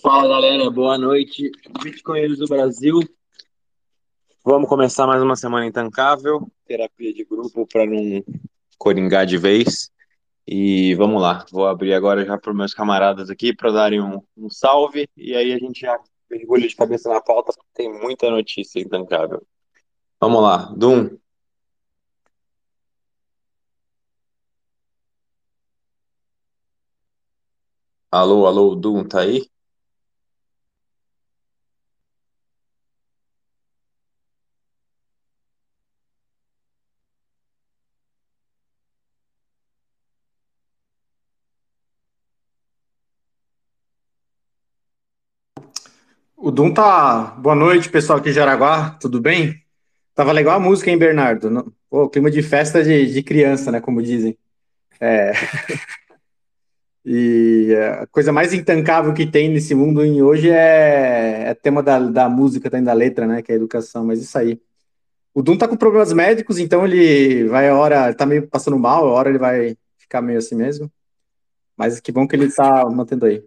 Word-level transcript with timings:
Fala 0.00 0.28
galera, 0.28 0.70
boa 0.70 0.96
noite, 0.96 1.50
Bitcoinheiros 1.82 2.38
do 2.38 2.46
Brasil. 2.46 3.00
Vamos 4.44 4.68
começar 4.68 5.08
mais 5.08 5.20
uma 5.20 5.34
semana 5.34 5.66
intancável, 5.66 6.48
terapia 6.64 7.12
de 7.12 7.24
grupo 7.24 7.66
para 7.66 7.84
não 7.84 8.22
coringar 8.78 9.26
de 9.26 9.36
vez. 9.36 9.90
E 10.46 10.94
vamos 10.94 11.20
lá, 11.20 11.44
vou 11.50 11.66
abrir 11.66 11.94
agora 11.94 12.24
já 12.24 12.38
para 12.38 12.52
os 12.52 12.56
meus 12.56 12.72
camaradas 12.72 13.28
aqui 13.28 13.52
para 13.52 13.72
darem 13.72 14.00
um, 14.00 14.22
um, 14.36 14.48
salve 14.48 15.08
e 15.16 15.34
aí 15.34 15.52
a 15.52 15.58
gente 15.58 15.80
já 15.80 15.98
mergulha 16.30 16.68
de 16.68 16.76
cabeça 16.76 17.08
na 17.08 17.20
pauta, 17.20 17.52
tem 17.74 17.92
muita 17.92 18.30
notícia 18.30 18.78
intancável. 18.78 19.44
Vamos 20.20 20.42
lá, 20.42 20.72
Dum. 20.76 21.18
Alô, 28.12 28.46
alô, 28.46 28.76
Dum, 28.76 29.02
tá 29.04 29.22
aí? 29.22 29.50
Dum 46.52 46.72
tá. 46.72 47.34
Boa 47.38 47.54
noite, 47.54 47.88
pessoal 47.88 48.18
aqui 48.18 48.28
de 48.28 48.34
Jaraguá, 48.34 48.90
tudo 49.00 49.22
bem? 49.22 49.64
Tava 50.14 50.32
legal 50.32 50.56
a 50.56 50.60
música, 50.60 50.90
hein, 50.90 50.98
Bernardo? 50.98 51.74
Pô, 51.88 52.10
clima 52.10 52.30
de 52.30 52.42
festa 52.42 52.84
de, 52.84 53.10
de 53.10 53.22
criança, 53.22 53.72
né? 53.72 53.80
Como 53.80 54.02
dizem. 54.02 54.36
É. 55.00 55.32
e 57.06 57.74
a 57.74 58.06
coisa 58.08 58.32
mais 58.32 58.52
intancável 58.52 59.14
que 59.14 59.24
tem 59.24 59.48
nesse 59.48 59.74
mundo 59.74 60.02
hoje 60.02 60.50
é, 60.50 61.44
é 61.48 61.54
tema 61.54 61.82
da, 61.82 61.98
da 61.98 62.28
música, 62.28 62.68
também 62.68 62.84
da 62.84 62.92
letra, 62.92 63.26
né? 63.26 63.40
Que 63.40 63.52
é 63.52 63.54
a 63.54 63.56
educação, 63.56 64.04
mas 64.04 64.20
isso 64.20 64.36
aí. 64.36 64.60
O 65.32 65.40
Dum 65.42 65.56
tá 65.56 65.66
com 65.66 65.76
problemas 65.76 66.12
médicos, 66.12 66.58
então 66.58 66.84
ele 66.84 67.44
vai 67.48 67.70
a 67.70 67.74
hora, 67.74 68.12
tá 68.12 68.26
meio 68.26 68.46
passando 68.46 68.78
mal, 68.78 69.08
a 69.08 69.10
hora 69.12 69.30
ele 69.30 69.38
vai 69.38 69.74
ficar 69.96 70.20
meio 70.20 70.38
assim 70.38 70.54
mesmo. 70.54 70.92
Mas 71.78 71.98
que 71.98 72.12
bom 72.12 72.28
que 72.28 72.36
ele 72.36 72.52
tá 72.52 72.84
mantendo 72.90 73.24
aí. 73.24 73.42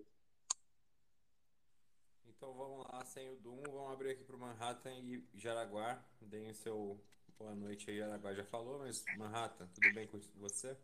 Jaraguá, 5.46 6.04
deem 6.22 6.50
o 6.50 6.56
seu 6.56 7.00
boa 7.38 7.54
noite 7.54 7.92
aí. 7.92 8.00
Jaraguá 8.00 8.34
já 8.34 8.44
falou, 8.44 8.80
mas 8.80 9.06
Manhattan, 9.16 9.68
tudo 9.76 9.94
bem 9.94 10.08
com 10.08 10.20
você? 10.38 10.76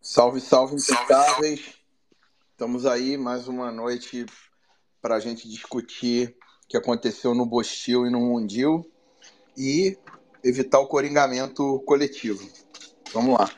Salve, 0.00 0.40
salve, 0.40 0.76
impecáveis. 0.76 1.78
Estamos 2.52 2.86
aí 2.86 3.18
mais 3.18 3.48
uma 3.48 3.70
noite 3.70 4.24
para 5.02 5.16
a 5.16 5.20
gente 5.20 5.46
discutir 5.46 6.34
o 6.64 6.68
que 6.68 6.76
aconteceu 6.78 7.34
no 7.34 7.44
Bostil 7.44 8.06
e 8.06 8.10
no 8.10 8.18
Mundil 8.18 8.90
e 9.58 9.98
evitar 10.42 10.78
o 10.78 10.88
coringamento 10.88 11.78
coletivo. 11.80 12.50
Vamos 13.12 13.38
lá. 13.38 13.50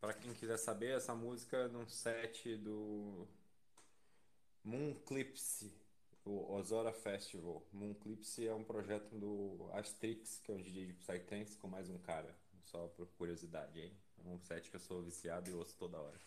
Para 0.00 0.14
quem 0.14 0.32
quiser 0.34 0.56
saber, 0.56 0.96
essa 0.96 1.16
música 1.16 1.56
é 1.56 1.66
num 1.66 1.84
set 1.88 2.56
do 2.58 3.26
Moonclipse, 4.64 5.72
o 6.24 6.52
Ozora 6.54 6.92
Festival. 6.92 7.66
Moonclipse 7.72 8.46
é 8.46 8.54
um 8.54 8.64
projeto 8.64 9.14
do 9.14 9.70
Astrix, 9.72 10.40
que 10.40 10.50
é 10.50 10.54
um 10.54 10.60
DJ 10.60 10.86
de 10.86 10.92
Psytrance, 10.94 11.56
com 11.56 11.68
mais 11.68 11.88
um 11.88 11.98
cara. 11.98 12.34
Só 12.64 12.86
por 12.88 13.06
curiosidade, 13.16 13.80
hein? 13.80 13.92
É 14.24 14.28
um 14.28 14.38
set 14.38 14.68
que 14.70 14.76
eu 14.76 14.80
sou 14.80 15.02
viciado 15.02 15.48
e 15.48 15.54
ouço 15.54 15.74
toda 15.78 15.98
hora. 15.98 16.18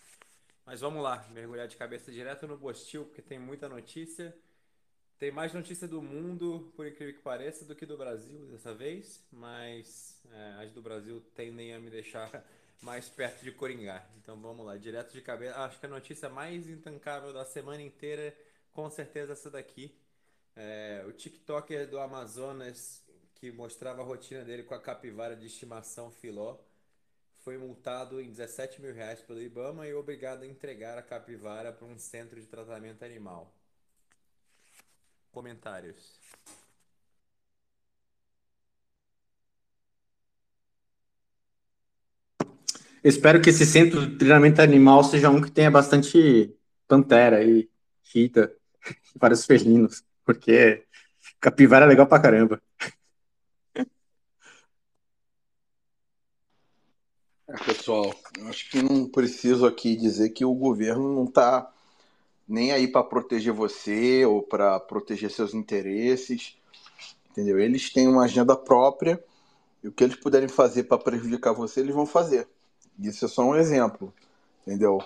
Mas 0.66 0.82
vamos 0.82 1.04
lá, 1.04 1.28
mergulhar 1.32 1.68
de 1.68 1.76
cabeça 1.76 2.12
direto 2.12 2.48
no 2.48 2.58
Bostil, 2.58 3.06
porque 3.06 3.22
tem 3.22 3.38
muita 3.38 3.68
notícia. 3.70 4.36
Tem 5.20 5.32
mais 5.32 5.54
notícia 5.54 5.88
do 5.88 6.02
mundo, 6.02 6.74
por 6.76 6.88
incrível 6.88 7.14
que 7.14 7.22
pareça, 7.22 7.64
do 7.64 7.76
que 7.76 7.86
do 7.86 7.96
Brasil 7.96 8.48
dessa 8.48 8.74
vez, 8.74 9.24
mas 9.32 10.20
é, 10.32 10.64
as 10.64 10.72
do 10.72 10.82
Brasil 10.82 11.22
tendem 11.36 11.76
a 11.76 11.80
me 11.80 11.92
deixar 11.92 12.44
mais 12.82 13.08
perto 13.08 13.44
de 13.44 13.52
Coringá. 13.52 14.06
Então 14.18 14.40
vamos 14.40 14.66
lá, 14.66 14.78
direto 14.78 15.14
de 15.14 15.22
cabeça. 15.22 15.58
Acho 15.60 15.80
que 15.80 15.86
a 15.86 15.90
notícia 15.90 16.30
mais 16.30 16.68
intancável 16.68 17.32
da 17.32 17.46
semana 17.46 17.82
inteira, 17.82 18.36
com 18.74 18.90
certeza 18.90 19.34
essa 19.34 19.50
daqui. 19.50 19.96
É, 20.56 21.04
o 21.08 21.12
TikToker 21.12 21.88
do 21.90 22.00
Amazonas, 22.00 23.04
que 23.36 23.52
mostrava 23.52 24.02
a 24.02 24.06
rotina 24.06 24.44
dele 24.44 24.64
com 24.64 24.74
a 24.74 24.82
capivara 24.82 25.36
de 25.36 25.46
estimação 25.46 26.12
filó, 26.12 26.58
foi 27.44 27.58
multado 27.58 28.22
em 28.22 28.30
17 28.30 28.82
mil 28.82 28.94
reais 28.94 29.22
pelo 29.22 29.42
Ibama 29.42 29.88
e 29.88 29.94
obrigado 29.94 30.44
a 30.44 30.48
entregar 30.48 30.98
a 30.98 31.02
capivara 31.02 31.72
para 31.72 31.88
um 31.88 31.98
centro 31.98 32.40
de 32.40 32.46
tratamento 32.46 33.04
animal. 33.04 33.52
Comentários. 35.32 36.20
Espero 43.04 43.42
que 43.42 43.50
esse 43.50 43.66
centro 43.66 44.06
de 44.06 44.18
treinamento 44.18 44.62
animal 44.62 45.04
seja 45.04 45.30
um 45.30 45.42
que 45.42 45.52
tenha 45.52 45.72
bastante 45.72 46.56
pantera 46.88 47.44
e 47.44 47.68
chita, 48.04 48.54
vários 49.16 49.46
felinos, 49.46 50.04
porque 50.24 50.86
capivara 51.40 51.86
é 51.86 51.88
legal 51.88 52.06
pra 52.06 52.20
caramba. 52.20 52.62
É, 57.48 57.58
pessoal, 57.66 58.14
acho 58.48 58.70
que 58.70 58.84
não 58.84 59.10
preciso 59.10 59.66
aqui 59.66 59.96
dizer 59.96 60.30
que 60.30 60.46
o 60.46 60.54
governo 60.54 61.14
não 61.14 61.26
está 61.26 61.74
nem 62.48 62.72
aí 62.72 62.88
para 62.88 63.04
proteger 63.04 63.52
você 63.52 64.24
ou 64.26 64.44
para 64.44 64.80
proteger 64.80 65.32
seus 65.32 65.56
interesses, 65.56 66.56
entendeu? 67.32 67.60
Eles 67.60 67.92
têm 67.92 68.08
uma 68.08 68.26
agenda 68.26 68.56
própria 68.56 69.22
e 69.84 69.88
o 69.88 69.92
que 69.92 70.04
eles 70.04 70.16
puderem 70.16 70.48
fazer 70.48 70.84
para 70.84 70.98
prejudicar 70.98 71.54
você, 71.54 71.80
eles 71.80 71.96
vão 71.96 72.06
fazer. 72.06 72.48
Isso 73.02 73.26
é 73.26 73.28
só 73.28 73.44
um 73.44 73.56
exemplo, 73.56 74.14
entendeu? 74.62 75.00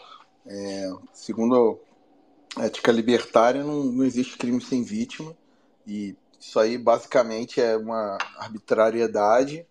É, 0.46 0.92
segundo 1.14 1.80
a 2.56 2.66
ética 2.66 2.92
libertária, 2.92 3.64
não, 3.64 3.86
não 3.86 4.04
existe 4.04 4.38
crime 4.38 4.62
sem 4.62 4.84
vítima, 4.84 5.36
e 5.88 6.16
isso 6.40 6.60
aí 6.60 6.78
basicamente 6.78 7.62
é 7.62 7.76
uma 7.76 8.18
arbitrariedade 8.38 9.66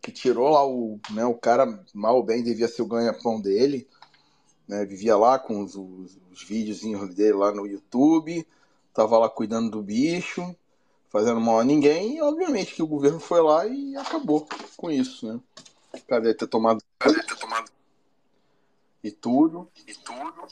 que 0.00 0.12
tirou 0.12 0.50
lá 0.50 0.66
o, 0.66 1.00
né, 1.10 1.24
o 1.24 1.34
cara, 1.34 1.84
mal 1.92 2.16
ou 2.16 2.22
bem, 2.22 2.42
devia 2.42 2.68
ser 2.68 2.82
o 2.82 2.86
ganha-pão 2.86 3.40
dele, 3.40 3.86
né, 4.68 4.84
vivia 4.84 5.16
lá 5.16 5.38
com 5.38 5.62
os, 5.62 5.74
os, 5.74 6.18
os 6.32 6.42
videozinhos 6.44 7.14
dele 7.14 7.34
lá 7.34 7.52
no 7.52 7.66
YouTube, 7.66 8.46
tava 8.94 9.18
lá 9.18 9.28
cuidando 9.28 9.70
do 9.70 9.82
bicho, 9.82 10.54
fazendo 11.10 11.40
mal 11.40 11.60
a 11.60 11.64
ninguém, 11.64 12.16
e 12.16 12.22
obviamente 12.22 12.74
que 12.74 12.82
o 12.82 12.86
governo 12.86 13.18
foi 13.18 13.40
lá 13.42 13.66
e 13.66 13.96
acabou 13.96 14.46
com 14.76 14.90
isso, 14.90 15.26
né? 15.26 15.40
Cadê 16.06 16.34
ter 16.34 16.46
tomado. 16.46 16.82
Cadê 16.98 17.22
ter 17.22 17.26
tomado. 17.26 17.35
E 19.06 19.12
tudo. 19.12 19.70
E 19.86 19.94
tudo. 19.94 20.48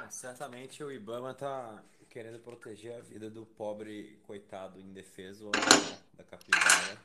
É, 0.00 0.10
certamente 0.10 0.82
o 0.82 0.90
Ibama 0.90 1.32
tá 1.32 1.84
querendo 2.08 2.40
proteger 2.40 2.96
a 2.96 3.00
vida 3.00 3.30
do 3.30 3.46
pobre 3.46 4.18
coitado 4.26 4.80
indefeso 4.80 5.52
da 6.14 6.24
capivara. 6.24 7.00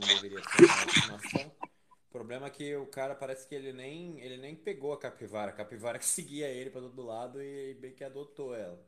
Não 0.00 0.08
deveria 0.08 0.42
ser 0.42 0.64
uma 0.64 0.84
estimação. 0.84 1.52
O 2.08 2.10
problema 2.10 2.48
é 2.48 2.50
que 2.50 2.74
o 2.74 2.86
cara 2.86 3.14
parece 3.14 3.46
que 3.46 3.54
ele 3.54 3.72
nem, 3.72 4.18
ele 4.18 4.36
nem 4.36 4.56
pegou 4.56 4.92
a 4.92 4.98
capivara. 4.98 5.52
A 5.52 5.54
capivara 5.54 6.00
que 6.00 6.06
seguia 6.10 6.48
ele 6.48 6.70
para 6.70 6.80
todo 6.80 7.00
lado 7.00 7.40
e 7.40 7.74
bem 7.74 7.92
que 7.92 8.02
adotou 8.02 8.52
ela. 8.52 8.84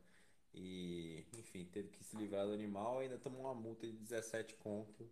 E, 0.53 1.25
enfim, 1.37 1.63
teve 1.71 1.87
que 1.87 2.03
se 2.03 2.17
livrar 2.17 2.45
do 2.45 2.51
animal 2.51 2.99
e 2.99 3.05
ainda 3.05 3.17
tomou 3.17 3.43
uma 3.43 3.55
multa 3.55 3.87
de 3.87 3.93
17 3.93 4.55
conto 4.55 5.09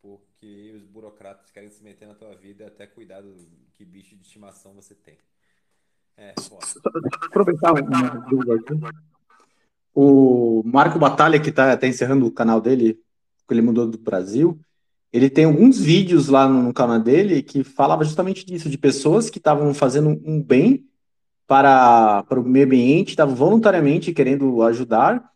porque 0.00 0.72
os 0.76 0.84
burocratas 0.84 1.50
querem 1.50 1.70
se 1.70 1.82
meter 1.82 2.06
na 2.06 2.14
tua 2.14 2.34
vida 2.34 2.66
até 2.66 2.86
cuidar 2.86 3.20
do 3.20 3.34
que 3.74 3.84
bicho 3.84 4.16
de 4.16 4.22
estimação 4.22 4.74
você 4.74 4.94
tem. 4.94 5.16
É, 6.16 6.34
foda. 6.40 6.66
Aproveitar 7.26 7.72
uma 7.72 8.08
dúvida 8.28 8.54
aqui. 8.54 8.74
O 9.94 10.62
Marco 10.64 10.98
Batalha, 10.98 11.40
que 11.40 11.50
está 11.50 11.76
tá 11.76 11.86
encerrando 11.86 12.26
o 12.26 12.32
canal 12.32 12.60
dele, 12.60 12.94
que 13.46 13.54
ele 13.54 13.62
mudou 13.62 13.86
do 13.86 13.98
Brasil, 13.98 14.60
ele 15.12 15.30
tem 15.30 15.44
alguns 15.44 15.80
vídeos 15.80 16.28
lá 16.28 16.48
no, 16.48 16.62
no 16.62 16.74
canal 16.74 16.98
dele 17.00 17.42
que 17.42 17.64
falava 17.64 18.04
justamente 18.04 18.44
disso, 18.44 18.68
de 18.68 18.76
pessoas 18.76 19.30
que 19.30 19.38
estavam 19.38 19.72
fazendo 19.72 20.10
um 20.24 20.42
bem 20.42 20.86
para, 21.46 22.22
para 22.24 22.38
o 22.38 22.44
meio 22.44 22.66
ambiente, 22.66 23.10
estavam 23.10 23.34
voluntariamente 23.34 24.12
querendo 24.12 24.62
ajudar, 24.62 25.32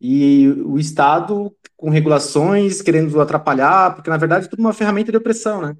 e 0.00 0.48
o 0.64 0.78
Estado 0.78 1.54
com 1.76 1.90
regulações 1.90 2.82
querendo 2.82 3.20
atrapalhar, 3.20 3.94
porque 3.94 4.10
na 4.10 4.16
verdade 4.16 4.46
é 4.46 4.48
tudo 4.48 4.60
uma 4.60 4.72
ferramenta 4.72 5.10
de 5.10 5.18
opressão, 5.18 5.60
né? 5.60 5.76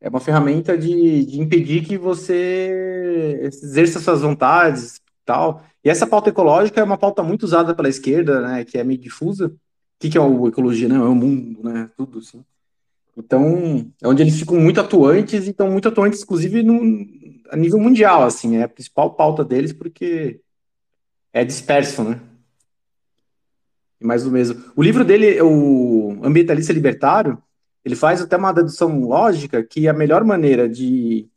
É 0.00 0.08
uma 0.08 0.20
ferramenta 0.20 0.78
de, 0.78 1.24
de 1.24 1.40
impedir 1.40 1.84
que 1.84 1.98
você 1.98 3.40
exerça 3.42 3.98
suas 3.98 4.22
vontades 4.22 5.00
tal. 5.24 5.62
E 5.84 5.90
essa 5.90 6.06
pauta 6.06 6.30
ecológica 6.30 6.80
é 6.80 6.84
uma 6.84 6.96
pauta 6.96 7.22
muito 7.22 7.42
usada 7.42 7.74
pela 7.74 7.88
esquerda, 7.88 8.40
né? 8.40 8.64
Que 8.64 8.78
é 8.78 8.84
meio 8.84 8.98
difusa. 8.98 9.46
O 9.48 9.52
que, 9.98 10.08
que 10.08 10.18
é 10.18 10.20
o 10.20 10.48
ecologia, 10.48 10.88
né? 10.88 10.96
É 10.96 11.00
o 11.00 11.14
mundo, 11.14 11.62
né? 11.62 11.90
Tudo 11.96 12.18
assim. 12.20 12.44
Então, 13.16 13.90
é 14.00 14.06
onde 14.06 14.22
eles 14.22 14.38
ficam 14.38 14.60
muito 14.60 14.80
atuantes 14.80 15.46
e 15.46 15.50
estão 15.50 15.68
muito 15.70 15.88
atuantes, 15.88 16.22
inclusive, 16.22 16.62
no, 16.62 16.80
a 17.50 17.56
nível 17.56 17.80
mundial, 17.80 18.22
assim, 18.22 18.56
é 18.56 18.62
a 18.62 18.68
principal 18.68 19.14
pauta 19.14 19.44
deles, 19.44 19.72
porque 19.72 20.40
é 21.32 21.44
disperso, 21.44 22.04
né? 22.04 22.20
E 24.00 24.06
mais 24.06 24.24
do 24.24 24.30
mesmo. 24.30 24.62
O 24.76 24.82
livro 24.82 25.04
dele, 25.04 25.40
o 25.42 26.18
Ambientalista 26.22 26.72
Libertário, 26.72 27.42
ele 27.84 27.96
faz 27.96 28.20
até 28.20 28.36
uma 28.36 28.52
dedução 28.52 29.00
lógica 29.00 29.62
que 29.62 29.88
a 29.88 29.92
melhor 29.92 30.24
maneira 30.24 30.68
de, 30.68 31.28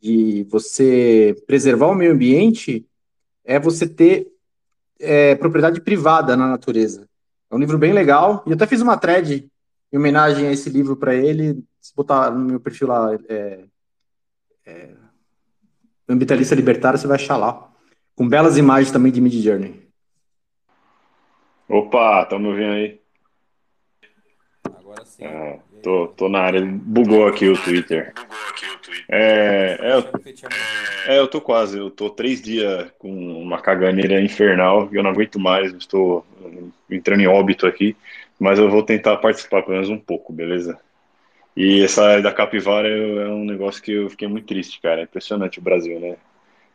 de 0.00 0.46
você 0.48 1.36
preservar 1.46 1.88
o 1.88 1.94
meio 1.94 2.12
ambiente 2.12 2.86
é 3.44 3.58
você 3.58 3.86
ter 3.86 4.28
é, 4.98 5.34
propriedade 5.34 5.80
privada 5.80 6.36
na 6.36 6.48
natureza. 6.48 7.08
É 7.50 7.54
um 7.54 7.58
livro 7.58 7.76
bem 7.76 7.92
legal, 7.92 8.44
e 8.46 8.50
eu 8.50 8.54
até 8.54 8.66
fiz 8.66 8.80
uma 8.80 8.96
thread 8.96 9.50
em 9.92 9.98
homenagem 9.98 10.46
a 10.46 10.52
esse 10.52 10.70
livro 10.70 10.96
para 10.96 11.14
ele, 11.14 11.64
se 11.80 11.94
botar 11.94 12.30
no 12.30 12.44
meu 12.44 12.60
perfil 12.60 12.88
lá, 12.88 13.18
é, 13.28 13.64
é, 14.64 14.90
Ambientalista 16.08 16.54
Libertário, 16.54 16.98
você 16.98 17.06
vai 17.06 17.16
achar 17.16 17.36
lá, 17.36 17.72
com 18.14 18.28
belas 18.28 18.56
imagens 18.56 18.92
também 18.92 19.10
de 19.10 19.20
Mid 19.20 19.34
Journey. 19.34 19.89
Opa, 21.70 22.22
estão 22.22 22.40
me 22.40 22.48
ouvindo 22.48 22.72
aí? 22.72 23.00
Agora 24.64 25.04
sim. 25.04 25.24
Ah, 25.24 25.58
tô, 25.80 26.08
tô 26.08 26.28
na 26.28 26.40
área. 26.40 26.60
Bugou 26.60 27.28
aqui 27.28 27.48
o 27.48 27.62
Twitter. 27.62 28.12
É, 29.08 29.78
é, 29.80 29.94
eu, 29.94 30.04
é, 31.06 31.18
eu 31.20 31.28
tô 31.28 31.40
quase. 31.40 31.78
Eu 31.78 31.88
tô 31.88 32.10
três 32.10 32.42
dias 32.42 32.90
com 32.98 33.12
uma 33.40 33.60
caganeira 33.60 34.20
infernal 34.20 34.88
e 34.90 34.96
eu 34.96 35.02
não 35.04 35.10
aguento 35.10 35.38
mais. 35.38 35.72
Estou 35.72 36.26
entrando 36.90 37.20
em 37.20 37.28
óbito 37.28 37.68
aqui. 37.68 37.96
Mas 38.36 38.58
eu 38.58 38.68
vou 38.68 38.82
tentar 38.82 39.18
participar 39.18 39.62
pelo 39.62 39.74
menos 39.74 39.90
um 39.90 39.98
pouco, 39.98 40.32
beleza? 40.32 40.76
E 41.56 41.84
essa 41.84 42.20
da 42.20 42.32
capivara 42.32 42.88
é, 42.88 42.98
é 42.98 43.28
um 43.28 43.44
negócio 43.44 43.80
que 43.80 43.92
eu 43.92 44.10
fiquei 44.10 44.26
muito 44.26 44.46
triste, 44.46 44.80
cara. 44.80 45.02
É 45.02 45.04
impressionante 45.04 45.60
o 45.60 45.62
Brasil, 45.62 46.00
né? 46.00 46.16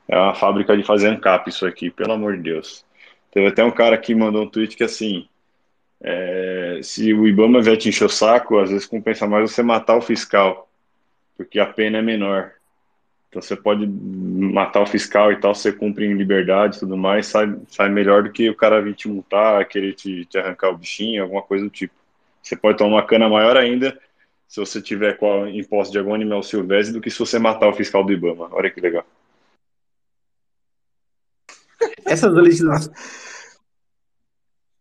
É 0.07 0.17
uma 0.17 0.35
fábrica 0.35 0.77
de 0.77 0.83
fazer 0.83 1.09
ANCAP 1.09 1.49
isso 1.49 1.65
aqui, 1.65 1.89
pelo 1.89 2.13
amor 2.13 2.37
de 2.37 2.43
Deus. 2.43 2.85
Teve 3.35 3.47
até 3.47 3.65
um 3.65 3.71
cara 3.71 3.97
que 3.97 4.15
mandou 4.15 4.43
um 4.43 4.49
tweet 4.49 4.77
que 4.77 4.83
assim, 4.85 5.27
é, 6.01 6.79
se 6.81 7.13
o 7.13 7.27
Ibama 7.27 7.61
vier 7.61 7.75
te 7.75 7.89
encher 7.89 8.05
o 8.05 8.09
saco, 8.09 8.57
às 8.57 8.69
vezes 8.69 8.85
compensa 8.85 9.27
mais 9.27 9.51
você 9.51 9.61
matar 9.61 9.97
o 9.97 10.01
fiscal, 10.01 10.69
porque 11.35 11.59
a 11.59 11.65
pena 11.65 11.97
é 11.97 12.01
menor. 12.01 12.53
Então 13.27 13.41
você 13.41 13.53
pode 13.53 13.85
matar 13.85 14.79
o 14.79 14.85
fiscal 14.85 15.33
e 15.33 15.35
tal, 15.35 15.53
você 15.53 15.69
cumpre 15.73 16.05
em 16.05 16.13
liberdade 16.13 16.77
e 16.77 16.79
tudo 16.79 16.95
mais, 16.95 17.25
sai, 17.25 17.53
sai 17.67 17.89
melhor 17.89 18.23
do 18.23 18.31
que 18.31 18.49
o 18.49 18.55
cara 18.55 18.81
vir 18.81 18.95
te 18.95 19.09
multar, 19.09 19.67
querer 19.67 19.91
te, 19.91 20.23
te 20.23 20.37
arrancar 20.37 20.69
o 20.69 20.77
bichinho, 20.77 21.21
alguma 21.21 21.41
coisa 21.41 21.65
do 21.65 21.69
tipo. 21.69 21.93
Você 22.41 22.55
pode 22.55 22.77
tomar 22.77 22.95
uma 22.95 23.05
cana 23.05 23.27
maior 23.27 23.57
ainda 23.57 23.99
se 24.47 24.61
você 24.61 24.81
tiver 24.81 25.17
com 25.17 25.43
a 25.43 25.51
imposto 25.51 25.91
de 25.91 25.99
algum 25.99 26.13
animal 26.13 26.41
silvestre 26.41 26.93
do 26.93 27.01
que 27.01 27.11
se 27.11 27.19
você 27.19 27.37
matar 27.37 27.67
o 27.67 27.73
fiscal 27.73 28.01
do 28.01 28.13
Ibama. 28.13 28.47
Olha 28.53 28.69
que 28.69 28.79
legal. 28.79 29.05
Essas 32.05 32.33
legislações 32.33 33.25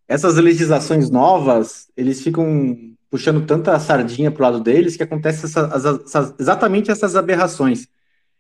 essas 0.06 0.36
legislações 0.36 1.10
novas, 1.10 1.88
eles 1.96 2.22
ficam 2.22 2.94
puxando 3.10 3.46
tanta 3.46 3.78
sardinha 3.78 4.30
pro 4.30 4.42
lado 4.42 4.60
deles 4.60 4.96
que 4.96 5.02
acontece 5.02 5.46
exatamente 6.38 6.90
essas 6.90 7.16
aberrações. 7.16 7.86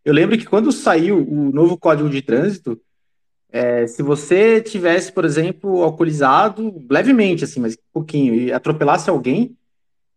Eu 0.04 0.12
lembro 0.12 0.36
que 0.36 0.44
quando 0.44 0.70
saiu 0.72 1.26
o 1.26 1.50
novo 1.52 1.78
Código 1.78 2.10
de 2.10 2.20
Trânsito, 2.20 2.80
é, 3.50 3.86
se 3.86 4.02
você 4.02 4.60
tivesse, 4.60 5.12
por 5.12 5.24
exemplo, 5.24 5.82
alcoolizado 5.82 6.84
levemente, 6.90 7.44
assim, 7.44 7.60
mas 7.60 7.74
um 7.74 7.92
pouquinho, 7.92 8.34
e 8.34 8.52
atropelasse 8.52 9.08
alguém, 9.08 9.56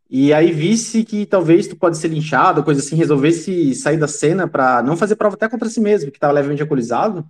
e 0.10 0.34
aí 0.34 0.52
visse 0.52 1.04
que 1.04 1.26
talvez 1.26 1.68
tu 1.68 1.76
pode 1.76 1.98
ser 1.98 2.08
linchado, 2.08 2.64
coisa 2.64 2.82
assim, 2.82 2.96
resolvesse 2.96 3.76
sair 3.76 3.98
da 3.98 4.08
cena 4.08 4.48
para 4.48 4.82
não 4.82 4.98
fazer 4.98 5.16
prova 5.16 5.36
até 5.36 5.48
contra 5.48 5.70
si 5.70 5.80
mesmo, 5.80 6.10
que 6.10 6.18
estava 6.18 6.34
levemente 6.34 6.62
alcoolizado, 6.62 7.26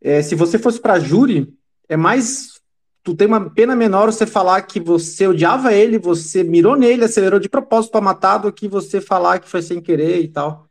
é, 0.00 0.22
se 0.22 0.34
você 0.34 0.58
fosse 0.58 0.80
para 0.80 0.98
júri, 0.98 1.52
é 1.88 1.96
mais 1.96 2.60
tu 3.02 3.14
tem 3.14 3.26
uma 3.26 3.50
pena 3.50 3.74
menor 3.74 4.12
você 4.12 4.26
falar 4.26 4.62
que 4.62 4.78
você 4.78 5.26
odiava 5.26 5.72
ele, 5.72 5.98
você 5.98 6.42
mirou 6.42 6.76
nele, 6.76 7.04
acelerou 7.04 7.40
de 7.40 7.48
propósito 7.48 7.92
para 7.92 8.00
matar, 8.00 8.38
do 8.38 8.52
que 8.52 8.68
você 8.68 9.00
falar 9.00 9.38
que 9.38 9.48
foi 9.48 9.62
sem 9.62 9.80
querer 9.80 10.20
e 10.20 10.28
tal. 10.28 10.68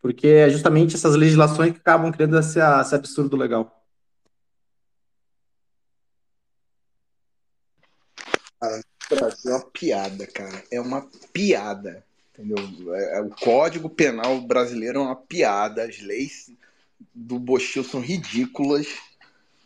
Porque 0.00 0.26
é 0.26 0.50
justamente 0.50 0.96
essas 0.96 1.14
legislações 1.14 1.72
que 1.72 1.78
acabam 1.78 2.10
criando 2.10 2.38
esse, 2.38 2.58
esse 2.58 2.94
absurdo 2.94 3.36
legal. 3.36 3.82
Cara, 8.60 8.80
é 9.44 9.50
uma 9.50 9.70
piada, 9.70 10.26
cara. 10.26 10.64
É 10.70 10.80
uma 10.80 11.08
piada. 11.32 12.04
Entendeu? 12.32 12.94
É, 12.94 13.18
é, 13.18 13.20
o 13.20 13.30
Código 13.30 13.90
Penal 13.90 14.40
brasileiro 14.40 14.98
é 14.98 15.02
uma 15.02 15.16
piada. 15.16 15.84
As 15.84 16.00
leis 16.00 16.50
do 17.14 17.38
Bochil 17.38 17.84
são 17.84 18.00
ridículas 18.00 18.86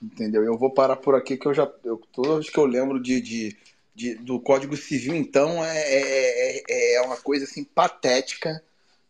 Entendeu? 0.02 0.44
Eu 0.44 0.58
vou 0.58 0.70
parar 0.70 0.96
por 0.96 1.14
aqui 1.14 1.36
que 1.36 1.46
eu 1.46 1.54
já. 1.54 1.70
Eu, 1.82 2.00
toda 2.12 2.40
que 2.40 2.58
eu 2.58 2.66
lembro 2.66 3.00
de, 3.00 3.20
de, 3.20 3.56
de 3.94 4.14
do 4.16 4.38
Código 4.38 4.76
Civil, 4.76 5.14
então, 5.14 5.64
é, 5.64 5.78
é, 5.78 6.62
é, 6.68 6.94
é 6.96 7.00
uma 7.02 7.16
coisa 7.16 7.44
assim 7.44 7.64
patética. 7.64 8.62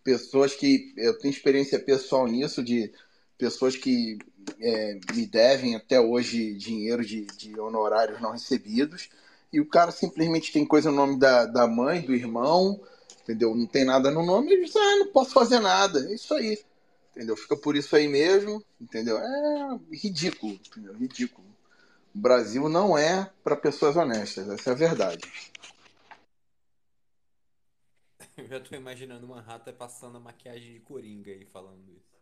Pessoas 0.04 0.54
que. 0.54 0.92
Eu 0.96 1.18
tenho 1.18 1.32
experiência 1.32 1.78
pessoal 1.78 2.26
nisso, 2.28 2.62
de 2.62 2.92
pessoas 3.36 3.76
que 3.76 4.18
é, 4.60 4.98
me 5.12 5.26
devem 5.26 5.74
até 5.74 6.00
hoje 6.00 6.54
dinheiro 6.54 7.04
de, 7.04 7.26
de 7.36 7.58
honorários 7.58 8.20
não 8.20 8.30
recebidos. 8.30 9.08
E 9.52 9.60
o 9.60 9.66
cara 9.66 9.90
simplesmente 9.90 10.52
tem 10.52 10.64
coisa 10.64 10.90
no 10.90 10.96
nome 10.96 11.18
da, 11.18 11.46
da 11.46 11.66
mãe, 11.66 12.00
do 12.02 12.14
irmão, 12.14 12.80
entendeu? 13.22 13.54
Não 13.56 13.66
tem 13.66 13.84
nada 13.84 14.10
no 14.10 14.24
nome, 14.24 14.52
ele 14.52 14.64
diz, 14.64 14.76
ah, 14.76 14.96
não 14.98 15.08
posso 15.08 15.32
fazer 15.32 15.60
nada. 15.60 15.98
É 16.10 16.14
isso 16.14 16.32
aí 16.34 16.58
entendeu? 17.16 17.34
Fica 17.34 17.56
por 17.56 17.74
isso 17.74 17.96
aí 17.96 18.06
mesmo, 18.06 18.62
entendeu? 18.78 19.16
É 19.18 19.80
ridículo, 19.90 20.52
entendeu? 20.52 20.92
Ridículo. 20.92 21.46
O 22.14 22.18
Brasil 22.18 22.68
não 22.68 22.96
é 22.96 23.32
para 23.42 23.56
pessoas 23.56 23.96
honestas, 23.96 24.46
essa 24.48 24.70
é 24.70 24.72
a 24.74 24.76
verdade. 24.76 25.24
Eu 28.36 28.46
já 28.46 28.60
tô 28.60 28.76
imaginando 28.76 29.24
uma 29.24 29.40
rata 29.40 29.72
passando 29.72 30.18
a 30.18 30.20
maquiagem 30.20 30.74
de 30.74 30.80
coringa 30.80 31.32
aí 31.32 31.46
falando 31.46 31.90
isso. 31.90 32.14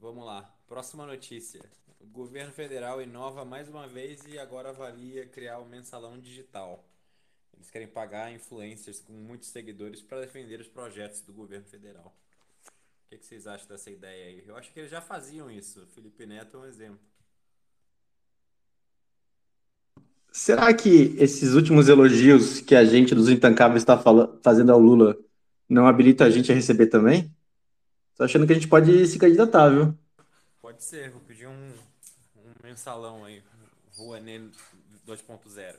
Vamos 0.00 0.26
lá, 0.26 0.42
próxima 0.66 1.06
notícia. 1.06 1.60
O 2.00 2.06
governo 2.06 2.52
federal 2.52 3.00
inova 3.00 3.44
mais 3.44 3.68
uma 3.68 3.86
vez 3.86 4.24
e 4.26 4.36
agora 4.36 4.70
avalia 4.70 5.28
criar 5.28 5.60
o 5.60 5.62
um 5.62 5.68
mensalão 5.68 6.18
digital. 6.18 6.84
Eles 7.54 7.70
querem 7.70 7.86
pagar 7.86 8.32
influencers 8.32 8.98
com 8.98 9.12
muitos 9.12 9.50
seguidores 9.50 10.02
para 10.02 10.20
defender 10.20 10.60
os 10.60 10.66
projetos 10.66 11.20
do 11.20 11.32
governo 11.32 11.66
federal 11.66 12.12
que, 13.12 13.18
que 13.18 13.26
vocês 13.26 13.46
acham 13.46 13.68
dessa 13.68 13.90
ideia 13.90 14.26
aí? 14.26 14.44
Eu 14.46 14.56
acho 14.56 14.72
que 14.72 14.80
eles 14.80 14.90
já 14.90 15.00
faziam 15.00 15.50
isso. 15.50 15.82
O 15.82 15.86
Felipe 15.86 16.24
Neto 16.26 16.56
é 16.56 16.60
um 16.60 16.64
exemplo. 16.64 17.00
Será 20.30 20.72
que 20.72 21.14
esses 21.18 21.52
últimos 21.52 21.88
elogios 21.88 22.60
que 22.60 22.74
a 22.74 22.84
gente 22.84 23.14
dos 23.14 23.28
Intancáveis 23.28 23.82
está 23.82 24.02
fazendo 24.42 24.72
ao 24.72 24.78
Lula 24.78 25.16
não 25.68 25.86
habilita 25.86 26.24
a 26.24 26.30
gente 26.30 26.50
a 26.50 26.54
receber 26.54 26.86
também? 26.86 27.30
Tô 28.16 28.24
achando 28.24 28.46
que 28.46 28.52
a 28.52 28.54
gente 28.54 28.68
pode 28.68 29.06
se 29.06 29.18
candidatar, 29.18 29.68
viu? 29.68 29.94
Pode 30.62 30.82
ser, 30.82 31.10
vou 31.10 31.20
pedir 31.20 31.46
um, 31.46 31.72
um 32.36 32.52
mensalão 32.62 33.26
aí. 33.26 33.42
Rua 33.94 34.20
nele 34.20 34.50
2.0. 35.06 35.74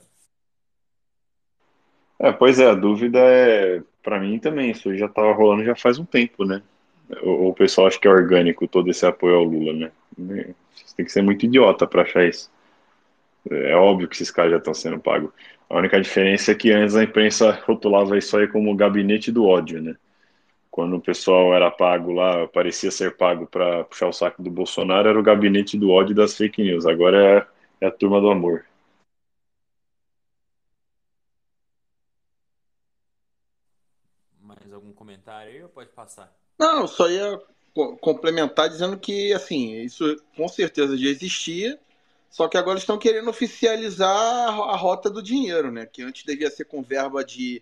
É, 2.19 2.31
pois 2.31 2.59
é, 2.59 2.69
a 2.69 2.75
dúvida 2.75 3.17
é, 3.19 3.81
para 4.03 4.19
mim 4.19 4.37
também, 4.37 4.69
isso 4.69 4.95
já 4.95 5.07
estava 5.07 5.33
rolando 5.33 5.65
já 5.65 5.75
faz 5.75 5.97
um 5.97 6.05
tempo, 6.05 6.45
né? 6.45 6.61
O, 7.21 7.53
pessoal 7.53 7.87
acha 7.87 7.99
que 7.99 8.07
é 8.07 8.11
orgânico 8.11 8.67
todo 8.67 8.89
esse 8.89 9.05
apoio 9.05 9.35
ao 9.35 9.43
Lula, 9.43 9.73
né? 9.73 9.91
Você 10.71 10.95
tem 10.95 11.05
que 11.05 11.11
ser 11.11 11.21
muito 11.21 11.45
idiota 11.45 11.85
para 11.87 12.03
achar 12.03 12.25
isso. 12.25 12.51
É 13.49 13.75
óbvio 13.75 14.07
que 14.07 14.15
esses 14.15 14.31
caras 14.31 14.51
já 14.51 14.57
estão 14.57 14.73
sendo 14.73 14.99
pagos. 14.99 15.31
A 15.69 15.77
única 15.77 15.99
diferença 16.01 16.51
é 16.51 16.55
que 16.55 16.71
antes 16.71 16.95
a 16.95 17.03
imprensa 17.03 17.51
rotulava 17.65 18.17
isso 18.17 18.37
aí 18.37 18.47
como 18.47 18.75
gabinete 18.75 19.31
do 19.31 19.45
ódio, 19.45 19.81
né? 19.81 19.95
Quando 20.71 20.95
o 20.95 21.01
pessoal 21.01 21.53
era 21.53 21.69
pago 21.69 22.11
lá, 22.11 22.47
parecia 22.47 22.89
ser 22.91 23.15
pago 23.15 23.45
para 23.47 23.83
puxar 23.83 24.07
o 24.07 24.13
saco 24.13 24.41
do 24.41 24.49
Bolsonaro, 24.49 25.09
era 25.09 25.19
o 25.19 25.23
gabinete 25.23 25.77
do 25.77 25.91
ódio 25.91 26.15
das 26.15 26.35
fake 26.35 26.63
news. 26.63 26.85
Agora 26.85 27.47
é, 27.81 27.85
é 27.85 27.87
a 27.87 27.91
turma 27.91 28.19
do 28.19 28.29
amor. 28.29 28.65
Mais 34.41 34.73
algum 34.73 34.91
comentário 34.93 35.51
aí 35.51 35.63
ou 35.63 35.69
pode 35.69 35.89
passar? 35.89 36.42
Não, 36.57 36.87
só 36.87 37.09
ia 37.09 37.41
complementar 38.01 38.69
dizendo 38.69 38.97
que, 38.97 39.33
assim, 39.33 39.81
isso 39.81 40.15
com 40.35 40.47
certeza 40.47 40.97
já 40.97 41.07
existia, 41.07 41.79
só 42.29 42.47
que 42.47 42.57
agora 42.57 42.79
estão 42.79 42.97
querendo 42.97 43.29
oficializar 43.29 44.09
a 44.09 44.75
rota 44.75 45.09
do 45.09 45.21
dinheiro, 45.21 45.71
né? 45.71 45.85
Que 45.85 46.03
antes 46.03 46.23
devia 46.25 46.49
ser 46.49 46.65
com 46.65 46.81
verba 46.81 47.23
de. 47.23 47.61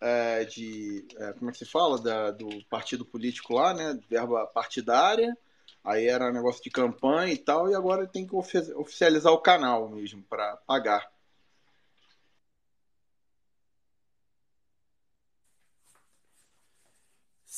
É, 0.00 0.44
de 0.44 1.06
é, 1.16 1.32
como 1.32 1.50
é 1.50 1.52
que 1.52 1.58
se 1.58 1.64
fala? 1.64 2.00
Da, 2.00 2.30
do 2.30 2.48
partido 2.66 3.04
político 3.04 3.54
lá, 3.54 3.74
né? 3.74 3.98
Verba 4.08 4.46
partidária. 4.46 5.36
Aí 5.84 6.06
era 6.06 6.32
negócio 6.32 6.62
de 6.62 6.70
campanha 6.70 7.32
e 7.32 7.38
tal, 7.38 7.70
e 7.70 7.74
agora 7.74 8.06
tem 8.06 8.26
que 8.26 8.34
oficializar 8.34 9.32
o 9.32 9.40
canal 9.40 9.88
mesmo 9.88 10.22
para 10.24 10.56
pagar. 10.66 11.10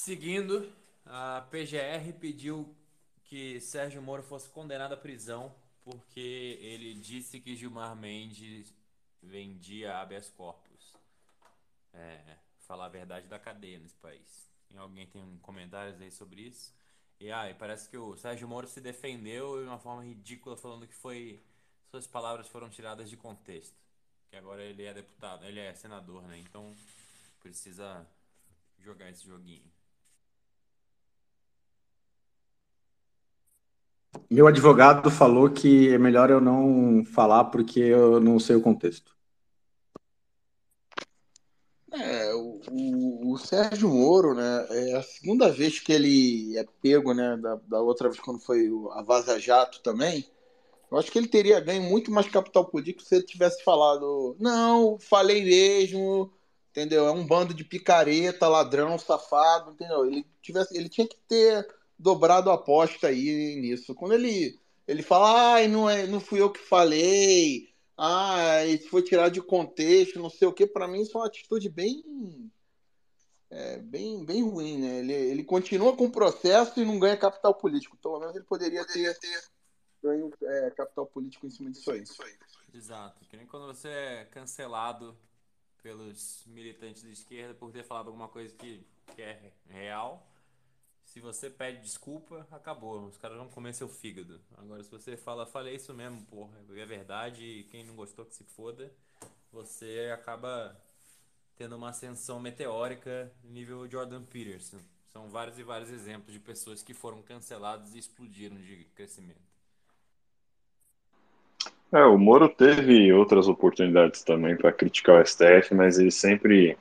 Seguindo, 0.02 0.72
a 1.04 1.46
PGR 1.50 2.14
pediu 2.18 2.74
que 3.22 3.60
Sérgio 3.60 4.00
Moro 4.00 4.22
fosse 4.22 4.48
condenado 4.48 4.94
à 4.94 4.96
prisão 4.96 5.54
porque 5.84 6.58
ele 6.62 6.94
disse 6.94 7.38
que 7.38 7.54
Gilmar 7.54 7.94
Mendes 7.94 8.72
vendia 9.22 9.98
habeas 9.98 10.30
corpus. 10.30 10.96
É, 11.92 12.38
falar 12.60 12.86
a 12.86 12.88
verdade 12.88 13.26
da 13.26 13.38
cadeia 13.38 13.78
nesse 13.78 13.94
país. 13.96 14.50
Alguém 14.74 15.06
tem 15.06 15.22
um 15.22 15.36
comentários 15.40 16.00
aí 16.00 16.10
sobre 16.10 16.40
isso? 16.48 16.74
E 17.20 17.30
aí, 17.30 17.52
ah, 17.52 17.54
parece 17.54 17.86
que 17.86 17.98
o 17.98 18.16
Sérgio 18.16 18.48
Moro 18.48 18.66
se 18.66 18.80
defendeu 18.80 19.60
de 19.60 19.68
uma 19.68 19.78
forma 19.78 20.02
ridícula, 20.02 20.56
falando 20.56 20.86
que 20.86 20.94
foi 20.94 21.44
suas 21.90 22.06
palavras 22.06 22.48
foram 22.48 22.70
tiradas 22.70 23.10
de 23.10 23.18
contexto. 23.18 23.76
Que 24.30 24.36
agora 24.36 24.62
ele 24.62 24.82
é 24.82 24.94
deputado, 24.94 25.44
ele 25.44 25.60
é 25.60 25.74
senador, 25.74 26.22
né? 26.22 26.38
Então 26.38 26.74
precisa 27.42 28.08
jogar 28.78 29.10
esse 29.10 29.26
joguinho. 29.26 29.70
Meu 34.30 34.46
advogado 34.46 35.10
falou 35.10 35.50
que 35.50 35.92
é 35.92 35.98
melhor 35.98 36.30
eu 36.30 36.40
não 36.40 37.04
falar 37.04 37.44
porque 37.44 37.80
eu 37.80 38.20
não 38.20 38.38
sei 38.38 38.56
o 38.56 38.62
contexto. 38.62 39.14
É, 41.92 42.32
o, 42.34 43.32
o, 43.32 43.38
Sérgio 43.38 43.88
Moro, 43.88 44.34
né, 44.34 44.66
é 44.70 44.96
a 44.96 45.02
segunda 45.02 45.50
vez 45.50 45.80
que 45.80 45.92
ele 45.92 46.56
é 46.56 46.64
pego, 46.80 47.12
né, 47.12 47.36
da, 47.36 47.56
da 47.66 47.80
outra 47.80 48.08
vez 48.08 48.20
quando 48.20 48.38
foi 48.38 48.70
a 48.92 49.02
Vaza 49.02 49.40
Jato 49.40 49.82
também, 49.82 50.24
eu 50.90 50.98
acho 50.98 51.10
que 51.10 51.18
ele 51.18 51.26
teria 51.26 51.60
ganho 51.60 51.82
muito 51.82 52.10
mais 52.10 52.28
capital 52.28 52.64
político 52.64 53.02
se 53.02 53.16
ele 53.16 53.24
tivesse 53.24 53.62
falado, 53.64 54.36
não, 54.38 54.98
falei 55.00 55.42
mesmo, 55.44 56.32
entendeu? 56.70 57.06
É 57.06 57.10
um 57.12 57.26
bando 57.26 57.52
de 57.52 57.64
picareta, 57.64 58.48
ladrão, 58.48 58.98
safado, 58.98 59.72
entendeu? 59.72 60.06
Ele, 60.06 60.24
tivesse, 60.42 60.76
ele 60.76 60.88
tinha 60.88 61.06
que 61.06 61.16
ter 61.28 61.66
dobrado 62.00 62.50
a 62.50 62.54
aposta 62.54 63.08
aí 63.08 63.56
nisso. 63.56 63.94
Quando 63.94 64.14
ele, 64.14 64.58
ele 64.88 65.02
fala, 65.02 65.54
ai, 65.54 65.68
não, 65.68 65.88
é, 65.88 66.06
não 66.06 66.18
fui 66.18 66.40
eu 66.40 66.50
que 66.50 66.60
falei, 66.60 67.68
ah, 67.96 68.64
isso 68.64 68.88
foi 68.88 69.02
tirado 69.02 69.32
de 69.32 69.42
contexto, 69.42 70.18
não 70.18 70.30
sei 70.30 70.48
o 70.48 70.52
que, 70.52 70.66
para 70.66 70.88
mim 70.88 71.02
isso 71.02 71.16
é 71.16 71.20
uma 71.20 71.26
atitude 71.26 71.68
bem, 71.68 72.02
é, 73.50 73.78
bem, 73.78 74.24
bem 74.24 74.42
ruim, 74.42 74.78
né? 74.78 74.98
Ele, 75.00 75.12
ele 75.12 75.44
continua 75.44 75.94
com 75.94 76.06
o 76.06 76.12
processo 76.12 76.80
e 76.80 76.84
não 76.84 76.98
ganha 76.98 77.16
capital 77.16 77.54
político. 77.54 77.96
Pelo 77.98 78.18
menos 78.18 78.34
ele 78.34 78.44
poderia 78.44 78.84
ter, 78.86 79.18
ter 79.18 79.42
ganho 80.02 80.32
é, 80.42 80.70
capital 80.70 81.06
político 81.06 81.46
em 81.46 81.50
cima 81.50 81.70
disso 81.70 81.90
aí. 81.90 82.02
Exato. 82.72 83.24
Que 83.26 83.36
nem 83.36 83.46
quando 83.46 83.66
você 83.66 83.88
é 83.88 84.24
cancelado 84.24 85.16
pelos 85.82 86.44
militantes 86.46 87.02
de 87.02 87.12
esquerda 87.12 87.54
por 87.54 87.72
ter 87.72 87.82
falado 87.82 88.06
alguma 88.06 88.28
coisa 88.28 88.54
que, 88.54 88.86
que 89.14 89.20
é 89.20 89.52
real 89.66 90.29
se 91.10 91.18
você 91.18 91.50
pede 91.50 91.80
desculpa, 91.80 92.46
acabou. 92.52 93.06
Os 93.06 93.16
caras 93.16 93.36
vão 93.36 93.48
comer 93.48 93.74
seu 93.74 93.88
fígado. 93.88 94.40
Agora, 94.56 94.80
se 94.84 94.90
você 94.90 95.16
fala, 95.16 95.44
falei 95.44 95.74
isso 95.74 95.92
mesmo, 95.92 96.22
porra, 96.26 96.52
é 96.76 96.86
verdade, 96.86 97.44
e 97.44 97.64
quem 97.64 97.84
não 97.84 97.96
gostou 97.96 98.24
que 98.24 98.32
se 98.32 98.44
foda, 98.44 98.88
você 99.52 100.08
acaba 100.14 100.76
tendo 101.56 101.74
uma 101.74 101.88
ascensão 101.88 102.38
meteórica 102.38 103.28
nível 103.42 103.90
Jordan 103.90 104.22
Peterson. 104.22 104.78
São 105.12 105.28
vários 105.28 105.58
e 105.58 105.64
vários 105.64 105.90
exemplos 105.90 106.32
de 106.32 106.38
pessoas 106.38 106.80
que 106.80 106.94
foram 106.94 107.20
canceladas 107.22 107.92
e 107.96 107.98
explodiram 107.98 108.56
de 108.56 108.86
crescimento. 108.94 109.50
É, 111.92 112.04
o 112.04 112.16
Moro 112.16 112.48
teve 112.48 113.12
outras 113.12 113.48
oportunidades 113.48 114.22
também 114.22 114.56
para 114.56 114.70
criticar 114.70 115.20
o 115.20 115.26
STF, 115.26 115.74
mas 115.74 115.98
ele 115.98 116.12
sempre 116.12 116.78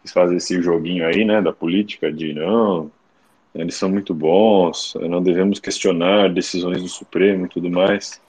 quis 0.00 0.10
fazer 0.10 0.36
esse 0.36 0.62
joguinho 0.62 1.06
aí, 1.06 1.22
né, 1.22 1.42
da 1.42 1.52
política, 1.52 2.10
de 2.10 2.32
não, 2.32 2.90
eles 3.54 3.74
são 3.74 3.88
muito 3.88 4.14
bons, 4.14 4.94
não 5.00 5.22
devemos 5.22 5.58
questionar 5.60 6.32
decisões 6.32 6.82
do 6.82 6.88
Supremo 6.88 7.46
e 7.46 7.48
tudo 7.48 7.70
mais. 7.70 8.20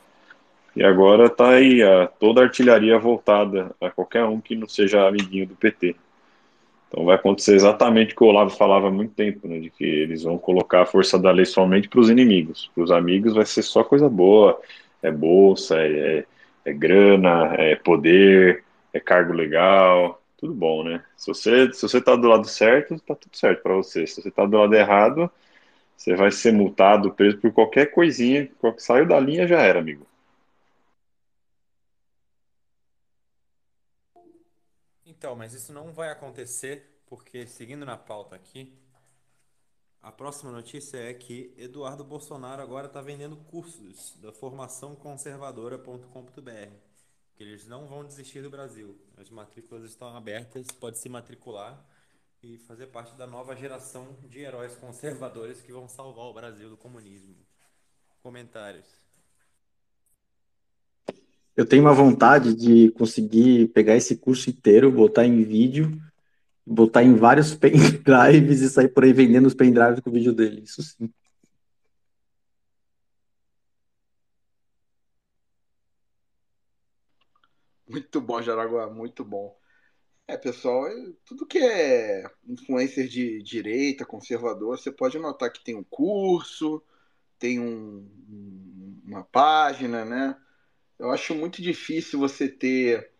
E 0.75 0.83
agora 0.83 1.25
está 1.25 1.51
aí 1.51 1.83
a, 1.83 2.07
toda 2.07 2.41
a 2.41 2.45
artilharia 2.45 2.97
voltada 2.97 3.75
a 3.79 3.89
qualquer 3.91 4.25
um 4.25 4.41
que 4.41 4.55
não 4.55 4.67
seja 4.67 5.07
amiguinho 5.07 5.47
do 5.47 5.55
PT. 5.55 5.95
Então 6.89 7.05
vai 7.05 7.15
acontecer 7.15 7.55
exatamente 7.55 8.13
o 8.13 8.17
que 8.17 8.23
o 8.23 8.27
Olavo 8.27 8.51
falava 8.51 8.87
há 8.87 8.91
muito 8.91 9.13
tempo, 9.13 9.47
né, 9.47 9.59
de 9.59 9.69
que 9.69 9.83
eles 9.83 10.23
vão 10.23 10.37
colocar 10.37 10.81
a 10.81 10.85
força 10.85 11.17
da 11.17 11.31
lei 11.31 11.45
somente 11.45 11.87
para 11.87 11.99
os 11.99 12.09
inimigos. 12.09 12.69
Para 12.73 12.83
os 12.83 12.91
amigos 12.91 13.33
vai 13.33 13.45
ser 13.45 13.63
só 13.63 13.83
coisa 13.83 14.09
boa, 14.09 14.59
é 15.01 15.11
bolsa, 15.11 15.79
é, 15.79 16.19
é, 16.19 16.25
é 16.65 16.73
grana, 16.73 17.55
é 17.57 17.75
poder, 17.75 18.63
é 18.91 18.99
cargo 18.99 19.33
legal, 19.33 20.22
tudo 20.43 20.53
bom, 20.53 20.83
né? 20.83 21.05
Se 21.15 21.27
você, 21.27 21.71
se 21.71 21.81
você 21.81 22.01
tá 22.01 22.17
do 22.17 22.27
lado 22.27 22.45
certo, 22.45 22.99
tá 22.99 23.15
tudo 23.15 23.37
certo 23.37 23.63
para 23.63 23.75
você. 23.75 24.05
Se 24.05 24.21
você 24.21 24.29
tá 24.29 24.45
do 24.45 24.57
lado 24.57 24.75
errado, 24.75 25.31
você 25.95 26.17
vai 26.17 26.31
ser 26.31 26.51
multado, 26.51 27.13
preso 27.13 27.39
por 27.39 27.53
qualquer 27.53 27.93
coisinha. 27.93 28.51
Saiu 28.77 29.07
da 29.07 29.17
linha, 29.21 29.47
já 29.47 29.61
era, 29.61 29.79
amigo. 29.79 30.05
Então, 35.05 35.33
mas 35.33 35.53
isso 35.53 35.71
não 35.71 35.93
vai 35.93 36.09
acontecer, 36.09 36.99
porque 37.07 37.47
seguindo 37.47 37.85
na 37.85 37.95
pauta 37.95 38.35
aqui, 38.35 38.77
a 40.01 40.11
próxima 40.11 40.51
notícia 40.51 40.97
é 40.97 41.13
que 41.13 41.53
Eduardo 41.57 42.03
Bolsonaro 42.03 42.61
agora 42.61 42.87
está 42.87 43.01
vendendo 43.01 43.37
cursos 43.37 44.17
da 44.21 44.33
formaçãoconservadora.com.br 44.33 46.92
que 47.35 47.43
eles 47.43 47.67
não 47.67 47.87
vão 47.87 48.05
desistir 48.05 48.41
do 48.41 48.49
Brasil. 48.49 48.95
As 49.17 49.29
matrículas 49.29 49.83
estão 49.83 50.15
abertas, 50.15 50.67
pode 50.79 50.97
se 50.97 51.09
matricular 51.09 51.83
e 52.41 52.57
fazer 52.57 52.87
parte 52.87 53.15
da 53.15 53.25
nova 53.25 53.55
geração 53.55 54.07
de 54.29 54.39
heróis 54.39 54.75
conservadores 54.75 55.61
que 55.61 55.71
vão 55.71 55.87
salvar 55.87 56.25
o 56.25 56.33
Brasil 56.33 56.69
do 56.69 56.77
comunismo. 56.77 57.35
Comentários. 58.21 58.85
Eu 61.55 61.65
tenho 61.65 61.83
uma 61.83 61.93
vontade 61.93 62.53
de 62.53 62.91
conseguir 62.91 63.67
pegar 63.69 63.95
esse 63.95 64.15
curso 64.17 64.49
inteiro, 64.49 64.91
botar 64.91 65.25
em 65.25 65.43
vídeo, 65.43 65.91
botar 66.65 67.03
em 67.03 67.15
vários 67.15 67.53
pendrives 67.55 68.61
e 68.61 68.69
sair 68.69 68.89
por 68.89 69.03
aí 69.03 69.13
vendendo 69.13 69.45
os 69.45 69.53
pendrives 69.53 69.99
com 69.99 70.09
o 70.09 70.13
vídeo 70.13 70.33
dele. 70.33 70.61
Isso 70.61 70.81
sim. 70.81 71.09
Muito 77.93 78.19
bom, 78.19 78.41
Jaraguá, 78.41 78.89
muito 78.89 79.23
bom. 79.23 79.55
É, 80.27 80.35
pessoal, 80.35 80.85
tudo 81.23 81.45
que 81.45 81.59
é 81.59 82.23
influencer 82.47 83.07
de 83.07 83.39
direita, 83.43 84.03
conservador, 84.03 84.79
você 84.79 84.91
pode 84.91 85.19
notar 85.19 85.51
que 85.51 85.63
tem 85.63 85.75
um 85.75 85.83
curso, 85.83 86.81
tem 87.37 87.59
um, 87.59 88.09
uma 89.05 89.23
página, 89.23 90.03
né? 90.03 90.35
Eu 90.97 91.11
acho 91.11 91.35
muito 91.35 91.61
difícil 91.61 92.17
você 92.17 92.49
ter 92.49 93.11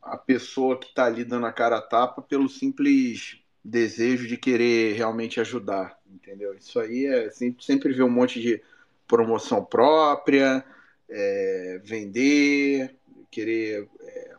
a 0.00 0.16
pessoa 0.16 0.78
que 0.78 0.86
está 0.86 1.06
ali 1.06 1.24
dando 1.24 1.46
a 1.46 1.52
cara 1.52 1.78
a 1.78 1.82
tapa 1.82 2.22
pelo 2.22 2.48
simples 2.48 3.40
desejo 3.64 4.28
de 4.28 4.36
querer 4.36 4.94
realmente 4.94 5.40
ajudar, 5.40 5.98
entendeu? 6.06 6.54
Isso 6.54 6.78
aí 6.78 7.06
é 7.06 7.30
sempre, 7.32 7.64
sempre 7.64 7.92
ver 7.92 8.04
um 8.04 8.10
monte 8.10 8.40
de 8.40 8.62
promoção 9.08 9.64
própria, 9.64 10.64
é, 11.08 11.80
vender, 11.82 12.96
querer 13.34 13.88
é, 14.00 14.34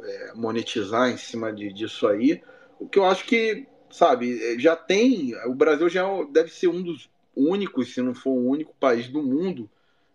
é, 0.00 0.32
monetizar 0.34 1.10
em 1.10 1.16
cima 1.18 1.52
de, 1.52 1.72
disso 1.72 2.06
aí. 2.06 2.42
O 2.80 2.88
que 2.88 2.98
eu 2.98 3.04
acho 3.04 3.26
que, 3.26 3.66
sabe, 3.90 4.42
é, 4.42 4.58
já 4.58 4.74
tem. 4.74 5.34
O 5.46 5.54
Brasil 5.54 5.88
já 5.88 6.04
deve 6.30 6.50
ser 6.50 6.68
um 6.68 6.82
dos 6.82 7.10
únicos, 7.36 7.92
se 7.92 8.00
não 8.00 8.14
for 8.14 8.30
o 8.30 8.48
único 8.48 8.74
país 8.80 9.08
do 9.08 9.22
mundo, 9.22 9.70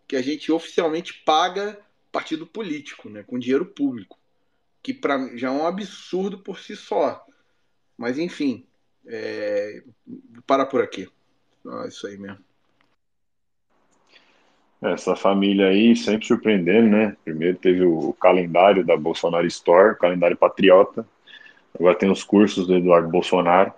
que 0.08 0.16
a 0.16 0.22
gente 0.22 0.52
oficialmente 0.52 1.14
paga 1.26 1.80
partido 2.12 2.46
político, 2.46 3.10
né, 3.10 3.24
com 3.24 3.40
dinheiro 3.40 3.66
público. 3.66 4.20
Que 4.82 4.94
pra, 4.94 5.30
já 5.38 5.48
é 5.48 5.52
um 5.52 5.66
absurdo 5.66 6.40
por 6.40 6.60
si 6.60 6.76
só. 6.76 7.26
Mas, 7.98 8.18
enfim, 8.18 8.66
é, 9.06 9.84
para 10.46 10.66
por 10.66 10.82
aqui. 10.82 11.08
É 11.66 11.88
isso 11.88 12.08
aí 12.08 12.18
mesmo. 12.18 12.44
Essa 14.84 15.16
família 15.16 15.68
aí 15.68 15.96
sempre 15.96 16.28
surpreendendo, 16.28 16.90
né? 16.90 17.16
Primeiro 17.24 17.58
teve 17.58 17.86
o 17.86 18.14
calendário 18.20 18.86
da 18.86 18.98
Bolsonaro 18.98 19.48
Store, 19.48 19.94
o 19.94 19.98
calendário 19.98 20.36
patriota. 20.36 21.06
Agora 21.74 21.96
tem 21.96 22.12
os 22.12 22.24
cursos 22.24 22.68
do 22.68 22.76
Eduardo 22.76 23.08
Bolsonaro. 23.08 23.72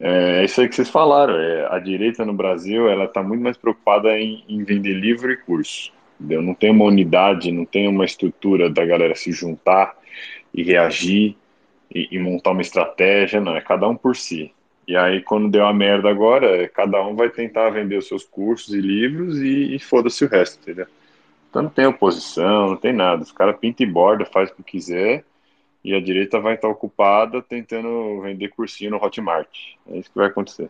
É, 0.00 0.40
é 0.40 0.44
isso 0.44 0.60
aí 0.60 0.68
que 0.68 0.74
vocês 0.74 0.90
falaram. 0.90 1.36
É, 1.36 1.68
a 1.70 1.78
direita 1.78 2.24
no 2.24 2.32
Brasil 2.32 2.88
ela 2.88 3.04
está 3.04 3.22
muito 3.22 3.42
mais 3.42 3.56
preocupada 3.56 4.18
em, 4.18 4.42
em, 4.48 4.64
vender 4.64 4.94
livro 4.94 5.30
e 5.30 5.36
curso. 5.36 5.92
Entendeu? 6.18 6.42
Não 6.42 6.54
tem 6.54 6.70
uma 6.70 6.86
unidade, 6.86 7.52
não 7.52 7.64
tem 7.64 7.86
uma 7.86 8.04
estrutura 8.04 8.68
da 8.68 8.84
galera 8.84 9.14
se 9.14 9.30
juntar 9.30 9.96
e 10.52 10.62
reagir 10.62 11.36
e, 11.94 12.08
e 12.10 12.18
montar 12.18 12.50
uma 12.50 12.62
estratégia. 12.62 13.40
Não, 13.40 13.54
é 13.54 13.60
cada 13.60 13.88
um 13.88 13.94
por 13.94 14.16
si. 14.16 14.52
E 14.90 14.96
aí, 14.96 15.22
quando 15.22 15.48
deu 15.48 15.64
a 15.64 15.72
merda 15.72 16.10
agora, 16.10 16.68
cada 16.68 17.00
um 17.06 17.14
vai 17.14 17.30
tentar 17.30 17.70
vender 17.70 17.96
os 17.96 18.08
seus 18.08 18.24
cursos 18.24 18.74
e 18.74 18.80
livros 18.80 19.38
e, 19.38 19.76
e 19.76 19.78
foda-se 19.78 20.24
o 20.24 20.28
resto, 20.28 20.60
entendeu? 20.60 20.88
Então 21.48 21.62
não 21.62 21.70
tem 21.70 21.86
oposição, 21.86 22.70
não 22.70 22.76
tem 22.76 22.92
nada. 22.92 23.22
Os 23.22 23.30
caras 23.30 23.56
pintam 23.60 23.86
e 23.86 23.88
borda, 23.88 24.24
faz 24.24 24.50
o 24.50 24.54
que 24.56 24.64
quiser 24.64 25.24
e 25.84 25.94
a 25.94 26.00
direita 26.00 26.40
vai 26.40 26.56
estar 26.56 26.66
ocupada 26.66 27.40
tentando 27.40 28.20
vender 28.20 28.48
cursinho 28.48 28.90
no 28.90 28.96
Hotmart. 28.96 29.76
É 29.86 29.96
isso 29.96 30.10
que 30.10 30.18
vai 30.18 30.26
acontecer. 30.26 30.68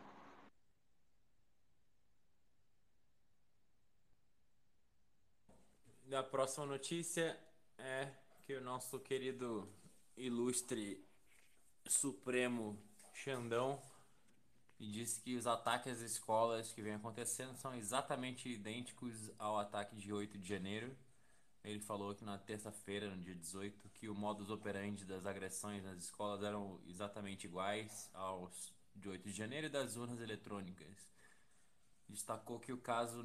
A 6.12 6.22
próxima 6.22 6.66
notícia 6.66 7.38
é 7.78 8.08
que 8.44 8.52
o 8.54 8.60
nosso 8.60 8.98
querido 8.98 9.66
ilustre 10.14 11.02
Supremo 11.86 12.78
Xandão 13.14 13.80
disse 14.86 15.20
que 15.20 15.36
os 15.36 15.46
ataques 15.46 15.92
às 15.92 16.00
escolas 16.00 16.72
que 16.72 16.80
vem 16.80 16.94
acontecendo 16.94 17.54
são 17.56 17.74
exatamente 17.74 18.48
idênticos 18.48 19.30
ao 19.38 19.58
ataque 19.58 19.94
de 19.96 20.12
8 20.12 20.38
de 20.38 20.48
janeiro. 20.48 20.96
Ele 21.62 21.80
falou 21.80 22.14
que 22.14 22.24
na 22.24 22.38
terça-feira, 22.38 23.14
no 23.14 23.22
dia 23.22 23.34
18, 23.34 23.90
que 23.90 24.08
o 24.08 24.14
modus 24.14 24.48
operandi 24.48 25.04
das 25.04 25.26
agressões 25.26 25.84
nas 25.84 25.98
escolas 25.98 26.42
eram 26.42 26.80
exatamente 26.88 27.46
iguais 27.46 28.08
aos 28.14 28.72
de 28.96 29.08
8 29.08 29.28
de 29.28 29.32
janeiro 29.32 29.66
e 29.66 29.70
das 29.70 29.96
urnas 29.96 30.20
eletrônicas. 30.20 31.10
Destacou 32.08 32.58
que 32.58 32.72
o 32.72 32.78
caso 32.78 33.22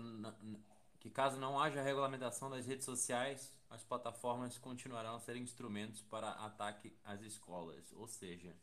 que 1.00 1.09
caso 1.12 1.38
não 1.38 1.59
haja 1.59 1.83
regulamentação 1.83 2.50
das 2.50 2.65
redes 2.65 2.83
sociais, 2.83 3.53
as 3.69 3.83
plataformas 3.83 4.57
continuarão 4.57 5.15
a 5.15 5.19
ser 5.19 5.35
instrumentos 5.35 6.01
para 6.01 6.31
ataque 6.31 6.97
às 7.03 7.21
escolas, 7.21 7.93
ou 7.93 8.07
seja, 8.07 8.55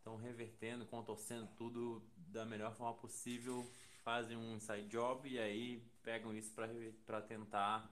estão 0.00 0.16
revertendo, 0.16 0.86
contorcendo 0.86 1.46
tudo 1.56 2.02
da 2.32 2.44
melhor 2.44 2.74
forma 2.74 2.94
possível, 2.94 3.70
fazem 4.02 4.36
um 4.36 4.56
inside 4.56 4.88
job 4.88 5.28
e 5.28 5.38
aí 5.38 5.82
pegam 6.02 6.34
isso 6.34 6.52
para 7.06 7.20
tentar 7.20 7.88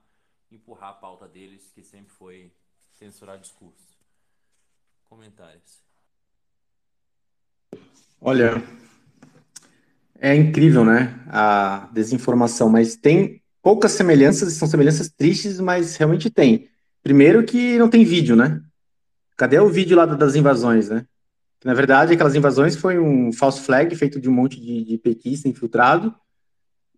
empurrar 0.50 0.90
a 0.90 0.94
pauta 0.94 1.28
deles, 1.28 1.70
que 1.74 1.82
sempre 1.82 2.10
foi 2.10 2.50
censurar 2.94 3.38
discurso. 3.38 3.98
Comentários. 5.04 5.82
Olha, 8.20 8.62
é 10.18 10.34
incrível, 10.34 10.84
né? 10.84 11.24
A 11.28 11.88
desinformação, 11.92 12.68
mas 12.70 12.96
tem 12.96 13.42
poucas 13.62 13.92
semelhanças, 13.92 14.54
são 14.54 14.66
semelhanças 14.66 15.10
tristes, 15.10 15.60
mas 15.60 15.96
realmente 15.96 16.30
tem. 16.30 16.68
Primeiro 17.02 17.44
que 17.44 17.78
não 17.78 17.88
tem 17.88 18.04
vídeo, 18.04 18.34
né? 18.34 18.62
Cadê 19.36 19.58
o 19.58 19.68
vídeo 19.68 19.96
lá 19.96 20.06
das 20.06 20.34
invasões, 20.34 20.88
né? 20.88 21.06
Na 21.64 21.74
verdade, 21.74 22.12
aquelas 22.12 22.34
invasões 22.34 22.76
foi 22.76 22.98
um 22.98 23.32
false 23.32 23.60
flag 23.60 23.94
feito 23.96 24.20
de 24.20 24.28
um 24.28 24.32
monte 24.32 24.60
de, 24.60 24.84
de 24.84 24.98
petista 24.98 25.48
infiltrado, 25.48 26.14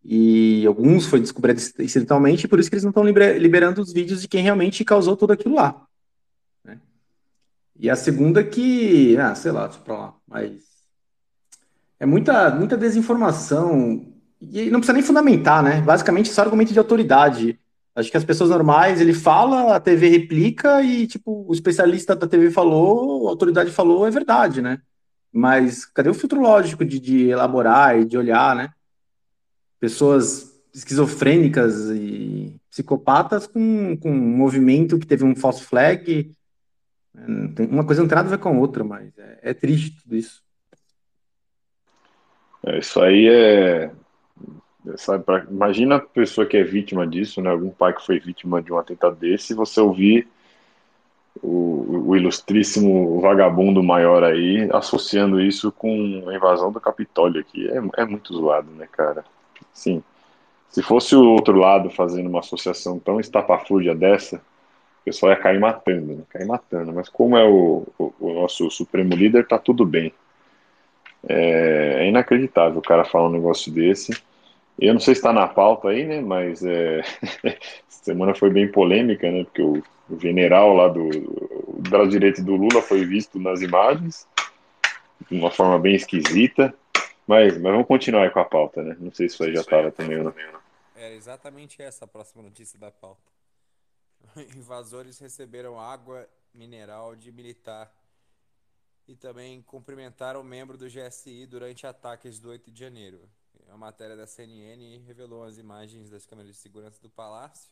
e 0.05 0.65
alguns 0.67 1.07
foi 1.07 1.21
descoberto 1.21 1.59
acidentalmente, 1.59 2.45
e 2.45 2.49
por 2.49 2.59
isso 2.59 2.69
que 2.69 2.75
eles 2.75 2.85
não 2.85 2.91
estão 2.91 3.05
liberando 3.05 3.81
os 3.81 3.93
vídeos 3.93 4.23
de 4.23 4.29
quem 4.29 4.43
realmente 4.43 4.85
causou 4.85 5.17
tudo 5.17 5.33
aquilo 5.33 5.55
lá. 5.55 5.87
Né? 6.65 6.79
E 7.79 7.89
a 7.89 7.97
segunda 7.97 8.43
que, 8.45 9.17
ah, 9.17 9.35
sei 9.35 9.53
lá, 9.53 9.67
deixa 9.67 9.81
lá, 9.93 10.15
mas 10.27 10.63
é 11.99 12.07
muita, 12.07 12.51
muita 12.55 12.77
desinformação, 12.77 14.07
e 14.41 14.71
não 14.71 14.81
precisa 14.81 14.95
nem 14.95 15.03
fundamentar, 15.03 15.63
né? 15.63 15.83
Basicamente, 15.83 16.31
só 16.31 16.41
argumento 16.41 16.73
de 16.73 16.79
autoridade. 16.79 17.61
Acho 18.01 18.11
que 18.11 18.17
as 18.17 18.25
pessoas 18.25 18.51
normais, 18.51 19.01
ele 19.01 19.13
fala, 19.13 19.77
a 19.77 19.81
TV 19.81 20.09
replica 20.09 20.83
e, 20.83 21.07
tipo, 21.07 21.45
o 21.47 21.53
especialista 21.53 22.17
da 22.17 22.27
TV 22.27 22.51
falou, 22.51 23.29
a 23.29 23.31
autoridade 23.31 23.71
falou, 23.71 24.07
é 24.07 24.11
verdade, 24.11 24.63
né? 24.63 24.81
Mas 25.33 25.85
cadê 25.85 26.09
o 26.09 26.15
filtro 26.15 26.41
lógico 26.41 26.85
de, 26.85 26.99
de 26.99 27.29
elaborar 27.29 27.99
e 27.99 28.05
de 28.05 28.17
olhar, 28.17 28.57
né? 28.57 28.71
Pessoas 29.79 30.51
esquizofrênicas 30.75 31.91
e 31.91 32.59
psicopatas 32.71 33.47
com, 33.47 33.97
com 33.97 34.11
um 34.11 34.37
movimento 34.37 34.99
que 34.99 35.07
teve 35.07 35.25
um 35.25 35.37
false 35.37 35.63
flag. 35.63 36.33
Uma 37.59 37.85
coisa 37.85 38.01
não 38.01 38.09
tem 38.09 38.17
nada 38.17 38.29
a 38.29 38.31
ver 38.31 38.39
com 38.39 38.49
a 38.49 38.53
outra, 38.59 38.83
mas 38.83 39.17
é, 39.19 39.39
é 39.43 39.55
triste 39.55 40.03
tudo 40.03 40.17
isso. 40.17 40.43
É, 42.65 42.79
isso 42.79 43.01
aí 43.01 43.29
é, 43.29 43.91
Sabe, 44.97 45.25
pra, 45.25 45.45
imagina 45.51 45.97
a 45.97 46.01
pessoa 46.01 46.47
que 46.47 46.57
é 46.57 46.65
vítima 46.65 47.07
disso, 47.07 47.43
né? 47.43 47.51
Algum 47.51 47.71
pai 47.71 47.93
que 47.93 48.05
foi 48.05 48.19
vítima 48.19 48.63
de 48.63 48.73
um 48.73 48.79
atentado 48.79 49.15
desse, 49.17 49.53
e 49.53 49.57
você 49.57 49.81
ouvir 49.81 50.27
o, 51.43 52.09
o, 52.09 52.17
ilustríssimo 52.17 53.21
vagabundo 53.21 53.83
maior 53.83 54.25
aí 54.25 54.69
associando 54.73 55.41
isso 55.41 55.71
com 55.71 56.25
a 56.29 56.35
invasão 56.35 56.73
do 56.73 56.81
Capitólio 56.81 57.41
aqui. 57.41 57.69
É, 57.69 58.03
é 58.03 58.05
muito 58.05 58.35
zoado, 58.35 58.71
né, 58.73 58.89
cara? 58.91 59.25
Sim. 59.73 60.03
Se 60.69 60.83
fosse 60.83 61.15
o 61.15 61.25
outro 61.25 61.57
lado 61.59 61.91
fazendo 61.91 62.29
uma 62.29 62.41
associação 62.41 62.99
tão 62.99 63.21
estapafúrdia 63.21 63.95
dessa, 63.95 64.37
o 64.37 65.05
pessoal 65.05 65.33
ia 65.33 65.39
cair 65.39 65.61
matando, 65.61 66.15
né? 66.15 66.23
Cair 66.31 66.47
matando. 66.47 66.93
Mas 66.93 67.09
como 67.09 67.37
é 67.37 67.45
o, 67.45 67.87
o, 67.99 68.13
o 68.19 68.35
nosso 68.35 68.71
supremo 68.71 69.15
líder, 69.15 69.47
tá 69.47 69.59
tudo 69.59 69.85
bem. 69.85 70.13
É, 71.29 72.05
é 72.05 72.09
inacreditável 72.09 72.79
o 72.79 72.83
cara 72.83 73.05
falar 73.05 73.29
um 73.29 73.33
negócio 73.33 73.71
desse. 73.73 74.13
Eu 74.81 74.95
não 74.95 75.01
sei 75.01 75.15
se 75.15 75.19
está 75.19 75.31
na 75.31 75.47
pauta 75.47 75.89
aí, 75.89 76.07
né? 76.07 76.21
Mas 76.23 76.65
é, 76.65 77.03
semana 77.87 78.35
foi 78.35 78.49
bem 78.49 78.71
polêmica, 78.71 79.31
né? 79.31 79.45
Porque 79.45 79.61
o, 79.61 79.83
o 80.09 80.19
general 80.19 80.73
lá 80.75 80.89
do, 80.89 81.09
do 81.11 81.91
braço 81.91 82.09
direito 82.09 82.43
do 82.43 82.57
Lula 82.57 82.81
foi 82.81 83.05
visto 83.05 83.39
nas 83.39 83.61
imagens 83.61 84.27
de 85.31 85.39
uma 85.39 85.51
forma 85.51 85.79
bem 85.79 85.95
esquisita. 85.95 86.75
Mas, 87.27 87.53
mas 87.59 87.73
vamos 87.73 87.87
continuar 87.87 88.23
aí 88.23 88.31
com 88.31 88.41
a 88.41 88.45
pauta, 88.45 88.83
né? 88.83 88.97
Não 88.99 89.13
sei 89.13 89.29
se 89.29 89.35
isso 89.35 89.45
aí 89.45 89.55
já 89.55 89.61
estava 89.61 89.93
também 89.93 90.17
ou 90.19 90.25
não. 90.25 90.35
É 90.97 91.15
exatamente 91.15 91.83
essa 91.83 92.07
a 92.07 92.09
próxima 92.09 92.43
notícia 92.43 92.79
da 92.79 92.91
pauta. 92.91 93.31
Invasores 94.57 95.19
receberam 95.19 95.79
água 95.79 96.27
mineral 96.55 97.15
de 97.15 97.31
militar 97.31 97.93
e 99.07 99.15
também 99.15 99.61
cumprimentaram 99.63 100.43
membro 100.43 100.79
do 100.79 100.87
GSI 100.87 101.47
durante 101.47 101.87
ataques 101.87 102.39
do 102.39 102.49
8 102.49 102.71
de 102.71 102.81
janeiro. 102.81 103.29
A 103.69 103.77
matéria 103.77 104.17
da 104.17 104.27
CNN 104.27 104.99
revelou 104.99 105.45
as 105.45 105.59
imagens 105.59 106.11
das 106.11 106.27
câmeras 106.27 106.53
de 106.53 106.59
segurança 106.59 107.01
do 107.01 107.09
palácio 107.09 107.71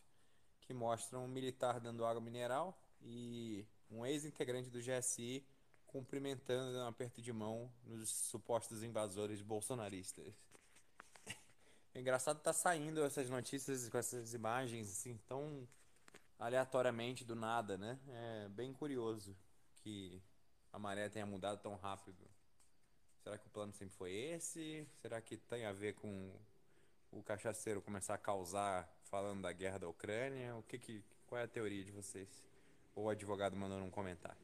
que 0.61 0.73
mostram 0.73 1.25
um 1.25 1.27
militar 1.27 1.79
dando 1.79 2.05
água 2.05 2.21
mineral 2.21 2.79
e 3.01 3.65
um 3.89 4.05
ex-integrante 4.05 4.69
do 4.69 4.79
GSI 4.79 5.45
cumprimentando 5.87 6.77
um 6.77 6.87
aperto 6.87 7.21
de 7.21 7.33
mão 7.33 7.71
nos 7.83 8.09
supostos 8.09 8.83
invasores 8.83 9.41
bolsonaristas. 9.41 10.33
É 11.91 11.99
engraçado 11.99 12.39
tá 12.39 12.53
saindo 12.53 13.03
essas 13.03 13.31
notícias 13.31 13.89
com 13.89 13.97
essas 13.97 14.35
imagens 14.35 14.87
assim 14.91 15.17
tão 15.27 15.67
aleatoriamente 16.37 17.25
do 17.25 17.35
nada, 17.35 17.79
né? 17.79 17.99
É 18.07 18.49
bem 18.49 18.71
curioso 18.71 19.35
que 19.77 20.21
a 20.71 20.77
maré 20.77 21.09
tenha 21.09 21.25
mudado 21.25 21.59
tão 21.61 21.75
rápido. 21.75 22.23
Será 23.29 23.37
que 23.37 23.45
o 23.45 23.51
plano 23.51 23.71
sempre 23.73 23.93
foi 23.95 24.11
esse? 24.11 24.87
Será 25.03 25.21
que 25.21 25.37
tem 25.37 25.63
a 25.63 25.71
ver 25.71 25.93
com 25.93 26.31
o 27.11 27.21
cachaceiro 27.21 27.79
começar 27.79 28.15
a 28.15 28.17
causar 28.17 28.89
falando 29.03 29.43
da 29.43 29.51
guerra 29.51 29.77
da 29.77 29.87
Ucrânia? 29.87 30.55
O 30.55 30.63
que, 30.63 30.79
que 30.79 31.03
qual 31.27 31.39
é 31.39 31.43
a 31.43 31.47
teoria 31.47 31.83
de 31.83 31.91
vocês? 31.91 32.27
Ou 32.95 33.03
o 33.03 33.09
advogado 33.09 33.55
mandou 33.55 33.77
um 33.77 33.89
comentário? 33.91 34.35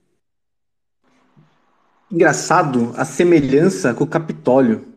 Engraçado 2.11 2.93
a 2.95 3.03
semelhança 3.03 3.91
com 3.91 4.03
o 4.03 4.07
Capitólio. 4.07 4.93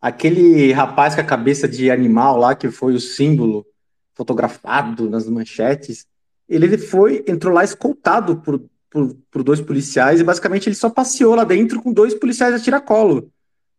Aquele 0.00 0.72
rapaz 0.72 1.14
com 1.14 1.20
a 1.20 1.24
cabeça 1.24 1.68
de 1.68 1.90
animal 1.90 2.38
lá, 2.38 2.54
que 2.54 2.70
foi 2.70 2.94
o 2.94 3.00
símbolo 3.00 3.66
fotografado 4.14 5.10
nas 5.10 5.28
manchetes, 5.28 6.06
ele 6.48 6.78
foi, 6.78 7.22
entrou 7.28 7.52
lá 7.52 7.62
escoltado 7.62 8.40
por 8.40 8.58
por, 8.92 9.16
por 9.30 9.42
dois 9.42 9.60
policiais 9.60 10.20
e 10.20 10.24
basicamente 10.24 10.68
ele 10.68 10.76
só 10.76 10.90
passeou 10.90 11.34
lá 11.34 11.44
dentro 11.44 11.82
com 11.82 11.92
dois 11.92 12.14
policiais 12.14 12.54
a 12.54 12.60
tiracolo. 12.60 13.32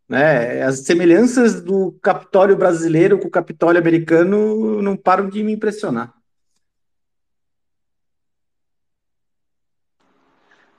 Né? 0.10 0.64
As 0.64 0.80
semelhanças 0.80 1.62
do 1.62 1.94
Capitólio 2.02 2.58
brasileiro 2.58 3.20
com 3.20 3.28
o 3.28 3.32
Capitólio 3.32 3.80
americano 3.80 4.82
não 4.82 4.98
param 4.98 5.30
de 5.30 5.44
me 5.44 5.54
impressionar. 5.54 6.14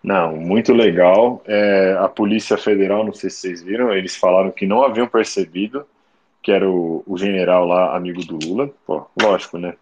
Não, 0.02 0.36
muito 0.36 0.74
legal. 0.74 1.42
É, 1.46 1.96
a 1.98 2.08
Polícia 2.08 2.58
Federal, 2.58 3.04
não 3.06 3.14
sei 3.14 3.30
se 3.30 3.36
vocês 3.36 3.62
viram, 3.62 3.90
eles 3.90 4.14
falaram 4.14 4.50
que 4.50 4.66
não 4.66 4.82
haviam 4.82 5.06
percebido 5.06 5.86
que 6.42 6.52
era 6.52 6.68
o, 6.70 7.02
o 7.06 7.16
general 7.16 7.64
lá, 7.64 7.96
amigo 7.96 8.22
do 8.22 8.36
Lula. 8.36 8.70
Pô, 8.86 9.06
lógico, 9.18 9.56
né? 9.56 9.74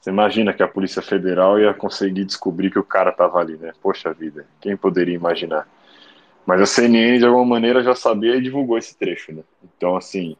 Você 0.00 0.10
imagina 0.10 0.52
que 0.52 0.62
a 0.62 0.68
Polícia 0.68 1.02
Federal 1.02 1.60
ia 1.60 1.74
conseguir 1.74 2.24
descobrir 2.24 2.70
que 2.70 2.78
o 2.78 2.84
cara 2.84 3.10
estava 3.10 3.38
ali, 3.38 3.56
né? 3.56 3.72
Poxa 3.82 4.12
vida, 4.14 4.46
quem 4.60 4.76
poderia 4.76 5.14
imaginar? 5.14 5.68
Mas 6.46 6.60
a 6.60 6.66
CNN, 6.66 7.18
de 7.18 7.26
alguma 7.26 7.44
maneira, 7.44 7.82
já 7.82 7.94
sabia 7.94 8.36
e 8.36 8.40
divulgou 8.40 8.78
esse 8.78 8.96
trecho, 8.96 9.32
né? 9.32 9.42
Então, 9.62 9.96
assim, 9.96 10.36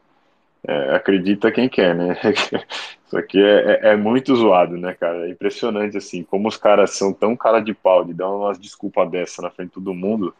é, 0.67 0.95
acredita 0.95 1.51
quem 1.51 1.69
quer, 1.69 1.95
né? 1.95 2.17
Isso 3.05 3.17
aqui 3.17 3.41
é, 3.41 3.79
é, 3.83 3.89
é, 3.89 3.95
muito 3.95 4.35
zoado, 4.35 4.77
né, 4.77 4.93
cara? 4.93 5.27
É 5.27 5.29
impressionante, 5.29 5.95
assim, 5.97 6.23
como 6.23 6.47
os 6.47 6.57
caras 6.57 6.91
são 6.91 7.13
tão 7.13 7.35
cara 7.35 7.59
de 7.59 7.73
pau 7.73 8.03
de 8.03 8.13
dar 8.13 8.29
umas 8.29 8.57
desculpas 8.57 9.09
dessa 9.11 9.41
na 9.41 9.51
frente 9.51 9.69
de 9.69 9.75
todo 9.75 9.93
mundo 9.93 10.33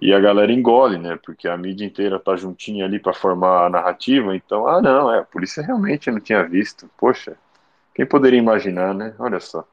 e 0.00 0.12
a 0.12 0.20
galera 0.20 0.52
engole, 0.52 0.98
né? 0.98 1.18
Porque 1.24 1.48
a 1.48 1.56
mídia 1.56 1.84
inteira 1.84 2.20
tá 2.20 2.36
juntinha 2.36 2.84
ali 2.84 2.98
para 2.98 3.14
formar 3.14 3.66
a 3.66 3.70
narrativa, 3.70 4.36
então, 4.36 4.68
ah, 4.68 4.80
não, 4.80 5.12
é, 5.12 5.20
a 5.20 5.24
polícia 5.24 5.62
realmente 5.62 6.10
não 6.10 6.20
tinha 6.20 6.42
visto, 6.42 6.88
poxa. 6.98 7.36
Quem 7.96 8.06
poderia 8.06 8.38
imaginar, 8.38 8.94
né? 8.94 9.16
Olha 9.18 9.40
só. 9.40 9.66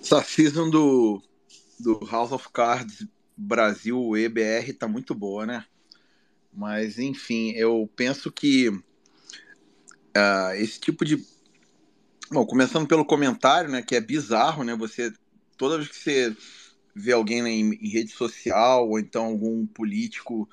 Essa 0.00 0.22
season 0.22 0.70
do, 0.70 1.22
do 1.78 2.06
House 2.10 2.32
of 2.32 2.48
Cards 2.50 3.06
Brasil 3.36 4.16
EBR 4.16 4.72
tá 4.78 4.88
muito 4.88 5.14
boa, 5.14 5.44
né? 5.44 5.66
Mas, 6.50 6.98
enfim, 6.98 7.50
eu 7.50 7.86
penso 7.94 8.32
que 8.32 8.70
uh, 8.70 8.82
esse 10.54 10.80
tipo 10.80 11.04
de. 11.04 11.22
Bom, 12.30 12.46
começando 12.46 12.88
pelo 12.88 13.04
comentário, 13.04 13.68
né? 13.70 13.82
Que 13.82 13.96
é 13.96 14.00
bizarro, 14.00 14.64
né? 14.64 14.74
Você. 14.74 15.12
Toda 15.58 15.76
vez 15.76 15.90
que 15.90 15.96
você 15.96 16.34
vê 16.94 17.12
alguém 17.12 17.46
em, 17.46 17.74
em 17.74 17.88
rede 17.90 18.12
social, 18.12 18.88
ou 18.88 18.98
então 18.98 19.26
algum 19.26 19.66
político 19.66 20.48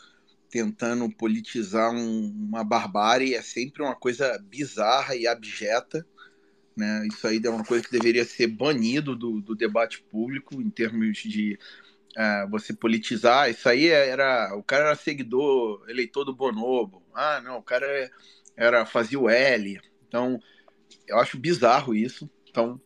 tentando 0.54 1.10
politizar 1.10 1.92
um, 1.92 2.32
uma 2.48 2.64
barbárie, 2.64 3.34
é 3.34 3.42
sempre 3.42 3.82
uma 3.82 3.96
coisa 3.96 4.38
bizarra 4.38 5.16
e 5.16 5.26
abjeta. 5.26 6.06
Né? 6.78 7.08
Isso 7.08 7.26
aí 7.26 7.42
é 7.44 7.50
uma 7.50 7.66
coisa 7.66 7.84
que 7.84 7.92
deveria 7.92 8.24
ser 8.24 8.46
banido 8.46 9.16
do, 9.16 9.42
do 9.42 9.56
debate 9.56 10.04
público 10.12 10.62
em 10.62 10.70
termos 10.70 11.18
de 11.18 11.58
uh, 12.16 12.48
você 12.52 12.72
politizar. 12.72 13.50
Isso 13.50 13.68
aí 13.68 13.88
era. 13.88 14.56
O 14.56 14.62
cara 14.62 14.86
era 14.86 14.96
seguidor, 14.96 15.84
eleitor 15.90 16.24
do 16.24 16.36
Bonobo. 16.36 17.02
Ah, 17.16 17.42
não, 17.42 17.58
o 17.58 17.64
cara 17.64 18.12
era 18.56 18.86
fazia 18.86 19.20
o 19.20 19.28
L. 19.28 19.82
Então, 20.08 20.40
eu 21.08 21.18
acho 21.18 21.36
bizarro 21.36 21.96
isso. 21.96 22.30
Então, 22.48 22.80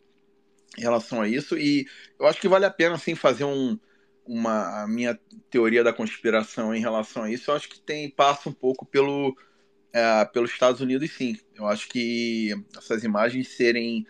em 0.77 0.81
relação 0.81 1.21
a 1.21 1.27
isso, 1.27 1.57
e 1.57 1.85
eu 2.17 2.27
acho 2.27 2.39
que 2.39 2.47
vale 2.47 2.63
a 2.65 2.71
pena 2.71 2.95
assim 2.95 3.13
fazer 3.13 3.43
um, 3.43 3.77
uma 4.27 4.83
a 4.83 4.87
minha 4.87 5.19
teoria 5.49 5.83
da 5.83 5.93
conspiração 5.93 6.73
em 6.73 6.79
relação 6.79 7.23
a 7.23 7.31
isso. 7.31 7.49
Eu 7.49 7.55
acho 7.55 7.69
que 7.69 7.79
tem 7.79 8.09
passa 8.09 8.49
um 8.49 8.53
pouco 8.53 8.85
pelo 8.85 9.35
é, 9.93 10.25
pelos 10.25 10.51
Estados 10.51 10.81
Unidos, 10.81 11.11
sim. 11.11 11.37
Eu 11.55 11.67
acho 11.67 11.87
que 11.89 12.53
essas 12.77 13.03
imagens 13.03 13.47
serem 13.49 14.05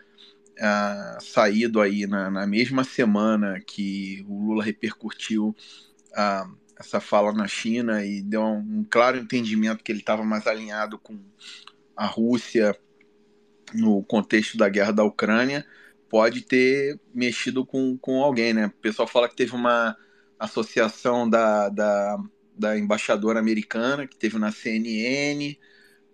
é, 0.58 1.17
saído 1.21 1.80
aí 1.80 2.08
na, 2.08 2.30
na, 2.30 2.47
mesma 2.47 2.84
semana 2.84 3.62
que 3.65 4.25
o 4.27 4.47
Lula 4.47 4.63
repercutiu 4.63 5.56
é, 6.15 6.43
essa 6.80 6.99
fala 6.99 7.32
na 7.32 7.47
China 7.47 8.06
e 8.06 8.21
deu 8.21 8.41
um, 8.41 8.80
um 8.80 8.86
claro 8.89 9.17
entendimento 9.17 9.84
que 9.84 9.91
ele 9.91 9.99
estava 9.99 10.23
mais 10.23 10.45
alinhado 10.47 10.97
com 10.97 11.19
a 11.95 12.06
Rússia 12.06 12.77
no 13.73 14.03
contexto 14.03 14.58
da 14.58 14.69
guerra 14.69 14.91
da 14.91 15.03
Ucrânia, 15.03 15.65
pode 16.10 16.41
ter 16.41 16.99
mexido 17.13 17.65
com, 17.65 17.97
com 17.97 18.23
alguém, 18.23 18.53
né? 18.53 18.67
O 18.67 18.82
pessoal 18.82 19.08
fala 19.08 19.27
que 19.27 19.36
teve 19.36 19.53
uma 19.53 19.95
associação 20.39 21.30
da, 21.30 21.69
da, 21.69 22.17
da 22.58 22.78
embaixadora 22.78 23.39
americana 23.39 24.08
que 24.08 24.15
teve 24.15 24.38
na 24.38 24.52
CNN, 24.52 25.58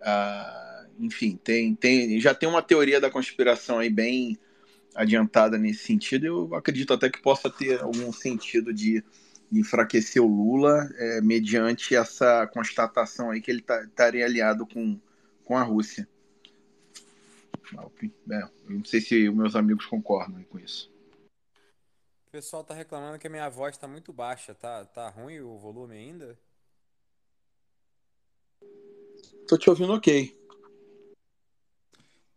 ah, 0.01 0.85
enfim, 0.99 1.39
tem, 1.43 1.75
tem, 1.75 2.19
já 2.19 2.33
tem 2.33 2.47
uma 2.47 2.61
teoria 2.61 3.01
da 3.01 3.09
conspiração 3.09 3.79
aí 3.79 3.89
bem 3.89 4.37
adiantada 4.95 5.57
nesse 5.57 5.83
sentido. 5.83 6.25
Eu 6.25 6.55
acredito 6.55 6.93
até 6.93 7.09
que 7.09 7.21
possa 7.21 7.49
ter 7.49 7.81
algum 7.81 8.11
sentido 8.13 8.73
de, 8.73 9.03
enfraquecer 9.59 10.21
o 10.21 10.27
Lula 10.27 10.89
é, 10.95 11.21
mediante 11.21 11.95
essa 11.95 12.47
constatação 12.47 13.31
aí 13.31 13.41
que 13.41 13.51
ele 13.51 13.61
tá, 13.61 13.83
estaria 13.83 14.25
aliado 14.25 14.65
com, 14.65 14.99
com 15.43 15.57
a 15.57 15.63
Rússia. 15.63 16.07
É, 18.31 18.47
não 18.67 18.83
sei 18.83 19.01
se 19.01 19.29
meus 19.29 19.55
amigos 19.55 19.85
concordam 19.85 20.43
com 20.49 20.59
isso. 20.59 20.91
O 22.33 22.35
pessoal 22.35 22.63
tá 22.63 22.73
reclamando 22.73 23.19
que 23.19 23.27
a 23.27 23.29
minha 23.29 23.47
voz 23.47 23.77
tá 23.77 23.87
muito 23.87 24.11
baixa. 24.11 24.55
Tá, 24.55 24.83
tá 24.85 25.07
ruim 25.07 25.39
o 25.41 25.55
volume 25.59 25.95
ainda? 25.95 26.35
Tô 29.47 29.55
te 29.55 29.69
ouvindo 29.69 29.93
ok. 29.93 30.35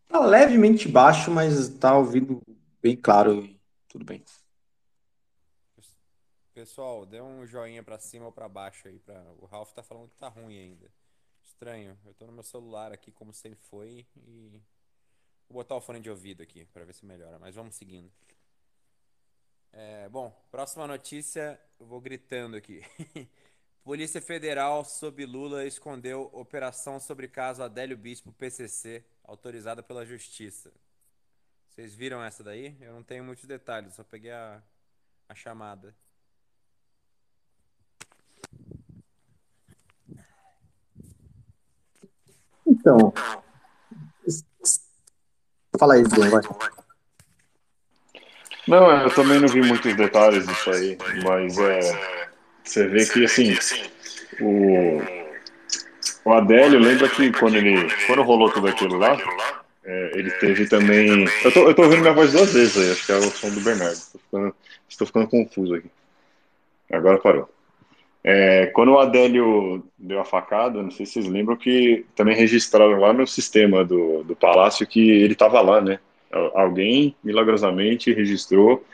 Tá 0.07 0.21
levemente 0.21 0.87
baixo, 0.87 1.31
mas 1.31 1.71
tá 1.79 1.97
ouvindo 1.97 2.43
bem 2.83 2.95
claro 2.95 3.43
e 3.43 3.59
tudo 3.89 4.05
bem. 4.05 4.23
Pessoal, 6.53 7.07
dê 7.07 7.23
um 7.23 7.47
joinha 7.47 7.83
para 7.83 7.99
cima 7.99 8.27
ou 8.27 8.33
para 8.33 8.51
baixo 8.51 8.89
aí. 8.89 8.99
Pra... 8.99 9.25
O 9.39 9.47
Ralph 9.47 9.73
tá 9.73 9.83
falando 9.83 10.11
que 10.11 10.17
tá 10.17 10.29
ruim 10.29 10.59
ainda. 10.59 10.93
Estranho. 11.43 11.99
Eu 12.05 12.13
tô 12.13 12.27
no 12.27 12.33
meu 12.33 12.43
celular 12.43 12.93
aqui, 12.93 13.11
como 13.11 13.33
sempre 13.33 13.61
foi, 13.63 14.07
e. 14.15 14.61
Vou 15.49 15.55
botar 15.55 15.75
o 15.75 15.81
fone 15.81 16.01
de 16.01 16.11
ouvido 16.11 16.43
aqui 16.43 16.67
para 16.67 16.85
ver 16.85 16.93
se 16.93 17.07
melhora, 17.07 17.39
mas 17.39 17.55
vamos 17.55 17.77
seguindo. 17.77 18.13
É, 19.79 20.09
bom, 20.09 20.33
próxima 20.51 20.87
notícia, 20.87 21.61
eu 21.79 21.85
vou 21.85 22.01
gritando 22.01 22.57
aqui. 22.57 22.83
Polícia 23.85 24.23
Federal, 24.23 24.83
sob 24.87 25.27
Lula, 25.27 25.67
escondeu 25.67 26.31
operação 26.33 26.99
sobre 26.99 27.29
caso 27.29 27.63
Adélio 27.63 27.95
Bispo 27.95 28.33
PCC, 28.33 29.05
autorizada 29.23 29.83
pela 29.83 30.07
Justiça. 30.07 30.73
Vocês 31.69 31.95
viram 31.95 32.25
essa 32.25 32.43
daí? 32.43 32.75
Eu 32.81 32.95
não 32.95 33.03
tenho 33.03 33.23
muitos 33.23 33.45
detalhes, 33.45 33.95
só 33.95 34.03
peguei 34.03 34.31
a, 34.31 34.63
a 35.29 35.35
chamada. 35.35 35.95
Então. 42.67 43.13
Fala 45.79 45.97
aí, 45.97 46.03
Bruno, 46.03 46.31
vai. 46.31 46.76
Não, 48.67 48.91
eu 49.03 49.11
também 49.15 49.39
não 49.39 49.49
vi 49.49 49.63
muitos 49.63 49.95
detalhes 49.95 50.47
disso 50.47 50.71
aí, 50.71 50.99
mas 51.23 51.57
é 51.59 52.17
você 52.67 52.89
vê 52.89 53.07
que, 53.07 53.25
assim, 53.25 53.57
o, 54.41 55.01
o 56.25 56.33
Adélio, 56.33 56.81
lembra 56.81 57.09
que 57.09 57.31
quando 57.33 57.57
ele, 57.57 57.89
quando 58.07 58.23
rolou 58.23 58.51
tudo 58.51 58.67
aquilo 58.67 58.99
lá, 58.99 59.17
é, 59.85 60.11
ele 60.15 60.31
teve 60.33 60.67
também... 60.67 61.27
Eu 61.45 61.53
tô, 61.53 61.69
eu 61.69 61.75
tô 61.75 61.83
ouvindo 61.83 62.01
minha 62.01 62.13
voz 62.13 62.33
duas 62.33 62.53
vezes 62.53 62.77
aí, 62.77 62.91
acho 62.91 63.07
que 63.07 63.13
é 63.13 63.17
o 63.17 63.23
som 63.23 63.51
do 63.51 63.61
Bernardo. 63.61 63.93
Estou 63.93 64.21
ficando, 64.21 64.57
estou 64.89 65.07
ficando 65.07 65.29
confuso 65.29 65.75
aqui. 65.77 65.91
Agora 66.93 67.19
parou. 67.19 67.49
É, 68.25 68.67
quando 68.67 68.91
o 68.91 68.99
Adélio 68.99 69.87
deu 69.97 70.19
a 70.19 70.25
facada, 70.25 70.83
não 70.83 70.91
sei 70.91 71.07
se 71.07 71.13
vocês 71.13 71.27
lembram 71.29 71.57
que 71.57 72.05
também 72.17 72.35
registraram 72.35 72.99
lá 72.99 73.13
no 73.13 73.25
sistema 73.29 73.85
do, 73.85 74.25
do 74.25 74.35
palácio 74.35 74.85
que 74.89 75.09
ele 75.09 75.35
estava 75.35 75.61
lá, 75.61 75.81
né? 75.81 76.01
Alguém 76.55 77.17
milagrosamente 77.23 78.13
registrou 78.13 78.85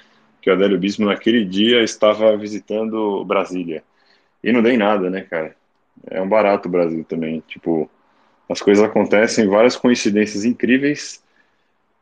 que 0.40 0.50
o 0.50 0.52
Adélio 0.52 0.78
Bispo 0.78 1.04
naquele 1.04 1.44
dia 1.44 1.82
estava 1.82 2.36
visitando 2.36 3.24
Brasília. 3.24 3.82
E 4.42 4.52
não 4.52 4.62
dei 4.62 4.76
nada, 4.76 5.10
né, 5.10 5.22
cara? 5.22 5.56
É 6.10 6.20
um 6.20 6.28
barato 6.28 6.68
o 6.68 6.70
Brasil 6.72 7.04
também. 7.04 7.40
Tipo, 7.46 7.90
as 8.48 8.60
coisas 8.60 8.84
acontecem, 8.84 9.48
várias 9.48 9.76
coincidências 9.76 10.44
incríveis 10.44 11.22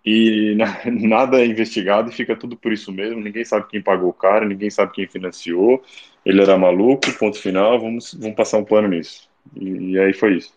e 0.04 0.56
nada 0.86 1.40
é 1.40 1.46
investigado 1.46 2.10
e 2.10 2.14
fica 2.14 2.36
tudo 2.36 2.56
por 2.56 2.72
isso 2.72 2.92
mesmo. 2.92 3.20
Ninguém 3.20 3.44
sabe 3.44 3.68
quem 3.68 3.82
pagou 3.82 4.10
o 4.10 4.14
cara, 4.14 4.46
ninguém 4.46 4.70
sabe 4.70 4.92
quem 4.92 5.06
financiou. 5.06 5.82
Ele 6.24 6.42
era 6.42 6.56
maluco, 6.58 7.12
ponto 7.18 7.38
final. 7.40 7.80
Vamos, 7.80 8.14
vamos 8.14 8.36
passar 8.36 8.58
um 8.58 8.64
pano 8.64 8.88
nisso. 8.88 9.28
E, 9.56 9.92
e 9.92 9.98
aí 9.98 10.12
foi 10.12 10.36
isso. 10.36 10.54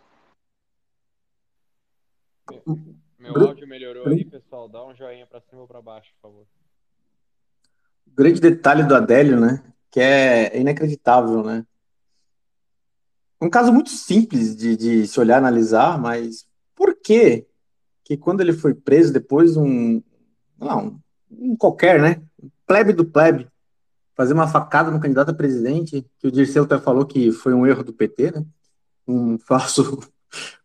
Meu 3.31 3.47
áudio 3.47 3.67
melhorou 3.67 4.07
aí, 4.07 4.25
pessoal. 4.25 4.67
Dá 4.67 4.85
um 4.85 4.93
joinha 4.93 5.25
para 5.25 5.41
cima 5.41 5.61
ou 5.61 5.67
para 5.67 5.81
baixo, 5.81 6.11
por 6.21 6.29
favor 6.29 6.45
o 8.07 8.15
grande 8.15 8.39
detalhe 8.39 8.83
do 8.83 8.95
Adélio, 8.95 9.39
né? 9.39 9.63
Que 9.89 9.99
é 9.99 10.59
inacreditável, 10.59 11.43
né? 11.43 11.65
Um 13.41 13.49
caso 13.49 13.73
muito 13.73 13.89
simples 13.89 14.55
de, 14.55 14.77
de 14.77 15.07
se 15.07 15.19
olhar, 15.19 15.37
analisar, 15.37 15.99
mas 15.99 16.45
por 16.75 16.95
que 16.95 17.45
que 18.05 18.17
quando 18.17 18.41
ele 18.41 18.53
foi 18.53 18.73
preso, 18.73 19.13
depois 19.13 19.55
um, 19.55 20.01
não, 20.59 20.99
um 21.31 21.55
qualquer, 21.55 22.01
né? 22.01 22.21
Plebe 22.65 22.93
do 22.93 23.05
plebe, 23.05 23.47
fazer 24.15 24.33
uma 24.33 24.47
facada 24.47 24.91
no 24.91 24.99
candidato 24.99 25.31
a 25.31 25.33
presidente, 25.33 26.05
que 26.19 26.27
o 26.27 26.31
Dirceu 26.31 26.63
até 26.63 26.77
falou 26.77 27.05
que 27.05 27.31
foi 27.31 27.53
um 27.53 27.65
erro 27.65 27.83
do 27.83 27.93
PT, 27.93 28.31
né? 28.31 28.45
Um 29.07 29.37
falso, 29.39 29.99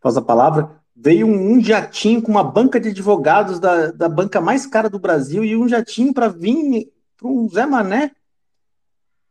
falsa 0.01 0.21
palavra. 0.21 0.78
Veio 1.01 1.27
um, 1.27 1.53
um 1.53 1.63
jatinho 1.63 2.21
com 2.21 2.31
uma 2.31 2.43
banca 2.43 2.81
de 2.81 2.89
advogados 2.89 3.61
da, 3.61 3.93
da 3.93 4.09
banca 4.09 4.41
mais 4.41 4.67
cara 4.67 4.91
do 4.91 4.99
Brasil 4.99 5.45
e 5.45 5.57
um 5.57 5.69
jatinho 5.69 6.13
para 6.13 6.29
vir 6.29 6.91
para 7.17 7.29
um 7.29 7.49
Zé 7.49 7.67
Mané, 7.67 8.13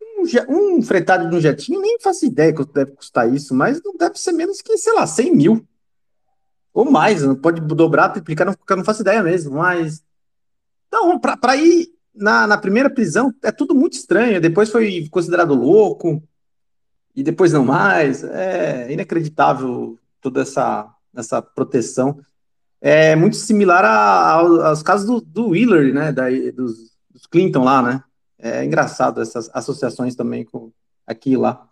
um, 0.01 0.77
um 0.77 0.81
fretado 0.81 1.29
de 1.29 1.35
um 1.35 1.39
jetinho, 1.39 1.81
nem 1.81 1.99
faço 1.99 2.25
ideia 2.25 2.53
quanto 2.53 2.73
deve 2.73 2.91
custar 2.91 3.33
isso, 3.33 3.55
mas 3.55 3.81
não 3.83 3.95
deve 3.95 4.19
ser 4.19 4.33
menos 4.33 4.61
que, 4.61 4.77
sei 4.77 4.93
lá, 4.93 5.07
100 5.07 5.35
mil. 5.35 5.67
Ou 6.73 6.89
mais, 6.89 7.23
não 7.23 7.35
pode 7.35 7.61
dobrar, 7.61 8.09
triplicar, 8.09 8.45
não, 8.45 8.55
não 8.77 8.83
faço 8.83 9.01
ideia 9.01 9.23
mesmo, 9.23 9.55
mas. 9.55 10.03
Então, 10.87 11.19
para 11.19 11.55
ir 11.55 11.89
na, 12.13 12.45
na 12.45 12.57
primeira 12.57 12.89
prisão, 12.89 13.33
é 13.43 13.51
tudo 13.51 13.73
muito 13.73 13.93
estranho. 13.93 14.39
Depois 14.39 14.69
foi 14.69 15.07
considerado 15.09 15.53
louco, 15.53 16.21
e 17.15 17.23
depois 17.23 17.51
não 17.51 17.65
mais. 17.65 18.23
É 18.23 18.91
inacreditável 18.91 19.97
toda 20.21 20.41
essa, 20.41 20.93
essa 21.17 21.41
proteção. 21.41 22.19
É 22.79 23.15
muito 23.15 23.35
similar 23.35 23.83
a, 23.83 23.89
a, 23.89 24.67
aos 24.69 24.83
casos 24.83 25.05
do, 25.05 25.19
do 25.21 25.49
Wheeler, 25.49 25.93
né? 25.93 26.11
Da, 26.11 26.29
dos, 26.53 26.95
dos 27.09 27.25
Clinton 27.25 27.63
lá, 27.63 27.81
né? 27.81 28.03
É 28.37 28.63
engraçado 28.63 29.21
essas 29.21 29.49
associações 29.53 30.15
também 30.15 30.45
com 30.45 30.71
aqui 31.05 31.31
e 31.31 31.37
lá. 31.37 31.67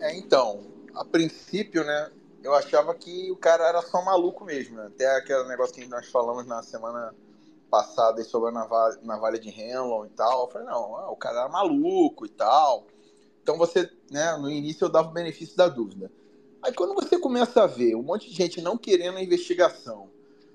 É, 0.00 0.16
então, 0.16 0.64
a 0.94 1.04
princípio, 1.04 1.84
né, 1.84 2.10
eu 2.42 2.54
achava 2.54 2.94
que 2.94 3.30
o 3.30 3.36
cara 3.36 3.68
era 3.68 3.82
só 3.82 4.02
maluco 4.02 4.44
mesmo, 4.44 4.76
né? 4.76 4.86
até 4.86 5.16
aquele 5.16 5.44
negócio 5.48 5.74
que 5.74 5.86
nós 5.86 6.06
falamos 6.08 6.46
na 6.46 6.62
semana 6.62 7.14
passada 7.70 8.22
sobre 8.22 8.50
a 8.50 8.52
navalha, 8.52 8.98
navalha 9.02 9.38
de 9.38 9.50
Henlon 9.50 10.06
e 10.06 10.10
tal. 10.10 10.42
Eu 10.42 10.50
falei, 10.50 10.68
não, 10.68 11.10
o 11.10 11.16
cara 11.16 11.40
era 11.40 11.48
maluco 11.48 12.24
e 12.24 12.28
tal. 12.28 12.86
Então 13.42 13.58
você, 13.58 13.90
né, 14.10 14.36
no 14.36 14.48
início 14.50 14.84
eu 14.84 14.88
dava 14.88 15.08
o 15.08 15.12
benefício 15.12 15.56
da 15.56 15.68
dúvida. 15.68 16.10
Aí 16.66 16.72
quando 16.72 16.94
você 16.94 17.16
começa 17.16 17.62
a 17.62 17.66
ver 17.68 17.94
um 17.94 18.02
monte 18.02 18.28
de 18.28 18.34
gente 18.34 18.60
não 18.60 18.76
querendo 18.76 19.18
a 19.18 19.22
investigação, 19.22 20.10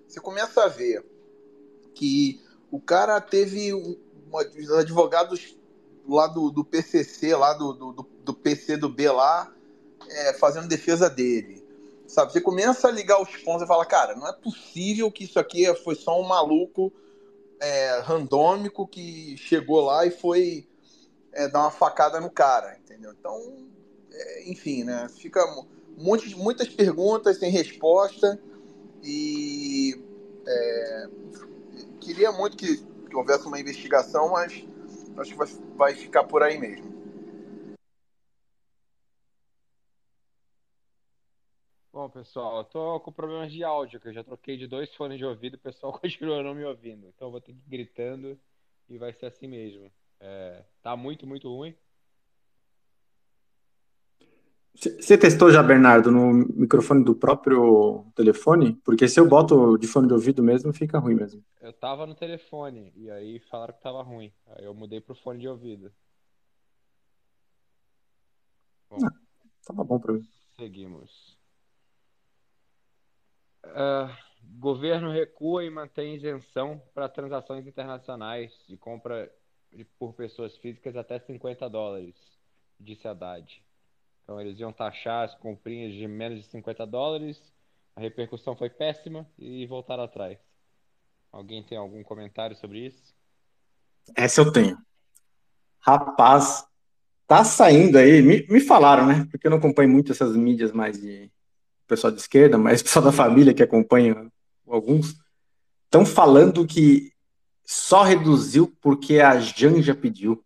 você 0.05 0.19
começa 0.19 0.61
a 0.61 0.67
ver 0.67 1.05
que 1.95 2.41
o 2.69 2.81
cara 2.81 3.21
teve 3.21 3.71
uma, 3.71 4.41
os 4.41 4.71
advogados 4.71 5.55
lá 6.05 6.27
do, 6.27 6.51
do 6.51 6.65
PCC, 6.65 7.33
lá 7.33 7.53
do, 7.53 7.71
do, 7.71 8.07
do 8.25 8.33
PC 8.33 8.75
do 8.75 8.89
B 8.89 9.09
lá, 9.09 9.55
é, 10.09 10.33
fazendo 10.33 10.67
defesa 10.67 11.09
dele. 11.09 11.65
Sabe, 12.05 12.33
você 12.33 12.41
começa 12.41 12.89
a 12.89 12.91
ligar 12.91 13.21
os 13.21 13.33
pontos 13.37 13.63
e 13.63 13.67
fala, 13.67 13.85
cara, 13.85 14.13
não 14.13 14.27
é 14.27 14.33
possível 14.33 15.09
que 15.09 15.23
isso 15.23 15.39
aqui 15.39 15.73
foi 15.75 15.95
só 15.95 16.19
um 16.19 16.27
maluco 16.27 16.91
é, 17.57 17.99
randômico 17.99 18.85
que 18.85 19.37
chegou 19.37 19.79
lá 19.79 20.05
e 20.05 20.11
foi 20.11 20.67
é, 21.31 21.47
dar 21.47 21.61
uma 21.61 21.71
facada 21.71 22.19
no 22.19 22.29
cara, 22.29 22.77
entendeu? 22.83 23.13
Então, 23.17 23.65
é, 24.11 24.49
enfim, 24.51 24.83
né? 24.83 25.07
Fica 25.07 25.41
de, 25.97 26.35
muitas 26.35 26.69
perguntas 26.69 27.37
sem 27.37 27.51
resposta 27.51 28.39
e 29.03 29.93
é, 30.47 31.07
queria 31.99 32.31
muito 32.31 32.57
que, 32.57 32.77
que, 32.77 33.17
houvesse 33.17 33.47
uma 33.47 33.59
investigação, 33.59 34.31
mas 34.31 34.65
acho 35.17 35.31
que 35.31 35.37
vai, 35.37 35.47
vai 35.75 35.95
ficar 35.95 36.23
por 36.23 36.43
aí 36.43 36.57
mesmo. 36.59 36.91
Bom, 41.93 42.09
pessoal, 42.09 42.59
eu 42.59 42.63
tô 42.63 42.99
com 43.01 43.11
problemas 43.11 43.51
de 43.51 43.63
áudio, 43.63 43.99
que 43.99 44.07
eu 44.07 44.13
já 44.13 44.23
troquei 44.23 44.55
de 44.55 44.65
dois 44.65 44.93
fones 44.95 45.17
de 45.17 45.25
ouvido, 45.25 45.55
o 45.55 45.59
pessoal 45.59 45.91
continua 45.99 46.41
não 46.41 46.55
me 46.55 46.63
ouvindo. 46.63 47.07
Então 47.07 47.27
eu 47.27 47.31
vou 47.31 47.41
ter 47.41 47.53
que 47.53 47.59
ir 47.59 47.69
gritando 47.69 48.39
e 48.87 48.97
vai 48.97 49.13
ser 49.13 49.25
assim 49.25 49.47
mesmo. 49.47 49.91
É, 50.19 50.63
tá 50.81 50.95
muito, 50.95 51.27
muito 51.27 51.53
ruim. 51.53 51.75
Você 54.81 55.15
testou 55.15 55.51
já, 55.51 55.61
Bernardo, 55.61 56.11
no 56.11 56.33
microfone 56.33 57.03
do 57.03 57.13
próprio 57.13 58.03
telefone? 58.15 58.73
Porque 58.83 59.07
se 59.07 59.19
eu 59.19 59.29
boto 59.29 59.77
de 59.77 59.85
fone 59.85 60.07
de 60.07 60.13
ouvido 60.13 60.41
mesmo, 60.41 60.73
fica 60.73 60.97
ruim 60.97 61.13
mesmo. 61.13 61.45
Eu 61.61 61.71
tava 61.71 62.07
no 62.07 62.15
telefone 62.15 62.91
e 62.95 63.11
aí 63.11 63.39
falaram 63.41 63.75
que 63.75 63.81
tava 63.81 64.01
ruim. 64.01 64.33
Aí 64.47 64.65
eu 64.65 64.73
mudei 64.73 64.99
pro 64.99 65.13
fone 65.13 65.39
de 65.39 65.47
ouvido. 65.47 65.93
Bom, 68.89 68.97
ah, 69.05 69.11
tava 69.63 69.83
bom 69.83 69.99
pra 69.99 70.13
mim. 70.13 70.27
Seguimos. 70.55 71.37
Uh, 73.63 74.11
governo 74.57 75.11
recua 75.11 75.63
e 75.63 75.69
mantém 75.69 76.15
isenção 76.15 76.81
para 76.91 77.07
transações 77.07 77.67
internacionais 77.67 78.51
de 78.67 78.75
compra 78.77 79.31
por 79.99 80.15
pessoas 80.15 80.57
físicas 80.57 80.95
até 80.95 81.19
50 81.19 81.69
dólares, 81.69 82.15
disse 82.79 83.07
Haddad. 83.07 83.63
Então 84.31 84.39
eles 84.39 84.57
iam 84.61 84.71
taxar 84.71 85.25
as 85.25 85.35
comprinhas 85.35 85.91
de 85.91 86.07
menos 86.07 86.39
de 86.39 86.45
50 86.45 86.87
dólares, 86.87 87.37
a 87.93 87.99
repercussão 87.99 88.55
foi 88.55 88.69
péssima 88.69 89.29
e 89.37 89.65
voltaram 89.65 90.03
atrás. 90.03 90.39
Alguém 91.29 91.61
tem 91.61 91.77
algum 91.77 92.01
comentário 92.01 92.55
sobre 92.55 92.79
isso? 92.87 93.13
Essa 94.15 94.39
eu 94.39 94.49
tenho. 94.49 94.77
Rapaz, 95.79 96.65
tá 97.27 97.43
saindo 97.43 97.97
aí, 97.97 98.21
me, 98.21 98.47
me 98.47 98.61
falaram, 98.61 99.05
né? 99.05 99.27
Porque 99.29 99.47
eu 99.47 99.51
não 99.51 99.57
acompanho 99.57 99.89
muito 99.89 100.13
essas 100.13 100.33
mídias 100.33 100.71
mais 100.71 100.97
de 101.01 101.29
pessoal 101.85 102.09
de 102.09 102.21
esquerda, 102.21 102.57
mas 102.57 102.81
pessoal 102.81 103.03
da 103.03 103.11
família 103.11 103.53
que 103.53 103.61
acompanha 103.61 104.31
alguns, 104.65 105.13
estão 105.83 106.05
falando 106.05 106.65
que 106.65 107.11
só 107.65 108.03
reduziu 108.03 108.73
porque 108.79 109.19
a 109.19 109.37
Janja 109.41 109.93
pediu. 109.93 110.41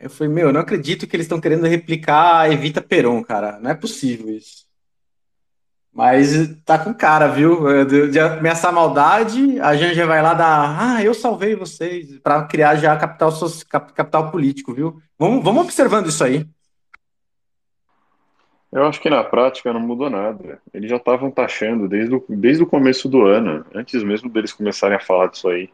Eu 0.00 0.08
falei, 0.08 0.32
meu, 0.32 0.46
eu 0.48 0.52
não 0.52 0.60
acredito 0.60 1.06
que 1.06 1.16
eles 1.16 1.24
estão 1.24 1.40
querendo 1.40 1.66
replicar 1.66 2.40
a 2.40 2.52
Evita 2.52 2.80
Peron, 2.80 3.22
cara. 3.24 3.58
Não 3.58 3.70
é 3.70 3.74
possível 3.74 4.30
isso. 4.30 4.68
Mas 5.92 6.30
tá 6.64 6.78
com 6.78 6.94
cara, 6.94 7.26
viu? 7.26 7.84
De, 7.84 8.08
de 8.12 8.20
ameaçar 8.20 8.72
maldade, 8.72 9.58
a 9.60 9.74
Janja 9.74 10.06
vai 10.06 10.22
lá 10.22 10.34
dar, 10.34 10.78
ah, 10.80 11.02
eu 11.02 11.12
salvei 11.12 11.56
vocês, 11.56 12.18
para 12.20 12.44
criar 12.44 12.76
já 12.76 12.96
capital, 12.96 13.32
capital 13.68 14.30
político, 14.30 14.72
viu? 14.72 15.02
Vamos, 15.18 15.42
vamos 15.42 15.64
observando 15.64 16.06
isso 16.06 16.22
aí. 16.22 16.46
Eu 18.70 18.84
acho 18.84 19.00
que 19.00 19.10
na 19.10 19.24
prática 19.24 19.72
não 19.72 19.80
mudou 19.80 20.08
nada. 20.08 20.60
Eles 20.72 20.90
já 20.90 20.98
estavam 20.98 21.30
taxando 21.30 21.88
desde 21.88 22.14
o, 22.14 22.24
desde 22.28 22.62
o 22.62 22.66
começo 22.66 23.08
do 23.08 23.22
ano, 23.22 23.64
antes 23.74 24.04
mesmo 24.04 24.30
deles 24.30 24.52
começarem 24.52 24.96
a 24.96 25.00
falar 25.00 25.28
disso 25.28 25.48
aí. 25.48 25.70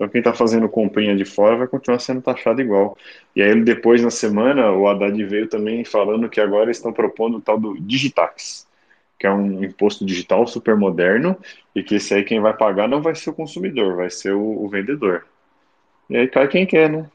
Então 0.00 0.08
quem 0.08 0.20
está 0.20 0.32
fazendo 0.32 0.66
comprinha 0.66 1.14
de 1.14 1.26
fora 1.26 1.58
vai 1.58 1.68
continuar 1.68 1.98
sendo 1.98 2.22
taxado 2.22 2.62
igual. 2.62 2.96
E 3.36 3.42
aí 3.42 3.60
depois 3.62 4.02
na 4.02 4.10
semana 4.10 4.72
o 4.72 4.88
Haddad 4.88 5.22
veio 5.26 5.46
também 5.46 5.84
falando 5.84 6.26
que 6.26 6.40
agora 6.40 6.70
estão 6.70 6.90
propondo 6.90 7.36
o 7.36 7.40
tal 7.42 7.60
do 7.60 7.78
Digitax, 7.78 8.66
que 9.18 9.26
é 9.26 9.30
um 9.30 9.62
imposto 9.62 10.06
digital 10.06 10.46
super 10.46 10.74
moderno 10.74 11.36
e 11.74 11.82
que 11.82 11.96
esse 11.96 12.14
aí 12.14 12.24
quem 12.24 12.40
vai 12.40 12.56
pagar 12.56 12.88
não 12.88 13.02
vai 13.02 13.14
ser 13.14 13.28
o 13.28 13.34
consumidor, 13.34 13.96
vai 13.96 14.08
ser 14.08 14.32
o, 14.32 14.64
o 14.64 14.66
vendedor. 14.70 15.26
E 16.08 16.16
aí 16.16 16.26
cai 16.26 16.48
quem 16.48 16.64
quer, 16.64 16.88
né? 16.88 17.06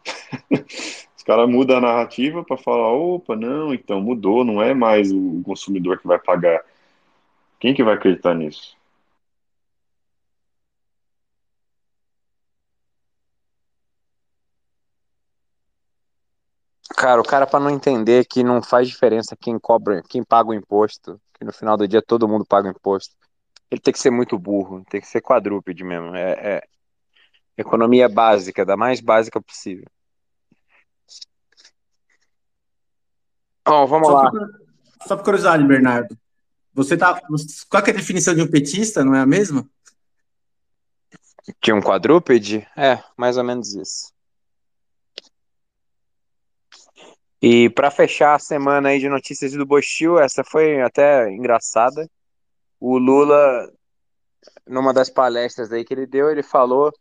caras 1.25 1.49
mudam 1.49 1.77
a 1.77 1.81
narrativa 1.81 2.43
para 2.43 2.55
falar, 2.55 2.93
opa, 2.93 3.35
não, 3.35 3.73
então 3.73 3.99
mudou, 3.99 4.45
não 4.45 4.61
é 4.61 4.75
mais 4.75 5.11
o 5.11 5.41
consumidor 5.43 5.97
que 5.97 6.07
vai 6.07 6.19
pagar. 6.19 6.63
Quem 7.59 7.73
que 7.73 7.83
vai 7.83 7.95
acreditar 7.95 8.35
nisso? 8.35 8.77
Cara, 16.89 17.19
o 17.19 17.23
cara 17.23 17.47
para 17.47 17.59
não 17.59 17.69
entender 17.69 18.25
que 18.25 18.43
não 18.43 18.61
faz 18.61 18.87
diferença 18.87 19.35
quem 19.35 19.57
cobra, 19.57 20.03
quem 20.07 20.23
paga 20.23 20.49
o 20.49 20.53
imposto, 20.53 21.19
que 21.33 21.43
no 21.43 21.51
final 21.51 21.75
do 21.75 21.87
dia 21.87 22.01
todo 22.01 22.27
mundo 22.27 22.45
paga 22.45 22.67
o 22.67 22.71
imposto. 22.71 23.15
Ele 23.71 23.81
tem 23.81 23.91
que 23.91 23.99
ser 23.99 24.11
muito 24.11 24.37
burro, 24.37 24.85
tem 24.89 25.01
que 25.01 25.07
ser 25.07 25.21
quadrúpede 25.21 25.83
mesmo. 25.83 26.15
É, 26.15 26.31
é 26.31 26.63
economia 27.57 28.07
básica, 28.07 28.65
da 28.65 28.77
mais 28.77 29.01
básica 29.01 29.41
possível. 29.41 29.85
Oh, 33.67 33.87
vamos 33.87 34.07
só 34.07 34.13
lá. 34.13 34.29
Por, 34.29 34.47
só 35.07 35.17
por 35.17 35.23
curiosidade, 35.23 35.63
Bernardo. 35.63 36.15
Você 36.73 36.95
tá. 36.95 37.19
Qual 37.69 37.83
é 37.83 37.89
a 37.89 37.93
definição 37.93 38.35
de 38.35 38.41
um 38.41 38.49
petista, 38.49 39.03
não 39.03 39.15
é 39.15 39.21
a 39.21 39.25
mesma? 39.25 39.67
De 41.61 41.73
um 41.73 41.81
quadrúpede? 41.81 42.67
É, 42.75 43.03
mais 43.17 43.37
ou 43.37 43.43
menos 43.43 43.73
isso. 43.73 44.14
E 47.47 47.69
para 47.69 47.91
fechar 47.91 48.33
a 48.33 48.39
semana 48.39 48.89
aí 48.89 48.99
de 48.99 49.07
notícias 49.07 49.51
do 49.51 49.67
Bostil, 49.67 50.17
essa 50.17 50.43
foi 50.43 50.81
até 50.81 51.29
engraçada. 51.29 52.09
O 52.79 52.97
Lula, 52.97 53.71
numa 54.65 54.91
das 54.91 55.11
palestras 55.11 55.71
aí 55.71 55.85
que 55.85 55.93
ele 55.93 56.07
deu, 56.07 56.31
ele 56.31 56.41
falou: 56.41 56.91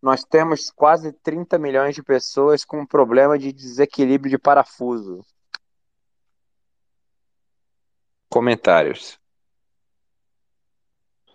nós 0.00 0.24
temos 0.24 0.70
quase 0.70 1.12
30 1.12 1.58
milhões 1.58 1.94
de 1.94 2.02
pessoas 2.02 2.64
com 2.64 2.86
problema 2.86 3.38
de 3.38 3.52
desequilíbrio 3.52 4.30
de 4.30 4.38
parafuso. 4.38 5.22
Comentários. 8.30 9.20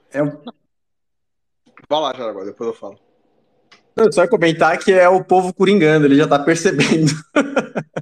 É 0.09 0.23
um... 0.23 0.31
Vai 1.87 2.01
lá, 2.01 2.11
Jaraguá, 2.11 2.43
depois 2.43 2.69
eu 2.69 2.73
falo. 2.73 2.99
Não, 3.95 4.11
só 4.11 4.27
comentar 4.27 4.79
que 4.79 4.91
é 4.91 5.07
o 5.07 5.23
povo 5.23 5.53
coringando, 5.53 6.07
ele 6.07 6.15
já 6.15 6.27
tá 6.27 6.39
percebendo. 6.39 7.11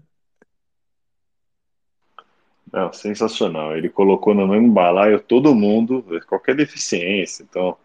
Não, 2.75 2.91
sensacional. 2.91 3.77
Ele 3.77 3.87
colocou 3.87 4.35
no 4.35 4.45
mesmo 4.45 4.69
balaio 4.69 5.17
todo 5.21 5.55
mundo, 5.55 6.05
qualquer 6.27 6.53
deficiência. 6.55 7.41
Então, 7.49 7.77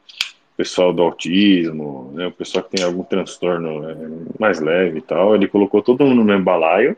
pessoal 0.56 0.92
do 0.92 1.00
autismo, 1.00 2.10
né, 2.12 2.26
o 2.26 2.32
pessoal 2.32 2.64
que 2.64 2.76
tem 2.76 2.84
algum 2.84 3.04
transtorno 3.04 3.88
é, 3.88 3.96
mais 4.36 4.58
leve 4.58 4.98
e 4.98 5.00
tal, 5.00 5.32
ele 5.32 5.46
colocou 5.46 5.80
todo 5.80 6.04
mundo 6.04 6.16
no 6.16 6.24
mesmo 6.24 6.42
balaio 6.42 6.96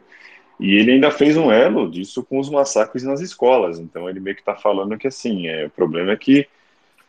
e 0.59 0.75
ele 0.75 0.93
ainda 0.93 1.11
fez 1.11 1.37
um 1.37 1.53
elo 1.53 1.91
disso 1.91 2.25
com 2.25 2.39
os 2.39 2.49
massacres 2.49 3.05
nas 3.05 3.21
escolas. 3.21 3.79
Então 3.79 4.09
ele 4.09 4.21
meio 4.21 4.37
que 4.37 4.41
está 4.41 4.55
falando 4.55 4.97
que 4.97 5.07
assim, 5.07 5.47
é, 5.49 5.67
o 5.67 5.71
problema 5.71 6.13
é 6.13 6.17
que 6.17 6.49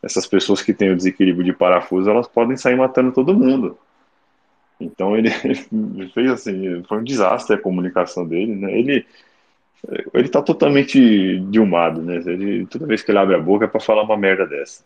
essas 0.03 0.27
pessoas 0.27 0.61
que 0.61 0.73
têm 0.73 0.91
o 0.91 0.97
desequilíbrio 0.97 1.45
de 1.45 1.53
parafuso, 1.53 2.09
elas 2.09 2.27
podem 2.27 2.57
sair 2.57 2.75
matando 2.75 3.13
todo 3.13 3.33
mundo. 3.33 3.77
Então 4.81 5.15
ele, 5.15 5.29
ele 5.71 6.09
fez 6.09 6.29
assim, 6.29 6.83
foi 6.89 6.97
um 6.97 7.03
desastre 7.05 7.55
a 7.55 7.61
comunicação 7.61 8.27
dele, 8.27 8.53
né? 8.53 8.77
Ele 8.77 9.05
ele 10.13 10.29
tá 10.29 10.41
totalmente 10.41 11.39
dilmado, 11.49 12.01
né? 12.01 12.15
Ele, 12.25 12.65
toda 12.67 12.85
vez 12.85 13.01
que 13.03 13.11
ele 13.11 13.19
abre 13.19 13.35
a 13.35 13.39
boca 13.39 13.65
é 13.65 13.67
para 13.67 13.79
falar 13.79 14.03
uma 14.03 14.17
merda 14.17 14.45
dessa. 14.47 14.83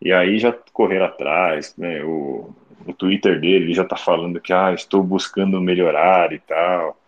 E 0.00 0.12
aí 0.12 0.38
já 0.38 0.52
correram 0.72 1.06
atrás, 1.06 1.74
né? 1.76 2.02
O, 2.04 2.54
o 2.86 2.92
Twitter 2.92 3.40
dele 3.40 3.66
ele 3.66 3.74
já 3.74 3.84
tá 3.84 3.96
falando 3.96 4.40
que 4.40 4.52
ah, 4.52 4.72
estou 4.72 5.02
buscando 5.02 5.60
melhorar 5.60 6.32
e 6.32 6.38
tal. 6.40 6.98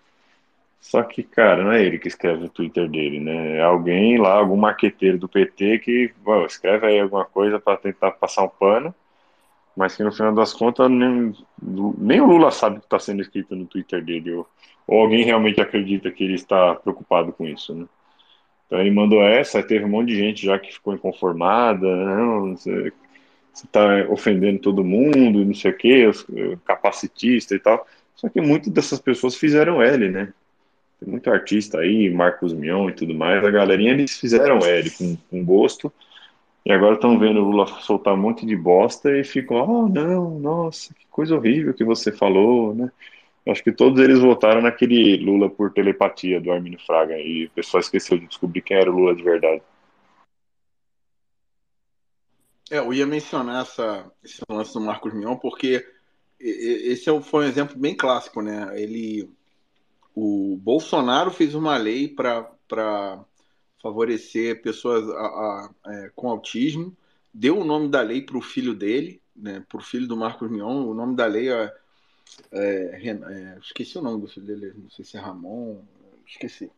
Só 0.81 1.03
que, 1.03 1.23
cara, 1.23 1.65
não 1.65 1.73
é 1.73 1.83
ele 1.83 1.99
que 1.99 2.09
escreve 2.09 2.45
o 2.45 2.49
Twitter 2.49 2.89
dele, 2.89 3.19
né? 3.21 3.59
É 3.59 3.63
alguém 3.63 4.19
lá, 4.19 4.35
algum 4.35 4.57
marqueteiro 4.57 5.19
do 5.19 5.29
PT 5.29 5.79
que 5.81 6.13
bom, 6.23 6.45
escreve 6.47 6.87
aí 6.87 7.01
alguma 7.01 7.25
coisa 7.25 7.59
para 7.59 7.79
tentar 7.79 8.13
passar 8.13 8.45
um 8.45 8.49
pano 8.49 8.95
mas 9.77 9.97
que 9.97 10.05
no 10.05 10.13
final 10.13 10.35
das 10.35 10.53
contas 10.53 10.91
nem, 10.91 11.35
nem 11.61 12.21
o 12.21 12.27
Lula 12.27 12.51
sabe 12.51 12.77
o 12.77 12.81
que 12.81 12.87
está 12.87 12.99
sendo 12.99 13.23
escrito 13.23 13.57
no 13.57 13.67
Twitter 13.67 14.05
dele, 14.05 14.33
ou, 14.33 14.49
ou, 14.87 15.01
alguém 15.01 15.25
realmente 15.25 15.61
acredita 15.61 16.11
que 16.11 16.25
ele 16.25 16.35
está 16.35 16.75
preocupado 16.75 17.33
com 17.33 17.47
isso, 17.47 17.75
né? 17.75 17.87
Então 18.67 18.81
ele 18.81 18.91
mandou 18.91 19.23
essa, 19.23 19.63
teve 19.63 19.85
um 19.85 19.89
monte 19.89 20.09
de 20.09 20.17
gente 20.17 20.47
já 20.47 20.59
que 20.59 20.73
ficou 20.73 20.95
inconformada, 20.95 21.87
não, 21.87 22.57
você 22.57 22.93
está 23.55 24.07
ofendendo 24.09 24.59
todo 24.59 24.83
mundo, 24.83 25.45
não 25.45 25.55
sei 25.55 25.71
o 25.71 25.77
que, 25.77 26.11
capacitista 26.65 27.55
e 27.55 27.59
tal. 27.59 27.87
Só 28.17 28.29
que 28.29 28.41
muitas 28.41 28.73
dessas 28.73 28.99
pessoas 29.01 29.37
fizeram 29.37 29.83
L, 29.83 30.11
né? 30.11 30.33
Tem 30.99 31.09
muito 31.09 31.31
artista 31.31 31.81
aí, 31.81 32.11
Marcos 32.11 32.53
Mion 32.53 32.89
e 32.89 32.95
tudo 32.95 33.15
mais, 33.15 33.45
a 33.45 33.51
galerinha 33.51 33.93
eles 33.93 34.19
fizeram 34.19 34.59
L 34.59 34.91
com, 34.91 35.17
com 35.31 35.45
gosto, 35.45 35.93
e 36.65 36.73
agora 36.73 36.95
estão 36.95 37.19
vendo 37.19 37.41
o 37.41 37.45
Lula 37.45 37.67
soltar 37.67 38.15
um 38.15 38.17
monte 38.17 38.47
de 38.47 38.57
bosta 38.57 39.15
e 39.17 39.23
ficam, 39.23 39.59
oh 39.59 39.89
não, 39.89 40.39
nossa, 40.41 40.95
que 40.95 41.07
coisa 41.11 41.37
horrível 41.37 41.75
que 41.75 41.85
você 41.85 42.11
falou, 42.11 42.75
né? 42.75 42.91
Acho 43.47 43.63
que 43.63 43.73
todos 43.73 44.01
eles 44.01 44.21
votaram 44.21 44.63
naquele 44.63 45.19
Lula 45.19 45.51
por 45.51 45.73
telepatia 45.73 46.41
do 46.41 46.51
Arminio 46.51 46.79
Fraga 46.79 47.19
e 47.19 47.45
o 47.45 47.51
pessoal 47.51 47.81
esqueceu 47.81 48.19
de 48.19 48.27
descobrir 48.27 48.63
quem 48.63 48.77
era 48.77 48.91
o 48.91 48.95
Lula 48.95 49.15
de 49.15 49.23
verdade. 49.23 49.63
É, 52.71 52.79
eu 52.79 52.93
ia 52.95 53.07
mencionar 53.07 53.63
essa, 53.63 54.11
esse 54.25 54.41
lance 54.49 54.73
do 54.73 54.81
Marcos 54.81 55.13
Mion 55.13 55.37
porque 55.37 55.87
esse 56.41 57.09
é 57.09 57.21
foi 57.23 57.45
um 57.45 57.49
exemplo 57.49 57.79
bem 57.79 57.95
clássico, 57.95 58.43
né? 58.43 58.71
Ele, 58.81 59.31
o 60.15 60.59
Bolsonaro 60.63 61.31
fez 61.31 61.55
uma 61.55 61.77
lei 61.77 62.09
para 62.09 63.25
favorecer 63.83 64.63
pessoas 64.63 65.09
a, 65.11 65.27
a, 65.27 65.71
é, 65.87 66.11
com 66.15 66.29
autismo, 66.29 66.97
deu 67.33 67.59
o 67.59 67.65
nome 67.65 67.89
da 67.89 68.01
lei 68.01 68.23
para 68.23 68.39
o 68.39 68.43
filho 68.43 68.75
dele, 68.75 69.21
né, 69.37 69.63
para 69.69 69.79
o 69.79 69.83
filho 69.83 70.07
do 70.07 70.17
Marcos 70.17 70.51
Mion, 70.51 70.87
o 70.87 70.95
nome 70.95 71.15
da 71.15 71.27
lei 71.27 71.51
é, 71.51 71.71
é, 72.53 73.09
é, 73.09 73.59
esqueci 73.61 73.99
o 73.99 74.03
nome 74.03 74.21
do 74.21 74.29
filho 74.29 74.47
dele, 74.47 74.75
não 74.77 74.91
sei 74.91 75.05
se 75.05 75.17
é 75.17 75.21
Ramon, 75.21 75.83
esqueci. 76.27 76.71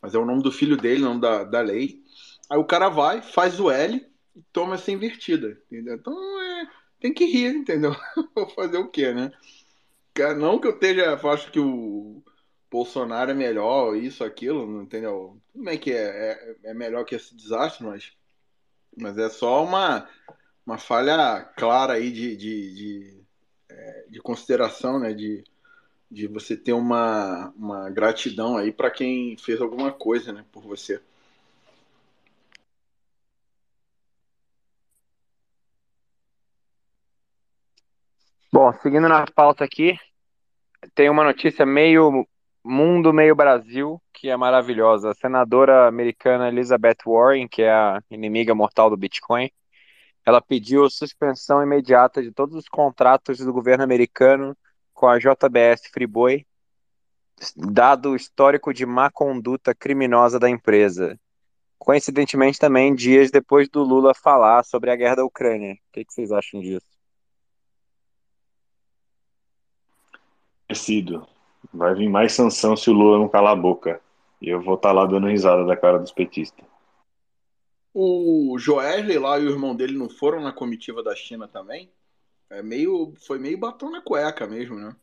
Mas 0.00 0.14
é 0.14 0.18
o 0.18 0.24
nome 0.24 0.42
do 0.42 0.50
filho 0.50 0.76
dele, 0.76 1.02
o 1.02 1.06
nome 1.06 1.20
da, 1.20 1.44
da 1.44 1.60
lei. 1.60 2.02
Aí 2.50 2.58
o 2.58 2.64
cara 2.64 2.88
vai, 2.88 3.22
faz 3.22 3.60
o 3.60 3.70
L 3.70 4.04
e 4.34 4.42
toma 4.52 4.74
essa 4.74 4.90
invertida. 4.90 5.58
Entendeu? 5.70 5.94
Então 5.94 6.40
é, 6.40 6.70
tem 7.00 7.12
que 7.12 7.24
rir, 7.24 7.54
entendeu? 7.54 7.94
Vou 8.34 8.48
fazer 8.50 8.78
o 8.78 8.88
quê, 8.88 9.12
né? 9.12 9.32
Não 10.38 10.58
que 10.58 10.66
eu 10.66 10.72
esteja, 10.72 11.14
acho 11.14 11.50
que 11.50 11.58
o 11.58 12.22
Bolsonaro 12.70 13.30
é 13.30 13.34
melhor, 13.34 13.96
isso, 13.96 14.24
aquilo, 14.24 14.82
entendeu? 14.82 15.40
Tudo 15.52 15.64
bem 15.64 15.78
que 15.78 15.90
é, 15.92 16.56
é, 16.64 16.70
é, 16.70 16.74
melhor 16.74 17.04
que 17.04 17.14
esse 17.14 17.34
desastre, 17.34 17.84
mas, 17.84 18.12
mas 18.96 19.16
é 19.18 19.28
só 19.28 19.64
uma, 19.64 20.08
uma 20.66 20.78
falha 20.78 21.42
clara 21.56 21.94
aí 21.94 22.10
de, 22.10 22.36
de, 22.36 22.74
de, 22.74 23.20
é, 23.20 23.21
de 24.08 24.20
consideração, 24.20 24.98
né? 24.98 25.12
De, 25.12 25.44
de 26.10 26.26
você 26.26 26.56
ter 26.56 26.72
uma, 26.72 27.52
uma 27.56 27.88
gratidão 27.90 28.56
aí 28.56 28.70
para 28.70 28.90
quem 28.90 29.36
fez 29.38 29.60
alguma 29.60 29.90
coisa 29.90 30.32
né, 30.32 30.44
por 30.52 30.62
você. 30.62 31.00
Bom, 38.52 38.70
seguindo 38.82 39.08
na 39.08 39.24
pauta 39.34 39.64
aqui, 39.64 39.98
tem 40.94 41.08
uma 41.08 41.24
notícia 41.24 41.64
meio 41.64 42.28
Mundo 42.62 43.12
Meio 43.12 43.34
Brasil, 43.34 44.00
que 44.12 44.28
é 44.28 44.36
maravilhosa. 44.36 45.10
A 45.10 45.14
senadora 45.14 45.88
americana 45.88 46.48
Elizabeth 46.48 46.98
Warren, 47.06 47.48
que 47.48 47.62
é 47.62 47.72
a 47.72 48.02
inimiga 48.10 48.54
mortal 48.54 48.90
do 48.90 48.96
Bitcoin, 48.96 49.50
ela 50.24 50.40
pediu 50.40 50.88
suspensão 50.88 51.62
imediata 51.62 52.22
de 52.22 52.32
todos 52.32 52.54
os 52.54 52.68
contratos 52.68 53.38
do 53.38 53.52
governo 53.52 53.82
americano 53.82 54.56
com 54.92 55.08
a 55.08 55.18
JBS 55.18 55.90
Friboi, 55.92 56.46
dado 57.56 58.10
o 58.10 58.16
histórico 58.16 58.72
de 58.72 58.86
má 58.86 59.10
conduta 59.10 59.74
criminosa 59.74 60.38
da 60.38 60.48
empresa. 60.48 61.18
Coincidentemente, 61.78 62.60
também 62.60 62.94
dias 62.94 63.32
depois 63.32 63.68
do 63.68 63.82
Lula 63.82 64.14
falar 64.14 64.64
sobre 64.64 64.90
a 64.90 64.96
guerra 64.96 65.16
da 65.16 65.24
Ucrânia. 65.24 65.72
O 65.72 65.76
que, 65.92 66.04
que 66.04 66.12
vocês 66.12 66.30
acham 66.30 66.60
disso? 66.60 66.86
Sido. 70.72 71.26
Vai 71.74 71.94
vir 71.94 72.08
mais 72.08 72.32
sanção 72.32 72.76
se 72.76 72.88
o 72.88 72.92
Lula 72.92 73.18
não 73.18 73.28
calar 73.28 73.52
a 73.52 73.60
boca. 73.60 74.00
E 74.40 74.48
eu 74.48 74.62
vou 74.62 74.76
estar 74.76 74.90
tá 74.90 74.92
lá 74.92 75.06
dando 75.06 75.26
risada 75.26 75.64
da 75.66 75.76
cara 75.76 75.98
dos 75.98 76.12
petistas. 76.12 76.64
O 77.94 78.56
Joesley 78.58 79.18
lá 79.18 79.38
e 79.38 79.44
o 79.44 79.50
irmão 79.50 79.76
dele 79.76 79.96
não 79.96 80.08
foram 80.08 80.40
na 80.40 80.52
comitiva 80.52 81.02
da 81.02 81.14
China 81.14 81.46
também? 81.46 81.92
É 82.50 82.62
meio, 82.62 83.14
foi 83.26 83.38
meio 83.38 83.58
batom 83.58 83.90
na 83.90 84.00
cueca 84.00 84.46
mesmo, 84.46 84.76
né? 84.76 84.96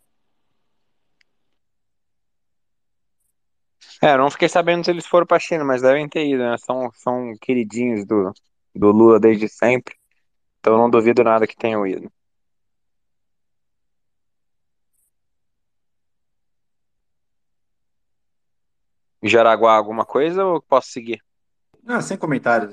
É, 4.01 4.17
não 4.17 4.31
fiquei 4.31 4.47
sabendo 4.47 4.83
se 4.85 4.91
eles 4.91 5.05
foram 5.05 5.25
para 5.25 5.37
a 5.37 5.39
China, 5.39 5.63
mas 5.65 5.81
devem 5.81 6.07
ter 6.07 6.25
ido, 6.25 6.39
né? 6.43 6.57
São, 6.57 6.91
são 6.93 7.33
queridinhos 7.41 8.05
do, 8.05 8.31
do 8.73 8.91
Lula 8.91 9.19
desde 9.19 9.47
sempre. 9.49 9.95
Então 10.59 10.77
não 10.77 10.89
duvido 10.89 11.23
nada 11.23 11.47
que 11.47 11.55
tenham 11.55 11.85
ido. 11.87 12.11
Jaraguá 19.23 19.75
alguma 19.75 20.05
coisa 20.05 20.45
ou 20.45 20.61
posso 20.61 20.91
seguir? 20.91 21.21
Ah, 21.91 22.01
sem 22.03 22.15
comentários. 22.15 22.71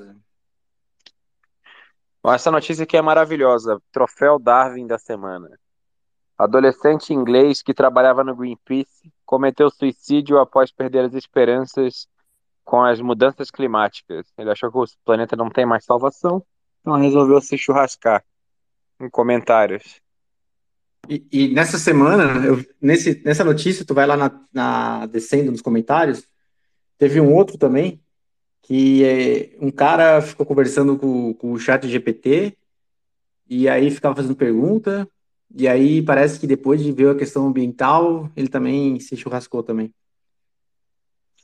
Essa 2.23 2.51
notícia 2.51 2.83
aqui 2.83 2.95
é 2.95 3.01
maravilhosa. 3.01 3.81
Troféu 3.91 4.37
Darwin 4.37 4.85
da 4.85 4.99
semana. 4.99 5.49
Adolescente 6.37 7.15
inglês 7.15 7.63
que 7.63 7.73
trabalhava 7.73 8.23
no 8.23 8.35
Greenpeace 8.35 9.11
cometeu 9.25 9.71
suicídio 9.71 10.37
após 10.37 10.71
perder 10.71 11.05
as 11.05 11.15
esperanças 11.15 12.07
com 12.63 12.83
as 12.83 13.01
mudanças 13.01 13.49
climáticas. 13.49 14.31
Ele 14.37 14.51
achou 14.51 14.71
que 14.71 14.77
o 14.77 14.85
planeta 15.03 15.35
não 15.35 15.49
tem 15.49 15.65
mais 15.65 15.83
salvação, 15.83 16.45
então 16.81 16.93
resolveu 16.93 17.41
se 17.41 17.57
churrascar. 17.57 18.23
Em 18.99 19.09
comentários. 19.09 19.99
E, 21.09 21.25
e 21.31 21.47
nessa 21.55 21.79
semana, 21.79 22.45
eu, 22.45 22.63
nesse, 22.79 23.19
nessa 23.25 23.43
notícia, 23.43 23.83
tu 23.83 23.95
vai 23.95 24.05
lá 24.05 24.15
na, 24.15 24.39
na 24.53 25.05
descendo 25.07 25.49
nos 25.49 25.61
comentários, 25.61 26.27
Teve 26.97 27.21
um 27.21 27.33
outro 27.33 27.57
também, 27.57 28.01
que 28.67 29.01
é, 29.05 29.49
um 29.61 29.71
cara 29.71 30.21
ficou 30.21 30.45
conversando 30.45 30.97
com, 30.97 31.33
com 31.35 31.53
o 31.53 31.57
chat 31.57 31.87
GPT, 31.87 32.57
e 33.49 33.69
aí 33.69 33.89
ficava 33.89 34.13
fazendo 34.13 34.35
pergunta, 34.35 35.07
e 35.55 35.69
aí 35.69 36.01
parece 36.01 36.37
que 36.37 36.45
depois 36.45 36.83
de 36.83 36.91
ver 36.91 37.11
a 37.11 37.15
questão 37.15 37.47
ambiental, 37.47 38.29
ele 38.35 38.49
também 38.49 38.99
se 38.99 39.15
churrascou 39.15 39.63
também. 39.63 39.93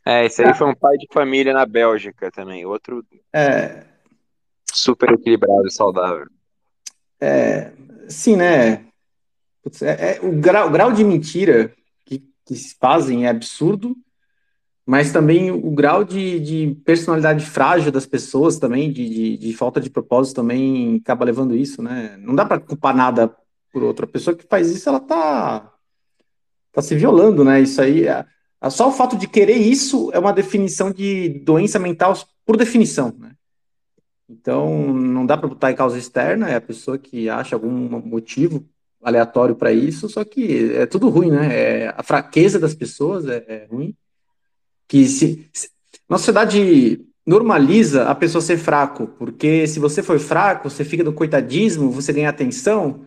É, 0.05 0.25
esse 0.25 0.43
aí 0.43 0.53
foi 0.53 0.67
um 0.67 0.75
pai 0.75 0.97
de 0.97 1.07
família 1.13 1.53
na 1.53 1.65
Bélgica 1.65 2.29
também, 2.29 2.65
outro 2.65 3.05
é, 3.31 3.85
super 4.73 5.09
equilibrado 5.13 5.65
e 5.65 5.71
saudável. 5.71 6.27
É, 7.21 7.71
sim, 8.09 8.35
né? 8.35 8.85
É, 9.81 10.17
é, 10.17 10.19
o, 10.21 10.41
grau, 10.41 10.67
o 10.67 10.71
grau 10.71 10.91
de 10.91 11.05
mentira 11.05 11.73
que, 12.03 12.21
que 12.45 12.53
se 12.53 12.75
fazem 12.75 13.25
é 13.25 13.29
absurdo, 13.29 13.95
mas 14.85 15.11
também 15.13 15.49
o 15.49 15.71
grau 15.71 16.03
de, 16.03 16.39
de 16.39 16.75
personalidade 16.83 17.45
frágil 17.45 17.91
das 17.91 18.05
pessoas 18.05 18.57
também, 18.57 18.91
de, 18.91 19.07
de, 19.09 19.37
de, 19.37 19.53
falta 19.53 19.79
de 19.79 19.89
propósito 19.89 20.35
também 20.35 20.97
acaba 20.97 21.23
levando 21.23 21.55
isso, 21.55 21.81
né? 21.81 22.17
Não 22.19 22.35
dá 22.35 22.45
para 22.45 22.59
culpar 22.59 22.93
nada 22.95 23.33
por 23.71 23.81
outra 23.81 24.05
pessoa 24.05 24.35
que 24.35 24.45
faz 24.45 24.69
isso, 24.69 24.89
ela 24.89 24.99
tá, 24.99 25.71
tá 26.71 26.81
se 26.81 26.95
violando, 26.95 27.45
né? 27.45 27.61
Isso 27.61 27.81
aí, 27.81 28.05
é, 28.05 28.25
é 28.61 28.69
só 28.69 28.89
o 28.89 28.91
fato 28.91 29.15
de 29.15 29.25
querer 29.27 29.57
isso 29.57 30.11
é 30.13 30.19
uma 30.19 30.33
definição 30.33 30.91
de 30.91 31.29
doença 31.29 31.79
mental 31.79 32.13
por 32.45 32.57
definição, 32.57 33.15
né? 33.17 33.31
Então, 34.27 34.93
não 34.93 35.25
dá 35.25 35.37
para 35.37 35.47
botar 35.47 35.71
em 35.71 35.75
causa 35.75 35.97
externa, 35.97 36.49
é 36.49 36.55
a 36.55 36.61
pessoa 36.61 36.97
que 36.97 37.29
acha 37.29 37.55
algum 37.55 37.69
motivo 38.01 38.65
aleatório 39.01 39.55
para 39.55 39.71
isso, 39.71 40.09
só 40.09 40.23
que 40.23 40.73
é 40.73 40.85
tudo 40.85 41.09
ruim, 41.09 41.31
né? 41.31 41.55
É, 41.55 41.93
a 41.95 42.03
fraqueza 42.03 42.59
das 42.59 42.75
pessoas 42.75 43.25
é, 43.27 43.45
é 43.47 43.67
ruim 43.71 43.95
que 44.93 45.07
se, 45.07 45.49
se 45.51 45.69
nossa 46.07 46.25
sociedade 46.25 47.03
normaliza 47.25 48.03
a 48.03 48.13
pessoa 48.13 48.43
ser 48.43 48.57
fraco, 48.57 49.07
porque 49.07 49.65
se 49.65 49.79
você 49.79 50.03
for 50.03 50.19
fraco, 50.19 50.69
você 50.69 50.85
fica 50.85 51.03
no 51.03 51.11
coitadismo, 51.11 51.89
você 51.89 52.13
ganha 52.13 52.29
atenção, 52.29 53.01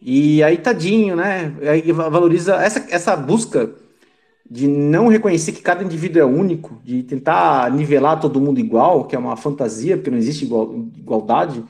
e 0.00 0.42
aí 0.42 0.56
tadinho, 0.56 1.14
né? 1.14 1.54
Aí 1.60 1.92
valoriza 1.92 2.54
essa, 2.54 2.86
essa 2.88 3.14
busca 3.16 3.70
de 4.50 4.66
não 4.66 5.08
reconhecer 5.08 5.52
que 5.52 5.60
cada 5.60 5.84
indivíduo 5.84 6.22
é 6.22 6.24
único, 6.24 6.80
de 6.82 7.02
tentar 7.02 7.70
nivelar 7.70 8.18
todo 8.18 8.40
mundo 8.40 8.58
igual, 8.58 9.04
que 9.04 9.14
é 9.14 9.18
uma 9.18 9.36
fantasia, 9.36 9.98
porque 9.98 10.10
não 10.10 10.16
existe 10.16 10.46
igual, 10.46 10.74
igualdade, 10.96 11.62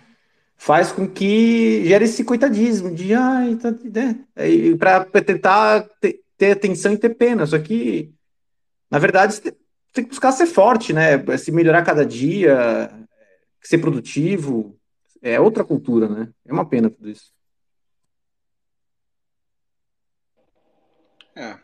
faz 0.56 0.92
com 0.92 1.08
que 1.08 1.84
gere 1.86 2.04
esse 2.04 2.22
coitadismo 2.22 2.94
de 2.94 3.14
ai, 3.14 3.56
tá, 3.56 3.72
né? 3.72 4.20
para 4.78 5.04
tentar 5.24 5.88
ter, 6.00 6.20
ter 6.38 6.52
atenção 6.52 6.92
e 6.92 6.96
ter 6.96 7.10
pena. 7.10 7.44
Só 7.46 7.58
que 7.58 8.14
na 8.90 8.98
verdade, 8.98 9.34
você 9.34 9.56
tem 9.92 10.04
que 10.04 10.10
buscar 10.10 10.32
ser 10.32 10.46
forte, 10.46 10.92
né? 10.92 11.18
Se 11.36 11.52
melhorar 11.52 11.84
cada 11.84 12.04
dia, 12.04 12.90
ser 13.62 13.78
produtivo. 13.78 14.76
É 15.22 15.38
outra 15.38 15.64
cultura, 15.64 16.08
né? 16.08 16.32
É 16.44 16.52
uma 16.52 16.68
pena 16.68 16.90
tudo 16.90 17.10
isso. 17.10 17.32
É. 21.34 21.58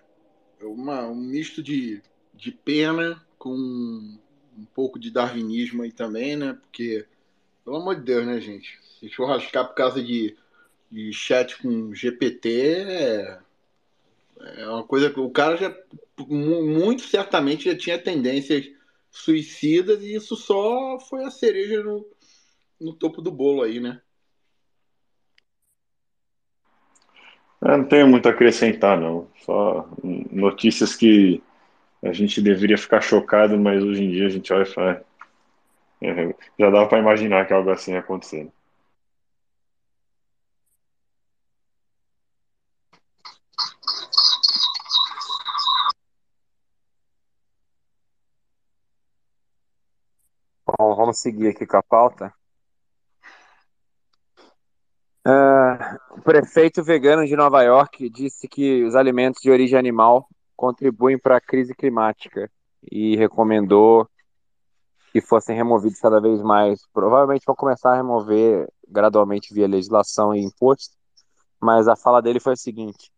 é 0.61 0.65
uma, 0.65 1.07
um 1.07 1.15
misto 1.15 1.63
de, 1.63 2.03
de 2.33 2.53
pena 2.53 3.23
com 3.39 3.51
um 3.51 4.65
pouco 4.75 4.99
de 4.99 5.11
darwinismo 5.11 5.83
aí 5.83 5.93
também, 5.93 6.37
né? 6.37 6.55
Porque, 6.55 7.07
pelo 7.65 7.77
amor 7.77 7.97
de 7.97 8.03
Deus, 8.03 8.27
né, 8.27 8.41
gente? 8.41 8.79
Se 8.99 9.09
for 9.11 9.27
rascar 9.27 9.67
por 9.67 9.75
causa 9.75 10.03
de, 10.03 10.37
de 10.91 11.13
chat 11.13 11.61
com 11.61 11.95
GPT, 11.95 12.49
é, 12.89 13.39
é 14.41 14.69
uma 14.69 14.85
coisa 14.85 15.11
que 15.11 15.21
o 15.21 15.31
cara 15.31 15.57
já, 15.57 15.75
muito 16.29 17.03
certamente, 17.03 17.71
já 17.71 17.77
tinha 17.77 17.99
tendências 17.99 18.67
suicidas 19.11 20.03
e 20.03 20.15
isso 20.15 20.37
só 20.37 20.99
foi 21.01 21.25
a 21.25 21.31
cereja 21.31 21.83
no, 21.83 22.07
no 22.81 22.93
topo 22.95 23.23
do 23.23 23.31
bolo 23.31 23.63
aí, 23.63 23.81
né? 23.81 24.01
Eu 27.61 27.69
é, 27.69 27.77
não 27.79 27.85
tenho 27.85 28.07
muito 28.07 28.29
a 28.29 28.33
acrescentar, 28.33 29.01
não. 29.01 29.29
Só 29.45 29.89
notícias 30.31 30.95
que 30.95 31.43
a 32.03 32.13
gente 32.13 32.41
deveria 32.41 32.79
ficar 32.79 33.01
chocado, 33.01 33.59
mas 33.59 33.83
hoje 33.83 34.05
em 34.05 34.11
dia 34.11 34.27
a 34.27 34.31
gente 34.31 34.53
olha 34.53 34.63
e 34.63 34.67
fala. 34.67 35.05
É, 36.03 36.35
já 36.59 36.71
dava 36.71 36.87
para 36.87 36.99
imaginar 36.99 37.47
que 37.47 37.55
algo 37.55 37.71
assim 37.71 37.93
ia 37.93 38.01
acontecer. 38.01 38.49
Vamos 50.79 51.19
seguir 51.19 51.49
aqui 51.49 51.67
com 51.67 51.77
a 51.77 51.83
pauta. 51.83 52.33
Uh, 55.27 56.19
o 56.19 56.23
prefeito 56.23 56.85
vegano 56.85 57.27
de 57.27 57.35
Nova 57.35 57.63
York 57.63 58.09
disse 58.11 58.47
que 58.47 58.85
os 58.85 58.95
alimentos 58.95 59.43
de 59.43 59.51
origem 59.51 59.79
animal 59.79 60.29
contribuem 60.55 61.19
para 61.19 61.37
a 61.37 61.41
crise 61.41 61.75
climática 61.75 62.49
e 62.91 63.17
recomendou 63.17 64.09
que 65.13 65.21
fossem 65.21 65.57
removidos 65.57 65.99
cada 65.99 66.21
vez 66.21 66.41
mais. 66.43 66.87
Provavelmente 66.93 67.45
vão 67.45 67.57
começar 67.57 67.93
a 67.93 67.97
remover 67.97 68.69
gradualmente 68.87 69.53
via 69.53 69.67
legislação 69.67 70.35
e 70.35 70.41
imposto, 70.41 70.95
mas 71.61 71.89
a 71.89 71.97
fala 71.97 72.23
dele 72.23 72.39
foi 72.39 72.53
a 72.53 72.57
seguinte: 72.57 73.11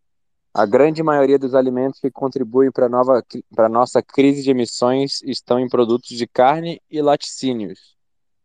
a 0.58 0.66
grande 0.66 1.04
maioria 1.04 1.38
dos 1.38 1.54
alimentos 1.54 2.00
que 2.00 2.10
contribuem 2.10 2.72
para 2.72 2.86
a 2.86 3.68
nossa 3.68 4.02
crise 4.02 4.42
de 4.42 4.50
emissões 4.50 5.22
estão 5.22 5.60
em 5.60 5.68
produtos 5.68 6.08
de 6.08 6.26
carne 6.26 6.82
e 6.90 7.00
laticínios. 7.00 7.96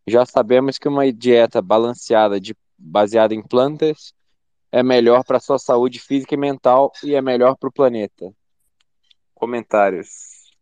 Já 0.07 0.23
sabemos 0.23 0.77
que 0.77 0.87
uma 0.87 1.11
dieta 1.11 1.59
balanceada 1.59 2.39
de 2.39 2.55
baseada 2.77 3.33
em 3.33 3.41
plantas 3.41 4.13
é 4.71 4.83
melhor 4.83 5.23
para 5.23 5.39
sua 5.39 5.57
saúde 5.57 5.99
física 5.99 6.35
e 6.35 6.37
mental 6.37 6.91
e 7.03 7.15
é 7.15 7.21
melhor 7.21 7.57
para 7.57 7.69
o 7.69 7.73
planeta. 7.73 8.31
Comentários. 9.33 10.53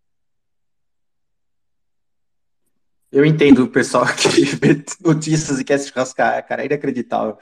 Eu 3.12 3.26
entendo 3.26 3.66
o 3.66 3.70
pessoal 3.70 4.06
que 4.06 4.46
vê 4.56 4.86
notícias 5.04 5.60
e 5.60 5.66
quer 5.66 5.80
se 5.80 5.90
churrascar, 5.90 6.48
cara, 6.48 6.62
é 6.62 6.68
inacreditável. 6.68 7.38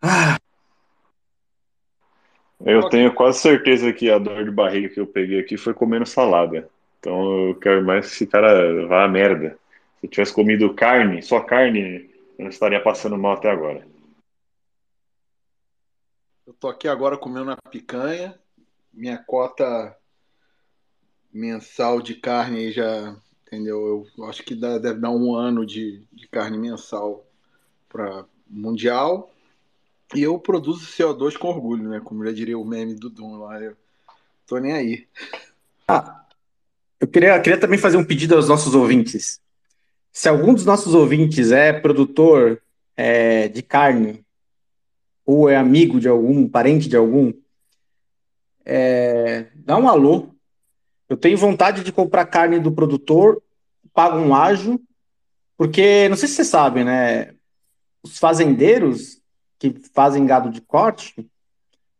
Ah. 0.00 0.38
Eu 2.64 2.88
tenho 2.88 3.14
quase 3.14 3.38
certeza 3.38 3.92
que 3.92 4.10
a 4.10 4.18
dor 4.18 4.44
de 4.44 4.50
barriga 4.50 4.88
que 4.88 4.98
eu 4.98 5.06
peguei 5.06 5.40
aqui 5.40 5.56
foi 5.56 5.72
comendo 5.72 6.06
salada. 6.06 6.68
Então 6.98 7.48
eu 7.48 7.54
quero 7.54 7.84
mais 7.84 8.06
que 8.06 8.12
esse 8.14 8.26
cara 8.26 8.86
vá 8.86 9.04
à 9.04 9.08
merda. 9.08 9.58
Se 10.00 10.06
eu 10.06 10.10
tivesse 10.10 10.32
comido 10.32 10.74
carne, 10.74 11.22
só 11.22 11.40
carne, 11.40 12.10
eu 12.38 12.44
não 12.44 12.48
estaria 12.48 12.82
passando 12.82 13.16
mal 13.16 13.32
até 13.32 13.50
agora. 13.50 13.86
Eu 16.46 16.52
tô 16.54 16.68
aqui 16.68 16.88
agora 16.88 17.16
comendo 17.16 17.44
uma 17.44 17.56
picanha. 17.70 18.34
Minha 18.92 19.18
cota 19.18 19.96
mensal 21.32 22.00
de 22.00 22.14
carne 22.14 22.72
já, 22.72 23.16
entendeu? 23.46 24.06
Eu 24.16 24.24
acho 24.24 24.42
que 24.42 24.54
dá, 24.54 24.78
deve 24.78 24.98
dar 24.98 25.10
um 25.10 25.34
ano 25.34 25.64
de, 25.64 26.02
de 26.12 26.26
carne 26.26 26.58
mensal 26.58 27.24
para 27.88 28.24
mundial. 28.48 29.30
E 30.14 30.22
eu 30.22 30.38
produzo 30.38 30.86
CO2 30.86 31.36
com 31.36 31.48
orgulho, 31.48 31.88
né? 31.88 32.00
Como 32.02 32.24
já 32.24 32.32
diria 32.32 32.58
o 32.58 32.64
meme 32.64 32.94
do 32.94 33.10
Dum 33.10 33.36
lá. 33.36 33.60
Eu 33.60 33.76
tô 34.46 34.58
nem 34.58 34.72
aí. 34.72 35.06
Ah, 35.86 36.24
eu 36.98 37.06
queria, 37.06 37.38
queria 37.40 37.60
também 37.60 37.78
fazer 37.78 37.96
um 37.96 38.04
pedido 38.04 38.34
aos 38.34 38.48
nossos 38.48 38.74
ouvintes. 38.74 39.40
Se 40.12 40.28
algum 40.28 40.54
dos 40.54 40.64
nossos 40.64 40.94
ouvintes 40.94 41.52
é 41.52 41.72
produtor 41.72 42.60
é, 42.96 43.48
de 43.48 43.62
carne, 43.62 44.24
ou 45.24 45.48
é 45.48 45.56
amigo 45.56 46.00
de 46.00 46.08
algum, 46.08 46.48
parente 46.48 46.88
de 46.88 46.96
algum, 46.96 47.32
é, 48.64 49.46
dá 49.54 49.76
um 49.76 49.88
alô. 49.88 50.30
Eu 51.08 51.16
tenho 51.16 51.36
vontade 51.36 51.84
de 51.84 51.92
comprar 51.92 52.26
carne 52.26 52.58
do 52.58 52.72
produtor, 52.72 53.42
pago 53.92 54.18
um 54.18 54.34
ágio, 54.34 54.80
porque 55.56 56.08
não 56.08 56.16
sei 56.16 56.28
se 56.28 56.36
você 56.36 56.44
sabe, 56.44 56.82
né? 56.82 57.34
Os 58.02 58.18
fazendeiros 58.18 59.17
que 59.58 59.74
fazem 59.92 60.26
gado 60.26 60.50
de 60.50 60.60
corte, 60.60 61.28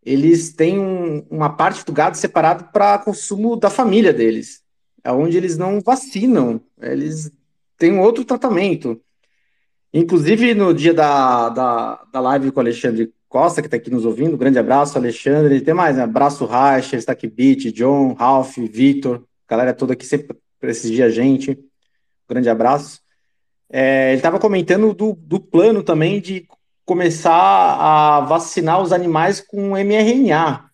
eles 0.04 0.52
têm 0.52 0.78
um, 0.78 1.26
uma 1.30 1.50
parte 1.50 1.84
do 1.84 1.92
gado 1.92 2.16
separado 2.16 2.70
para 2.72 2.98
consumo 2.98 3.56
da 3.56 3.68
família 3.68 4.12
deles, 4.12 4.62
é 5.04 5.12
onde 5.12 5.36
eles 5.36 5.58
não 5.58 5.80
vacinam, 5.80 6.60
eles 6.80 7.30
tem 7.76 7.92
um 7.92 8.00
outro 8.00 8.24
tratamento. 8.24 9.00
Inclusive, 9.94 10.52
no 10.52 10.74
dia 10.74 10.92
da, 10.92 11.48
da, 11.48 12.04
da 12.12 12.20
live 12.20 12.50
com 12.50 12.58
o 12.58 12.62
Alexandre 12.62 13.12
Costa, 13.28 13.62
que 13.62 13.68
está 13.68 13.76
aqui 13.76 13.90
nos 13.90 14.04
ouvindo, 14.04 14.36
grande 14.36 14.58
abraço, 14.58 14.98
Alexandre. 14.98 15.56
E 15.56 15.60
tem 15.60 15.72
mais, 15.72 15.96
né? 15.96 16.02
Abraço, 16.02 16.44
Racha, 16.44 16.96
está 16.96 17.12
aqui, 17.12 17.26
Beat, 17.26 17.72
John, 17.72 18.12
Ralph, 18.14 18.58
Vitor, 18.58 19.22
galera 19.48 19.72
toda 19.72 19.92
aqui 19.92 20.04
sempre 20.04 20.36
prestigia 20.58 21.06
a 21.06 21.10
gente. 21.10 21.58
Grande 22.28 22.50
abraço. 22.50 23.00
É, 23.70 24.08
ele 24.08 24.16
estava 24.16 24.38
comentando 24.38 24.92
do, 24.92 25.14
do 25.14 25.40
plano 25.40 25.82
também 25.82 26.20
de 26.20 26.46
começar 26.88 27.34
a 27.34 28.20
vacinar 28.20 28.80
os 28.80 28.94
animais 28.94 29.42
com 29.42 29.76
mRNA, 29.76 30.70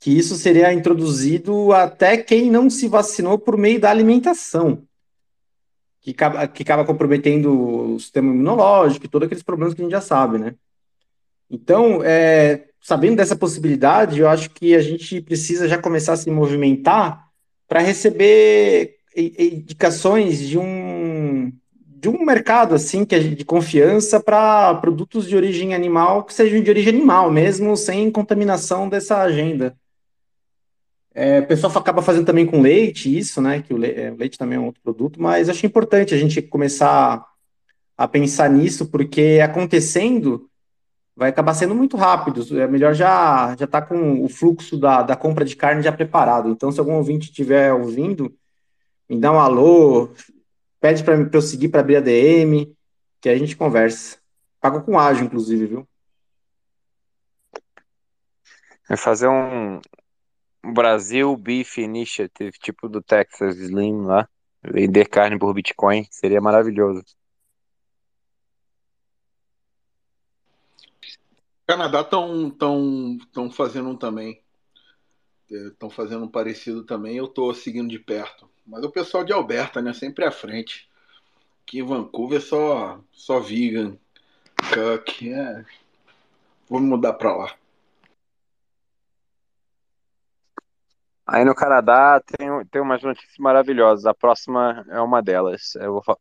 que 0.00 0.10
isso 0.10 0.34
seria 0.36 0.72
introduzido 0.72 1.74
até 1.74 2.16
quem 2.16 2.50
não 2.50 2.70
se 2.70 2.88
vacinou 2.88 3.38
por 3.38 3.58
meio 3.58 3.78
da 3.78 3.90
alimentação 3.90 4.82
que 6.00 6.12
acaba, 6.12 6.48
que 6.48 6.62
acaba 6.62 6.86
comprometendo 6.86 7.92
o 7.94 8.00
sistema 8.00 8.32
imunológico 8.32 9.04
e 9.04 9.08
todos 9.08 9.26
aqueles 9.26 9.44
problemas 9.44 9.74
que 9.74 9.82
a 9.82 9.84
gente 9.84 9.92
já 9.92 10.00
sabe, 10.00 10.38
né? 10.38 10.54
Então, 11.50 12.02
é, 12.02 12.64
sabendo 12.80 13.16
dessa 13.16 13.36
possibilidade, 13.36 14.20
eu 14.20 14.28
acho 14.28 14.48
que 14.50 14.74
a 14.74 14.80
gente 14.80 15.20
precisa 15.20 15.68
já 15.68 15.76
começar 15.76 16.14
a 16.14 16.16
se 16.16 16.30
movimentar 16.30 17.28
para 17.68 17.80
receber 17.80 18.96
indicações 19.14 20.38
de 20.40 20.58
um 20.58 21.11
de 22.02 22.08
um 22.08 22.24
mercado 22.24 22.74
assim 22.74 23.04
que 23.04 23.14
é 23.14 23.20
de 23.20 23.44
confiança 23.44 24.18
para 24.18 24.74
produtos 24.74 25.28
de 25.28 25.36
origem 25.36 25.72
animal 25.72 26.24
que 26.24 26.34
sejam 26.34 26.60
de 26.60 26.68
origem 26.68 26.92
animal 26.92 27.30
mesmo 27.30 27.76
sem 27.76 28.10
contaminação 28.10 28.88
dessa 28.88 29.18
agenda 29.18 29.76
é, 31.14 31.40
o 31.40 31.46
pessoal 31.46 31.72
acaba 31.76 32.00
fazendo 32.00 32.24
também 32.24 32.46
com 32.46 32.62
leite, 32.62 33.14
isso, 33.16 33.40
né? 33.42 33.60
Que 33.60 33.74
o, 33.74 33.76
le 33.76 33.90
é, 33.90 34.10
o 34.10 34.16
leite 34.16 34.38
também 34.38 34.56
é 34.56 34.60
um 34.60 34.64
outro 34.64 34.80
produto, 34.82 35.20
mas 35.20 35.48
acho 35.48 35.66
importante 35.66 36.14
a 36.14 36.16
gente 36.16 36.40
começar 36.40 37.22
a 37.96 38.08
pensar 38.08 38.48
nisso, 38.48 38.86
porque 38.86 39.38
acontecendo 39.42 40.48
vai 41.14 41.28
acabar 41.28 41.52
sendo 41.52 41.74
muito 41.74 41.96
rápido. 41.98 42.42
É 42.58 42.66
melhor 42.66 42.94
já 42.94 43.54
já 43.58 43.66
tá 43.66 43.82
com 43.82 44.24
o 44.24 44.28
fluxo 44.28 44.78
da, 44.78 45.02
da 45.02 45.14
compra 45.14 45.44
de 45.44 45.54
carne 45.54 45.82
já 45.82 45.92
preparado. 45.92 46.48
Então, 46.48 46.72
se 46.72 46.80
algum 46.80 46.94
ouvinte 46.94 47.28
estiver 47.28 47.74
ouvindo, 47.74 48.34
me 49.08 49.18
dá 49.20 49.30
um 49.30 49.38
alô, 49.38 50.10
pede 50.82 51.04
para 51.04 51.14
eu 51.32 51.40
seguir 51.40 51.68
para 51.68 51.80
abrir 51.80 51.96
a 51.96 52.00
DM, 52.00 52.76
que 53.20 53.28
a 53.28 53.38
gente 53.38 53.56
conversa. 53.56 54.18
Pago 54.60 54.82
com 54.82 54.98
ágio, 54.98 55.24
inclusive, 55.24 55.66
viu? 55.66 55.88
Vai 58.88 58.98
fazer 58.98 59.28
um, 59.28 59.80
Brasil 60.74 61.36
Beef 61.36 61.78
Initiative, 61.78 62.52
tipo 62.58 62.88
do 62.88 63.00
Texas 63.00 63.56
Slim 63.58 64.02
lá, 64.02 64.28
vender 64.60 65.08
carne 65.08 65.38
por 65.38 65.54
Bitcoin, 65.54 66.04
seria 66.10 66.40
maravilhoso. 66.40 67.04
Canadá 71.64 72.00
estão 72.00 72.50
tão, 72.50 73.18
tão 73.32 73.50
fazendo 73.50 73.90
um 73.90 73.96
também. 73.96 74.42
Estão 75.48 75.88
é, 75.88 75.92
fazendo 75.92 76.24
um 76.24 76.28
parecido 76.28 76.84
também. 76.84 77.16
Eu 77.16 77.26
estou 77.26 77.54
seguindo 77.54 77.88
de 77.88 78.00
perto. 78.00 78.51
Mas 78.66 78.84
o 78.84 78.90
pessoal 78.90 79.24
de 79.24 79.32
Alberta, 79.32 79.82
né? 79.82 79.92
Sempre 79.92 80.24
à 80.24 80.30
frente. 80.30 80.88
Aqui 81.62 81.80
em 81.80 81.82
Vancouver 81.82 82.40
só, 82.40 83.00
só 83.12 83.40
vegan. 83.40 83.96
Cuck. 84.56 85.32
É. 85.32 85.64
Vou 86.68 86.80
mudar 86.80 87.14
para 87.14 87.36
lá. 87.36 87.54
Aí 91.26 91.44
no 91.44 91.54
Canadá 91.54 92.20
tem, 92.20 92.48
tem 92.66 92.82
umas 92.82 93.02
notícias 93.02 93.36
maravilhosas. 93.38 94.06
A 94.06 94.14
próxima 94.14 94.84
é 94.88 95.00
uma 95.00 95.22
delas. 95.22 95.74
Eu 95.76 96.00
vou. 96.04 96.18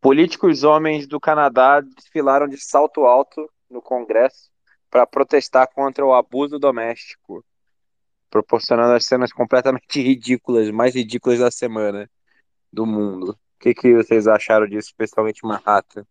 Políticos 0.00 0.64
homens 0.64 1.06
do 1.06 1.20
Canadá 1.20 1.80
desfilaram 1.80 2.48
de 2.48 2.56
salto 2.56 3.04
alto 3.04 3.48
no 3.70 3.80
Congresso 3.80 4.50
para 4.90 5.06
protestar 5.06 5.68
contra 5.72 6.04
o 6.04 6.12
abuso 6.12 6.58
doméstico. 6.58 7.44
Proporcionando 8.32 8.94
as 8.94 9.04
cenas 9.04 9.30
completamente 9.30 10.00
ridículas, 10.00 10.70
mais 10.70 10.94
ridículas 10.94 11.38
da 11.38 11.50
semana 11.50 12.10
do 12.72 12.86
mundo. 12.86 13.32
O 13.32 13.60
que, 13.60 13.74
que 13.74 13.94
vocês 13.94 14.26
acharam 14.26 14.66
disso, 14.66 14.88
especialmente 14.88 15.44
Manhattan? 15.44 16.04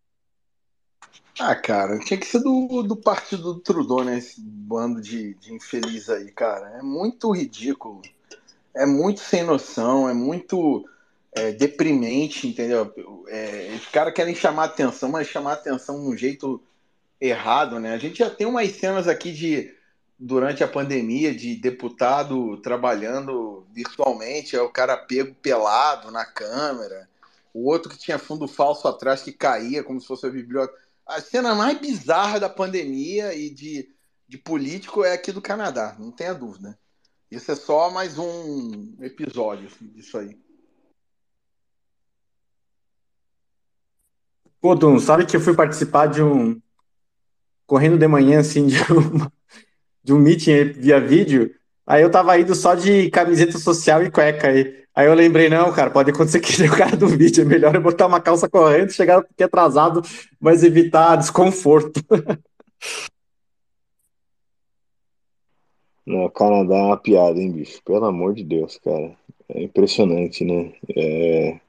Ah, 1.38 1.54
cara, 1.54 1.98
tinha 1.98 2.18
que 2.18 2.26
ser 2.26 2.40
do, 2.40 2.82
do 2.82 2.96
partido 2.96 3.54
do 3.54 3.60
Trudeau, 3.60 4.04
né? 4.04 4.18
Esse 4.18 4.40
bando 4.40 5.00
de, 5.00 5.34
de 5.34 5.52
infeliz 5.52 6.08
aí, 6.08 6.30
cara. 6.30 6.78
É 6.78 6.82
muito 6.82 7.30
ridículo. 7.32 8.00
É 8.74 8.86
muito 8.86 9.20
sem 9.20 9.42
noção, 9.42 10.08
é 10.08 10.14
muito 10.14 10.88
é, 11.32 11.52
deprimente, 11.52 12.46
entendeu? 12.46 12.90
É, 13.28 13.72
os 13.74 13.86
caras 13.86 14.14
querem 14.14 14.34
chamar 14.34 14.64
atenção, 14.64 15.10
mas 15.10 15.26
chamar 15.26 15.54
atenção 15.54 16.00
de 16.00 16.08
um 16.08 16.16
jeito 16.16 16.62
errado, 17.20 17.80
né? 17.80 17.92
A 17.92 17.98
gente 17.98 18.18
já 18.18 18.30
tem 18.30 18.46
umas 18.46 18.70
cenas 18.72 19.08
aqui 19.08 19.32
de 19.32 19.74
durante 20.24 20.62
a 20.62 20.68
pandemia 20.68 21.34
de 21.34 21.56
deputado 21.56 22.56
trabalhando 22.58 23.66
virtualmente, 23.72 24.54
é 24.54 24.62
o 24.62 24.70
cara 24.70 24.96
pego 24.96 25.34
pelado 25.34 26.12
na 26.12 26.24
câmera, 26.24 27.08
o 27.52 27.68
outro 27.68 27.90
que 27.90 27.98
tinha 27.98 28.20
fundo 28.20 28.46
falso 28.46 28.86
atrás 28.86 29.22
que 29.22 29.32
caía 29.32 29.82
como 29.82 30.00
se 30.00 30.06
fosse 30.06 30.24
a 30.24 30.30
biblioteca. 30.30 30.80
A 31.04 31.20
cena 31.20 31.56
mais 31.56 31.76
bizarra 31.80 32.38
da 32.38 32.48
pandemia 32.48 33.34
e 33.34 33.50
de, 33.50 33.90
de 34.28 34.38
político 34.38 35.04
é 35.04 35.12
aqui 35.12 35.32
do 35.32 35.42
Canadá, 35.42 35.96
não 35.98 36.12
tenha 36.12 36.32
dúvida. 36.32 36.78
Isso 37.28 37.50
é 37.50 37.56
só 37.56 37.90
mais 37.90 38.16
um 38.16 38.94
episódio 39.00 39.68
disso 39.80 40.18
aí. 40.18 40.40
Pô, 44.60 44.76
Dum, 44.76 45.00
sabe 45.00 45.26
que 45.26 45.34
eu 45.34 45.40
fui 45.40 45.56
participar 45.56 46.06
de 46.06 46.22
um. 46.22 46.62
Correndo 47.66 47.98
de 47.98 48.06
manhã, 48.06 48.38
assim, 48.38 48.66
de, 48.68 48.76
uma... 48.92 49.32
de 50.02 50.12
um 50.12 50.18
meeting 50.18 50.72
via 50.72 51.00
vídeo. 51.00 51.54
Aí 51.86 52.02
eu 52.02 52.10
tava 52.10 52.38
indo 52.38 52.54
só 52.54 52.74
de 52.74 53.10
camiseta 53.10 53.58
social 53.58 54.02
e 54.02 54.10
cueca 54.10 54.48
aí. 54.48 54.82
Aí 54.94 55.06
eu 55.06 55.14
lembrei, 55.14 55.48
não, 55.48 55.72
cara, 55.72 55.90
pode 55.90 56.10
acontecer 56.10 56.40
que 56.40 56.62
o 56.62 56.76
cara 56.76 56.96
do 56.96 57.08
vídeo. 57.08 57.42
É 57.42 57.44
melhor 57.44 57.74
eu 57.74 57.80
botar 57.80 58.06
uma 58.06 58.20
calça 58.20 58.48
corrente, 58.48 58.92
chegar 58.92 59.18
um 59.18 59.22
pouquinho 59.22 59.46
atrasado, 59.46 60.02
mas 60.40 60.62
evitar 60.62 61.16
desconforto. 61.16 62.00
No 66.04 66.28
Canadá 66.30 66.76
é 66.76 66.82
uma 66.82 66.96
piada, 66.96 67.38
hein, 67.38 67.52
bicho? 67.52 67.80
Pelo 67.84 68.04
amor 68.04 68.34
de 68.34 68.42
Deus, 68.42 68.76
cara. 68.78 69.16
É 69.48 69.62
impressionante, 69.62 70.44
né? 70.44 70.72
É, 70.96 71.60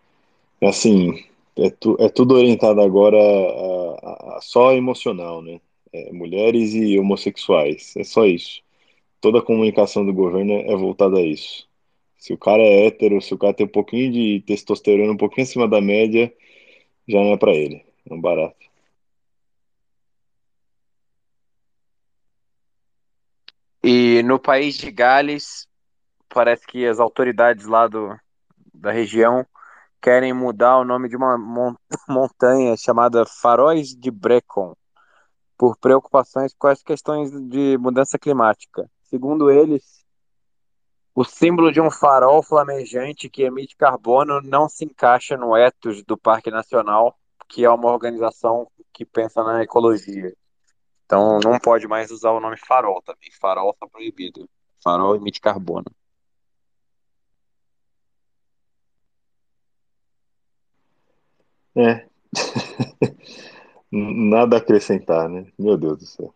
assim, 0.63 1.23
é, 1.55 1.69
tu, 1.69 1.95
é 1.99 2.09
tudo 2.09 2.35
orientado 2.35 2.81
agora 2.81 3.17
a, 3.17 4.33
a, 4.33 4.37
a 4.37 4.39
só 4.41 4.73
emocional, 4.73 5.41
né? 5.41 5.59
É, 5.93 6.11
mulheres 6.11 6.73
e 6.73 6.97
homossexuais, 6.99 7.95
é 7.97 8.03
só 8.03 8.25
isso. 8.25 8.63
Toda 9.21 9.39
a 9.39 9.41
comunicação 9.43 10.05
do 10.05 10.13
governo 10.13 10.53
é 10.53 10.75
voltada 10.75 11.17
a 11.17 11.21
isso. 11.21 11.67
Se 12.17 12.33
o 12.33 12.37
cara 12.37 12.63
é 12.63 12.87
hétero, 12.87 13.21
se 13.21 13.33
o 13.33 13.37
cara 13.37 13.53
tem 13.53 13.65
um 13.65 13.69
pouquinho 13.69 14.11
de 14.11 14.41
testosterona, 14.47 15.13
um 15.13 15.17
pouquinho 15.17 15.45
acima 15.45 15.67
da 15.67 15.81
média, 15.81 16.33
já 17.07 17.19
não 17.19 17.33
é 17.33 17.37
para 17.37 17.53
ele. 17.53 17.85
É 18.09 18.13
um 18.13 18.21
barato. 18.21 18.55
E 23.83 24.23
no 24.23 24.39
país 24.39 24.77
de 24.77 24.89
Gales, 24.91 25.67
parece 26.29 26.65
que 26.65 26.85
as 26.87 26.99
autoridades 26.99 27.65
lá 27.65 27.87
do, 27.87 28.17
da 28.73 28.91
região 28.91 29.45
querem 30.01 30.33
mudar 30.33 30.77
o 30.77 30.85
nome 30.85 31.09
de 31.09 31.15
uma 31.15 31.37
montanha 32.07 32.75
chamada 32.77 33.25
Faróis 33.25 33.89
de 33.95 34.09
Brecon, 34.09 34.73
por 35.57 35.77
preocupações 35.77 36.53
com 36.53 36.67
as 36.67 36.81
questões 36.81 37.31
de 37.31 37.77
mudança 37.77 38.17
climática. 38.17 38.89
Segundo 39.03 39.51
eles, 39.51 40.03
o 41.15 41.23
símbolo 41.23 41.71
de 41.71 41.79
um 41.79 41.91
farol 41.91 42.41
flamejante 42.41 43.29
que 43.29 43.43
emite 43.43 43.75
carbono 43.75 44.41
não 44.41 44.67
se 44.67 44.85
encaixa 44.85 45.37
no 45.37 45.55
ethos 45.55 46.03
do 46.03 46.17
Parque 46.17 46.49
Nacional, 46.49 47.17
que 47.47 47.63
é 47.63 47.69
uma 47.69 47.91
organização 47.91 48.67
que 48.91 49.05
pensa 49.05 49.43
na 49.43 49.61
ecologia. 49.61 50.35
Então 51.05 51.39
não 51.43 51.59
pode 51.59 51.87
mais 51.87 52.09
usar 52.09 52.31
o 52.31 52.39
nome 52.39 52.57
farol 52.57 53.01
também. 53.03 53.29
Farol 53.39 53.71
está 53.71 53.87
proibido. 53.87 54.49
Farol 54.83 55.15
emite 55.15 55.39
carbono. 55.39 55.85
É. 61.75 62.07
Nada 63.95 64.55
a 64.55 64.59
acrescentar, 64.59 65.29
né? 65.29 65.45
Meu 65.57 65.77
Deus 65.77 65.99
do 65.99 66.05
céu. 66.07 66.33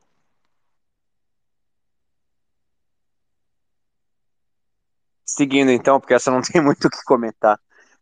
Seguindo 5.26 5.72
então, 5.72 6.00
porque 6.00 6.14
essa 6.14 6.30
não 6.30 6.40
tem 6.44 6.62
muito 6.62 6.86
o 6.88 6.90
que 6.90 7.04
comentar. 7.04 7.60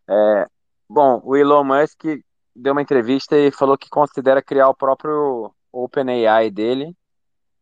É, 0.10 0.48
bom, 0.90 1.22
o 1.24 1.38
Elon 1.38 1.64
Musk 1.64 2.04
deu 2.54 2.74
uma 2.74 2.82
entrevista 2.82 3.38
e 3.38 3.50
falou 3.50 3.78
que 3.78 3.90
considera 3.90 4.42
criar 4.42 4.68
o 4.68 4.76
próprio 4.76 5.54
OpenAI 5.72 6.52
dele, 6.52 6.94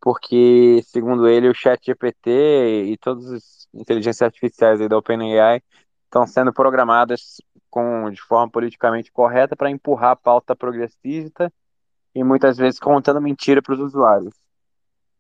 porque, 0.02 0.82
segundo 0.88 1.28
ele, 1.28 1.48
o 1.48 1.54
ChatGPT 1.54 2.86
e 2.88 2.98
todas 2.98 3.32
as 3.32 3.68
inteligências 3.72 4.24
artificiais 4.24 4.80
da 4.80 4.98
OpenAI 4.98 5.62
estão 6.06 6.26
sendo 6.26 6.52
programadas 6.52 7.38
com, 7.70 8.10
de 8.10 8.22
forma 8.22 8.50
politicamente 8.50 9.12
correta 9.12 9.56
para 9.56 9.70
empurrar 9.70 10.12
a 10.12 10.16
pauta 10.16 10.56
progressista 10.56 11.54
e 12.16 12.24
muitas 12.24 12.58
vezes 12.58 12.80
contando 12.80 13.22
mentira 13.22 13.62
para 13.62 13.74
os 13.74 13.80
usuários. 13.80 14.34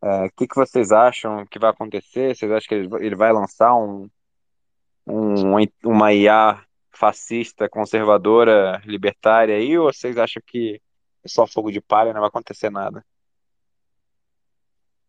O 0.01 0.05
é, 0.05 0.29
que, 0.35 0.47
que 0.47 0.55
vocês 0.55 0.91
acham 0.91 1.45
que 1.45 1.57
vai 1.57 1.69
acontecer? 1.69 2.35
Vocês 2.35 2.51
acham 2.51 2.67
que 2.67 2.75
ele, 2.75 2.89
ele 3.05 3.15
vai 3.15 3.31
lançar 3.31 3.75
um, 3.75 4.09
um, 5.07 5.55
uma 5.83 6.13
IA 6.13 6.61
fascista, 6.91 7.69
conservadora, 7.69 8.81
libertária 8.85 9.55
aí, 9.55 9.77
ou 9.77 9.91
vocês 9.91 10.17
acham 10.17 10.41
que 10.45 10.81
é 11.23 11.27
só 11.27 11.47
fogo 11.47 11.71
de 11.71 11.81
palha, 11.81 12.13
não 12.13 12.19
vai 12.19 12.27
acontecer 12.27 12.69
nada? 12.69 13.03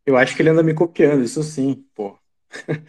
Eu 0.06 0.16
acho 0.16 0.36
que 0.36 0.42
ele 0.42 0.50
anda 0.50 0.62
me 0.62 0.74
copiando, 0.74 1.24
isso 1.24 1.42
sim, 1.42 1.84
pô. 1.94 2.18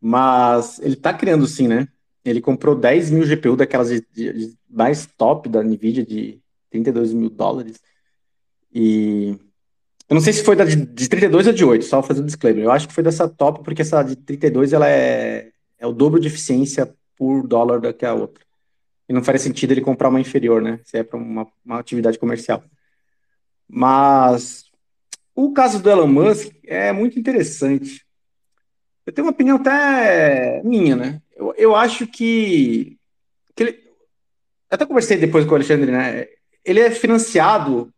Mas 0.00 0.78
ele 0.80 0.96
tá 0.96 1.14
criando 1.14 1.46
sim, 1.46 1.66
né? 1.68 1.88
Ele 2.24 2.40
comprou 2.40 2.74
10 2.74 3.10
mil 3.10 3.26
GPU 3.26 3.56
daquelas 3.56 3.88
de, 3.88 4.06
de, 4.12 4.32
de 4.32 4.58
mais 4.68 5.06
top 5.06 5.48
da 5.48 5.62
NVIDIA 5.62 6.04
de 6.04 6.40
32 6.70 7.12
mil 7.12 7.30
dólares. 7.30 7.80
E 8.72 9.36
eu 10.08 10.14
não 10.14 10.20
sei 10.20 10.32
se 10.32 10.44
foi 10.44 10.56
da 10.56 10.64
de, 10.64 10.76
de 10.76 11.08
32 11.08 11.46
ou 11.46 11.52
de 11.52 11.64
8, 11.64 11.84
só 11.84 12.02
fazer 12.02 12.22
um 12.22 12.26
disclaimer. 12.26 12.64
Eu 12.64 12.70
acho 12.70 12.88
que 12.88 12.94
foi 12.94 13.02
dessa 13.02 13.28
top, 13.28 13.62
porque 13.62 13.82
essa 13.82 14.02
de 14.02 14.16
32 14.16 14.72
ela 14.72 14.88
é, 14.88 15.50
é 15.78 15.86
o 15.86 15.92
dobro 15.92 16.20
de 16.20 16.28
eficiência 16.28 16.94
por 17.16 17.46
dólar 17.46 17.80
do 17.80 17.92
que 17.94 18.04
a 18.04 18.14
outra. 18.14 18.44
E 19.08 19.12
não 19.12 19.22
faria 19.22 19.38
sentido 19.38 19.72
ele 19.72 19.80
comprar 19.80 20.08
uma 20.08 20.20
inferior, 20.20 20.62
né? 20.62 20.80
Se 20.84 20.98
é 20.98 21.02
para 21.02 21.18
uma, 21.18 21.46
uma 21.64 21.78
atividade 21.78 22.18
comercial. 22.18 22.62
Mas 23.68 24.64
o 25.34 25.52
caso 25.52 25.82
do 25.82 25.90
Elon 25.90 26.06
Musk 26.06 26.52
é 26.64 26.92
muito 26.92 27.18
interessante. 27.18 28.04
Eu 29.06 29.12
tenho 29.12 29.26
uma 29.26 29.32
opinião 29.32 29.56
até 29.56 30.62
minha, 30.62 30.94
né? 30.94 31.22
Eu, 31.34 31.54
eu 31.56 31.74
acho 31.74 32.06
que, 32.06 32.98
que 33.54 33.62
ele, 33.62 33.78
até 34.70 34.86
conversei 34.86 35.16
depois 35.16 35.44
com 35.44 35.52
o 35.52 35.54
Alexandre, 35.54 35.90
né? 35.90 36.26
Ele 36.64 36.80
é 36.80 36.90
financiado 36.90 37.92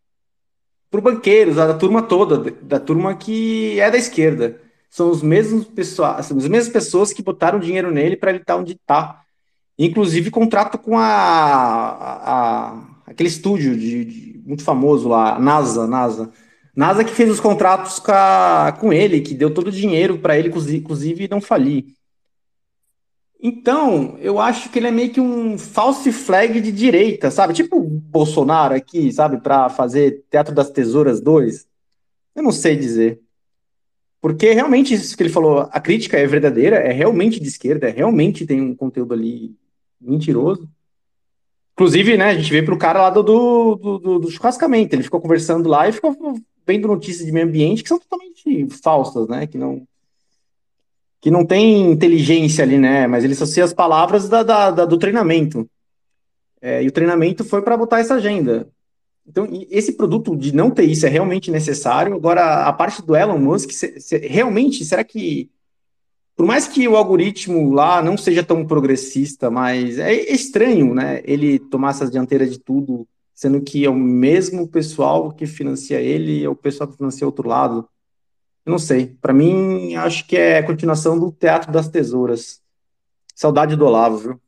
por 0.94 1.00
banqueiros, 1.00 1.56
da 1.56 1.74
turma 1.74 2.02
toda, 2.02 2.52
da 2.62 2.78
turma 2.78 3.16
que 3.16 3.80
é 3.80 3.90
da 3.90 3.98
esquerda. 3.98 4.60
São 4.88 5.10
os 5.10 5.24
mesmos 5.24 5.64
pessoas, 5.64 6.30
as 6.30 6.30
mesmas 6.30 6.68
pessoas 6.68 7.12
que 7.12 7.20
botaram 7.20 7.58
dinheiro 7.58 7.90
nele 7.90 8.16
para 8.16 8.30
ele 8.30 8.38
estar 8.38 8.54
onde 8.54 8.74
está. 8.74 9.22
Inclusive 9.76 10.30
contrato 10.30 10.78
com 10.78 10.96
a, 10.96 11.04
a, 11.04 12.20
a 12.70 12.86
aquele 13.08 13.28
estúdio 13.28 13.76
de, 13.76 14.04
de, 14.04 14.42
muito 14.46 14.62
famoso 14.62 15.08
lá, 15.08 15.36
NASA, 15.36 15.84
NASA. 15.88 16.30
NASA 16.76 17.02
que 17.02 17.12
fez 17.12 17.28
os 17.28 17.40
contratos 17.40 17.98
com, 17.98 18.12
a, 18.12 18.72
com 18.78 18.92
ele, 18.92 19.20
que 19.20 19.34
deu 19.34 19.52
todo 19.52 19.66
o 19.66 19.72
dinheiro 19.72 20.20
para 20.20 20.38
ele, 20.38 20.48
inclusive, 20.48 21.26
não 21.28 21.40
falir. 21.40 21.86
Então, 23.46 24.16
eu 24.20 24.40
acho 24.40 24.70
que 24.70 24.78
ele 24.78 24.86
é 24.86 24.90
meio 24.90 25.12
que 25.12 25.20
um 25.20 25.58
false 25.58 26.10
flag 26.10 26.62
de 26.62 26.72
direita, 26.72 27.30
sabe? 27.30 27.52
Tipo 27.52 27.76
o 27.76 27.84
Bolsonaro 27.84 28.74
aqui, 28.74 29.12
sabe? 29.12 29.36
Para 29.36 29.68
fazer 29.68 30.24
Teatro 30.30 30.54
das 30.54 30.70
Tesouras 30.70 31.20
2. 31.20 31.66
Eu 32.34 32.42
não 32.42 32.50
sei 32.50 32.74
dizer. 32.74 33.20
Porque 34.18 34.50
realmente 34.54 34.94
isso 34.94 35.14
que 35.14 35.22
ele 35.22 35.28
falou, 35.28 35.68
a 35.70 35.78
crítica 35.78 36.16
é 36.16 36.26
verdadeira, 36.26 36.76
é 36.76 36.90
realmente 36.90 37.38
de 37.38 37.46
esquerda, 37.46 37.86
é 37.86 37.92
realmente 37.92 38.46
tem 38.46 38.62
um 38.62 38.74
conteúdo 38.74 39.12
ali 39.12 39.54
mentiroso. 40.00 40.66
Inclusive, 41.74 42.16
né, 42.16 42.30
a 42.30 42.34
gente 42.34 42.50
vê 42.50 42.62
pro 42.62 42.78
cara 42.78 43.02
lá 43.02 43.10
do, 43.10 43.22
do, 43.22 43.98
do, 43.98 44.18
do 44.20 44.30
churrascamento, 44.30 44.94
ele 44.94 45.02
ficou 45.02 45.20
conversando 45.20 45.68
lá 45.68 45.86
e 45.86 45.92
ficou 45.92 46.16
vendo 46.66 46.88
notícias 46.88 47.26
de 47.26 47.32
meio 47.32 47.46
ambiente 47.46 47.82
que 47.82 47.90
são 47.90 47.98
totalmente 47.98 48.68
falsas, 48.82 49.28
né, 49.28 49.46
que 49.46 49.58
não 49.58 49.86
que 51.24 51.30
não 51.30 51.42
tem 51.42 51.90
inteligência 51.90 52.62
ali, 52.62 52.76
né, 52.76 53.06
mas 53.06 53.24
ele 53.24 53.32
associa 53.32 53.64
as 53.64 53.72
palavras 53.72 54.28
da, 54.28 54.42
da, 54.42 54.70
da 54.70 54.84
do 54.84 54.98
treinamento. 54.98 55.66
É, 56.60 56.82
e 56.82 56.86
o 56.86 56.92
treinamento 56.92 57.42
foi 57.42 57.62
para 57.62 57.78
botar 57.78 58.00
essa 58.00 58.16
agenda. 58.16 58.68
Então, 59.26 59.48
esse 59.70 59.94
produto 59.94 60.36
de 60.36 60.54
não 60.54 60.70
ter 60.70 60.84
isso 60.84 61.06
é 61.06 61.08
realmente 61.08 61.50
necessário. 61.50 62.14
Agora, 62.14 62.66
a 62.66 62.72
parte 62.74 63.00
do 63.00 63.16
Elon 63.16 63.38
Musk, 63.38 63.70
se, 63.70 63.98
se, 63.98 64.18
realmente, 64.18 64.84
será 64.84 65.02
que 65.02 65.48
por 66.36 66.44
mais 66.44 66.68
que 66.68 66.86
o 66.86 66.94
algoritmo 66.94 67.72
lá 67.72 68.02
não 68.02 68.18
seja 68.18 68.42
tão 68.42 68.66
progressista, 68.66 69.50
mas 69.50 69.98
é 69.98 70.12
estranho, 70.30 70.92
né? 70.92 71.22
Ele 71.24 71.58
tomar 71.58 71.92
essas 71.92 72.10
dianteiras 72.10 72.52
de 72.52 72.58
tudo, 72.58 73.08
sendo 73.34 73.62
que 73.62 73.82
é 73.82 73.88
o 73.88 73.94
mesmo 73.94 74.68
pessoal 74.68 75.32
que 75.32 75.46
financia 75.46 75.98
ele, 76.02 76.44
é 76.44 76.48
o 76.50 76.54
pessoal 76.54 76.86
que 76.86 76.98
financia 76.98 77.26
outro 77.26 77.48
lado. 77.48 77.88
Não 78.64 78.78
sei. 78.78 79.06
Para 79.20 79.32
mim, 79.32 79.94
acho 79.94 80.26
que 80.26 80.36
é 80.36 80.58
a 80.58 80.66
continuação 80.66 81.18
do 81.18 81.30
Teatro 81.30 81.70
das 81.70 81.88
Tesouras. 81.88 82.62
Saudade 83.34 83.76
do 83.76 83.84
Olavo, 83.84 84.16
viu? 84.18 84.40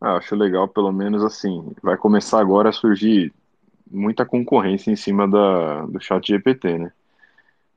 Ah, 0.00 0.16
acho 0.16 0.36
legal, 0.36 0.68
pelo 0.68 0.92
menos 0.92 1.24
assim, 1.24 1.72
vai 1.82 1.96
começar 1.96 2.38
agora 2.40 2.68
a 2.68 2.72
surgir 2.72 3.32
muita 3.90 4.26
concorrência 4.26 4.90
em 4.90 4.96
cima 4.96 5.26
da, 5.26 5.86
do 5.86 6.00
chat 6.00 6.26
GPT, 6.28 6.78
né? 6.78 6.92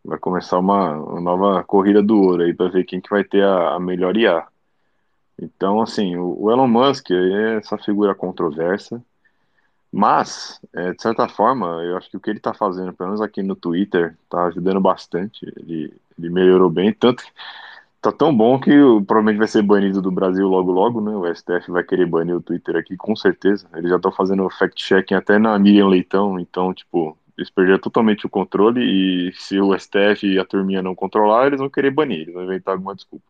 Vai 0.03 0.19
começar 0.19 0.59
uma, 0.59 0.95
uma 0.97 1.21
nova 1.21 1.63
corrida 1.63 2.03
do 2.03 2.19
ouro 2.21 2.43
aí 2.43 2.53
para 2.53 2.69
ver 2.69 2.83
quem 2.85 3.01
que 3.01 3.09
vai 3.09 3.23
ter 3.23 3.43
a, 3.43 3.75
a 3.75 3.79
melhor 3.79 4.15
IA. 4.17 4.45
Então, 5.41 5.81
assim, 5.81 6.15
o, 6.17 6.35
o 6.43 6.51
Elon 6.51 6.67
Musk 6.67 7.11
é 7.11 7.57
essa 7.57 7.77
figura 7.77 8.13
controversa, 8.13 9.03
mas, 9.91 10.59
é, 10.73 10.93
de 10.93 11.01
certa 11.01 11.27
forma, 11.27 11.67
eu 11.83 11.97
acho 11.97 12.09
que 12.09 12.17
o 12.17 12.19
que 12.19 12.29
ele 12.29 12.37
está 12.39 12.53
fazendo, 12.53 12.93
pelo 12.93 13.09
menos 13.09 13.21
aqui 13.21 13.41
no 13.41 13.55
Twitter, 13.55 14.15
está 14.23 14.45
ajudando 14.45 14.79
bastante. 14.79 15.45
Ele, 15.57 15.93
ele 16.17 16.29
melhorou 16.29 16.69
bem, 16.69 16.93
tanto 16.93 17.23
tá 18.01 18.11
tão 18.11 18.35
bom 18.35 18.59
que 18.59 18.71
provavelmente 19.05 19.37
vai 19.37 19.47
ser 19.47 19.61
banido 19.61 20.01
do 20.01 20.11
Brasil 20.11 20.47
logo 20.47 20.71
logo, 20.71 21.01
né? 21.01 21.11
O 21.11 21.33
STF 21.33 21.69
vai 21.71 21.83
querer 21.83 22.05
banir 22.05 22.35
o 22.35 22.41
Twitter 22.41 22.75
aqui, 22.77 22.95
com 22.95 23.15
certeza. 23.15 23.67
Eles 23.75 23.89
já 23.89 23.97
estão 23.97 24.11
fazendo 24.11 24.49
fact-checking 24.49 25.15
até 25.15 25.37
na 25.37 25.57
Miriam 25.59 25.87
Leitão, 25.87 26.39
então, 26.39 26.73
tipo, 26.73 27.17
eles 27.37 27.49
perderam 27.49 27.79
totalmente 27.79 28.25
o 28.25 28.29
controle 28.29 28.81
e 29.29 29.33
se 29.33 29.59
o 29.59 29.77
STF 29.77 30.27
e 30.27 30.39
a 30.39 30.45
turminha 30.45 30.81
não 30.81 30.95
controlar, 30.95 31.47
eles 31.47 31.59
vão 31.59 31.69
querer 31.69 31.91
banir, 31.91 32.21
eles 32.21 32.33
vão 32.33 32.43
inventar 32.43 32.73
alguma 32.75 32.95
desculpa. 32.95 33.25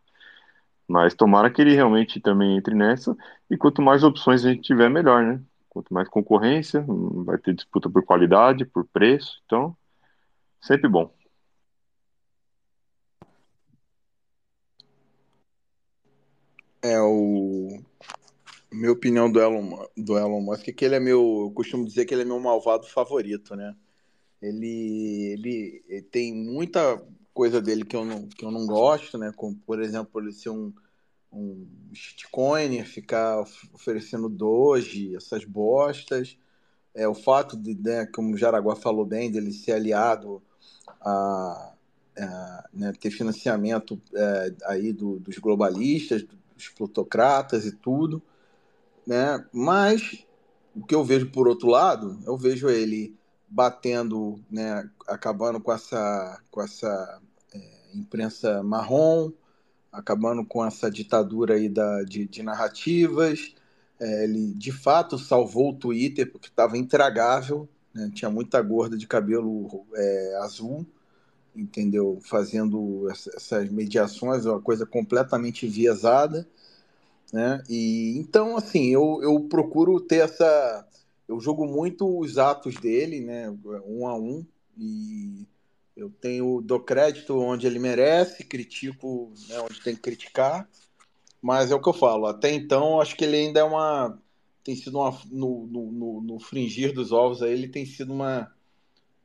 Mas 0.87 1.13
tomara 1.13 1.49
que 1.51 1.61
ele 1.61 1.73
realmente 1.75 2.19
também 2.19 2.57
entre 2.57 2.75
nessa, 2.75 3.15
e 3.49 3.57
quanto 3.57 3.81
mais 3.81 4.03
opções 4.03 4.45
a 4.45 4.49
gente 4.49 4.63
tiver, 4.63 4.89
melhor, 4.89 5.23
né? 5.23 5.41
Quanto 5.79 5.93
mais 5.93 6.09
concorrência, 6.09 6.85
vai 7.23 7.37
ter 7.37 7.53
disputa 7.53 7.89
por 7.89 8.03
qualidade, 8.03 8.65
por 8.65 8.85
preço, 8.85 9.41
então, 9.45 9.73
sempre 10.61 10.89
bom. 10.89 11.09
É, 16.81 16.99
o... 16.99 17.81
Minha 18.69 18.91
opinião 18.91 19.31
do 19.31 19.39
Elon, 19.39 19.87
do 19.95 20.17
Elon 20.17 20.41
Musk 20.41 20.67
é 20.67 20.73
que 20.73 20.83
ele 20.83 20.95
é 20.95 20.99
meu. 20.99 21.45
Eu 21.45 21.51
costumo 21.51 21.85
dizer 21.85 22.03
que 22.03 22.13
ele 22.13 22.23
é 22.23 22.25
meu 22.25 22.41
malvado 22.41 22.85
favorito, 22.85 23.55
né? 23.55 23.73
Ele, 24.41 25.31
ele, 25.31 25.85
ele 25.87 26.01
tem 26.01 26.35
muita 26.35 27.01
coisa 27.33 27.61
dele 27.61 27.85
que 27.85 27.95
eu 27.95 28.03
não, 28.03 28.27
que 28.27 28.43
eu 28.43 28.51
não 28.51 28.67
gosto, 28.67 29.17
né? 29.17 29.31
Como, 29.33 29.55
por 29.65 29.81
exemplo, 29.81 30.19
ele 30.19 30.33
ser 30.33 30.49
um, 30.49 30.73
um 31.31 31.67
shitcoin, 31.93 32.83
ficar 32.83 33.39
oferecendo 33.73 34.27
doge, 34.29 35.15
essas 35.15 35.45
bostas. 35.45 36.37
É, 36.93 37.07
o 37.07 37.13
fato 37.13 37.55
de, 37.55 37.75
né, 37.75 38.05
como 38.07 38.33
o 38.33 38.37
Jaraguá 38.37 38.75
falou 38.75 39.05
bem, 39.05 39.31
dele 39.31 39.51
ser 39.51 39.73
aliado 39.73 40.41
a, 41.01 41.73
a 42.17 42.69
né, 42.73 42.91
ter 42.99 43.11
financiamento 43.11 44.01
é, 44.13 44.53
aí 44.65 44.91
do, 44.91 45.19
dos 45.19 45.37
globalistas, 45.37 46.25
dos 46.55 46.69
plutocratas 46.69 47.65
e 47.65 47.71
tudo, 47.71 48.21
né? 49.05 49.45
Mas 49.53 50.25
o 50.75 50.85
que 50.85 50.93
eu 50.93 51.03
vejo 51.03 51.31
por 51.31 51.47
outro 51.47 51.67
lado, 51.69 52.19
eu 52.25 52.37
vejo 52.37 52.69
ele 52.69 53.15
batendo, 53.47 54.39
né, 54.49 54.87
acabando 55.07 55.59
com 55.59 55.73
essa, 55.73 56.39
com 56.51 56.61
essa 56.61 57.19
é, 57.53 57.59
imprensa 57.95 58.61
marrom, 58.61 59.31
acabando 59.91 60.45
com 60.45 60.65
essa 60.65 60.89
ditadura 60.89 61.55
aí 61.55 61.69
da, 61.69 62.03
de, 62.03 62.25
de 62.27 62.43
narrativas. 62.43 63.53
É, 63.99 64.23
ele 64.23 64.53
de 64.53 64.71
fato 64.71 65.17
salvou 65.17 65.71
o 65.71 65.75
Twitter 65.75 66.31
porque 66.31 66.47
estava 66.47 66.77
intragável, 66.77 67.67
né? 67.93 68.09
tinha 68.13 68.31
muita 68.31 68.61
gorda 68.61 68.97
de 68.97 69.05
cabelo 69.05 69.85
é, 69.93 70.39
azul, 70.41 70.85
entendeu? 71.55 72.19
Fazendo 72.23 73.09
essas 73.09 73.69
mediações, 73.69 74.45
uma 74.45 74.61
coisa 74.61 74.85
completamente 74.85 75.65
enviesada. 75.65 76.47
Né? 77.33 77.61
E 77.69 78.17
então, 78.17 78.57
assim, 78.57 78.87
eu, 78.87 79.19
eu 79.21 79.39
procuro 79.41 79.99
ter 79.99 80.17
essa. 80.17 80.87
Eu 81.27 81.39
jogo 81.39 81.65
muito 81.67 82.19
os 82.19 82.37
atos 82.37 82.75
dele, 82.75 83.21
né? 83.21 83.55
Um 83.85 84.07
a 84.07 84.17
um, 84.17 84.43
e 84.77 85.45
eu 85.99 86.09
tenho 86.09 86.61
dou 86.61 86.79
crédito 86.79 87.37
onde 87.37 87.67
ele 87.67 87.79
merece, 87.79 88.43
critico 88.43 89.31
né, 89.49 89.59
onde 89.59 89.81
tem 89.81 89.95
que 89.95 90.01
criticar, 90.01 90.67
mas 91.41 91.71
é 91.71 91.75
o 91.75 91.81
que 91.81 91.89
eu 91.89 91.93
falo. 91.93 92.25
Até 92.25 92.51
então, 92.51 93.01
acho 93.01 93.15
que 93.15 93.25
ele 93.25 93.37
ainda 93.37 93.59
é 93.59 93.63
uma 93.63 94.17
tem 94.63 94.75
sido 94.75 94.99
uma 94.99 95.17
no, 95.31 95.65
no, 95.67 96.21
no 96.21 96.39
fringir 96.39 96.93
dos 96.93 97.11
ovos 97.11 97.41
aí, 97.41 97.51
ele 97.51 97.67
tem 97.67 97.85
sido 97.85 98.13
uma, 98.13 98.51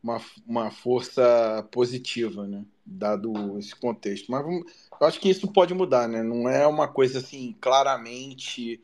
uma, 0.02 0.20
uma 0.46 0.70
força 0.70 1.68
positiva, 1.70 2.46
né? 2.46 2.64
Dado 2.84 3.58
esse 3.58 3.74
contexto. 3.74 4.30
Mas 4.30 4.42
vamos, 4.42 4.64
eu 5.00 5.06
acho 5.06 5.20
que 5.20 5.28
isso 5.28 5.46
pode 5.52 5.74
mudar, 5.74 6.08
né? 6.08 6.22
Não 6.22 6.48
é 6.48 6.66
uma 6.66 6.88
coisa 6.88 7.18
assim 7.18 7.54
claramente 7.60 8.80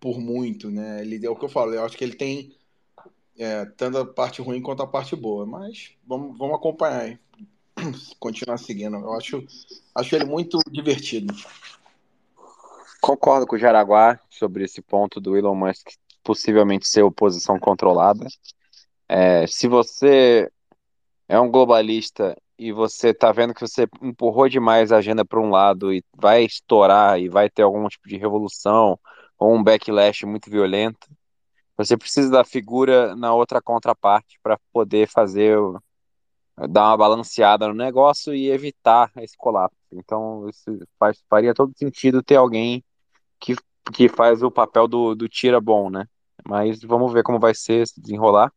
por 0.00 0.18
muito, 0.18 0.70
né? 0.70 1.02
Ele 1.02 1.24
é 1.24 1.30
o 1.30 1.36
que 1.36 1.44
eu 1.44 1.48
falo. 1.48 1.74
Eu 1.74 1.84
acho 1.84 1.96
que 1.96 2.04
ele 2.04 2.14
tem 2.14 2.54
é, 3.40 3.64
tanto 3.64 3.96
a 3.96 4.06
parte 4.06 4.42
ruim 4.42 4.60
quanto 4.60 4.82
a 4.82 4.86
parte 4.86 5.16
boa. 5.16 5.46
Mas 5.46 5.92
vamos, 6.06 6.36
vamos 6.36 6.54
acompanhar 6.54 7.00
aí. 7.00 7.18
Continuar 8.20 8.58
seguindo. 8.58 8.96
Eu 8.96 9.14
acho, 9.14 9.42
acho 9.94 10.14
ele 10.14 10.26
muito 10.26 10.58
divertido. 10.70 11.34
Concordo 13.00 13.46
com 13.46 13.56
o 13.56 13.58
Jaraguá 13.58 14.20
sobre 14.28 14.64
esse 14.64 14.82
ponto 14.82 15.20
do 15.20 15.36
Elon 15.36 15.54
Musk 15.54 15.88
possivelmente 16.22 16.86
ser 16.86 17.02
oposição 17.02 17.58
controlada. 17.58 18.26
É, 19.08 19.46
se 19.46 19.66
você 19.66 20.50
é 21.26 21.40
um 21.40 21.50
globalista 21.50 22.36
e 22.58 22.72
você 22.72 23.08
está 23.08 23.32
vendo 23.32 23.54
que 23.54 23.62
você 23.62 23.88
empurrou 24.02 24.48
demais 24.50 24.92
a 24.92 24.98
agenda 24.98 25.24
para 25.24 25.40
um 25.40 25.48
lado 25.48 25.92
e 25.92 26.04
vai 26.14 26.44
estourar 26.44 27.18
e 27.18 27.28
vai 27.28 27.48
ter 27.48 27.62
algum 27.62 27.88
tipo 27.88 28.06
de 28.06 28.18
revolução 28.18 28.98
ou 29.38 29.54
um 29.54 29.62
backlash 29.62 30.26
muito 30.26 30.50
violento, 30.50 31.08
você 31.84 31.96
precisa 31.96 32.30
da 32.30 32.44
figura 32.44 33.16
na 33.16 33.32
outra 33.32 33.62
contraparte 33.62 34.38
para 34.42 34.58
poder 34.72 35.08
fazer 35.08 35.56
dar 36.68 36.88
uma 36.88 36.96
balanceada 36.96 37.68
no 37.68 37.74
negócio 37.74 38.34
e 38.34 38.50
evitar 38.50 39.10
esse 39.16 39.36
colapso. 39.36 39.76
Então, 39.92 40.46
faz, 40.98 41.22
faria 41.28 41.54
todo 41.54 41.72
sentido 41.76 42.22
ter 42.22 42.36
alguém 42.36 42.84
que, 43.38 43.56
que 43.92 44.08
faz 44.08 44.42
o 44.42 44.50
papel 44.50 44.86
do, 44.86 45.14
do 45.14 45.28
tira 45.28 45.60
bom, 45.60 45.88
né? 45.88 46.06
Mas 46.46 46.82
vamos 46.82 47.12
ver 47.12 47.22
como 47.22 47.38
vai 47.38 47.54
ser 47.54 47.86
se 47.86 48.00
desenrolar. 48.00 48.52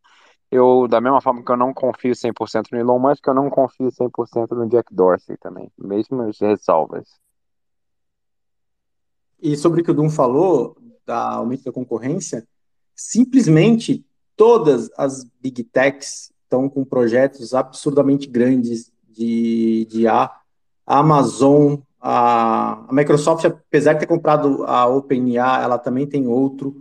Eu, 0.52 0.88
da 0.88 1.02
mesma 1.02 1.22
forma 1.22 1.44
que 1.44 1.52
eu 1.52 1.58
não 1.58 1.74
confio 1.74 2.14
100% 2.14 2.72
no 2.72 2.78
Elon 2.78 3.00
Musk, 3.00 3.26
eu 3.26 3.34
não 3.34 3.50
confio 3.50 3.90
100% 3.90 4.52
no 4.52 4.68
Jack 4.68 4.94
Dorsey 4.94 5.38
também, 5.38 5.72
mesmo 5.78 6.22
as 6.24 6.40
ressalvas. 6.40 7.08
E 9.42 9.58
sobre 9.58 9.82
o 9.82 9.84
que 9.84 9.92
o 9.92 9.94
Dum 9.94 10.10
falou, 10.10 10.78
da 11.06 11.34
aumento 11.34 11.64
da 11.64 11.72
concorrência, 11.72 12.48
simplesmente 12.96 14.06
todas 14.36 14.90
as 14.98 15.26
big 15.42 15.64
techs 15.64 16.32
estão 16.44 16.70
com 16.70 16.84
projetos 16.86 17.54
absurdamente 17.54 18.28
grandes 18.28 18.92
de, 19.10 19.88
de 19.90 20.08
A. 20.08 20.32
A 20.86 21.00
Amazon, 21.00 21.78
a, 22.00 22.86
a, 22.90 22.94
Microsoft, 22.94 23.46
apesar 23.46 23.94
de 23.94 24.02
ter 24.02 24.06
comprado 24.06 24.66
a 24.66 24.86
OpenIA, 24.86 25.62
ela 25.62 25.78
também 25.78 26.06
tem 26.06 26.28
outro. 26.28 26.76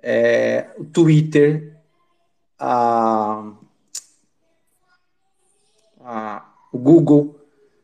É, 0.00 0.70
o 0.78 0.84
Twitter, 0.84 1.76
a, 2.58 3.52
a, 6.00 6.44
o 6.72 6.78
Google. 6.78 7.40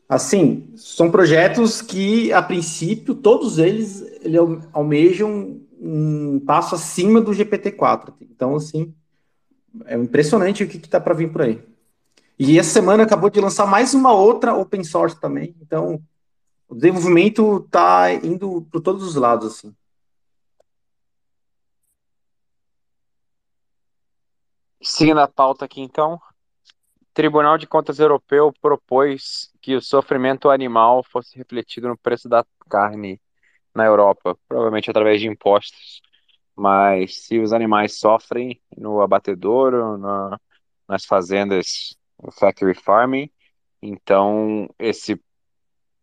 Assim, 0.09 0.73
são 0.77 1.11
projetos 1.11 1.83
que, 1.83 2.33
a 2.33 2.43
princípio, 2.43 3.15
todos 3.15 3.59
eles, 3.59 4.03
eles 4.21 4.39
almejam 4.73 5.61
um 5.85 6.39
passo 6.39 6.76
acima 6.76 7.20
do 7.20 7.33
GPT-4. 7.33 8.14
Então, 8.20 8.55
assim, 8.55 8.95
é 9.85 9.97
impressionante 9.97 10.62
o 10.62 10.68
que 10.68 10.76
está 10.76 11.01
para 11.01 11.12
vir 11.12 11.33
por 11.33 11.43
aí. 11.43 11.61
E 12.39 12.57
essa 12.57 12.70
semana 12.70 13.03
acabou 13.03 13.28
de 13.28 13.41
lançar 13.41 13.66
mais 13.66 13.93
uma 13.93 14.12
outra 14.12 14.55
open 14.55 14.85
source 14.85 15.20
também. 15.20 15.57
Então, 15.61 16.01
o 16.68 16.74
desenvolvimento 16.74 17.64
está 17.66 18.12
indo 18.14 18.62
por 18.70 18.80
todos 18.80 19.03
os 19.03 19.16
lados, 19.16 19.55
assim. 19.55 19.74
Seguindo 24.80 25.18
a 25.18 25.28
pauta 25.28 25.64
aqui, 25.64 25.80
então, 25.80 26.20
Tribunal 27.12 27.59
de 27.59 27.66
Contas 27.66 27.99
Europeu 27.99 28.53
propôs 28.61 29.53
que 29.61 29.74
o 29.74 29.83
sofrimento 29.83 30.49
animal 30.49 31.05
fosse 31.05 31.37
refletido 31.37 31.89
no 31.89 31.99
preço 31.99 32.28
da 32.28 32.45
carne 32.68 33.20
na 33.75 33.85
Europa, 33.85 34.37
provavelmente 34.49 34.91
através 34.91 35.20
de 35.20 35.29
impostos. 35.29 36.01
Mas 36.55 37.25
se 37.25 37.39
os 37.39 37.53
animais 37.53 37.99
sofrem 37.99 38.61
no 38.77 39.01
abatedouro, 39.01 39.97
na, 39.97 40.39
nas 40.89 41.05
fazendas 41.05 41.97
factory 42.31 42.75
farming, 42.75 43.31
Então, 43.81 44.68
esse 44.79 45.20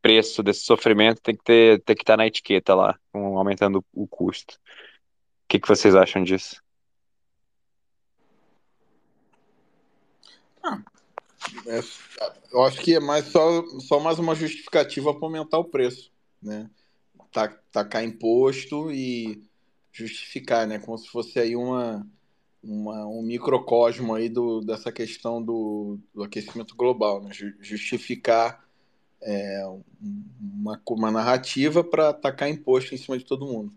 preço 0.01 0.43
desse 0.43 0.61
sofrimento 0.61 1.21
tem 1.21 1.35
que 1.35 1.43
ter, 1.43 1.81
tem 1.83 1.95
que 1.95 2.03
estar 2.03 2.17
na 2.17 2.27
etiqueta 2.27 2.75
lá, 2.75 2.99
aumentando 3.13 3.85
o 3.93 4.07
custo. 4.07 4.55
O 4.55 5.47
que, 5.47 5.59
que 5.59 5.67
vocês 5.67 5.95
acham 5.95 6.23
disso? 6.23 6.61
Ah, 10.63 10.81
é, 11.67 11.79
eu 12.51 12.63
acho 12.63 12.81
que 12.81 12.95
é 12.95 12.99
mais 12.99 13.25
só, 13.25 13.63
só 13.79 13.99
mais 13.99 14.19
uma 14.19 14.35
justificativa 14.35 15.13
para 15.13 15.25
aumentar 15.25 15.57
o 15.57 15.65
preço, 15.65 16.11
né? 16.41 16.69
Tacar 17.71 18.03
imposto 18.03 18.91
e 18.91 19.43
justificar, 19.91 20.67
né? 20.67 20.79
Como 20.79 20.97
se 20.97 21.07
fosse 21.09 21.39
aí 21.39 21.55
uma, 21.55 22.05
uma 22.63 23.05
um 23.07 23.21
microcosmo 23.21 24.15
aí 24.15 24.29
do, 24.29 24.61
dessa 24.61 24.91
questão 24.91 25.41
do, 25.41 25.99
do 26.13 26.23
aquecimento 26.23 26.75
global, 26.75 27.21
né? 27.21 27.31
Justificar 27.59 28.63
é, 29.21 29.65
uma, 30.41 30.81
uma 30.89 31.11
narrativa 31.11 31.83
para 31.83 32.13
tacar 32.13 32.49
imposto 32.49 32.95
em 32.95 32.97
cima 32.97 33.17
de 33.17 33.25
todo 33.25 33.45
mundo. 33.45 33.71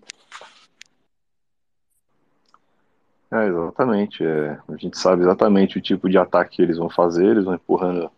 É, 3.33 3.49
exatamente. 3.49 4.23
É, 4.23 4.59
a 4.69 4.77
gente 4.77 4.99
sabe 4.99 5.23
exatamente 5.23 5.79
o 5.79 5.81
tipo 5.81 6.09
de 6.09 6.19
ataque 6.19 6.57
que 6.57 6.63
eles 6.63 6.77
vão 6.77 6.91
fazer, 6.91 7.25
eles 7.25 7.45
vão 7.45 7.55
empurrando 7.55 8.11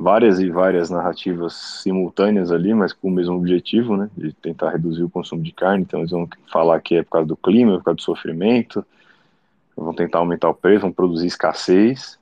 várias 0.00 0.40
e 0.40 0.48
várias 0.48 0.88
narrativas 0.88 1.52
simultâneas 1.82 2.50
ali, 2.50 2.72
mas 2.72 2.92
com 2.92 3.08
o 3.08 3.10
mesmo 3.10 3.36
objetivo, 3.36 3.98
né, 3.98 4.08
de 4.16 4.32
tentar 4.32 4.70
reduzir 4.70 5.02
o 5.02 5.10
consumo 5.10 5.42
de 5.42 5.52
carne. 5.52 5.82
Então 5.82 6.00
eles 6.00 6.10
vão 6.10 6.26
falar 6.50 6.80
que 6.80 6.96
é 6.96 7.02
por 7.02 7.10
causa 7.10 7.28
do 7.28 7.36
clima, 7.36 7.74
é 7.74 7.76
por 7.76 7.84
causa 7.84 7.96
do 7.96 8.02
sofrimento, 8.02 8.84
vão 9.76 9.92
tentar 9.94 10.18
aumentar 10.18 10.48
o 10.48 10.54
preço, 10.54 10.82
vão 10.82 10.92
produzir 10.92 11.26
escassez. 11.26 12.18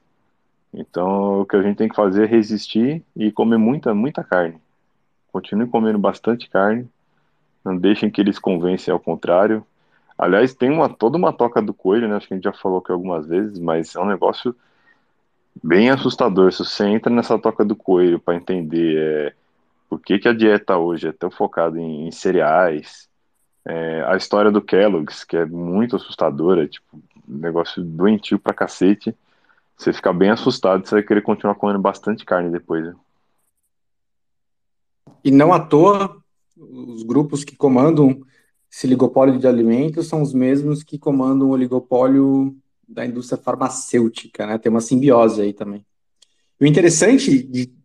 Então 0.74 1.40
o 1.40 1.46
que 1.46 1.54
a 1.54 1.62
gente 1.62 1.76
tem 1.76 1.88
que 1.88 1.94
fazer 1.94 2.24
é 2.24 2.26
resistir 2.26 3.02
e 3.14 3.30
comer 3.30 3.58
muita, 3.58 3.94
muita 3.94 4.24
carne. 4.24 4.56
Continue 5.30 5.68
comendo 5.68 5.98
bastante 5.98 6.50
carne, 6.50 6.88
não 7.64 7.76
deixem 7.76 8.10
que 8.10 8.20
eles 8.20 8.40
convencem 8.40 8.92
ao 8.92 8.98
contrário. 8.98 9.64
Aliás, 10.18 10.52
tem 10.52 10.68
uma 10.68 10.88
toda 10.88 11.16
uma 11.16 11.32
toca 11.32 11.62
do 11.62 11.72
coelho, 11.72 12.08
né? 12.08 12.16
Acho 12.16 12.26
que 12.26 12.34
a 12.34 12.36
gente 12.36 12.44
já 12.44 12.52
falou 12.52 12.78
aqui 12.78 12.90
algumas 12.90 13.28
vezes, 13.28 13.56
mas 13.60 13.94
é 13.94 14.00
um 14.00 14.06
negócio 14.06 14.54
bem 15.62 15.90
assustador. 15.90 16.52
Se 16.52 16.64
você 16.64 16.86
entra 16.86 17.12
nessa 17.12 17.38
toca 17.38 17.64
do 17.64 17.76
coelho 17.76 18.18
para 18.18 18.36
entender 18.36 18.96
é, 18.96 19.34
por 19.88 20.00
que, 20.00 20.18
que 20.18 20.28
a 20.28 20.32
dieta 20.32 20.76
hoje 20.76 21.08
é 21.08 21.12
tão 21.12 21.30
focada 21.30 21.78
em, 21.78 22.06
em 22.08 22.10
cereais, 22.10 23.08
é, 23.64 24.02
a 24.06 24.16
história 24.16 24.50
do 24.50 24.62
Kellogg's, 24.62 25.24
que 25.24 25.36
é 25.36 25.44
muito 25.44 25.96
assustadora, 25.96 26.66
tipo, 26.66 27.00
negócio 27.26 27.84
doentio 27.84 28.38
pra 28.38 28.54
cacete. 28.54 29.14
Você 29.76 29.92
fica 29.92 30.12
bem 30.12 30.30
assustado, 30.30 30.86
você 30.86 30.96
vai 30.96 31.04
querer 31.04 31.22
continuar 31.22 31.54
comendo 31.54 31.78
bastante 31.78 32.24
carne 32.24 32.50
depois. 32.50 32.84
Né? 32.84 32.94
E 35.22 35.30
não 35.30 35.52
à 35.52 35.60
toa, 35.60 36.16
os 36.56 37.02
grupos 37.02 37.44
que 37.44 37.54
comandam 37.54 38.22
esse 38.70 38.86
oligopólio 38.86 39.38
de 39.38 39.46
alimentos 39.46 40.08
são 40.08 40.22
os 40.22 40.34
mesmos 40.34 40.82
que 40.82 40.98
comandam 40.98 41.48
o 41.48 41.52
oligopólio 41.52 42.56
da 42.88 43.04
indústria 43.04 43.40
farmacêutica, 43.40 44.46
né? 44.46 44.58
Tem 44.58 44.70
uma 44.70 44.80
simbiose 44.80 45.42
aí 45.42 45.52
também. 45.52 45.84
o 46.60 46.64
interessante 46.64 47.42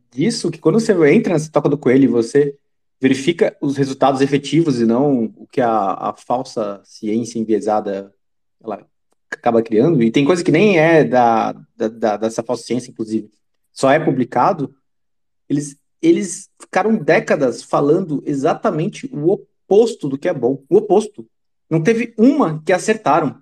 disso 0.10 0.48
é 0.48 0.52
que 0.52 0.60
quando 0.60 0.80
você 0.80 0.94
entra 1.12 1.34
nessa 1.34 1.52
toca 1.52 1.68
do 1.68 1.78
coelho 1.78 2.06
e 2.06 2.08
você 2.08 2.56
verifica 3.02 3.58
os 3.62 3.76
resultados 3.76 4.22
efetivos 4.22 4.80
e 4.80 4.86
não 4.86 5.26
o 5.36 5.46
que 5.46 5.60
a, 5.60 5.94
a 5.94 6.14
falsa 6.14 6.82
ciência 6.86 7.38
enviesada 7.38 8.14
ela 8.64 8.88
acaba 9.30 9.62
criando, 9.62 10.02
e 10.02 10.12
tem 10.12 10.24
coisa 10.24 10.44
que 10.44 10.52
nem 10.52 10.78
é 10.78 11.04
da, 11.04 11.54
da, 11.76 11.88
da, 11.88 12.18
dessa 12.18 12.44
falsa 12.44 12.64
ciência, 12.64 12.92
inclusive, 12.92 13.30
só 13.74 13.92
é 13.92 14.00
publicado, 14.00 14.74
eles, 15.50 15.76
eles 16.02 16.50
ficaram 16.60 16.96
décadas 16.96 17.64
falando 17.64 18.24
exatamente 18.26 19.10
o 19.12 19.32
oposto 19.32 20.08
do 20.08 20.18
que 20.18 20.30
é 20.30 20.34
bom. 20.34 20.64
O 20.70 20.78
oposto. 20.78 21.28
Não 21.70 21.82
teve 21.82 22.14
uma 22.18 22.62
que 22.64 22.72
acertaram. 22.72 23.42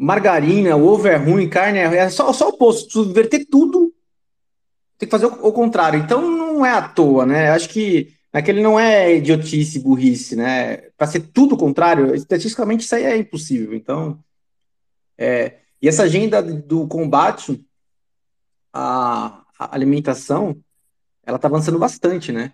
Margarina, 0.00 0.76
ovo 0.76 1.08
é 1.08 1.16
ruim, 1.16 1.48
carne 1.48 1.78
é 1.80 1.86
ruim. 1.86 1.96
É 1.96 2.08
só, 2.08 2.32
só 2.32 2.46
o 2.46 2.50
oposto. 2.50 2.92
Subverter 2.92 3.44
tudo, 3.50 3.92
tem 4.96 5.08
que 5.08 5.10
fazer 5.10 5.26
o, 5.26 5.48
o, 5.48 5.52
contrário. 5.52 5.98
Então 5.98 6.22
não 6.30 6.64
é 6.64 6.70
à 6.70 6.88
toa, 6.88 7.26
né? 7.26 7.50
Acho 7.50 7.68
que 7.68 8.14
aquele 8.32 8.62
não 8.62 8.78
é 8.78 9.16
idiotice, 9.16 9.80
burrice, 9.80 10.36
né? 10.36 10.76
Para 10.96 11.08
ser 11.08 11.20
tudo 11.32 11.56
o 11.56 11.58
contrário, 11.58 12.14
estatisticamente 12.14 12.84
isso 12.84 12.94
aí 12.94 13.04
é 13.04 13.16
impossível. 13.16 13.74
Então, 13.74 14.22
é, 15.18 15.58
e 15.82 15.88
essa 15.88 16.04
agenda 16.04 16.40
do 16.40 16.86
combate 16.86 17.60
à 18.72 19.44
alimentação, 19.58 20.56
ela 21.24 21.36
está 21.36 21.48
avançando 21.48 21.78
bastante, 21.78 22.30
né? 22.30 22.52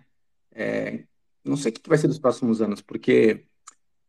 É, 0.51 1.03
não 1.43 1.55
sei 1.55 1.71
o 1.71 1.75
que 1.75 1.87
vai 1.87 1.97
ser 1.99 2.07
dos 2.07 2.17
próximos 2.17 2.59
anos, 2.59 2.81
porque 2.81 3.45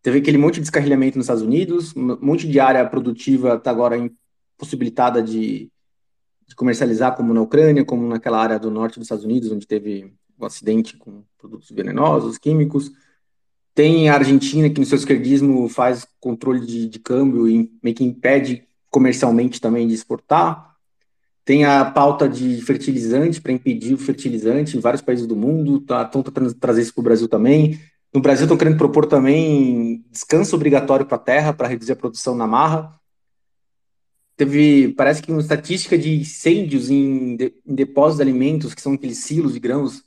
teve 0.07 0.18
aquele 0.18 0.38
monte 0.38 0.54
de 0.54 0.61
descarrilhamento 0.61 1.18
nos 1.18 1.24
Estados 1.24 1.42
Unidos, 1.42 1.92
um 1.96 2.16
monte 2.22 2.46
de 2.46 2.61
área 2.61 2.88
produtiva 2.88 3.57
está 3.57 3.72
agora 3.72 3.98
impossibilitada 3.98 5.20
de, 5.20 5.68
de, 6.46 6.54
comercializar, 6.54 7.16
como 7.16 7.34
na 7.34 7.42
Ucrânia, 7.42 7.84
como 7.84 8.07
naquela 8.07 8.40
área 8.40 8.57
do 8.57 8.70
norte 8.70 9.00
dos 9.00 9.07
Estados 9.07 9.24
Unidos, 9.24 9.50
onde 9.50 9.66
teve 9.66 10.14
um 10.38 10.46
acidente 10.46 10.96
com 10.96 11.24
produtos 11.36 11.72
venenosos, 11.72 12.38
químicos. 12.38 12.92
Tem 13.74 14.09
a 14.09 14.14
Argentina, 14.14 14.70
que 14.70 14.78
no 14.78 14.86
seu 14.86 14.96
esquerdismo 14.96 15.68
faz 15.68 16.07
controle 16.20 16.64
de, 16.64 16.88
de 16.88 17.00
câmbio 17.00 17.48
e 17.48 17.68
meio 17.82 17.96
que 17.96 18.04
impede 18.04 18.62
comercialmente 18.88 19.61
também 19.61 19.88
de 19.88 19.94
exportar. 19.94 20.76
Tem 21.44 21.64
a 21.64 21.84
pauta 21.84 22.28
de 22.28 22.62
fertilizante 22.62 23.40
para 23.40 23.50
impedir 23.50 23.94
o 23.94 23.98
fertilizante 23.98 24.76
em 24.76 24.80
vários 24.80 25.02
países 25.02 25.26
do 25.26 25.34
mundo, 25.34 25.78
estão 25.78 26.22
tá, 26.22 26.30
tentando 26.30 26.54
trazer 26.54 26.82
isso 26.82 26.94
para 26.94 27.00
o 27.00 27.04
Brasil 27.04 27.26
também. 27.26 27.80
No 28.16 28.22
Brasil 28.22 28.44
estão 28.46 28.56
querendo 28.56 28.78
propor 28.78 29.04
também 29.04 30.02
descanso 30.10 30.56
obrigatório 30.56 31.04
para 31.04 31.16
a 31.16 31.20
terra 31.20 31.52
para 31.52 31.68
reduzir 31.68 31.92
a 31.92 31.96
produção 31.96 32.34
na 32.34 32.46
marra. 32.46 32.98
Teve, 34.34 34.94
parece 34.94 35.22
que 35.22 35.30
uma 35.30 35.42
estatística 35.42 35.98
de 35.98 36.20
incêndios 36.20 36.88
em, 36.88 37.36
de, 37.36 37.54
em 37.66 37.74
depósitos 37.74 38.16
de 38.16 38.22
alimentos, 38.22 38.74
que 38.74 38.80
são 38.80 38.94
aqueles 38.94 39.18
silos 39.18 39.52
de 39.52 39.60
grãos, 39.60 40.02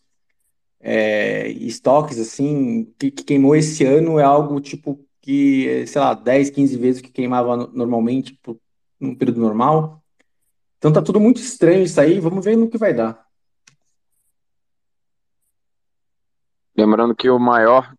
é, 0.79 1.49
estoques 1.49 2.17
assim, 2.17 2.91
que, 2.97 3.11
que, 3.11 3.23
queimou 3.23 3.55
esse 3.55 3.85
ano 3.85 4.17
é 4.17 4.23
algo 4.23 4.59
tipo 4.59 5.07
que, 5.21 5.85
sei 5.85 6.01
lá, 6.01 6.15
10, 6.15 6.49
15 6.49 6.77
vezes 6.77 7.01
o 7.01 7.03
que 7.03 7.11
queimava 7.11 7.57
normalmente 7.57 8.33
por, 8.41 8.57
num 8.99 9.13
período 9.13 9.39
normal. 9.39 10.03
Então 10.79 10.91
tá 10.91 10.99
tudo 10.99 11.19
muito 11.19 11.39
estranho 11.39 11.83
isso 11.83 12.01
aí, 12.01 12.19
vamos 12.19 12.43
ver 12.43 12.57
no 12.57 12.71
que 12.71 12.77
vai 12.79 12.91
dar. 12.91 13.23
Lembrando 16.75 17.15
que 17.15 17.29
o 17.29 17.37
maior 17.37 17.93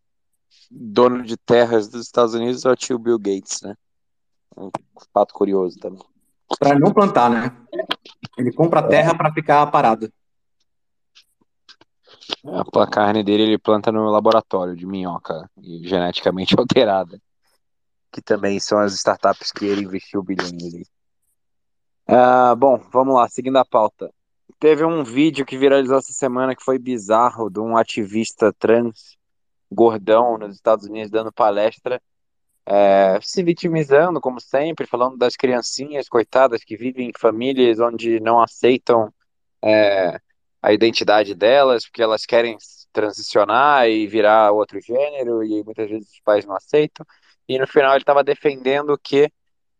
dono 0.70 1.22
de 1.24 1.36
terras 1.36 1.88
dos 1.88 2.06
Estados 2.06 2.34
Unidos 2.34 2.64
é 2.64 2.70
o 2.70 2.76
tio 2.76 2.98
Bill 2.98 3.18
Gates, 3.18 3.62
né? 3.62 3.74
Um 4.56 4.70
fato 5.12 5.34
curioso 5.34 5.78
também. 5.78 6.02
Para 6.58 6.78
não 6.78 6.92
plantar, 6.92 7.30
né? 7.30 7.56
Ele 8.38 8.52
compra 8.52 8.80
a 8.80 8.86
terra 8.86 9.14
para 9.16 9.32
ficar 9.32 9.66
parado. 9.68 10.12
A 12.44 12.86
carne 12.86 13.22
dele 13.22 13.42
ele 13.42 13.58
planta 13.58 13.90
no 13.90 14.08
laboratório 14.10 14.76
de 14.76 14.86
minhoca 14.86 15.50
geneticamente 15.58 16.54
alterada, 16.58 17.20
que 18.12 18.22
também 18.22 18.58
são 18.60 18.78
as 18.78 18.94
startups 18.94 19.52
que 19.52 19.64
ele 19.64 19.84
investiu 19.84 20.22
bilhões 20.22 20.52
ali. 20.52 20.86
Uh, 22.08 22.56
bom, 22.56 22.78
vamos 22.92 23.14
lá, 23.14 23.28
seguindo 23.28 23.56
a 23.56 23.64
pauta. 23.64 24.12
Teve 24.58 24.84
um 24.84 25.04
vídeo 25.04 25.46
que 25.46 25.56
viralizou 25.56 25.96
essa 25.96 26.12
semana 26.12 26.54
que 26.54 26.62
foi 26.62 26.78
bizarro 26.78 27.48
de 27.48 27.60
um 27.60 27.76
ativista 27.76 28.52
trans 28.52 29.16
gordão 29.70 30.36
nos 30.38 30.54
Estados 30.54 30.86
Unidos 30.86 31.10
dando 31.10 31.32
palestra, 31.32 32.00
é, 32.66 33.18
se 33.22 33.42
vitimizando, 33.42 34.20
como 34.20 34.40
sempre, 34.40 34.86
falando 34.86 35.16
das 35.16 35.36
criancinhas 35.36 36.08
coitadas 36.08 36.62
que 36.62 36.76
vivem 36.76 37.08
em 37.08 37.18
famílias 37.18 37.80
onde 37.80 38.20
não 38.20 38.40
aceitam 38.40 39.12
é, 39.62 40.20
a 40.62 40.72
identidade 40.72 41.34
delas, 41.34 41.84
porque 41.84 42.02
elas 42.02 42.26
querem 42.26 42.56
transicionar 42.92 43.88
e 43.88 44.06
virar 44.06 44.52
outro 44.52 44.80
gênero, 44.80 45.42
e 45.42 45.64
muitas 45.64 45.88
vezes 45.88 46.10
os 46.12 46.20
pais 46.20 46.44
não 46.44 46.54
aceitam. 46.54 47.06
E 47.48 47.58
no 47.58 47.66
final 47.66 47.92
ele 47.92 48.02
estava 48.02 48.22
defendendo 48.22 48.98
que 48.98 49.30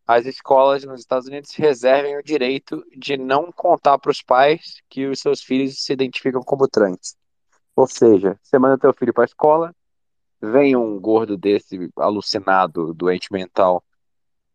as 0.06 0.26
escolas 0.26 0.84
nos 0.84 1.00
Estados 1.00 1.28
Unidos 1.28 1.54
reservem 1.54 2.16
o 2.16 2.22
direito 2.22 2.84
de 2.96 3.16
não 3.16 3.52
contar 3.52 3.98
para 3.98 4.10
os 4.10 4.22
pais 4.22 4.82
que 4.88 5.06
os 5.06 5.20
seus 5.20 5.40
filhos 5.40 5.84
se 5.84 5.92
identificam 5.92 6.42
como 6.42 6.66
trans. 6.66 7.14
Ou 7.76 7.86
seja, 7.86 8.36
você 8.42 8.58
manda 8.58 8.76
teu 8.76 8.92
filho 8.92 9.14
para 9.14 9.22
a 9.22 9.26
escola, 9.26 9.72
vem 10.40 10.76
um 10.76 10.98
gordo 10.98 11.36
desse 11.36 11.90
alucinado, 11.96 12.94
doente 12.94 13.32
mental, 13.32 13.82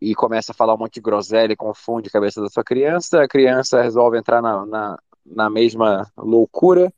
e 0.02 0.14
começa 0.14 0.52
a 0.52 0.56
falar 0.56 0.74
um 0.76 0.78
monte 0.78 0.96
de 0.96 1.02
groselha 1.02 1.54
e 1.54 1.58
confunde 1.58 2.10
a 2.10 2.12
cabeça 2.12 2.42
da 2.42 2.50
sua 2.50 2.64
criança, 2.64 3.22
a 3.22 3.28
criança 3.28 3.82
resolve 3.82 4.18
entrar 4.18 4.42
na, 4.42 4.66
na, 4.66 5.00
na 5.26 5.50
mesma 5.50 6.12
loucura, 6.18 6.94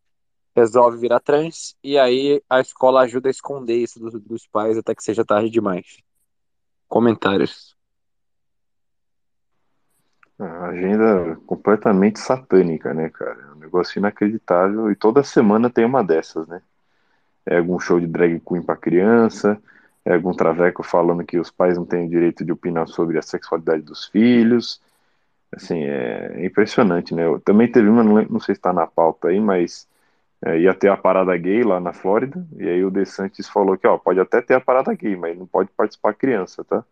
resolve 0.55 0.97
virar 0.97 1.19
trans, 1.19 1.75
e 1.83 1.97
aí 1.97 2.41
a 2.49 2.59
escola 2.59 3.01
ajuda 3.01 3.29
a 3.29 3.31
esconder 3.31 3.77
isso 3.77 3.99
dos, 3.99 4.19
dos 4.21 4.47
pais 4.47 4.77
até 4.77 4.95
que 4.95 5.03
seja 5.03 5.23
tarde 5.23 5.49
demais. 5.49 5.97
Comentários. 6.87 7.77
A 10.39 10.67
agenda 10.67 11.35
completamente 11.47 12.19
satânica, 12.19 12.93
né, 12.93 13.09
cara? 13.09 13.41
É 13.41 13.51
um 13.53 13.59
negócio 13.59 13.97
inacreditável. 13.97 14.91
E 14.91 14.95
toda 14.95 15.23
semana 15.23 15.69
tem 15.69 15.83
uma 15.83 16.03
dessas, 16.03 16.47
né? 16.47 16.61
É 17.47 17.57
algum 17.57 17.79
show 17.79 17.99
de 17.99 18.07
drag 18.07 18.39
queen 18.41 18.61
pra 18.61 18.75
criança, 18.75 19.59
é 20.05 20.13
algum 20.13 20.33
traveco 20.33 20.83
falando 20.83 21.25
que 21.25 21.39
os 21.39 21.49
pais 21.51 21.77
não 21.77 21.85
têm 21.85 22.09
direito 22.09 22.45
de 22.45 22.51
opinar 22.51 22.87
sobre 22.87 23.17
a 23.17 23.21
sexualidade 23.21 23.81
dos 23.83 24.05
filhos. 24.05 24.81
Assim, 25.51 25.83
é 25.83 26.45
impressionante, 26.45 27.15
né? 27.15 27.25
Eu 27.25 27.39
também 27.39 27.71
teve 27.71 27.87
uma, 27.89 28.03
não 28.03 28.39
sei 28.39 28.55
se 28.55 28.61
tá 28.61 28.73
na 28.73 28.85
pauta 28.85 29.29
aí, 29.29 29.39
mas 29.39 29.87
é, 30.45 30.59
ia 30.59 30.73
ter 30.73 30.89
a 30.89 30.97
parada 30.97 31.35
gay 31.37 31.63
lá 31.63 31.79
na 31.79 31.93
Flórida, 31.93 32.45
e 32.57 32.67
aí 32.67 32.83
o 32.83 32.91
DeSantis 32.91 33.47
falou 33.49 33.77
que, 33.77 33.87
ó, 33.87 33.97
pode 33.97 34.19
até 34.19 34.41
ter 34.41 34.53
a 34.55 34.61
parada 34.61 34.93
gay, 34.93 35.15
mas 35.15 35.37
não 35.37 35.47
pode 35.47 35.69
participar 35.71 36.13
criança, 36.13 36.63
tá? 36.63 36.83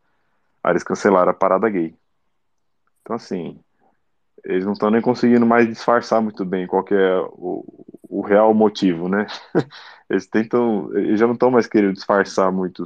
Aí 0.64 0.72
eles 0.74 0.84
cancelaram 0.84 1.32
a 1.32 1.34
parada 1.34 1.70
gay. 1.70 1.94
Então, 3.02 3.16
assim, 3.16 3.60
eles 4.44 4.66
não 4.66 4.74
estão 4.74 4.92
nem 4.92 5.02
conseguindo 5.02 5.46
mais 5.46 5.68
disfarçar 5.68 6.22
muito 6.22 6.46
bem 6.46 6.68
qual 6.68 6.86
é 6.92 7.20
o, 7.32 7.66
o 8.10 8.22
real 8.22 8.54
motivo, 8.54 9.08
né? 9.10 9.26
Eles 10.08 10.28
tentam, 10.28 10.96
eles 10.96 11.20
já 11.20 11.26
não 11.26 11.34
estão 11.34 11.50
mais 11.50 11.66
querendo 11.66 11.94
disfarçar 11.94 12.52
muito 12.52 12.86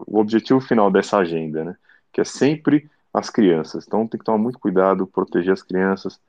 o 0.00 0.18
objetivo 0.18 0.60
final 0.60 0.90
dessa 0.90 1.18
agenda, 1.18 1.64
né? 1.64 1.76
Que 2.12 2.20
é 2.20 2.24
sempre 2.24 2.90
as 3.14 3.30
crianças. 3.30 3.86
Então 3.86 4.06
tem 4.06 4.18
que 4.18 4.24
tomar 4.24 4.38
muito 4.38 4.58
cuidado, 4.58 5.06
proteger 5.06 5.52
as 5.52 5.62
crianças. 5.62 6.20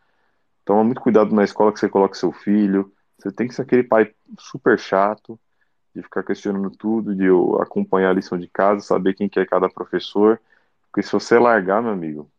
Toma 0.63 0.83
muito 0.83 1.01
cuidado 1.01 1.33
na 1.33 1.43
escola 1.43 1.73
que 1.73 1.79
você 1.79 1.89
coloca 1.89 2.13
seu 2.13 2.31
filho. 2.31 2.91
Você 3.17 3.31
tem 3.31 3.47
que 3.47 3.55
ser 3.55 3.63
aquele 3.63 3.83
pai 3.83 4.13
super 4.37 4.77
chato, 4.77 5.39
de 5.95 6.01
ficar 6.03 6.23
questionando 6.23 6.69
tudo, 6.71 7.15
de 7.15 7.27
acompanhar 7.61 8.11
a 8.11 8.13
lição 8.13 8.37
de 8.37 8.47
casa, 8.47 8.81
saber 8.81 9.13
quem 9.15 9.27
que 9.27 9.39
é 9.39 9.45
cada 9.45 9.69
professor. 9.69 10.39
Porque 10.91 11.01
se 11.01 11.11
você 11.11 11.39
largar, 11.39 11.81
meu 11.81 11.91
amigo, 11.91 12.29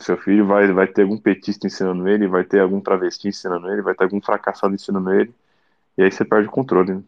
seu 0.00 0.16
filho 0.16 0.46
vai, 0.46 0.72
vai 0.72 0.86
ter 0.86 1.02
algum 1.02 1.16
petista 1.16 1.66
ensinando 1.66 2.08
ele, 2.08 2.26
vai 2.26 2.44
ter 2.44 2.60
algum 2.60 2.80
travesti 2.80 3.28
ensinando 3.28 3.70
ele, 3.70 3.82
vai 3.82 3.94
ter 3.94 4.04
algum 4.04 4.20
fracassado 4.20 4.74
ensinando 4.74 5.12
ele, 5.12 5.32
e 5.96 6.02
aí 6.02 6.10
você 6.10 6.24
perde 6.24 6.48
o 6.48 6.50
controle. 6.50 6.94
Né? 6.94 7.02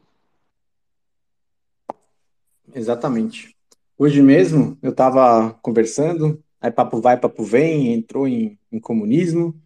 Exatamente. 2.74 3.56
Hoje 3.98 4.22
mesmo 4.22 4.78
eu 4.82 4.90
estava 4.90 5.52
conversando, 5.62 6.42
aí 6.60 6.70
papo 6.70 7.00
vai, 7.00 7.18
papo 7.18 7.42
vem, 7.42 7.92
entrou 7.92 8.28
em, 8.28 8.58
em 8.70 8.78
comunismo, 8.78 9.60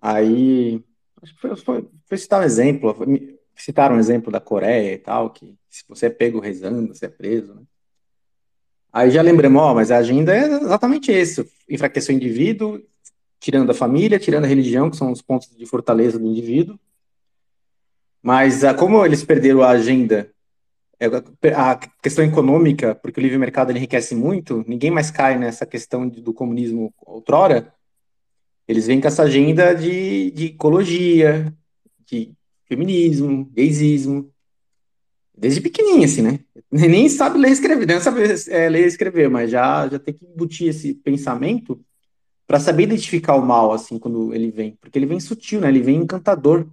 aí 0.00 0.82
acho 1.22 1.34
que 1.34 1.40
foi, 1.40 1.56
foi, 1.56 1.88
foi 2.06 2.18
citar 2.18 2.40
um 2.40 2.44
exemplo, 2.44 2.94
citaram 3.54 3.96
um 3.96 4.00
exemplo 4.00 4.32
da 4.32 4.40
Coreia 4.40 4.94
e 4.94 4.98
tal, 4.98 5.30
que 5.30 5.56
se 5.68 5.84
você 5.88 6.06
é 6.06 6.10
pego 6.10 6.40
rezando, 6.40 6.94
você 6.94 7.06
é 7.06 7.10
preso, 7.10 7.54
né? 7.54 7.62
Aí 8.96 9.10
já 9.10 9.20
lembramos, 9.20 9.60
ó, 9.60 9.74
mas 9.74 9.90
a 9.90 9.98
agenda 9.98 10.34
é 10.34 10.46
exatamente 10.46 11.12
isso: 11.12 11.46
enfraquecer 11.68 12.14
o 12.14 12.16
indivíduo, 12.16 12.80
tirando 13.38 13.68
a 13.68 13.74
família, 13.74 14.18
tirando 14.18 14.44
a 14.44 14.48
religião, 14.48 14.88
que 14.88 14.96
são 14.96 15.12
os 15.12 15.20
pontos 15.20 15.54
de 15.54 15.66
fortaleza 15.66 16.18
do 16.18 16.24
indivíduo. 16.24 16.80
Mas 18.22 18.64
ah, 18.64 18.72
como 18.72 19.04
eles 19.04 19.22
perderam 19.22 19.60
a 19.60 19.68
agenda, 19.68 20.30
é, 20.98 21.08
a 21.54 21.76
questão 22.02 22.24
econômica, 22.24 22.94
porque 22.94 23.20
o 23.20 23.22
livre 23.22 23.36
mercado 23.36 23.70
enriquece 23.70 24.14
muito, 24.14 24.64
ninguém 24.66 24.90
mais 24.90 25.10
cai 25.10 25.38
nessa 25.38 25.66
questão 25.66 26.08
do 26.08 26.32
comunismo 26.32 26.90
outrora. 27.04 27.70
Eles 28.66 28.86
vêm 28.86 28.98
com 28.98 29.08
essa 29.08 29.24
agenda 29.24 29.74
de, 29.74 30.30
de 30.30 30.46
ecologia, 30.46 31.52
de 32.06 32.32
feminismo, 32.64 33.44
gaysismo, 33.52 34.32
desde 35.36 35.60
pequenininho, 35.60 36.04
assim, 36.04 36.22
né? 36.22 36.40
Nem 36.70 37.08
sabe 37.08 37.38
ler 37.38 37.50
e 37.50 37.52
escrever, 37.52 37.86
nem 37.86 38.00
sabe 38.00 38.22
é, 38.48 38.68
ler 38.68 38.84
e 38.84 38.88
escrever, 38.88 39.28
mas 39.28 39.50
já, 39.50 39.88
já 39.88 39.98
tem 39.98 40.14
que 40.14 40.24
embutir 40.24 40.68
esse 40.68 40.94
pensamento 40.94 41.80
para 42.46 42.60
saber 42.60 42.84
identificar 42.84 43.34
o 43.34 43.44
mal, 43.44 43.72
assim, 43.72 43.98
quando 43.98 44.32
ele 44.32 44.50
vem. 44.50 44.76
Porque 44.80 44.98
ele 44.98 45.06
vem 45.06 45.20
sutil, 45.20 45.60
né? 45.60 45.68
Ele 45.68 45.82
vem 45.82 45.96
encantador. 45.96 46.66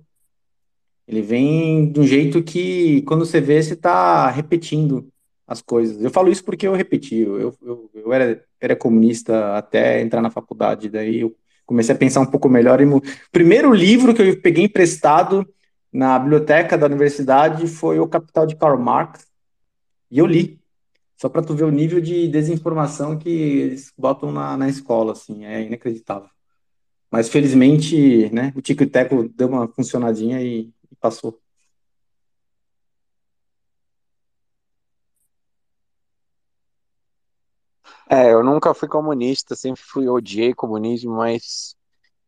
Ele 1.08 1.22
vem 1.22 1.92
de 1.92 2.00
um 2.00 2.08
jeito 2.08 2.42
que, 2.44 3.02
quando 3.04 3.26
você 3.26 3.42
vê, 3.42 3.62
você 3.62 3.74
está 3.74 4.30
repetindo 4.30 5.08
as 5.48 5.62
coisas. 5.62 6.02
Eu 6.02 6.10
falo 6.10 6.32
isso 6.32 6.44
porque 6.44 6.68
eu 6.68 6.74
repeti. 6.74 7.18
Eu, 7.18 7.56
eu, 7.62 7.90
eu 7.94 8.14
era, 8.14 8.44
era 8.62 8.76
comunista 8.76 9.58
até 9.58 10.02
entrar 10.02 10.22
na 10.22 10.30
faculdade, 10.30 10.90
daí 10.90 11.22
eu 11.22 11.36
comecei 11.66 11.94
a 11.94 11.98
pensar 11.98 12.22
um 12.22 12.26
pouco 12.26 12.48
melhor. 12.48 12.80
E, 12.80 12.86
o 12.86 13.02
primeiro 13.32 13.74
livro 13.74 14.14
que 14.14 14.22
eu 14.22 14.42
peguei 14.42 14.64
emprestado 14.64 15.48
na 15.94 16.18
biblioteca 16.18 16.78
da 16.78 16.88
universidade 16.88 17.68
foi 17.68 18.00
O 18.00 18.08
Capital 18.08 18.46
de 18.48 18.56
Karl 18.56 18.80
Marx, 18.80 19.28
e 20.12 20.20
eu 20.20 20.26
li, 20.26 20.60
só 21.18 21.30
para 21.30 21.44
tu 21.44 21.56
ver 21.56 21.66
o 21.66 21.72
nível 21.72 22.02
de 22.02 22.28
desinformação 22.28 23.18
que 23.18 23.30
eles 23.30 23.94
botam 23.98 24.32
na, 24.32 24.58
na 24.58 24.70
escola, 24.70 25.14
assim, 25.14 25.46
é 25.46 25.62
inacreditável. 25.64 26.30
Mas 27.12 27.30
felizmente, 27.30 28.30
né, 28.32 28.52
o 28.56 28.62
Tico 28.62 28.84
e 28.84 28.88
Teco 28.88 29.30
deu 29.30 29.48
uma 29.48 29.68
funcionadinha 29.68 30.42
e, 30.42 30.74
e 30.92 30.96
passou. 31.00 31.40
É, 38.10 38.32
eu 38.34 38.44
nunca 38.44 38.74
fui 38.74 38.88
comunista, 38.88 39.56
sempre 39.56 39.82
fui 39.84 40.08
odiei 40.08 40.54
comunismo, 40.54 41.16
mas 41.16 41.76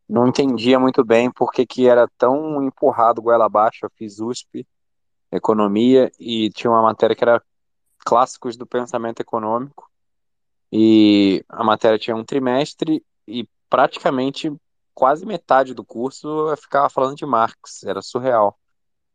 não 0.07 0.27
entendia 0.27 0.79
muito 0.79 1.03
bem 1.03 1.31
por 1.31 1.51
que, 1.51 1.87
era 1.87 2.07
tão 2.17 2.63
empurrado 2.63 3.21
goela 3.21 3.45
abaixo. 3.45 3.85
Eu 3.85 3.91
fiz 3.95 4.19
USP, 4.19 4.67
economia, 5.31 6.11
e 6.19 6.49
tinha 6.51 6.71
uma 6.71 6.81
matéria 6.81 7.15
que 7.15 7.23
era 7.23 7.41
clássicos 8.05 8.55
do 8.55 8.67
pensamento 8.67 9.19
econômico. 9.19 9.89
E 10.71 11.43
a 11.49 11.63
matéria 11.63 11.97
tinha 11.97 12.15
um 12.15 12.23
trimestre 12.23 13.03
e 13.27 13.47
praticamente 13.69 14.53
quase 14.93 15.25
metade 15.25 15.73
do 15.73 15.83
curso 15.83 16.49
eu 16.49 16.57
ficava 16.57 16.89
falando 16.89 17.15
de 17.17 17.25
Marx, 17.25 17.83
era 17.83 18.01
surreal. 18.01 18.57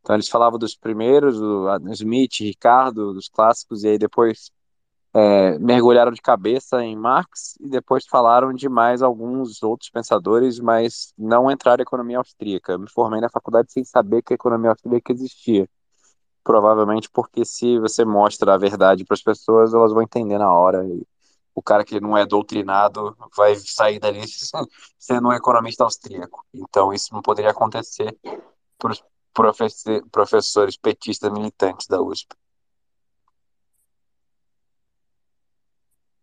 Então 0.01 0.15
eles 0.15 0.27
falavam 0.27 0.59
dos 0.59 0.75
primeiros, 0.75 1.39
o 1.39 1.67
Smith, 1.91 2.39
Ricardo, 2.39 3.13
dos 3.13 3.29
clássicos, 3.29 3.83
e 3.83 3.89
aí 3.89 3.97
depois 3.97 4.51
é, 5.13 5.59
mergulharam 5.59 6.11
de 6.11 6.21
cabeça 6.21 6.83
em 6.83 6.95
Marx 6.95 7.57
e 7.59 7.67
depois 7.67 8.05
falaram 8.05 8.53
de 8.53 8.69
mais 8.69 9.01
alguns 9.01 9.61
outros 9.61 9.89
pensadores, 9.89 10.59
mas 10.59 11.13
não 11.17 11.51
entraram 11.51 11.81
em 11.81 11.83
economia 11.83 12.17
austríaca. 12.17 12.73
Eu 12.73 12.79
me 12.79 12.89
formei 12.89 13.19
na 13.19 13.29
faculdade 13.29 13.71
sem 13.71 13.83
saber 13.83 14.21
que 14.21 14.33
a 14.33 14.35
economia 14.35 14.69
austríaca 14.69 15.11
existia. 15.11 15.69
Provavelmente 16.43 17.09
porque 17.11 17.45
se 17.45 17.77
você 17.79 18.05
mostra 18.05 18.53
a 18.53 18.57
verdade 18.57 19.05
para 19.05 19.15
as 19.15 19.21
pessoas, 19.21 19.73
elas 19.73 19.91
vão 19.91 20.01
entender 20.01 20.37
na 20.37 20.51
hora. 20.51 20.85
E 20.87 21.05
o 21.53 21.61
cara 21.61 21.83
que 21.83 21.99
não 21.99 22.17
é 22.17 22.25
doutrinado 22.25 23.15
vai 23.35 23.55
sair 23.55 23.99
dali 23.99 24.21
sendo 24.97 25.27
um 25.27 25.33
economista 25.33 25.83
austríaco. 25.83 26.45
Então 26.53 26.93
isso 26.93 27.13
não 27.13 27.21
poderia 27.21 27.51
acontecer 27.51 28.17
para 28.77 28.91
os 28.91 29.03
professores 30.11 30.77
petistas 30.77 31.31
militantes 31.31 31.87
da 31.87 32.01
USP. 32.01 32.35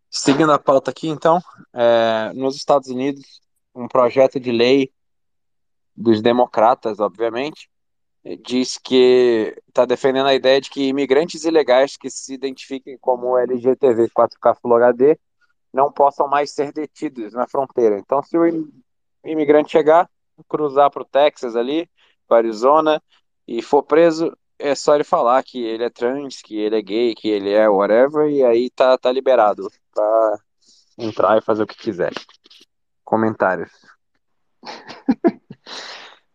Seguindo 0.09 0.51
a 0.51 0.57
pauta 0.57 0.91
aqui, 0.91 1.07
então, 1.07 1.39
é, 1.73 2.31
nos 2.33 2.55
Estados 2.55 2.89
Unidos, 2.89 3.41
um 3.75 3.87
projeto 3.87 4.39
de 4.39 4.51
lei 4.51 4.91
dos 5.95 6.21
democratas, 6.21 6.99
obviamente, 6.99 7.69
diz 8.43 8.77
que 8.77 9.55
está 9.67 9.85
defendendo 9.85 10.27
a 10.27 10.33
ideia 10.33 10.59
de 10.59 10.69
que 10.69 10.87
imigrantes 10.87 11.45
ilegais 11.45 11.95
que 11.95 12.09
se 12.09 12.33
identifiquem 12.33 12.97
como 12.97 13.37
LGTV 13.37 14.09
4K 14.09 14.57
Full 14.61 14.75
HD 14.75 15.17
não 15.73 15.91
possam 15.91 16.27
mais 16.27 16.51
ser 16.51 16.71
detidos 16.73 17.33
na 17.33 17.47
fronteira. 17.47 17.99
Então, 17.99 18.21
se 18.23 18.37
o 18.37 18.71
imigrante 19.23 19.71
chegar, 19.71 20.09
cruzar 20.47 20.89
para 20.89 21.03
o 21.03 21.05
Texas 21.05 21.55
ali, 21.55 21.89
para 22.27 22.37
Arizona, 22.37 23.01
e 23.47 23.61
for 23.61 23.83
preso, 23.83 24.35
é 24.59 24.75
só 24.75 24.95
ele 24.95 25.03
falar 25.03 25.41
que 25.43 25.63
ele 25.63 25.83
é 25.83 25.89
trans, 25.89 26.41
que 26.41 26.57
ele 26.57 26.77
é 26.77 26.81
gay, 26.81 27.15
que 27.15 27.29
ele 27.29 27.51
é 27.51 27.67
whatever, 27.69 28.29
e 28.29 28.43
aí 28.43 28.69
tá, 28.69 28.97
tá 28.97 29.11
liberado 29.11 29.71
pra 29.93 30.39
entrar 30.97 31.37
e 31.37 31.41
fazer 31.41 31.63
o 31.63 31.67
que 31.67 31.77
quiser. 31.77 32.11
Comentários. 33.03 33.71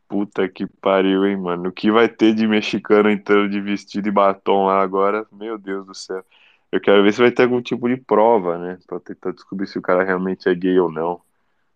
Puta 0.08 0.48
que 0.48 0.66
pariu, 0.66 1.26
hein, 1.26 1.36
mano. 1.36 1.68
O 1.68 1.72
que 1.72 1.90
vai 1.90 2.08
ter 2.08 2.34
de 2.34 2.46
mexicano 2.46 3.10
entrando 3.10 3.50
de 3.50 3.60
vestido 3.60 4.08
e 4.08 4.12
batom 4.12 4.66
lá 4.66 4.80
agora? 4.80 5.26
Meu 5.30 5.58
Deus 5.58 5.86
do 5.86 5.94
céu. 5.94 6.24
Eu 6.72 6.80
quero 6.80 7.02
ver 7.02 7.12
se 7.12 7.20
vai 7.20 7.30
ter 7.30 7.44
algum 7.44 7.62
tipo 7.62 7.88
de 7.88 7.96
prova, 7.96 8.58
né? 8.58 8.78
Pra 8.86 8.98
tentar 9.00 9.32
descobrir 9.32 9.66
se 9.66 9.78
o 9.78 9.82
cara 9.82 10.02
realmente 10.02 10.48
é 10.48 10.54
gay 10.54 10.78
ou 10.78 10.90
não. 10.90 11.20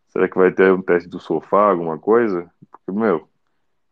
Será 0.09 0.29
que 0.29 0.39
vai 0.39 0.51
ter 0.53 0.73
um 0.73 0.83
teste 0.83 1.09
do 1.09 1.21
sofá, 1.21 1.71
alguma 1.71 1.99
coisa? 1.99 2.51
Porque, 2.71 2.93
meu, 2.93 3.29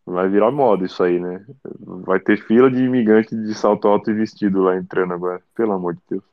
Vai 0.06 0.28
virar 0.28 0.52
moda 0.52 0.86
isso 0.86 1.02
aí, 1.02 1.18
né? 1.18 1.44
Vai 1.80 2.20
ter 2.20 2.40
fila 2.46 2.70
de 2.70 2.80
imigrante 2.80 3.34
de 3.34 3.54
salto 3.54 3.88
alto 3.88 4.08
e 4.08 4.14
vestido 4.14 4.62
lá 4.62 4.76
entrando 4.76 5.12
agora. 5.12 5.42
Pelo 5.52 5.72
amor 5.72 5.94
de 5.94 6.00
Deus. 6.08 6.24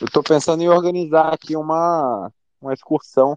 Eu 0.00 0.08
tô 0.08 0.22
pensando 0.22 0.62
em 0.62 0.68
organizar 0.68 1.34
aqui 1.34 1.56
uma, 1.56 2.30
uma 2.60 2.72
excursão. 2.72 3.36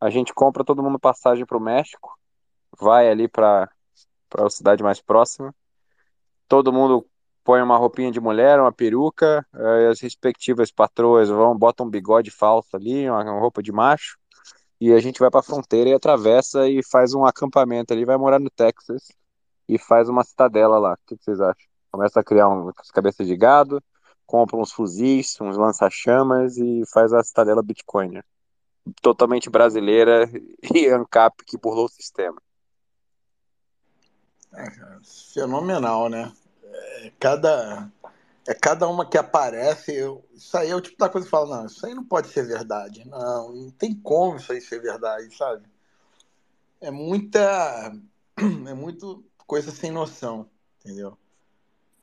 A 0.00 0.08
gente 0.08 0.32
compra 0.32 0.64
todo 0.64 0.82
mundo 0.82 0.98
passagem 0.98 1.44
pro 1.44 1.60
México, 1.60 2.18
vai 2.78 3.10
ali 3.10 3.28
para 3.28 3.68
para 4.30 4.46
a 4.46 4.50
cidade 4.50 4.80
mais 4.80 5.00
próxima. 5.00 5.52
Todo 6.46 6.72
mundo 6.72 7.04
põe 7.42 7.60
uma 7.60 7.76
roupinha 7.76 8.12
de 8.12 8.20
mulher, 8.20 8.60
uma 8.60 8.70
peruca, 8.70 9.44
as 9.90 10.00
respectivas 10.00 10.70
patroas 10.70 11.28
vão, 11.28 11.58
botam 11.58 11.84
um 11.84 11.90
bigode 11.90 12.30
falso 12.30 12.76
ali, 12.76 13.10
uma 13.10 13.40
roupa 13.40 13.60
de 13.60 13.72
macho 13.72 14.19
e 14.80 14.92
a 14.92 14.98
gente 14.98 15.20
vai 15.20 15.30
para 15.30 15.40
a 15.40 15.42
fronteira 15.42 15.90
e 15.90 15.94
atravessa 15.94 16.66
e 16.68 16.82
faz 16.82 17.12
um 17.12 17.24
acampamento 17.24 17.92
ali, 17.92 18.04
vai 18.04 18.16
morar 18.16 18.38
no 18.38 18.48
Texas 18.48 19.12
e 19.68 19.78
faz 19.78 20.08
uma 20.08 20.24
cidadela 20.24 20.78
lá. 20.78 20.94
O 20.94 20.98
que, 21.06 21.16
que 21.18 21.24
vocês 21.24 21.40
acham? 21.40 21.68
Começa 21.90 22.20
a 22.20 22.24
criar 22.24 22.48
umas 22.48 22.90
cabeças 22.90 23.26
de 23.26 23.36
gado, 23.36 23.82
compra 24.26 24.56
uns 24.56 24.72
fuzis, 24.72 25.38
uns 25.40 25.56
lança-chamas 25.56 26.56
e 26.56 26.82
faz 26.92 27.12
a 27.12 27.22
cidadela 27.22 27.62
Bitcoin. 27.62 28.22
Totalmente 29.02 29.50
brasileira 29.50 30.30
e 30.74 30.88
ANCAP 30.88 31.44
que 31.44 31.58
burlou 31.58 31.84
o 31.84 31.88
sistema. 31.88 32.40
É, 34.54 34.66
fenomenal, 35.34 36.08
né? 36.08 36.32
É, 36.64 37.12
cada, 37.20 37.90
é 38.46 38.54
cada 38.54 38.88
uma 38.88 39.08
que 39.08 39.18
aparece. 39.18 39.92
Eu, 39.94 40.24
isso 40.34 40.56
aí 40.56 40.70
é 40.70 40.76
o 40.76 40.80
tipo 40.80 40.98
da 40.98 41.08
coisa 41.08 41.26
que 41.26 41.30
fala, 41.30 41.58
não, 41.58 41.66
isso 41.66 41.84
aí 41.84 41.94
não 41.94 42.04
pode 42.04 42.28
ser 42.28 42.46
verdade. 42.46 43.06
Não, 43.08 43.52
não 43.52 43.70
tem 43.70 43.94
como 43.94 44.36
isso 44.36 44.52
aí 44.52 44.60
ser 44.60 44.80
verdade, 44.80 45.34
sabe? 45.36 45.66
É 46.80 46.90
muita. 46.90 47.92
É 48.66 48.72
muito 48.72 49.22
coisa 49.46 49.70
sem 49.70 49.90
noção, 49.90 50.48
entendeu? 50.80 51.18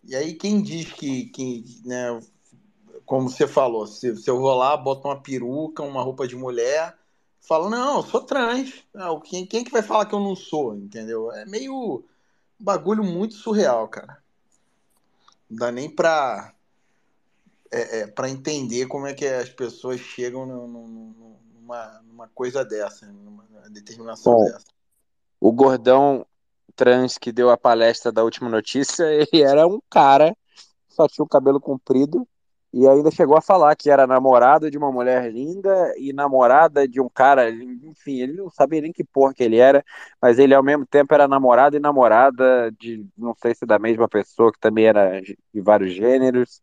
E 0.03 0.15
aí 0.15 0.35
quem 0.35 0.61
diz 0.61 0.91
que, 0.93 1.25
que 1.25 1.81
né, 1.83 2.19
como 3.05 3.29
você 3.29 3.47
falou, 3.47 3.88
se, 3.88 4.15
se 4.17 4.29
eu 4.29 4.39
vou 4.39 4.53
lá, 4.53 4.77
boto 4.77 5.07
uma 5.07 5.19
peruca, 5.19 5.81
uma 5.81 6.03
roupa 6.03 6.27
de 6.27 6.35
mulher, 6.35 6.95
falo, 7.41 7.69
não, 7.69 7.97
eu 7.97 8.03
sou 8.03 8.21
trans. 8.21 8.83
Não, 8.93 9.19
quem, 9.19 9.45
quem 9.45 9.63
que 9.63 9.71
vai 9.71 9.81
falar 9.81 10.05
que 10.05 10.13
eu 10.13 10.19
não 10.19 10.35
sou, 10.35 10.75
entendeu? 10.75 11.31
É 11.31 11.45
meio 11.45 12.03
bagulho 12.59 13.03
muito 13.03 13.35
surreal, 13.35 13.88
cara. 13.88 14.21
Não 15.49 15.57
dá 15.57 15.71
nem 15.71 15.89
pra, 15.89 16.53
é, 17.71 17.99
é, 17.99 18.07
pra 18.07 18.29
entender 18.29 18.87
como 18.87 19.07
é 19.07 19.13
que 19.13 19.25
as 19.25 19.49
pessoas 19.49 19.99
chegam 19.99 20.45
no, 20.45 20.67
no, 20.67 20.87
numa, 21.53 22.01
numa 22.03 22.27
coisa 22.29 22.63
dessa, 22.63 23.05
numa 23.07 23.45
determinação 23.69 24.33
Bom, 24.33 24.45
dessa. 24.45 24.65
O 25.39 25.51
gordão 25.51 26.25
trans 26.75 27.17
que 27.17 27.31
deu 27.31 27.49
a 27.49 27.57
palestra 27.57 28.11
da 28.11 28.23
última 28.23 28.49
notícia, 28.49 29.03
ele 29.11 29.41
era 29.41 29.67
um 29.67 29.79
cara, 29.89 30.35
só 30.89 31.07
tinha 31.07 31.23
o 31.25 31.29
cabelo 31.29 31.59
comprido, 31.59 32.27
e 32.74 32.88
ainda 32.88 33.09
chegou 33.11 33.38
a 33.38 33.41
falar 33.41 33.76
que 33.76 33.89
era 33.89 34.05
namorado 34.05 34.70
de 34.70 34.78
uma 34.78 34.91
mulher 34.91 35.32
linda 35.32 35.93
e 35.97 36.11
namorada 36.13 36.88
de 36.88 36.99
um 37.01 37.09
cara, 37.09 37.49
enfim, 37.49 38.22
ele 38.22 38.34
não 38.34 38.49
sabia 38.49 38.82
nem 38.82 38.91
que 38.91 39.03
porra 39.03 39.34
que 39.34 39.43
ele 39.43 39.57
era, 39.57 39.84
mas 40.22 40.38
ele 40.38 40.53
ao 40.53 40.63
mesmo 40.63 40.86
tempo 40.86 41.13
era 41.13 41.28
namorado 41.28 41.76
e 41.78 41.80
namorada 41.80 42.72
de, 42.80 43.05
não 43.18 43.34
sei 43.36 43.55
se 43.55 43.65
da 43.65 43.80
mesma 43.80 44.07
pessoa, 44.07 44.51
que 44.51 44.59
também 44.59 44.86
era 44.86 45.22
de 45.22 45.61
vários 45.61 45.93
gêneros. 45.93 46.61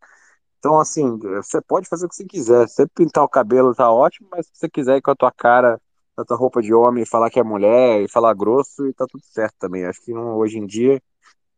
Então, 0.59 0.79
assim, 0.79 1.17
você 1.19 1.61
pode 1.61 1.87
fazer 1.87 2.05
o 2.05 2.09
que 2.09 2.15
você 2.15 2.25
quiser. 2.25 2.67
Você 2.67 2.87
pintar 2.87 3.23
o 3.23 3.29
cabelo 3.29 3.75
tá 3.75 3.91
ótimo, 3.91 4.27
mas 4.31 4.47
se 4.47 4.51
você 4.55 4.69
quiser 4.69 4.97
ir 4.97 5.01
com 5.01 5.11
a 5.11 5.15
tua 5.15 5.31
cara, 5.31 5.79
com 6.15 6.21
a 6.21 6.25
tua 6.25 6.37
roupa 6.37 6.61
de 6.61 6.73
homem, 6.73 7.05
falar 7.05 7.29
que 7.29 7.39
é 7.39 7.43
mulher 7.43 8.01
e 8.01 8.07
falar 8.09 8.33
grosso, 8.33 8.87
e 8.87 8.93
tá 8.93 9.05
tudo 9.07 9.23
certo 9.25 9.55
também. 9.59 9.85
Acho 9.85 10.01
que 10.01 10.13
não, 10.13 10.37
hoje 10.37 10.57
em 10.57 10.65
dia 10.65 11.01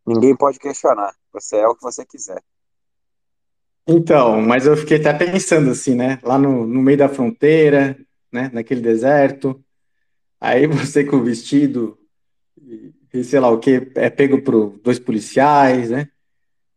ninguém 0.06 0.36
pode 0.36 0.60
questionar. 0.60 1.14
Você 1.34 1.58
é 1.58 1.68
o 1.68 1.76
que 1.76 1.84
você 1.84 2.06
quiser. 2.06 2.42
Então, 3.88 4.42
mas 4.42 4.66
eu 4.66 4.76
fiquei 4.76 4.98
até 4.98 5.14
pensando 5.14 5.72
assim, 5.72 5.96
né? 5.96 6.20
Lá 6.24 6.38
no, 6.38 6.66
no 6.68 6.82
meio 6.82 6.98
da 6.98 7.08
fronteira, 7.08 7.98
né? 8.32 8.50
Naquele 8.54 8.82
deserto. 8.82 9.64
Aí 10.40 10.68
você 10.68 11.04
com 11.06 11.18
o 11.18 11.24
vestido 11.24 11.98
e 13.14 13.24
sei 13.24 13.40
lá 13.40 13.50
o 13.50 13.60
que, 13.60 13.92
é 13.96 14.10
pego 14.10 14.42
por 14.42 14.78
dois 14.84 15.00
policiais, 15.00 15.90
né? 15.90 16.10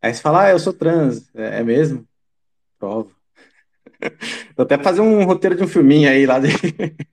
Aí 0.01 0.13
você 0.13 0.21
fala, 0.21 0.45
ah, 0.45 0.49
eu 0.51 0.59
sou 0.59 0.73
trans. 0.73 1.29
É, 1.35 1.59
é 1.59 1.63
mesmo? 1.63 2.05
Prova. 2.79 3.11
Vou 4.55 4.63
até 4.65 4.77
fazer 4.77 5.01
um 5.01 5.23
roteiro 5.25 5.55
de 5.55 5.63
um 5.63 5.67
filminho 5.67 6.09
aí 6.09 6.25
lá 6.25 6.39
de... 6.39 6.49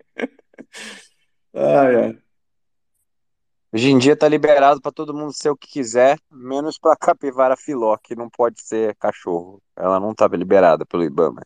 ai, 1.55 1.95
ai. 1.97 2.28
Hoje 3.71 3.91
em 3.91 3.99
dia 3.99 4.17
tá 4.17 4.27
liberado 4.27 4.81
para 4.81 4.91
todo 4.91 5.13
mundo 5.13 5.31
ser 5.33 5.51
o 5.51 5.57
que 5.57 5.69
quiser, 5.69 6.19
menos 6.31 6.79
para 6.79 6.97
capivara 6.97 7.55
filó, 7.55 7.99
que 7.99 8.17
não 8.17 8.31
pode 8.31 8.63
ser 8.63 8.97
cachorro. 8.97 9.63
Ela 9.77 10.01
não 10.01 10.13
estava 10.13 10.37
liberada 10.37 10.87
pelo 10.87 11.05
IBAMA. 11.05 11.43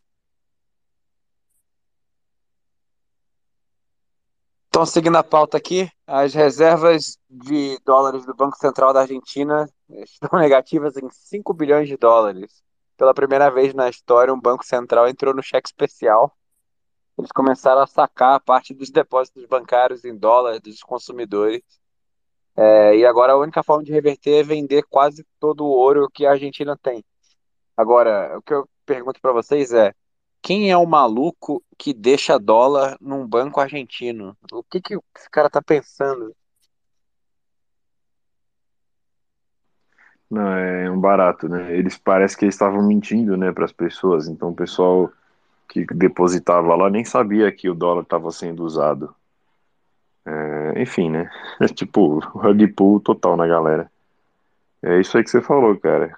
Então, 4.69 4.85
seguindo 4.85 5.17
a 5.17 5.23
pauta 5.23 5.57
aqui, 5.57 5.91
as 6.07 6.33
reservas 6.33 7.19
de 7.29 7.77
dólares 7.85 8.25
do 8.25 8.33
Banco 8.33 8.57
Central 8.57 8.93
da 8.93 9.01
Argentina 9.01 9.69
estão 9.89 10.39
negativas 10.39 10.95
em 10.95 11.09
5 11.09 11.53
bilhões 11.53 11.89
de 11.89 11.97
dólares. 11.97 12.63
Pela 12.95 13.13
primeira 13.13 13.51
vez 13.51 13.73
na 13.73 13.89
história, 13.89 14.33
um 14.33 14.39
banco 14.39 14.65
central 14.65 15.09
entrou 15.09 15.35
no 15.35 15.43
cheque 15.43 15.67
especial. 15.67 16.31
Eles 17.17 17.31
começaram 17.33 17.81
a 17.81 17.87
sacar 17.87 18.39
parte 18.39 18.73
dos 18.73 18.89
depósitos 18.89 19.45
bancários 19.45 20.05
em 20.05 20.17
dólar 20.17 20.59
dos 20.61 20.81
consumidores 20.81 21.82
é, 22.55 22.95
e 22.97 23.05
agora 23.05 23.33
a 23.33 23.37
única 23.37 23.63
forma 23.63 23.83
de 23.83 23.91
reverter 23.91 24.41
é 24.41 24.43
vender 24.43 24.83
quase 24.89 25.25
todo 25.39 25.65
o 25.65 25.69
ouro 25.69 26.09
que 26.13 26.25
a 26.25 26.31
Argentina 26.31 26.77
tem. 26.77 27.03
Agora, 27.75 28.37
o 28.37 28.41
que 28.41 28.53
eu 28.53 28.69
pergunto 28.85 29.19
para 29.19 29.31
vocês 29.31 29.73
é: 29.73 29.93
quem 30.41 30.69
é 30.69 30.77
o 30.77 30.85
maluco 30.85 31.63
que 31.77 31.93
deixa 31.93 32.37
dólar 32.37 32.97
num 33.01 33.25
banco 33.27 33.59
argentino? 33.59 34.37
O 34.51 34.63
que, 34.63 34.81
que 34.81 34.95
esse 35.17 35.29
cara 35.31 35.49
tá 35.49 35.61
pensando? 35.61 36.35
Não, 40.29 40.47
é 40.57 40.89
um 40.89 40.99
barato, 40.99 41.47
né? 41.47 41.75
Eles 41.77 41.97
parece 41.97 42.35
que 42.35 42.45
estavam 42.45 42.85
mentindo, 42.87 43.37
né, 43.37 43.51
para 43.51 43.65
as 43.65 43.71
pessoas. 43.71 44.27
Então 44.27 44.49
o 44.49 44.55
pessoal 44.55 45.11
que 45.69 45.85
depositava 45.85 46.75
lá 46.75 46.89
nem 46.89 47.05
sabia 47.05 47.51
que 47.51 47.69
o 47.69 47.75
dólar 47.75 48.03
estava 48.03 48.31
sendo 48.31 48.63
usado. 48.63 49.15
É, 50.25 50.81
enfim, 50.81 51.09
né? 51.09 51.29
É 51.59 51.67
tipo, 51.73 52.19
rug 52.19 52.67
pull 52.69 52.99
total 52.99 53.35
na 53.37 53.47
galera. 53.47 53.91
É 54.81 54.99
isso 54.99 55.17
aí 55.17 55.23
que 55.23 55.29
você 55.29 55.41
falou, 55.41 55.77
cara. 55.79 56.15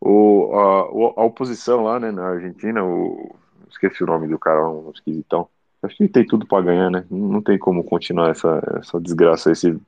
O, 0.00 0.52
a, 0.54 1.20
a 1.20 1.24
oposição 1.24 1.82
lá, 1.84 1.98
né, 1.98 2.10
na 2.10 2.28
Argentina, 2.28 2.84
o, 2.84 3.34
esqueci 3.68 4.02
o 4.04 4.06
nome 4.06 4.28
do 4.28 4.38
cara, 4.38 4.68
um 4.68 4.90
esquisitão. 4.90 5.48
Acho 5.82 5.96
que 5.96 6.08
tem 6.08 6.26
tudo 6.26 6.46
para 6.46 6.64
ganhar, 6.64 6.90
né? 6.90 7.04
Não 7.10 7.42
tem 7.42 7.58
como 7.58 7.84
continuar 7.84 8.30
essa, 8.30 8.62
essa 8.78 9.00
desgraça, 9.00 9.50
esse 9.50 9.78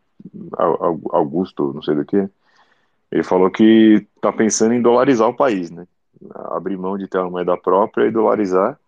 Augusto, 1.10 1.72
não 1.72 1.82
sei 1.82 1.94
do 1.94 2.04
que. 2.04 2.28
Ele 3.10 3.22
falou 3.22 3.50
que 3.50 4.06
tá 4.20 4.32
pensando 4.32 4.74
em 4.74 4.82
dolarizar 4.82 5.28
o 5.28 5.36
país, 5.36 5.70
né? 5.70 5.86
Abrir 6.50 6.76
mão 6.76 6.98
de 6.98 7.08
ter 7.08 7.18
uma 7.18 7.30
moeda 7.30 7.56
própria 7.56 8.06
e 8.06 8.10
dolarizar, 8.10 8.78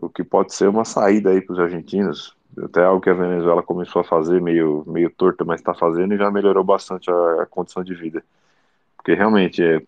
o 0.00 0.08
que 0.08 0.22
pode 0.22 0.54
ser 0.54 0.68
uma 0.68 0.84
saída 0.84 1.30
aí 1.30 1.40
para 1.40 1.54
os 1.54 1.58
argentinos 1.58 2.35
até 2.64 2.84
algo 2.84 3.00
que 3.00 3.10
a 3.10 3.14
Venezuela 3.14 3.62
começou 3.62 4.00
a 4.00 4.04
fazer 4.04 4.40
meio, 4.40 4.84
meio 4.86 5.10
torto, 5.10 5.44
mas 5.44 5.60
está 5.60 5.74
fazendo 5.74 6.14
e 6.14 6.18
já 6.18 6.30
melhorou 6.30 6.64
bastante 6.64 7.10
a, 7.10 7.42
a, 7.42 7.46
condição 7.46 7.84
de 7.84 7.94
vida. 7.94 8.24
Porque 8.96 9.14
realmente 9.14 9.62
é 9.62 9.82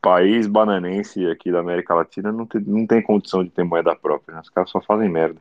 país 0.00 0.46
bananense 0.46 1.26
aqui 1.30 1.50
da 1.52 1.60
América 1.60 1.94
Latina 1.94 2.32
não 2.32 2.46
tem, 2.46 2.60
não 2.62 2.86
tem 2.86 3.02
condição 3.02 3.44
de 3.44 3.50
ter 3.50 3.64
moeda 3.64 3.94
própria, 3.96 4.34
né? 4.36 4.40
os 4.42 4.50
caras 4.50 4.70
só 4.70 4.80
fazem 4.80 5.08
merda. 5.08 5.40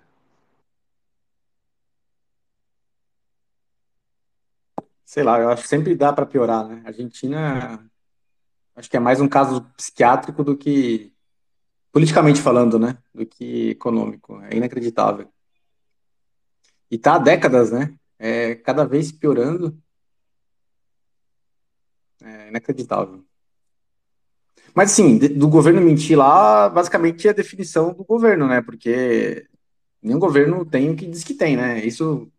Sei 5.06 5.24
lá, 5.24 5.40
eu 5.40 5.50
acho 5.50 5.64
que 5.64 5.68
sempre 5.70 5.96
dá 5.96 6.12
para 6.12 6.26
piorar, 6.26 6.68
né? 6.68 6.82
A 6.86 6.88
Argentina 6.88 7.80
acho 8.76 8.90
que 8.90 8.98
é 8.98 9.00
mais 9.00 9.22
um 9.22 9.28
caso 9.28 9.62
psiquiátrico 9.78 10.44
do 10.44 10.58
que 10.58 11.14
politicamente 11.92 12.42
falando, 12.42 12.80
né? 12.80 12.98
Do 13.14 13.26
que 13.26 13.72
econômico. 13.72 14.42
É 14.44 14.56
inacreditável. 14.58 15.33
E 16.94 16.98
tá 17.00 17.16
há 17.16 17.18
décadas, 17.18 17.72
né? 17.72 17.92
É, 18.20 18.54
cada 18.54 18.86
vez 18.86 19.12
piorando. 19.12 19.76
É 22.22 22.50
inacreditável. 22.50 23.26
Mas, 24.76 24.92
assim, 24.92 25.18
do 25.18 25.48
governo 25.48 25.82
mentir 25.82 26.16
lá, 26.16 26.70
basicamente 26.70 27.28
é 27.28 27.32
a 27.32 27.34
definição 27.34 27.92
do 27.96 28.04
governo, 28.04 28.48
né? 28.48 28.62
Porque 28.62 29.48
nenhum 30.04 30.20
governo 30.20 30.64
tem 30.64 30.92
o 30.92 30.96
que 30.96 31.08
diz 31.08 31.24
que 31.24 31.34
tem, 31.34 31.58
né? 31.58 31.84
Isso 31.84 32.32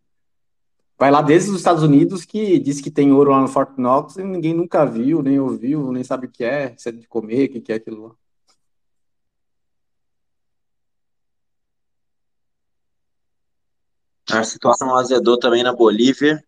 vai 0.97 1.11
lá 1.11 1.21
desde 1.21 1.51
os 1.51 1.57
Estados 1.57 1.83
Unidos, 1.83 2.25
que 2.25 2.61
diz 2.61 2.81
que 2.81 2.93
tem 2.93 3.11
ouro 3.11 3.33
lá 3.33 3.41
no 3.41 3.49
Fort 3.49 3.77
Knox 3.77 4.17
e 4.19 4.23
ninguém 4.23 4.55
nunca 4.55 4.85
viu, 4.85 5.21
nem 5.21 5.41
ouviu, 5.41 5.91
nem 5.91 6.05
sabe 6.05 6.29
o 6.29 6.31
que 6.31 6.45
é, 6.45 6.77
se 6.77 6.91
é 6.91 6.93
de 6.93 7.09
comer, 7.09 7.47
o 7.47 7.61
que 7.61 7.73
é 7.73 7.75
aquilo 7.75 8.07
lá. 8.07 8.15
A 14.39 14.45
situação 14.45 14.95
azedou 14.97 15.39
também 15.39 15.63
na 15.63 15.73
Bolívia, 15.73 16.43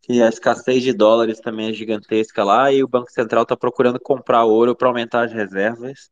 que 0.00 0.20
a 0.20 0.28
escassez 0.28 0.82
de 0.82 0.92
dólares 0.92 1.40
também 1.40 1.70
é 1.70 1.72
gigantesca 1.72 2.42
lá, 2.42 2.72
e 2.72 2.82
o 2.82 2.88
Banco 2.88 3.10
Central 3.10 3.44
está 3.44 3.56
procurando 3.56 4.00
comprar 4.00 4.44
ouro 4.44 4.74
para 4.74 4.88
aumentar 4.88 5.24
as 5.24 5.32
reservas. 5.32 6.10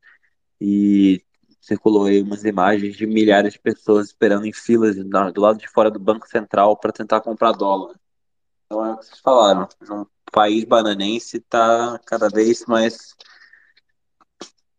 E 0.60 1.22
circulou 1.60 2.06
aí 2.06 2.22
umas 2.22 2.44
imagens 2.44 2.96
de 2.96 3.06
milhares 3.06 3.52
de 3.52 3.58
pessoas 3.58 4.06
esperando 4.06 4.46
em 4.46 4.52
filas 4.52 4.96
do 4.96 5.40
lado 5.40 5.58
de 5.58 5.68
fora 5.68 5.90
do 5.90 5.98
Banco 5.98 6.28
Central 6.28 6.76
para 6.76 6.92
tentar 6.92 7.20
comprar 7.20 7.52
dólar. 7.52 7.94
Então 8.66 8.84
é 8.84 8.92
o 8.92 8.96
que 8.98 9.06
vocês 9.06 9.20
falaram, 9.20 9.68
um 9.90 10.06
país 10.32 10.64
bananense 10.64 11.38
está 11.38 11.98
cada 12.06 12.28
vez 12.28 12.64
mais 12.66 13.16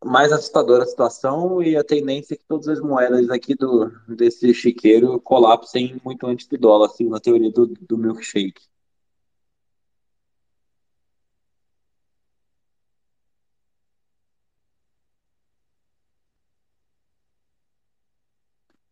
mais 0.03 0.31
assustadora 0.31 0.83
a 0.83 0.87
situação 0.87 1.61
e 1.61 1.77
a 1.77 1.83
tendência 1.83 2.33
é 2.33 2.37
que 2.37 2.45
todas 2.45 2.67
as 2.67 2.79
moedas 2.79 3.29
aqui 3.29 3.55
do, 3.55 3.89
desse 4.07 4.53
chiqueiro 4.53 5.19
colapsem 5.21 5.99
muito 6.03 6.25
antes 6.27 6.47
do 6.47 6.57
dólar, 6.57 6.87
assim, 6.87 7.07
na 7.09 7.19
teoria 7.19 7.51
do, 7.51 7.67
do 7.67 7.97
milkshake. 7.97 8.61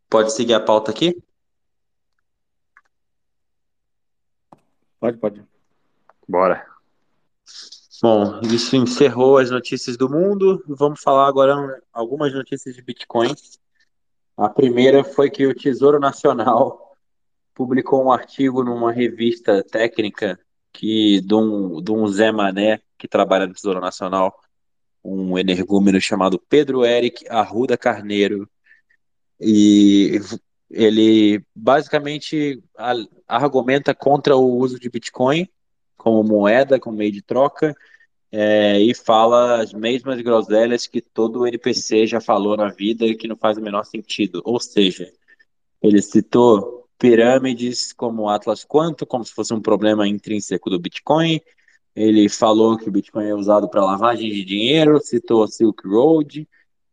Pode 0.10 0.32
seguir 0.34 0.54
a 0.54 0.60
pauta 0.60 0.92
aqui? 0.92 1.16
Pode, 5.00 5.18
pode. 5.18 5.44
Bora. 6.28 6.79
Bom, 8.02 8.40
isso 8.44 8.78
encerrou 8.78 9.38
as 9.38 9.52
notícias 9.52 9.98
do 9.98 10.10
mundo. 10.10 10.64
Vamos 10.68 11.02
falar 11.02 11.28
agora 11.28 11.82
algumas 11.92 12.34
notícias 12.34 12.74
de 12.74 12.82
Bitcoin. 12.82 13.36
A 14.38 14.48
primeira 14.48 15.04
foi 15.04 15.30
que 15.30 15.46
o 15.46 15.54
Tesouro 15.54 16.00
Nacional 16.00 16.96
publicou 17.54 18.06
um 18.06 18.12
artigo 18.12 18.64
numa 18.64 18.94
revista 18.94 19.62
técnica 19.64 20.40
que 20.72 21.20
de 21.20 21.36
um, 21.36 21.82
de 21.82 21.92
um 21.92 22.08
Zé 22.08 22.32
Mané 22.32 22.82
que 22.98 23.06
trabalha 23.06 23.46
no 23.46 23.54
Tesouro 23.54 23.82
Nacional, 23.82 24.40
um 25.04 25.38
energúmeno 25.38 26.00
chamado 26.00 26.40
Pedro 26.40 26.86
Eric 26.86 27.26
Arruda 27.30 27.78
Carneiro, 27.78 28.50
e 29.42 30.20
ele 30.70 31.44
basicamente 31.54 32.64
argumenta 33.28 33.94
contra 33.94 34.38
o 34.38 34.58
uso 34.58 34.80
de 34.80 34.90
Bitcoin 34.90 35.50
como 36.00 36.24
moeda, 36.24 36.80
como 36.80 36.98
meio 36.98 37.12
de 37.12 37.22
troca, 37.22 37.76
é, 38.32 38.80
e 38.80 38.96
fala 38.96 39.62
as 39.62 39.74
mesmas 39.74 40.22
groselhas 40.22 40.88
que 40.88 41.02
todo 41.02 41.46
NPC 41.46 42.08
já 42.08 42.22
falou 42.22 42.56
na 42.56 42.70
vida 42.70 43.06
e 43.06 43.16
que 43.16 43.28
não 43.28 43.36
faz 43.36 43.58
o 43.58 43.62
menor 43.62 43.84
sentido. 43.86 44.42
Ou 44.46 44.60
seja, 44.60 45.12
ele 45.82 46.02
citou 46.02 46.88
pirâmides 46.98 47.92
como 47.92 48.30
Atlas 48.30 48.64
Quanto, 48.64 49.06
como 49.06 49.26
se 49.26 49.34
fosse 49.34 49.54
um 49.54 49.62
problema 49.62 50.08
intrínseco 50.08 50.70
do 50.70 50.80
Bitcoin. 50.80 51.42
Ele 51.96 52.30
falou 52.30 52.78
que 52.78 52.88
o 52.88 52.92
Bitcoin 52.92 53.28
é 53.28 53.36
usado 53.36 53.70
para 53.70 53.84
lavagem 53.84 54.32
de 54.32 54.46
dinheiro, 54.46 55.00
citou 55.02 55.44
a 55.44 55.48
Silk 55.48 55.86
Road, 55.86 56.48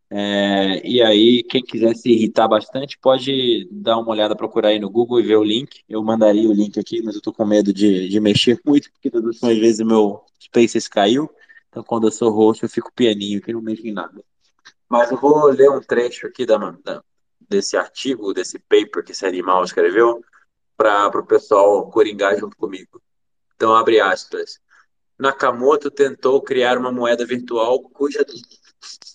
é, 0.09 0.87
e 0.87 1.03
aí, 1.03 1.43
quem 1.43 1.63
quiser 1.63 1.95
se 1.97 2.11
irritar 2.11 2.47
bastante, 2.47 2.97
pode 2.99 3.69
dar 3.71 3.99
uma 3.99 4.11
olhada, 4.11 4.37
procurar 4.37 4.69
aí 4.69 4.79
no 4.79 4.89
Google 4.89 5.19
e 5.19 5.25
ver 5.25 5.37
o 5.37 5.43
link. 5.43 5.83
Eu 5.89 6.03
mandaria 6.03 6.49
o 6.49 6.53
link 6.53 6.79
aqui, 6.79 7.03
mas 7.03 7.17
eu 7.17 7.21
tô 7.21 7.33
com 7.33 7.45
medo 7.45 7.73
de, 7.73 8.09
de 8.09 8.21
mexer 8.21 8.61
muito, 8.65 8.91
porque 8.93 9.11
das 9.11 9.25
últimas 9.25 9.59
vezes 9.59 9.81
o 9.81 9.87
meu 9.87 10.25
Spaces 10.41 10.87
caiu. 10.87 11.29
Então, 11.69 11.83
quando 11.83 12.07
eu 12.07 12.13
sou 12.13 12.31
roxo, 12.31 12.65
eu 12.65 12.69
fico 12.69 12.93
pianinho, 12.95 13.41
que 13.41 13.53
não 13.53 13.61
mexo 13.61 13.87
em 13.87 13.93
nada. 13.93 14.23
Mas 14.89 15.11
eu 15.11 15.19
vou 15.19 15.47
ler 15.47 15.71
um 15.71 15.81
trecho 15.81 16.29
aqui 16.29 16.47
da, 16.47 16.57
da 16.57 17.03
desse 17.49 17.77
artigo, 17.77 18.33
desse 18.33 18.59
paper 18.59 19.05
que 19.05 19.13
esse 19.13 19.27
animal 19.27 19.63
escreveu, 19.65 20.25
para 20.77 21.19
o 21.19 21.27
pessoal 21.27 21.89
coringar 21.91 22.39
junto 22.39 22.57
comigo. 22.57 23.01
Então, 23.55 23.75
abre 23.75 24.01
aspas. 24.01 24.61
Nakamoto 25.19 25.91
tentou 25.91 26.41
criar 26.43 26.79
uma 26.79 26.93
moeda 26.93 27.25
virtual 27.25 27.81
cuja 27.81 28.25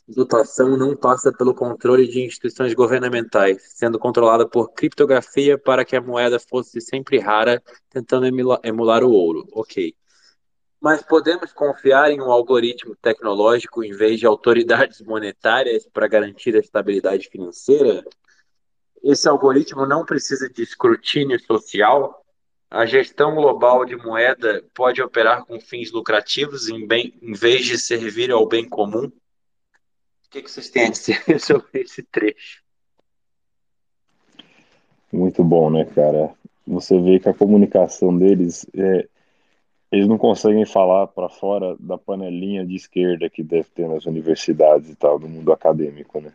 dotação 0.07 0.77
não 0.77 0.95
passa 0.95 1.31
pelo 1.31 1.53
controle 1.53 2.07
de 2.07 2.21
instituições 2.21 2.73
governamentais, 2.73 3.73
sendo 3.75 3.97
controlada 3.97 4.47
por 4.47 4.73
criptografia 4.73 5.57
para 5.57 5.85
que 5.85 5.95
a 5.95 6.01
moeda 6.01 6.39
fosse 6.39 6.81
sempre 6.81 7.19
rara, 7.19 7.61
tentando 7.89 8.25
emular 8.63 9.03
o 9.03 9.11
ouro. 9.11 9.47
Ok. 9.53 9.95
Mas 10.81 11.03
podemos 11.03 11.53
confiar 11.53 12.09
em 12.11 12.19
um 12.19 12.31
algoritmo 12.31 12.95
tecnológico 12.95 13.83
em 13.83 13.91
vez 13.91 14.19
de 14.19 14.25
autoridades 14.25 14.99
monetárias 15.05 15.87
para 15.87 16.07
garantir 16.07 16.55
a 16.55 16.59
estabilidade 16.59 17.29
financeira? 17.29 18.03
Esse 19.03 19.27
algoritmo 19.27 19.85
não 19.85 20.03
precisa 20.05 20.49
de 20.49 20.63
escrutínio 20.63 21.39
social? 21.39 22.25
A 22.69 22.85
gestão 22.85 23.35
global 23.35 23.85
de 23.85 23.95
moeda 23.95 24.63
pode 24.73 25.01
operar 25.01 25.45
com 25.45 25.59
fins 25.59 25.91
lucrativos 25.91 26.69
em, 26.69 26.87
bem, 26.87 27.19
em 27.21 27.33
vez 27.33 27.65
de 27.65 27.77
servir 27.77 28.31
ao 28.31 28.47
bem 28.47 28.67
comum? 28.67 29.11
Que, 30.31 30.41
que 30.41 30.49
vocês 30.49 30.69
têm 30.69 30.85
a 30.85 30.89
dizer 30.89 31.21
sobre 31.39 31.81
esse 31.81 32.01
trecho? 32.03 32.63
Muito 35.11 35.43
bom, 35.43 35.69
né, 35.69 35.83
cara? 35.85 36.33
Você 36.65 36.97
vê 36.99 37.19
que 37.19 37.27
a 37.27 37.33
comunicação 37.33 38.17
deles 38.17 38.65
é, 38.73 39.07
eles 39.91 40.07
não 40.07 40.17
conseguem 40.17 40.65
falar 40.65 41.07
para 41.07 41.27
fora 41.27 41.75
da 41.77 41.97
panelinha 41.97 42.65
de 42.65 42.75
esquerda 42.75 43.29
que 43.29 43.43
deve 43.43 43.67
ter 43.75 43.89
nas 43.89 44.05
universidades 44.05 44.89
e 44.89 44.95
tal, 44.95 45.19
no 45.19 45.27
mundo 45.27 45.51
acadêmico, 45.51 46.21
né? 46.21 46.33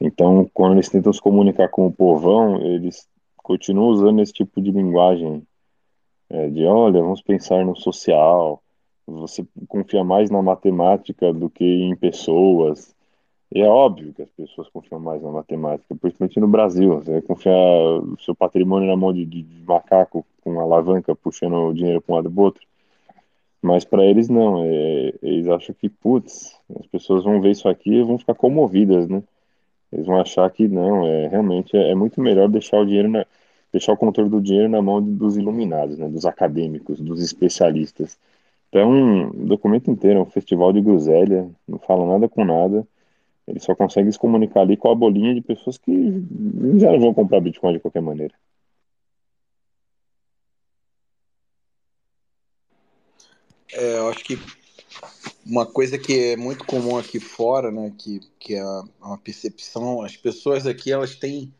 Então, 0.00 0.50
quando 0.54 0.72
eles 0.72 0.88
tentam 0.88 1.12
se 1.12 1.20
comunicar 1.20 1.68
com 1.68 1.86
o 1.86 1.92
povão, 1.92 2.56
eles 2.62 3.06
continuam 3.36 3.90
usando 3.90 4.22
esse 4.22 4.32
tipo 4.32 4.62
de 4.62 4.70
linguagem 4.70 5.46
é, 6.30 6.48
de, 6.48 6.64
olha, 6.64 7.02
vamos 7.02 7.20
pensar 7.20 7.66
no 7.66 7.76
social, 7.76 8.62
você 9.06 9.46
confia 9.68 10.02
mais 10.02 10.30
na 10.30 10.40
matemática 10.40 11.34
do 11.34 11.50
que 11.50 11.64
em 11.64 11.94
pessoas, 11.94 12.94
e 13.52 13.60
é 13.60 13.68
óbvio 13.68 14.12
que 14.14 14.22
as 14.22 14.30
pessoas 14.30 14.68
confiam 14.68 15.00
mais 15.00 15.22
na 15.22 15.30
matemática, 15.30 15.94
principalmente 15.96 16.38
no 16.38 16.48
Brasil. 16.48 16.96
Você 17.00 17.10
vai 17.12 17.22
confiar 17.22 17.54
o 17.54 18.16
seu 18.20 18.34
patrimônio 18.34 18.88
na 18.88 18.96
mão 18.96 19.12
de, 19.12 19.24
de, 19.24 19.42
de 19.42 19.64
macaco 19.64 20.24
com 20.42 20.60
alavanca 20.60 21.14
puxando 21.16 21.54
o 21.54 21.74
dinheiro 21.74 22.00
para 22.00 22.12
um 22.12 22.16
lado 22.16 22.32
e 22.34 22.40
outro. 22.40 22.62
Mas 23.62 23.84
para 23.84 24.04
eles 24.04 24.28
não. 24.28 24.64
É, 24.64 25.14
eles 25.22 25.48
acham 25.48 25.74
que, 25.74 25.88
putz, 25.88 26.56
as 26.78 26.86
pessoas 26.86 27.24
vão 27.24 27.40
ver 27.40 27.50
isso 27.50 27.68
aqui 27.68 27.94
e 27.94 28.02
vão 28.02 28.18
ficar 28.18 28.34
comovidas, 28.34 29.08
né? 29.08 29.22
Eles 29.92 30.06
vão 30.06 30.20
achar 30.20 30.48
que 30.50 30.68
não, 30.68 31.06
é 31.06 31.28
realmente 31.28 31.76
é, 31.76 31.90
é 31.90 31.94
muito 31.94 32.20
melhor 32.20 32.48
deixar 32.48 32.78
o 32.80 32.86
dinheiro 32.86 33.08
na, 33.08 33.26
deixar 33.72 33.92
o 33.92 33.96
controle 33.96 34.30
do 34.30 34.40
dinheiro 34.40 34.68
na 34.68 34.82
mão 34.82 35.02
dos 35.02 35.36
iluminados, 35.36 35.98
né, 35.98 36.08
dos 36.08 36.24
acadêmicos, 36.24 37.00
dos 37.00 37.22
especialistas. 37.22 38.18
Então, 38.68 39.30
o 39.30 39.46
documento 39.46 39.90
inteiro 39.90 40.20
é 40.20 40.22
um 40.22 40.26
festival 40.26 40.72
de 40.72 40.80
groselha, 40.80 41.50
não 41.66 41.78
fala 41.78 42.06
nada 42.06 42.28
com 42.28 42.44
nada. 42.44 42.86
Ele 43.50 43.60
só 43.60 43.74
consegue 43.74 44.10
se 44.12 44.18
comunicar 44.18 44.60
ali 44.60 44.76
com 44.76 44.90
a 44.90 44.94
bolinha 44.94 45.34
de 45.34 45.40
pessoas 45.40 45.76
que 45.76 45.92
já 46.78 46.92
não 46.92 47.00
vão 47.00 47.14
comprar 47.14 47.40
Bitcoin 47.40 47.74
de 47.74 47.80
qualquer 47.80 48.00
maneira. 48.00 48.34
É, 53.72 53.98
eu 53.98 54.08
acho 54.08 54.24
que 54.24 54.38
uma 55.44 55.66
coisa 55.66 55.98
que 55.98 56.32
é 56.32 56.36
muito 56.36 56.64
comum 56.64 56.96
aqui 56.96 57.18
fora, 57.18 57.70
né, 57.70 57.92
que, 57.98 58.20
que 58.38 58.54
é 58.54 58.64
uma 59.00 59.18
percepção, 59.18 60.02
as 60.02 60.16
pessoas 60.16 60.66
aqui 60.66 60.92
elas 60.92 61.16
têm, 61.16 61.52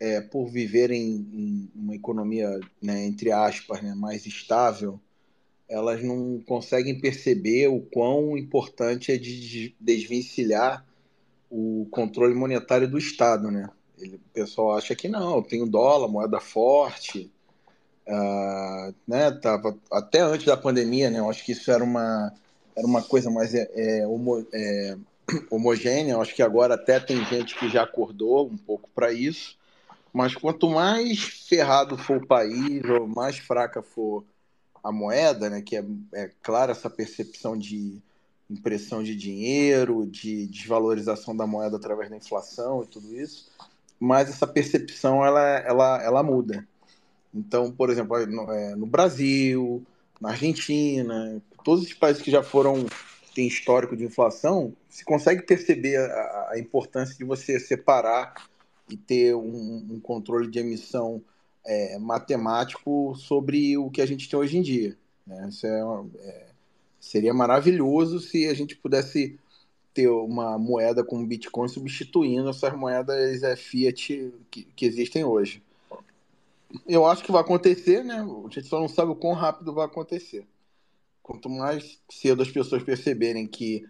é, 0.00 0.20
por 0.20 0.46
viverem 0.48 1.26
em 1.32 1.70
uma 1.74 1.94
economia, 1.94 2.48
né, 2.80 3.04
entre 3.04 3.30
aspas, 3.30 3.82
né, 3.82 3.94
mais 3.94 4.26
estável, 4.26 4.98
elas 5.68 6.02
não 6.02 6.40
conseguem 6.46 6.98
perceber 6.98 7.68
o 7.68 7.80
quão 7.80 8.38
importante 8.38 9.12
é 9.12 9.18
de 9.18 9.74
desvencilhar 9.80 10.86
o 11.50 11.86
controle 11.90 12.34
monetário 12.34 12.88
do 12.88 12.98
Estado, 12.98 13.50
né? 13.50 13.68
Ele, 13.98 14.16
o 14.16 14.32
pessoal 14.32 14.76
acha 14.76 14.94
que 14.94 15.08
não, 15.08 15.42
tem 15.42 15.62
o 15.62 15.66
dólar, 15.66 16.08
moeda 16.08 16.40
forte, 16.40 17.30
uh, 18.06 18.94
né? 19.06 19.30
Tava 19.30 19.76
até 19.90 20.20
antes 20.20 20.46
da 20.46 20.56
pandemia, 20.56 21.10
né? 21.10 21.18
Eu 21.18 21.30
acho 21.30 21.44
que 21.44 21.52
isso 21.52 21.70
era 21.70 21.82
uma 21.82 22.32
era 22.76 22.86
uma 22.86 23.02
coisa 23.02 23.30
mais 23.30 23.54
é, 23.54 23.70
é, 23.74 24.06
homo, 24.06 24.46
é, 24.52 24.96
homogênea. 25.50 26.12
Eu 26.12 26.20
acho 26.20 26.34
que 26.34 26.42
agora 26.42 26.74
até 26.74 27.00
tem 27.00 27.24
gente 27.24 27.58
que 27.58 27.70
já 27.70 27.82
acordou 27.82 28.46
um 28.46 28.56
pouco 28.56 28.90
para 28.94 29.12
isso. 29.12 29.56
Mas 30.12 30.34
quanto 30.34 30.68
mais 30.68 31.18
ferrado 31.48 31.96
for 31.96 32.18
o 32.18 32.26
país, 32.26 32.84
ou 32.84 33.06
mais 33.06 33.38
fraca 33.38 33.82
for 33.82 34.24
a 34.84 34.92
moeda, 34.92 35.48
né? 35.48 35.62
Que 35.62 35.76
é, 35.76 35.84
é 36.12 36.30
clara 36.42 36.72
essa 36.72 36.90
percepção 36.90 37.56
de 37.56 38.02
impressão 38.50 39.02
de 39.02 39.14
dinheiro, 39.14 40.06
de 40.06 40.46
desvalorização 40.46 41.36
da 41.36 41.46
moeda 41.46 41.76
através 41.76 42.08
da 42.08 42.16
inflação 42.16 42.82
e 42.82 42.86
tudo 42.86 43.14
isso, 43.14 43.50
mas 43.98 44.28
essa 44.28 44.46
percepção 44.46 45.24
ela, 45.24 45.58
ela, 45.58 46.02
ela 46.02 46.22
muda. 46.22 46.66
Então, 47.34 47.70
por 47.70 47.90
exemplo, 47.90 48.24
no, 48.26 48.50
é, 48.52 48.74
no 48.74 48.86
Brasil, 48.86 49.84
na 50.20 50.30
Argentina, 50.30 51.42
todos 51.64 51.84
os 51.84 51.92
países 51.92 52.22
que 52.22 52.30
já 52.30 52.42
foram 52.42 52.86
têm 53.34 53.46
histórico 53.46 53.94
de 53.94 54.04
inflação, 54.04 54.72
se 54.88 55.04
consegue 55.04 55.42
perceber 55.42 55.98
a, 55.98 56.52
a 56.52 56.58
importância 56.58 57.14
de 57.14 57.24
você 57.24 57.60
separar 57.60 58.48
e 58.88 58.96
ter 58.96 59.34
um, 59.34 59.86
um 59.90 60.00
controle 60.00 60.50
de 60.50 60.58
emissão 60.58 61.22
é, 61.66 61.98
matemático 61.98 63.14
sobre 63.16 63.76
o 63.76 63.90
que 63.90 64.00
a 64.00 64.06
gente 64.06 64.28
tem 64.28 64.38
hoje 64.38 64.56
em 64.56 64.62
dia. 64.62 64.96
Né? 65.26 65.48
Isso 65.50 65.66
é, 65.66 65.82
é 66.20 66.45
Seria 67.06 67.32
maravilhoso 67.32 68.18
se 68.18 68.48
a 68.48 68.54
gente 68.54 68.74
pudesse 68.74 69.38
ter 69.94 70.08
uma 70.08 70.58
moeda 70.58 71.04
como 71.04 71.24
Bitcoin 71.24 71.68
substituindo 71.68 72.50
essas 72.50 72.76
moedas 72.76 73.44
é, 73.44 73.54
Fiat 73.54 74.34
que, 74.50 74.64
que 74.64 74.84
existem 74.84 75.24
hoje. 75.24 75.62
Eu 76.84 77.06
acho 77.06 77.22
que 77.22 77.30
vai 77.30 77.42
acontecer, 77.42 78.02
né? 78.02 78.16
A 78.16 78.48
gente 78.48 78.66
só 78.66 78.80
não 78.80 78.88
sabe 78.88 79.12
o 79.12 79.14
quão 79.14 79.34
rápido 79.34 79.72
vai 79.72 79.86
acontecer. 79.86 80.44
Quanto 81.22 81.48
mais 81.48 82.00
cedo 82.10 82.42
as 82.42 82.50
pessoas 82.50 82.82
perceberem 82.82 83.46
que 83.46 83.84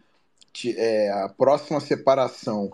é, 0.76 1.10
a 1.10 1.30
próxima 1.30 1.80
separação 1.80 2.70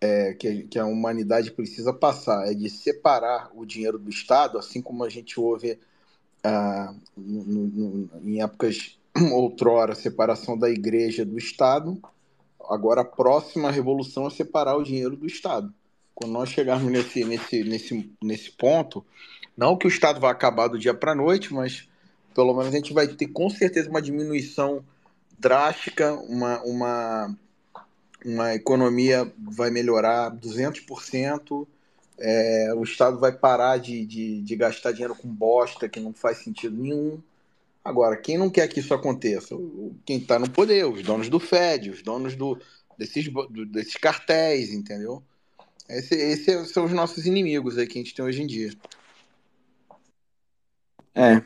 é, 0.00 0.34
que, 0.34 0.64
que, 0.64 0.80
a 0.80 0.84
humanidade 0.84 1.52
precisa 1.52 1.92
passar 1.92 2.50
é 2.50 2.54
de 2.54 2.68
separar 2.68 3.52
o 3.54 3.64
dinheiro 3.64 4.00
do 4.00 4.10
Estado, 4.10 4.58
assim 4.58 4.82
como 4.82 5.04
a 5.04 5.08
gente 5.08 5.38
ouve 5.38 5.78
ah, 6.42 6.92
no, 7.16 7.44
no, 7.44 8.10
em 8.20 8.42
épocas 8.42 8.98
outrora, 9.32 9.94
separação 9.94 10.58
da 10.58 10.68
igreja 10.68 11.24
do 11.24 11.38
Estado. 11.38 12.00
Agora, 12.68 13.02
a 13.02 13.04
próxima 13.04 13.70
revolução 13.70 14.26
é 14.26 14.30
separar 14.30 14.76
o 14.76 14.82
dinheiro 14.82 15.16
do 15.16 15.26
Estado. 15.26 15.72
Quando 16.14 16.32
nós 16.32 16.48
chegarmos 16.48 16.90
nesse, 16.90 17.24
nesse, 17.24 17.64
nesse, 17.64 18.10
nesse 18.22 18.50
ponto, 18.52 19.04
não 19.56 19.76
que 19.76 19.86
o 19.86 19.88
Estado 19.88 20.20
vá 20.20 20.30
acabar 20.30 20.68
do 20.68 20.78
dia 20.78 20.94
para 20.94 21.12
a 21.12 21.16
noite, 21.16 21.52
mas 21.52 21.88
pelo 22.34 22.54
menos 22.54 22.72
a 22.72 22.76
gente 22.76 22.92
vai 22.92 23.06
ter 23.06 23.28
com 23.28 23.48
certeza 23.48 23.88
uma 23.88 24.02
diminuição 24.02 24.84
drástica, 25.38 26.12
uma, 26.14 26.60
uma, 26.62 27.36
uma 28.24 28.54
economia 28.54 29.30
vai 29.38 29.70
melhorar 29.70 30.30
200%, 30.32 31.66
é, 32.18 32.72
o 32.76 32.82
Estado 32.82 33.18
vai 33.18 33.32
parar 33.32 33.78
de, 33.78 34.04
de, 34.06 34.40
de 34.40 34.56
gastar 34.56 34.92
dinheiro 34.92 35.14
com 35.14 35.28
bosta 35.28 35.88
que 35.88 36.00
não 36.00 36.12
faz 36.12 36.38
sentido 36.38 36.80
nenhum. 36.80 37.20
Agora, 37.84 38.16
quem 38.16 38.38
não 38.38 38.48
quer 38.48 38.66
que 38.66 38.80
isso 38.80 38.94
aconteça? 38.94 39.54
Quem 40.06 40.16
está 40.16 40.38
no 40.38 40.48
poder, 40.48 40.86
os 40.86 41.02
donos 41.02 41.28
do 41.28 41.38
Fed, 41.38 41.90
os 41.90 42.02
donos 42.02 42.34
do, 42.34 42.58
desses, 42.96 43.28
do, 43.28 43.66
desses 43.66 43.94
cartéis, 43.96 44.72
entendeu? 44.72 45.22
Esses 45.88 46.12
esse 46.12 46.64
são 46.66 46.86
os 46.86 46.92
nossos 46.92 47.26
inimigos 47.26 47.76
aí 47.76 47.86
que 47.86 47.98
a 47.98 48.02
gente 48.02 48.14
tem 48.14 48.24
hoje 48.24 48.42
em 48.42 48.46
dia. 48.46 48.72
É, 51.14 51.42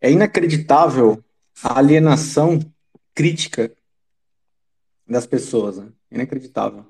é 0.00 0.10
inacreditável 0.10 1.22
a 1.62 1.78
alienação 1.78 2.58
crítica 3.14 3.70
das 5.06 5.26
pessoas. 5.26 5.76
Né? 5.76 5.92
Inacreditável. 6.10 6.86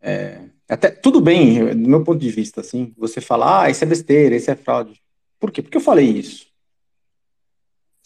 É, 0.00 0.44
até 0.68 0.90
tudo 0.90 1.20
bem, 1.20 1.74
do 1.74 1.88
meu 1.88 2.04
ponto 2.04 2.20
de 2.20 2.30
vista, 2.30 2.60
assim, 2.60 2.94
você 2.96 3.20
falar, 3.20 3.64
ah, 3.64 3.70
isso 3.70 3.82
é 3.82 3.86
besteira, 3.86 4.36
isso 4.36 4.50
é 4.50 4.54
fraude. 4.54 5.02
Por 5.40 5.50
quê? 5.50 5.60
Porque 5.60 5.76
eu 5.76 5.80
falei 5.80 6.06
isso. 6.06 6.45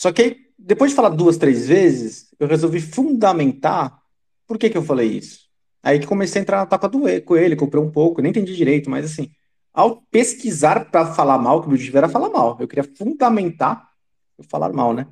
Só 0.01 0.11
que 0.11 0.47
depois 0.59 0.93
de 0.93 0.97
falar 0.97 1.11
duas, 1.11 1.37
três 1.37 1.69
vezes, 1.69 2.35
eu 2.39 2.49
resolvi 2.49 2.81
fundamentar 2.81 4.01
por 4.47 4.57
que, 4.57 4.71
que 4.71 4.79
eu 4.79 4.83
falei 4.83 5.11
isso. 5.11 5.41
Aí 5.83 5.99
que 5.99 6.07
comecei 6.07 6.41
a 6.41 6.43
entrar 6.43 6.57
na 6.57 6.65
tapa 6.65 6.89
do 6.89 7.01
com 7.23 7.37
ele, 7.37 7.55
comprei 7.55 7.83
um 7.83 7.91
pouco, 7.91 8.23
nem 8.23 8.31
entendi 8.31 8.57
direito, 8.57 8.89
mas 8.89 9.05
assim, 9.05 9.31
ao 9.75 10.01
pesquisar 10.11 10.91
para 10.91 11.13
falar 11.13 11.37
mal, 11.37 11.61
que 11.61 11.69
o 11.69 11.71
objetivo 11.71 11.99
era 11.99 12.09
falar 12.09 12.31
mal, 12.31 12.57
eu 12.59 12.67
queria 12.67 12.91
fundamentar 12.97 13.91
eu 14.39 14.45
falar 14.45 14.73
mal, 14.73 14.95
né? 14.95 15.07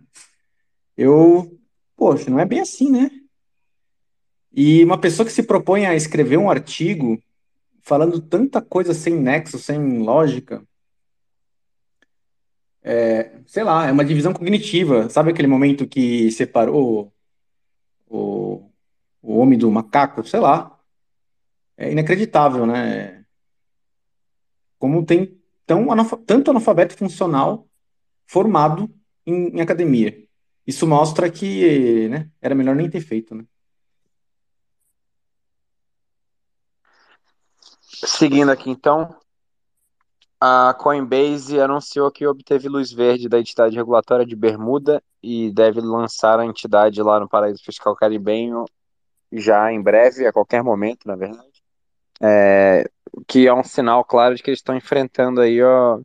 Eu, 0.96 1.60
poxa, 1.94 2.30
não 2.30 2.40
é 2.40 2.46
bem 2.46 2.60
assim, 2.60 2.90
né? 2.90 3.10
E 4.50 4.82
uma 4.82 4.96
pessoa 4.96 5.26
que 5.26 5.32
se 5.32 5.42
propõe 5.42 5.84
a 5.84 5.94
escrever 5.94 6.38
um 6.38 6.48
artigo 6.48 7.22
falando 7.82 8.22
tanta 8.22 8.62
coisa 8.62 8.94
sem 8.94 9.14
nexo, 9.14 9.58
sem 9.58 9.98
lógica, 9.98 10.62
é, 12.82 13.40
sei 13.46 13.62
lá, 13.64 13.86
é 13.86 13.92
uma 13.92 14.04
divisão 14.04 14.32
cognitiva. 14.32 15.08
Sabe 15.08 15.30
aquele 15.30 15.48
momento 15.48 15.86
que 15.86 16.30
separou 16.32 17.12
o, 18.08 18.70
o 19.22 19.38
homem 19.38 19.58
do 19.58 19.70
macaco? 19.70 20.26
Sei 20.26 20.40
lá. 20.40 20.78
É 21.76 21.92
inacreditável, 21.92 22.66
né? 22.66 23.24
Como 24.78 25.04
tem 25.04 25.40
tão, 25.66 25.86
tanto 26.26 26.50
analfabeto 26.50 26.96
funcional 26.96 27.68
formado 28.26 28.92
em, 29.26 29.56
em 29.56 29.60
academia. 29.60 30.26
Isso 30.66 30.86
mostra 30.86 31.30
que 31.30 32.08
né, 32.08 32.30
era 32.40 32.54
melhor 32.54 32.76
nem 32.76 32.90
ter 32.90 33.00
feito, 33.00 33.34
né? 33.34 33.44
Seguindo 38.06 38.50
aqui 38.50 38.70
então, 38.70 39.16
a 40.40 40.74
Coinbase 40.78 41.60
anunciou 41.60 42.10
que 42.10 42.26
obteve 42.26 42.68
luz 42.68 42.92
verde 42.92 43.28
da 43.28 43.40
entidade 43.40 43.76
regulatória 43.76 44.24
de 44.24 44.36
Bermuda 44.36 45.02
e 45.22 45.50
deve 45.52 45.80
lançar 45.80 46.38
a 46.38 46.46
entidade 46.46 47.02
lá 47.02 47.18
no 47.18 47.28
paraíso 47.28 47.62
fiscal 47.64 47.94
caribenho 47.96 48.64
já 49.32 49.72
em 49.72 49.82
breve, 49.82 50.26
a 50.26 50.32
qualquer 50.32 50.62
momento, 50.62 51.06
na 51.06 51.16
verdade. 51.16 51.62
É, 52.20 52.88
que 53.26 53.46
é 53.46 53.54
um 53.54 53.64
sinal 53.64 54.04
claro 54.04 54.34
de 54.34 54.42
que 54.42 54.50
eles 54.50 54.60
estão 54.60 54.76
enfrentando 54.76 55.40
aí 55.40 55.62
ó, 55.62 56.00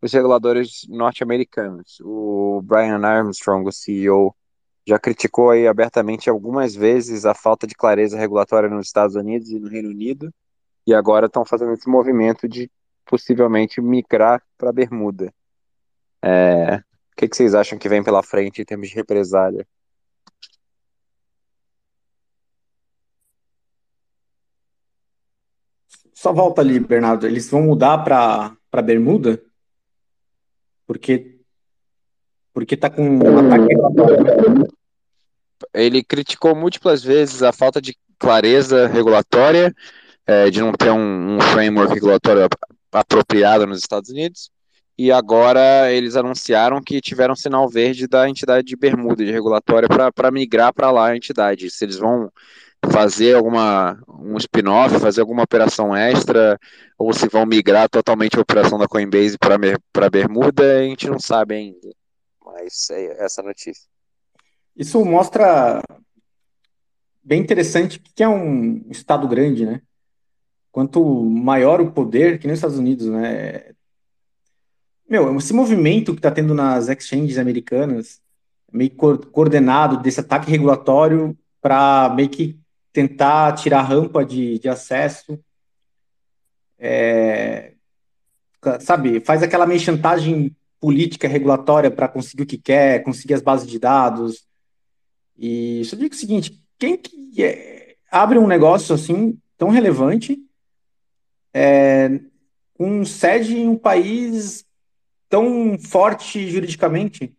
os 0.00 0.12
reguladores 0.12 0.86
norte-americanos. 0.88 2.00
O 2.02 2.60
Brian 2.62 3.04
Armstrong, 3.04 3.68
o 3.68 3.72
CEO, 3.72 4.34
já 4.86 4.98
criticou 4.98 5.50
aí 5.50 5.66
abertamente 5.68 6.30
algumas 6.30 6.74
vezes 6.74 7.26
a 7.26 7.34
falta 7.34 7.66
de 7.66 7.74
clareza 7.74 8.18
regulatória 8.18 8.68
nos 8.70 8.86
Estados 8.86 9.14
Unidos 9.14 9.50
e 9.50 9.58
no 9.58 9.68
Reino 9.68 9.90
Unido, 9.90 10.32
e 10.86 10.94
agora 10.94 11.26
estão 11.26 11.44
fazendo 11.44 11.74
esse 11.74 11.88
movimento 11.88 12.48
de 12.48 12.70
possivelmente 13.08 13.80
migrar 13.80 14.42
para 14.58 14.70
Bermuda. 14.70 15.32
É, 16.22 16.76
o 16.76 17.16
que, 17.16 17.26
que 17.26 17.36
vocês 17.36 17.54
acham 17.54 17.78
que 17.78 17.88
vem 17.88 18.04
pela 18.04 18.22
frente 18.22 18.60
em 18.60 18.64
termos 18.64 18.88
de 18.88 18.94
represália? 18.94 19.66
Só 26.12 26.32
volta 26.32 26.60
ali, 26.60 26.78
Bernardo. 26.78 27.26
Eles 27.26 27.48
vão 27.48 27.62
mudar 27.62 27.98
para 27.98 28.82
Bermuda? 28.82 29.42
Porque 30.86 31.38
porque 32.52 32.76
tá 32.76 32.90
com 32.90 33.08
um 33.08 33.38
ataque 33.38 33.72
Ele 35.72 36.02
criticou 36.02 36.56
múltiplas 36.56 37.04
vezes 37.04 37.40
a 37.40 37.52
falta 37.52 37.80
de 37.80 37.96
clareza 38.18 38.88
regulatória, 38.88 39.72
é, 40.26 40.50
de 40.50 40.60
não 40.60 40.72
ter 40.72 40.90
um, 40.90 41.36
um 41.36 41.40
framework 41.40 41.94
regulatório 41.94 42.48
apropriado 42.92 43.66
nos 43.66 43.78
Estados 43.78 44.10
Unidos, 44.10 44.50
e 44.96 45.12
agora 45.12 45.92
eles 45.92 46.16
anunciaram 46.16 46.82
que 46.82 47.00
tiveram 47.00 47.36
sinal 47.36 47.68
verde 47.68 48.08
da 48.08 48.28
entidade 48.28 48.66
de 48.66 48.76
Bermuda, 48.76 49.24
de 49.24 49.30
regulatória, 49.30 49.88
para 50.12 50.30
migrar 50.30 50.72
para 50.72 50.90
lá 50.90 51.08
a 51.08 51.16
entidade. 51.16 51.70
Se 51.70 51.84
eles 51.84 51.96
vão 51.96 52.30
fazer 52.90 53.36
alguma 53.36 54.00
um 54.08 54.36
spin-off, 54.36 54.98
fazer 54.98 55.20
alguma 55.20 55.44
operação 55.44 55.94
extra, 55.94 56.58
ou 56.96 57.12
se 57.12 57.28
vão 57.28 57.46
migrar 57.46 57.88
totalmente 57.88 58.36
a 58.36 58.40
operação 58.40 58.78
da 58.78 58.88
Coinbase 58.88 59.38
para 59.38 60.10
Bermuda, 60.10 60.78
a 60.78 60.82
gente 60.82 61.08
não 61.08 61.20
sabe 61.20 61.54
ainda. 61.54 61.88
Mas 62.44 62.90
é 62.90 63.24
essa 63.24 63.42
notícia. 63.42 63.88
Isso 64.76 65.04
mostra 65.04 65.80
bem 67.22 67.40
interessante 67.40 68.00
que 68.14 68.22
é 68.22 68.28
um 68.28 68.84
estado 68.90 69.28
grande, 69.28 69.64
né? 69.66 69.82
Quanto 70.70 71.24
maior 71.24 71.80
o 71.80 71.90
poder, 71.90 72.38
que 72.38 72.46
nem 72.46 72.52
os 72.52 72.58
Estados 72.58 72.78
Unidos, 72.78 73.06
né? 73.06 73.72
Meu, 75.08 75.36
esse 75.36 75.54
movimento 75.54 76.12
que 76.12 76.18
está 76.18 76.30
tendo 76.30 76.54
nas 76.54 76.88
exchanges 76.88 77.38
americanas, 77.38 78.20
meio 78.70 78.90
coordenado 78.90 79.96
desse 80.02 80.20
ataque 80.20 80.50
regulatório 80.50 81.36
para 81.60 82.12
meio 82.14 82.28
que 82.28 82.58
tentar 82.92 83.52
tirar 83.52 83.82
rampa 83.82 84.24
de, 84.24 84.58
de 84.58 84.68
acesso. 84.68 85.38
É, 86.78 87.72
sabe, 88.80 89.20
faz 89.20 89.42
aquela 89.42 89.66
meio 89.66 89.80
chantagem 89.80 90.54
política 90.80 91.26
regulatória 91.26 91.90
para 91.90 92.08
conseguir 92.08 92.42
o 92.42 92.46
que 92.46 92.58
quer, 92.58 93.02
conseguir 93.02 93.34
as 93.34 93.42
bases 93.42 93.66
de 93.66 93.78
dados. 93.78 94.46
E 95.36 95.82
só 95.84 95.96
digo 95.96 96.14
o 96.14 96.18
seguinte: 96.18 96.62
quem 96.78 96.96
que 96.96 97.42
é, 97.42 97.96
abre 98.10 98.38
um 98.38 98.46
negócio 98.46 98.94
assim 98.94 99.38
tão 99.56 99.70
relevante, 99.70 100.38
é, 101.58 102.20
com 102.74 103.04
sede 103.04 103.56
em 103.56 103.68
um 103.68 103.76
país 103.76 104.64
tão 105.28 105.76
forte 105.76 106.48
juridicamente, 106.48 107.36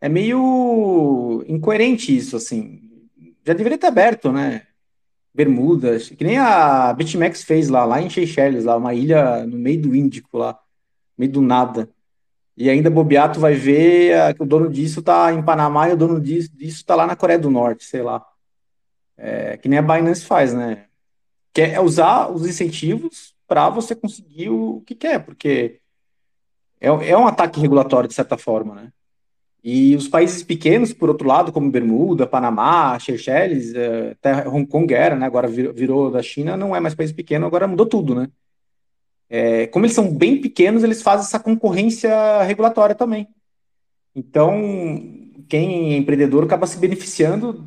é 0.00 0.08
meio 0.08 1.44
incoerente 1.46 2.16
isso, 2.16 2.34
assim. 2.34 2.80
Já 3.44 3.52
deveria 3.52 3.76
ter 3.76 3.88
aberto, 3.88 4.32
né? 4.32 4.62
Bermudas, 5.34 6.08
que 6.08 6.24
nem 6.24 6.38
a 6.38 6.92
BitMEX 6.94 7.44
fez 7.44 7.68
lá, 7.68 7.84
lá 7.84 8.00
em 8.00 8.08
Seychelles, 8.08 8.64
lá, 8.64 8.74
uma 8.76 8.94
ilha 8.94 9.46
no 9.46 9.58
meio 9.58 9.82
do 9.82 9.94
Índico, 9.94 10.38
lá, 10.38 10.52
no 10.52 10.58
meio 11.18 11.32
do 11.32 11.42
nada. 11.42 11.90
E 12.56 12.70
ainda 12.70 12.90
bobeato 12.90 13.38
vai 13.38 13.52
ver 13.52 14.34
que 14.34 14.42
o 14.42 14.46
dono 14.46 14.70
disso 14.70 15.02
tá 15.02 15.32
em 15.32 15.42
Panamá 15.42 15.90
e 15.90 15.92
o 15.92 15.96
dono 15.96 16.18
disso, 16.18 16.48
disso 16.56 16.84
tá 16.84 16.94
lá 16.94 17.06
na 17.06 17.14
Coreia 17.14 17.38
do 17.38 17.50
Norte, 17.50 17.84
sei 17.84 18.02
lá. 18.02 18.24
É, 19.16 19.58
que 19.58 19.68
nem 19.68 19.78
a 19.78 19.82
Binance 19.82 20.24
faz, 20.24 20.54
né? 20.54 20.86
Quer 21.52 21.74
é 21.74 21.80
usar 21.80 22.30
os 22.30 22.46
incentivos 22.46 23.36
para 23.48 23.68
você 23.70 23.94
conseguir 23.96 24.50
o 24.50 24.82
que 24.86 24.94
quer, 24.94 25.24
porque 25.24 25.80
é, 26.80 26.88
é 26.88 27.16
um 27.16 27.26
ataque 27.26 27.58
regulatório, 27.58 28.08
de 28.08 28.14
certa 28.14 28.36
forma, 28.36 28.74
né? 28.74 28.92
E 29.64 29.96
os 29.96 30.06
países 30.06 30.42
pequenos, 30.42 30.92
por 30.92 31.08
outro 31.08 31.26
lado, 31.26 31.50
como 31.50 31.70
Bermuda, 31.70 32.26
Panamá, 32.26 32.98
Seychelles, 33.00 33.74
até 34.12 34.46
Hong 34.46 34.66
Kong 34.66 34.94
era, 34.94 35.16
né? 35.16 35.26
Agora 35.26 35.48
virou, 35.48 36.10
da 36.10 36.22
China, 36.22 36.56
não 36.56 36.76
é 36.76 36.78
mais 36.78 36.94
país 36.94 37.10
pequeno, 37.10 37.46
agora 37.46 37.66
mudou 37.66 37.86
tudo, 37.86 38.14
né? 38.14 38.28
É, 39.28 39.66
como 39.66 39.84
eles 39.84 39.94
são 39.94 40.14
bem 40.14 40.40
pequenos, 40.40 40.84
eles 40.84 41.02
fazem 41.02 41.26
essa 41.26 41.40
concorrência 41.40 42.42
regulatória 42.42 42.94
também. 42.94 43.28
Então, 44.14 44.54
quem 45.48 45.94
é 45.94 45.96
empreendedor 45.96 46.44
acaba 46.44 46.66
se 46.66 46.78
beneficiando 46.78 47.66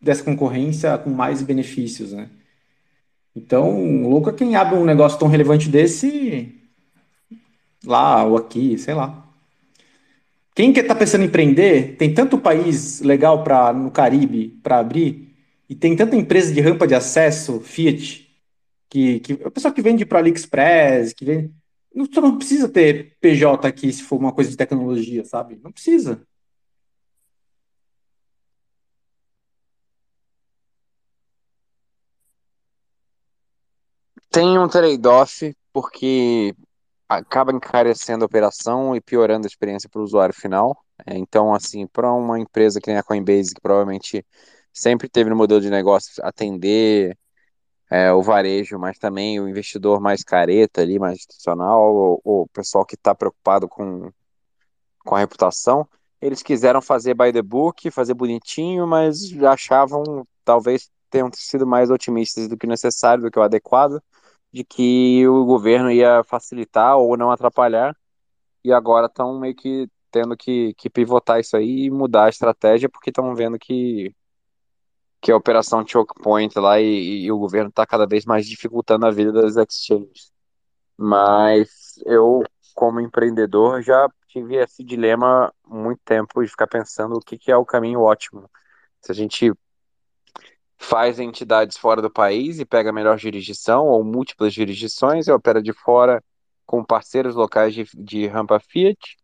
dessa 0.00 0.24
concorrência 0.24 0.96
com 0.98 1.10
mais 1.10 1.42
benefícios, 1.42 2.12
né? 2.12 2.30
Então, 3.38 4.02
louco 4.02 4.30
é 4.30 4.32
quem 4.32 4.56
abre 4.56 4.76
um 4.76 4.84
negócio 4.84 5.16
tão 5.18 5.28
relevante 5.28 5.68
desse 5.68 6.52
lá 7.84 8.24
ou 8.24 8.36
aqui, 8.36 8.76
sei 8.76 8.94
lá. 8.94 9.24
Quem 10.54 10.72
que 10.72 10.80
está 10.80 10.94
pensando 10.94 11.22
em 11.22 11.28
empreender, 11.28 11.96
tem 11.96 12.12
tanto 12.12 12.36
país 12.36 13.00
legal 13.00 13.44
para 13.44 13.72
no 13.72 13.92
Caribe 13.92 14.58
para 14.60 14.80
abrir, 14.80 15.28
e 15.68 15.74
tem 15.74 15.94
tanta 15.94 16.16
empresa 16.16 16.52
de 16.52 16.60
rampa 16.60 16.86
de 16.86 16.96
acesso, 16.96 17.60
Fiat, 17.60 18.28
que, 18.90 19.20
que 19.20 19.34
o 19.34 19.50
pessoal 19.52 19.72
que 19.72 19.82
vende 19.82 20.04
para 20.04 20.18
AliExpress, 20.18 21.12
que 21.12 21.24
vende. 21.24 21.52
Não, 21.94 22.06
não 22.20 22.36
precisa 22.36 22.68
ter 22.68 23.16
PJ 23.20 23.66
aqui 23.68 23.92
se 23.92 24.02
for 24.02 24.18
uma 24.18 24.32
coisa 24.32 24.50
de 24.50 24.56
tecnologia, 24.56 25.24
sabe? 25.24 25.60
Não 25.62 25.70
precisa. 25.70 26.26
Tem 34.38 34.56
um 34.56 34.68
trade-off, 34.68 35.52
porque 35.72 36.54
acaba 37.08 37.50
encarecendo 37.50 38.22
a 38.22 38.26
operação 38.26 38.94
e 38.94 39.00
piorando 39.00 39.48
a 39.48 39.50
experiência 39.50 39.88
para 39.88 40.00
o 40.00 40.04
usuário 40.04 40.32
final. 40.32 40.78
É, 41.04 41.18
então, 41.18 41.52
assim, 41.52 41.88
para 41.88 42.12
uma 42.12 42.38
empresa 42.38 42.80
que 42.80 42.88
nem 42.88 43.00
a 43.00 43.02
Coinbase, 43.02 43.52
que 43.52 43.60
provavelmente 43.60 44.24
sempre 44.72 45.08
teve 45.08 45.28
no 45.28 45.34
modelo 45.34 45.60
de 45.60 45.68
negócio 45.68 46.12
atender 46.24 47.18
é, 47.90 48.12
o 48.12 48.22
varejo, 48.22 48.78
mas 48.78 48.96
também 48.96 49.40
o 49.40 49.48
investidor 49.48 50.00
mais 50.00 50.22
careta 50.22 50.82
ali, 50.82 51.00
mais 51.00 51.16
institucional, 51.16 51.92
ou, 51.92 52.20
o 52.24 52.48
pessoal 52.52 52.86
que 52.86 52.94
está 52.94 53.12
preocupado 53.16 53.68
com, 53.68 54.08
com 55.00 55.16
a 55.16 55.18
reputação, 55.18 55.84
eles 56.22 56.44
quiseram 56.44 56.80
fazer 56.80 57.12
by 57.12 57.32
the 57.32 57.42
book, 57.42 57.90
fazer 57.90 58.14
bonitinho, 58.14 58.86
mas 58.86 59.18
achavam, 59.42 60.24
talvez 60.44 60.88
tenham 61.10 61.28
sido 61.34 61.66
mais 61.66 61.90
otimistas 61.90 62.46
do 62.46 62.56
que 62.56 62.68
necessário, 62.68 63.24
do 63.24 63.32
que 63.32 63.38
o 63.40 63.42
adequado, 63.42 64.00
de 64.52 64.64
que 64.64 65.26
o 65.28 65.44
governo 65.44 65.90
ia 65.90 66.24
facilitar 66.24 66.96
ou 66.96 67.16
não 67.16 67.30
atrapalhar, 67.30 67.96
e 68.64 68.72
agora 68.72 69.06
estão 69.06 69.38
meio 69.38 69.54
que 69.54 69.88
tendo 70.10 70.36
que, 70.36 70.74
que 70.74 70.90
pivotar 70.90 71.40
isso 71.40 71.56
aí 71.56 71.84
e 71.84 71.90
mudar 71.90 72.24
a 72.24 72.28
estratégia, 72.28 72.88
porque 72.88 73.10
estão 73.10 73.34
vendo 73.34 73.58
que, 73.58 74.14
que 75.20 75.30
a 75.30 75.36
operação 75.36 75.86
choke 75.86 76.14
point 76.22 76.58
lá 76.58 76.80
e, 76.80 77.24
e 77.24 77.32
o 77.32 77.38
governo 77.38 77.68
está 77.68 77.86
cada 77.86 78.06
vez 78.06 78.24
mais 78.24 78.46
dificultando 78.46 79.06
a 79.06 79.10
vida 79.10 79.32
das 79.32 79.56
exchanges. 79.56 80.32
Mas 80.96 82.00
eu, 82.06 82.42
como 82.74 83.00
empreendedor, 83.00 83.82
já 83.82 84.08
tive 84.28 84.56
esse 84.56 84.82
dilema 84.82 85.52
muito 85.66 86.00
tempo 86.04 86.42
de 86.42 86.48
ficar 86.48 86.66
pensando 86.66 87.16
o 87.16 87.20
que, 87.20 87.38
que 87.38 87.50
é 87.52 87.56
o 87.56 87.64
caminho 87.64 88.00
ótimo. 88.00 88.50
Se 89.00 89.12
a 89.12 89.14
gente 89.14 89.52
faz 90.78 91.18
entidades 91.18 91.76
fora 91.76 92.00
do 92.00 92.10
país 92.10 92.60
e 92.60 92.64
pega 92.64 92.92
melhor 92.92 93.18
jurisdição 93.18 93.86
ou 93.86 94.04
múltiplas 94.04 94.54
jurisdições 94.54 95.26
e 95.26 95.32
opera 95.32 95.60
de 95.60 95.72
fora 95.72 96.22
com 96.64 96.84
parceiros 96.84 97.34
locais 97.34 97.74
de, 97.74 97.84
de 97.94 98.26
rampa 98.26 98.60
Fiat. 98.60 99.16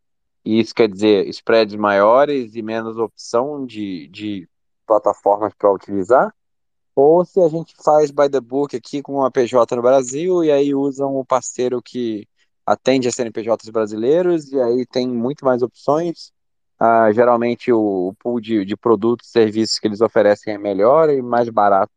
E 0.45 0.61
isso 0.61 0.75
quer 0.75 0.89
dizer 0.89 1.29
spreads 1.29 1.77
maiores 1.77 2.55
e 2.55 2.63
menos 2.63 2.99
opção 2.99 3.65
de, 3.65 4.09
de 4.09 4.49
plataformas 4.87 5.55
para 5.55 5.73
utilizar. 5.73 6.35
Ou 6.95 7.25
se 7.25 7.41
a 7.41 7.49
gente 7.49 7.75
faz 7.83 8.11
by 8.11 8.29
the 8.29 8.41
book 8.41 8.77
aqui 8.77 9.01
com 9.01 9.15
uma 9.15 9.31
PJ 9.31 9.75
no 9.75 9.83
Brasil 9.83 10.45
e 10.45 10.51
aí 10.51 10.75
usam 10.75 11.17
o 11.17 11.25
parceiro 11.25 11.81
que 11.81 12.29
atende 12.67 13.09
a 13.09 13.13
CNPJs 13.13 13.71
brasileiros 13.71 14.53
e 14.53 14.61
aí 14.61 14.87
tem 14.87 15.09
muito 15.09 15.45
mais 15.45 15.63
opções 15.63 16.33
Uh, 16.81 17.13
geralmente 17.13 17.73
o, 17.73 18.09
o 18.09 18.15
pool 18.15 18.41
de, 18.41 18.65
de, 18.65 18.77
produtos 18.77 19.29
e 19.29 19.31
serviços 19.31 19.79
que 19.79 19.87
eles 19.87 20.01
oferecem 20.01 20.55
é 20.55 20.59
melhor 20.59 21.09
e 21.09 21.23
mais 21.23 21.49
barato. 21.49 21.93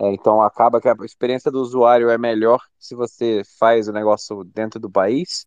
É, 0.00 0.12
então 0.12 0.40
acaba 0.40 0.80
que 0.80 0.88
a 0.88 0.96
experiência 1.04 1.50
do 1.50 1.60
usuário 1.60 2.08
é 2.08 2.16
melhor 2.16 2.60
se 2.78 2.94
você 2.94 3.42
faz 3.58 3.86
o 3.88 3.92
negócio 3.92 4.42
dentro 4.44 4.80
do 4.80 4.90
país, 4.90 5.46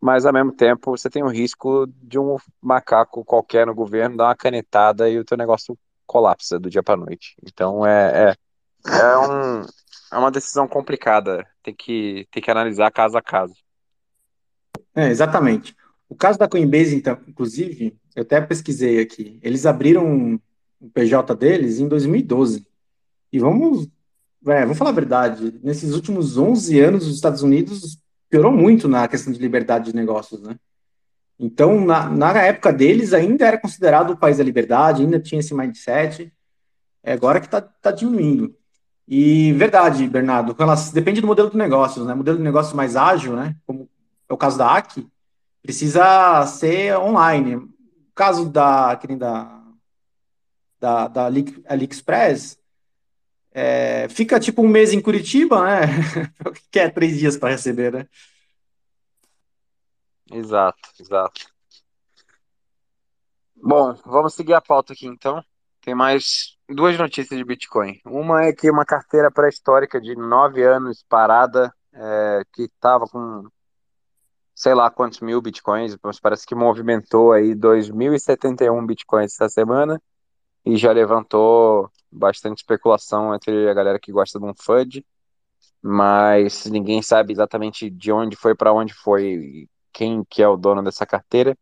mas 0.00 0.24
ao 0.24 0.32
mesmo 0.32 0.52
tempo 0.52 0.96
você 0.96 1.10
tem 1.10 1.24
o 1.24 1.28
risco 1.28 1.86
de 2.00 2.18
um 2.18 2.36
macaco 2.60 3.24
qualquer 3.24 3.66
no 3.66 3.74
governo 3.74 4.16
dar 4.16 4.26
uma 4.26 4.36
canetada 4.36 5.10
e 5.10 5.18
o 5.18 5.24
teu 5.24 5.36
negócio 5.36 5.76
colapsa 6.06 6.60
do 6.60 6.70
dia 6.70 6.82
para 6.82 6.96
noite. 6.96 7.34
Então 7.44 7.84
é, 7.84 8.30
é, 8.30 8.36
é, 8.86 9.18
um, 9.18 9.62
é 10.12 10.18
uma 10.18 10.30
decisão 10.30 10.68
complicada, 10.68 11.44
tem 11.62 11.74
que, 11.74 12.28
tem 12.30 12.40
que 12.40 12.50
analisar 12.50 12.92
caso 12.92 13.18
a 13.18 13.22
caso. 13.22 13.54
É, 14.94 15.08
exatamente. 15.08 15.74
O 16.12 16.14
caso 16.14 16.38
da 16.38 16.46
Coinbase, 16.46 16.94
então, 16.94 17.18
inclusive, 17.26 17.96
eu 18.14 18.20
até 18.20 18.38
pesquisei 18.38 19.00
aqui. 19.00 19.38
Eles 19.40 19.64
abriram 19.64 20.38
o 20.78 20.90
PJ 20.90 21.34
deles 21.34 21.78
em 21.78 21.88
2012. 21.88 22.66
E 23.32 23.38
vamos, 23.38 23.88
é, 24.46 24.60
vamos 24.60 24.76
falar 24.76 24.90
a 24.90 24.92
verdade, 24.92 25.58
nesses 25.64 25.94
últimos 25.94 26.36
11 26.36 26.78
anos, 26.80 27.06
os 27.06 27.14
Estados 27.14 27.42
Unidos 27.42 27.98
piorou 28.28 28.52
muito 28.52 28.88
na 28.88 29.08
questão 29.08 29.32
de 29.32 29.38
liberdade 29.38 29.86
de 29.86 29.96
negócios, 29.96 30.42
né? 30.42 30.56
Então, 31.40 31.82
na, 31.82 32.10
na 32.10 32.42
época 32.42 32.74
deles, 32.74 33.14
ainda 33.14 33.46
era 33.46 33.56
considerado 33.56 34.10
o 34.10 34.16
país 34.18 34.36
da 34.36 34.44
liberdade, 34.44 35.00
ainda 35.00 35.18
tinha 35.18 35.40
esse 35.40 35.54
mindset. 35.54 36.30
É 37.02 37.14
agora 37.14 37.40
que 37.40 37.46
está 37.46 37.62
tá 37.62 37.90
diminuindo. 37.90 38.54
E 39.08 39.54
verdade, 39.54 40.06
Bernardo, 40.06 40.54
depende 40.92 41.22
do 41.22 41.26
modelo 41.26 41.48
de 41.48 41.56
negócios, 41.56 42.04
né? 42.04 42.12
Modelo 42.12 42.36
de 42.36 42.44
negócio 42.44 42.76
mais 42.76 42.96
ágil, 42.96 43.34
né? 43.34 43.56
Como 43.66 43.88
é 44.28 44.34
o 44.34 44.36
caso 44.36 44.58
da 44.58 44.76
ACI, 44.76 45.10
precisa 45.62 46.44
ser 46.46 46.96
online. 46.98 47.56
O 47.56 47.70
caso 48.14 48.50
da, 48.50 48.94
da, 48.94 49.62
da, 50.78 51.08
da 51.08 51.26
AliExpress, 51.26 52.58
é, 53.52 54.08
fica 54.08 54.40
tipo 54.40 54.62
um 54.62 54.68
mês 54.68 54.92
em 54.92 55.00
Curitiba, 55.00 55.64
né? 55.64 55.86
que 56.70 56.78
é 56.78 56.90
três 56.90 57.18
dias 57.18 57.36
para 57.36 57.50
receber, 57.50 57.92
né? 57.92 58.08
Exato, 60.30 60.80
exato. 60.98 61.52
Bom, 63.54 63.94
vamos 64.06 64.34
seguir 64.34 64.54
a 64.54 64.60
pauta 64.60 64.92
aqui 64.92 65.06
então. 65.06 65.44
Tem 65.82 65.94
mais 65.94 66.56
duas 66.68 66.96
notícias 66.96 67.38
de 67.38 67.44
Bitcoin. 67.44 68.00
Uma 68.06 68.44
é 68.44 68.52
que 68.52 68.70
uma 68.70 68.84
carteira 68.84 69.30
pré-histórica 69.30 70.00
de 70.00 70.16
nove 70.16 70.62
anos 70.62 71.04
parada, 71.08 71.72
é, 71.92 72.42
que 72.52 72.62
estava 72.62 73.06
com 73.06 73.46
sei 74.62 74.74
lá 74.74 74.88
quantos 74.88 75.18
mil 75.18 75.42
bitcoins, 75.42 75.96
mas 76.00 76.20
parece 76.20 76.46
que 76.46 76.54
movimentou 76.54 77.32
aí 77.32 77.52
2.071 77.52 78.86
bitcoins 78.86 79.32
essa 79.32 79.48
semana 79.48 80.00
e 80.64 80.76
já 80.76 80.92
levantou 80.92 81.90
bastante 82.12 82.58
especulação 82.58 83.34
entre 83.34 83.68
a 83.68 83.74
galera 83.74 83.98
que 83.98 84.12
gosta 84.12 84.38
de 84.38 84.44
um 84.44 84.54
FUD, 84.54 85.04
mas 85.82 86.66
ninguém 86.66 87.02
sabe 87.02 87.32
exatamente 87.32 87.90
de 87.90 88.12
onde 88.12 88.36
foi 88.36 88.54
para 88.54 88.72
onde 88.72 88.94
foi, 88.94 89.68
quem 89.92 90.24
que 90.30 90.40
é 90.40 90.46
o 90.46 90.56
dono 90.56 90.80
dessa 90.80 91.04
carteira, 91.04 91.58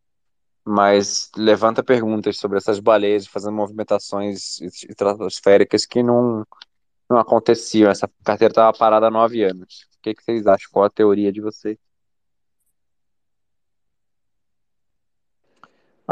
mas 0.63 1.31
levanta 1.35 1.83
perguntas 1.83 2.37
sobre 2.37 2.59
essas 2.59 2.79
baleias 2.79 3.25
fazendo 3.25 3.55
movimentações 3.55 4.61
estratosféricas 4.61 5.87
que 5.87 6.03
não, 6.03 6.45
não 7.09 7.17
aconteciam. 7.17 7.89
Essa 7.89 8.07
carteira 8.23 8.51
estava 8.51 8.77
parada 8.77 9.07
há 9.07 9.11
nove 9.11 9.43
anos. 9.43 9.87
O 9.97 10.01
que, 10.03 10.13
que 10.13 10.23
vocês 10.23 10.45
acham? 10.45 10.69
Qual 10.71 10.85
a 10.85 10.89
teoria 10.89 11.31
de 11.31 11.41
vocês? 11.41 11.79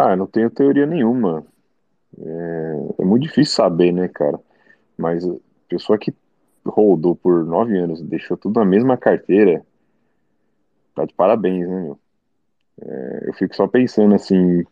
Ah, 0.01 0.15
não 0.15 0.25
tenho 0.25 0.49
teoria 0.49 0.85
nenhuma. 0.85 1.45
É, 2.17 3.03
é 3.03 3.05
muito 3.05 3.23
difícil 3.23 3.55
saber, 3.55 3.91
né, 3.93 4.07
cara? 4.07 4.39
Mas 4.97 5.25
a 5.27 5.35
pessoa 5.69 5.99
que 5.99 6.13
rodou 6.65 7.15
por 7.15 7.45
nove 7.45 7.77
anos, 7.77 8.01
deixou 8.01 8.37
tudo 8.37 8.59
na 8.59 8.65
mesma 8.65 8.97
carteira, 8.97 9.65
tá 10.95 11.05
de 11.05 11.13
parabéns, 11.13 11.67
né, 11.67 11.81
meu? 11.81 11.99
É, 12.81 13.29
eu 13.29 13.33
fico 13.33 13.55
só 13.55 13.67
pensando 13.67 14.15
assim, 14.15 14.63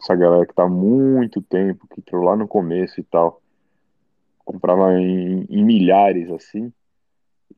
essa 0.00 0.14
galera 0.16 0.46
que 0.46 0.54
tá 0.54 0.68
muito 0.68 1.42
tempo, 1.42 1.88
que 1.88 2.00
entrou 2.00 2.24
lá 2.24 2.36
no 2.36 2.48
começo 2.48 3.00
e 3.00 3.04
tal, 3.04 3.42
comprava 4.44 4.92
em, 4.94 5.44
em 5.48 5.64
milhares 5.64 6.30
assim, 6.30 6.72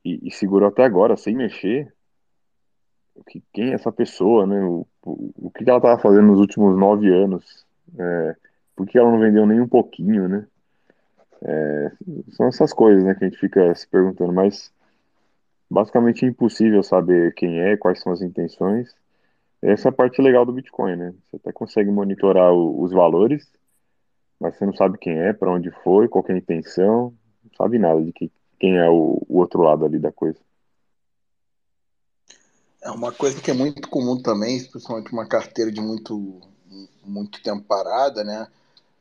e, 0.05 0.27
e 0.27 0.31
segurou 0.31 0.69
até 0.69 0.85
agora 0.85 1.17
sem 1.17 1.35
mexer, 1.35 1.93
que, 3.23 3.43
quem 3.53 3.71
é 3.71 3.73
essa 3.73 3.91
pessoa, 3.91 4.45
né? 4.45 4.63
O, 4.63 4.85
o, 5.05 5.33
o 5.47 5.51
que 5.51 5.67
ela 5.67 5.77
estava 5.77 6.01
fazendo 6.01 6.27
nos 6.27 6.39
últimos 6.39 6.77
nove 6.77 7.11
anos? 7.11 7.65
É, 7.97 8.35
por 8.75 8.85
que 8.85 8.97
ela 8.97 9.11
não 9.11 9.19
vendeu 9.19 9.45
nem 9.45 9.59
um 9.59 9.67
pouquinho, 9.67 10.27
né? 10.27 10.47
É, 11.41 11.91
são 12.31 12.47
essas 12.47 12.73
coisas, 12.73 13.03
né, 13.03 13.13
que 13.13 13.23
a 13.23 13.29
gente 13.29 13.39
fica 13.39 13.73
se 13.75 13.87
perguntando, 13.87 14.33
mas 14.33 14.71
basicamente 15.69 16.25
é 16.25 16.27
impossível 16.27 16.81
saber 16.81 17.33
quem 17.35 17.59
é, 17.59 17.77
quais 17.77 18.01
são 18.01 18.11
as 18.11 18.21
intenções. 18.21 18.95
Essa 19.61 19.89
é 19.89 19.91
a 19.91 19.93
parte 19.93 20.21
legal 20.21 20.45
do 20.45 20.53
Bitcoin, 20.53 20.95
né? 20.95 21.13
Você 21.29 21.37
até 21.37 21.51
consegue 21.51 21.91
monitorar 21.91 22.53
o, 22.53 22.81
os 22.81 22.91
valores, 22.91 23.51
mas 24.39 24.55
você 24.55 24.65
não 24.65 24.73
sabe 24.73 24.97
quem 24.97 25.17
é, 25.19 25.33
para 25.33 25.51
onde 25.51 25.71
foi, 25.83 26.07
qual 26.07 26.23
é 26.29 26.33
a 26.33 26.37
intenção, 26.37 27.13
não 27.43 27.51
sabe 27.55 27.79
nada 27.79 28.01
de 28.03 28.13
que, 28.13 28.31
quem 28.59 28.77
é 28.77 28.89
o, 28.89 29.23
o 29.27 29.37
outro 29.39 29.61
lado 29.61 29.85
ali 29.85 29.99
da 29.99 30.11
coisa. 30.11 30.39
É 32.87 32.91
uma 32.91 33.11
coisa 33.11 33.41
que 33.41 33.51
é 33.51 33.53
muito 33.53 33.89
comum 33.89 34.21
também, 34.21 34.63
principalmente 34.63 35.11
uma 35.11 35.27
carteira 35.27 35.71
de 35.71 35.81
muito, 35.81 36.41
muito 37.03 37.41
tempo 37.41 37.63
parada, 37.63 38.23
né? 38.23 38.47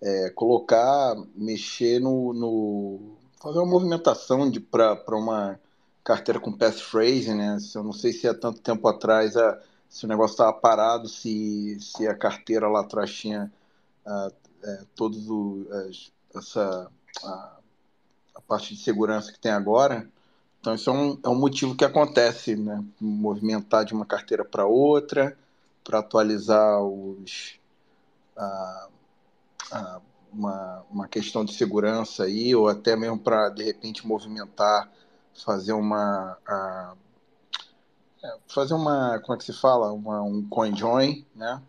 é, 0.00 0.30
colocar, 0.30 1.16
mexer 1.34 2.00
no, 2.00 2.32
no, 2.32 3.16
fazer 3.40 3.58
uma 3.58 3.70
movimentação 3.70 4.50
de 4.50 4.60
para 4.60 5.16
uma 5.16 5.58
carteira 6.04 6.38
com 6.38 6.52
passphrase, 6.52 7.34
né? 7.34 7.58
Eu 7.74 7.82
não 7.82 7.92
sei 7.92 8.12
se 8.12 8.28
há 8.28 8.34
tanto 8.34 8.60
tempo 8.60 8.86
atrás 8.88 9.36
a, 9.36 9.60
se 9.88 10.04
o 10.04 10.08
negócio 10.08 10.34
estava 10.34 10.52
parado, 10.52 11.08
se, 11.08 11.78
se 11.80 12.06
a 12.06 12.14
carteira 12.14 12.68
lá 12.68 12.80
atrás 12.80 13.12
tinha 13.12 13.50
uh, 14.06 14.32
é, 14.62 14.84
todos 14.94 15.28
os, 15.28 15.70
as, 15.72 16.12
essa 16.34 16.90
a, 17.24 17.58
a, 18.36 18.40
parte 18.42 18.74
de 18.74 18.80
segurança 18.80 19.32
que 19.32 19.40
tem 19.40 19.52
agora. 19.52 20.08
Então 20.66 20.74
isso 20.74 20.90
é 20.90 20.92
um, 20.92 21.18
é 21.22 21.28
um 21.28 21.38
motivo 21.38 21.76
que 21.76 21.84
acontece, 21.84 22.56
né? 22.56 22.84
Movimentar 23.00 23.84
de 23.84 23.94
uma 23.94 24.04
carteira 24.04 24.44
para 24.44 24.66
outra, 24.66 25.38
para 25.84 26.00
atualizar 26.00 26.82
os 26.82 27.60
uh, 28.36 28.88
uh, 29.72 30.02
uma, 30.32 30.84
uma 30.90 31.06
questão 31.06 31.44
de 31.44 31.54
segurança 31.54 32.24
aí, 32.24 32.52
ou 32.52 32.66
até 32.66 32.96
mesmo 32.96 33.16
para 33.16 33.48
de 33.50 33.62
repente 33.62 34.04
movimentar 34.04 34.90
fazer 35.44 35.72
uma 35.72 36.36
é, 38.24 38.36
fazer 38.48 38.74
uma 38.74 39.20
como 39.20 39.34
é 39.34 39.38
que 39.38 39.44
se 39.44 39.52
fala 39.52 39.92
uma, 39.92 40.20
um 40.22 40.42
coin 40.48 40.74
join 40.76 41.24
né 41.32 41.62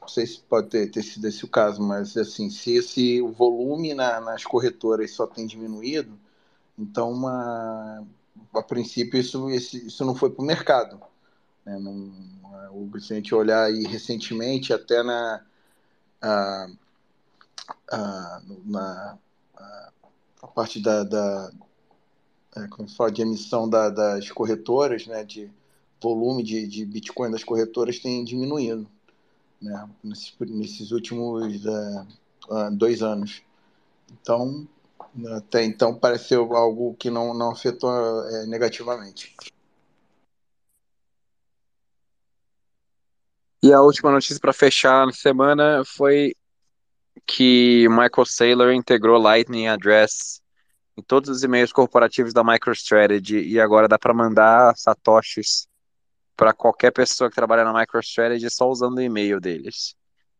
não 0.00 0.08
sei 0.08 0.26
se 0.26 0.40
pode 0.40 0.68
ter, 0.68 0.90
ter 0.90 1.02
sido 1.02 1.28
esse 1.28 1.44
o 1.44 1.48
caso 1.48 1.82
mas 1.82 2.16
assim 2.16 2.48
se 2.48 2.74
esse 2.74 3.20
volume 3.20 3.92
na, 3.92 4.18
nas 4.20 4.44
corretoras 4.44 5.10
só 5.10 5.26
tem 5.26 5.46
diminuído 5.46 6.18
então 6.78 7.10
uma 7.10 8.04
a 8.54 8.62
princípio 8.62 9.20
isso 9.20 9.50
esse, 9.50 9.86
isso 9.86 10.04
não 10.04 10.14
foi 10.14 10.30
para 10.30 10.42
o 10.42 10.46
mercado 10.46 11.00
né? 11.64 11.78
não, 11.78 12.12
o, 12.72 13.00
se 13.00 13.12
a 13.12 13.16
gente 13.16 13.34
olhar 13.34 13.64
aí 13.64 13.84
recentemente 13.84 14.72
até 14.72 15.02
na 15.02 15.44
a, 16.20 16.66
a, 17.90 18.42
na 18.64 19.18
a, 20.42 20.46
parte 20.46 20.80
da, 20.80 21.02
da 21.02 21.52
é, 22.56 22.66
como 22.68 22.88
se 22.88 22.96
fala, 22.96 23.10
de 23.10 23.22
emissão 23.22 23.68
da, 23.68 23.88
das 23.88 24.30
corretoras, 24.30 25.06
né, 25.06 25.24
de 25.24 25.50
volume 26.00 26.42
de, 26.42 26.66
de 26.66 26.84
Bitcoin 26.84 27.30
das 27.30 27.44
corretoras 27.44 27.98
tem 27.98 28.24
diminuído 28.24 28.86
né, 29.60 29.88
nesses, 30.02 30.34
nesses 30.40 30.90
últimos 30.90 31.64
é, 31.64 32.70
dois 32.72 33.02
anos. 33.02 33.42
Então, 34.10 34.66
até 35.36 35.62
então 35.64 35.94
pareceu 35.94 36.54
algo 36.54 36.94
que 36.94 37.10
não, 37.10 37.34
não 37.34 37.50
afetou 37.50 37.90
é, 38.28 38.46
negativamente. 38.46 39.34
E 43.62 43.72
a 43.72 43.80
última 43.80 44.10
notícia 44.10 44.40
para 44.40 44.52
fechar 44.52 45.06
na 45.06 45.12
semana 45.12 45.82
foi 45.84 46.34
que 47.26 47.86
Michael 47.88 48.26
Saylor 48.26 48.72
integrou 48.72 49.20
Lightning 49.20 49.68
Address 49.68 50.42
em 50.96 51.02
todos 51.02 51.30
os 51.30 51.42
e-mails 51.42 51.72
corporativos 51.72 52.32
da 52.32 52.42
MicroStrategy 52.42 53.38
e 53.38 53.60
agora 53.60 53.88
dá 53.88 53.98
para 53.98 54.12
mandar 54.12 54.76
satoshis 54.76 55.66
para 56.36 56.52
qualquer 56.52 56.90
pessoa 56.90 57.30
que 57.30 57.36
trabalha 57.36 57.64
na 57.64 57.72
MicroStrategy 57.72 58.50
só 58.50 58.68
usando 58.68 58.96
o 58.96 59.00
e-mail 59.00 59.40
deles. 59.40 59.94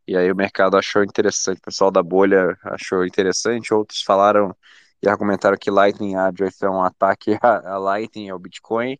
E 0.06 0.16
aí 0.16 0.30
o 0.30 0.36
mercado 0.36 0.76
achou 0.76 1.04
interessante, 1.04 1.58
o 1.58 1.62
pessoal 1.62 1.90
da 1.90 2.02
bolha 2.02 2.56
achou 2.64 3.06
interessante, 3.06 3.72
outros 3.72 4.02
falaram 4.02 4.54
e 5.02 5.08
argumentaram 5.08 5.56
que 5.56 5.70
Lightning 5.70 6.14
Address 6.14 6.62
é 6.62 6.70
um 6.70 6.82
ataque 6.82 7.38
a, 7.42 7.76
Lightning, 7.78 8.30
ao 8.30 8.38
Bitcoin. 8.38 8.98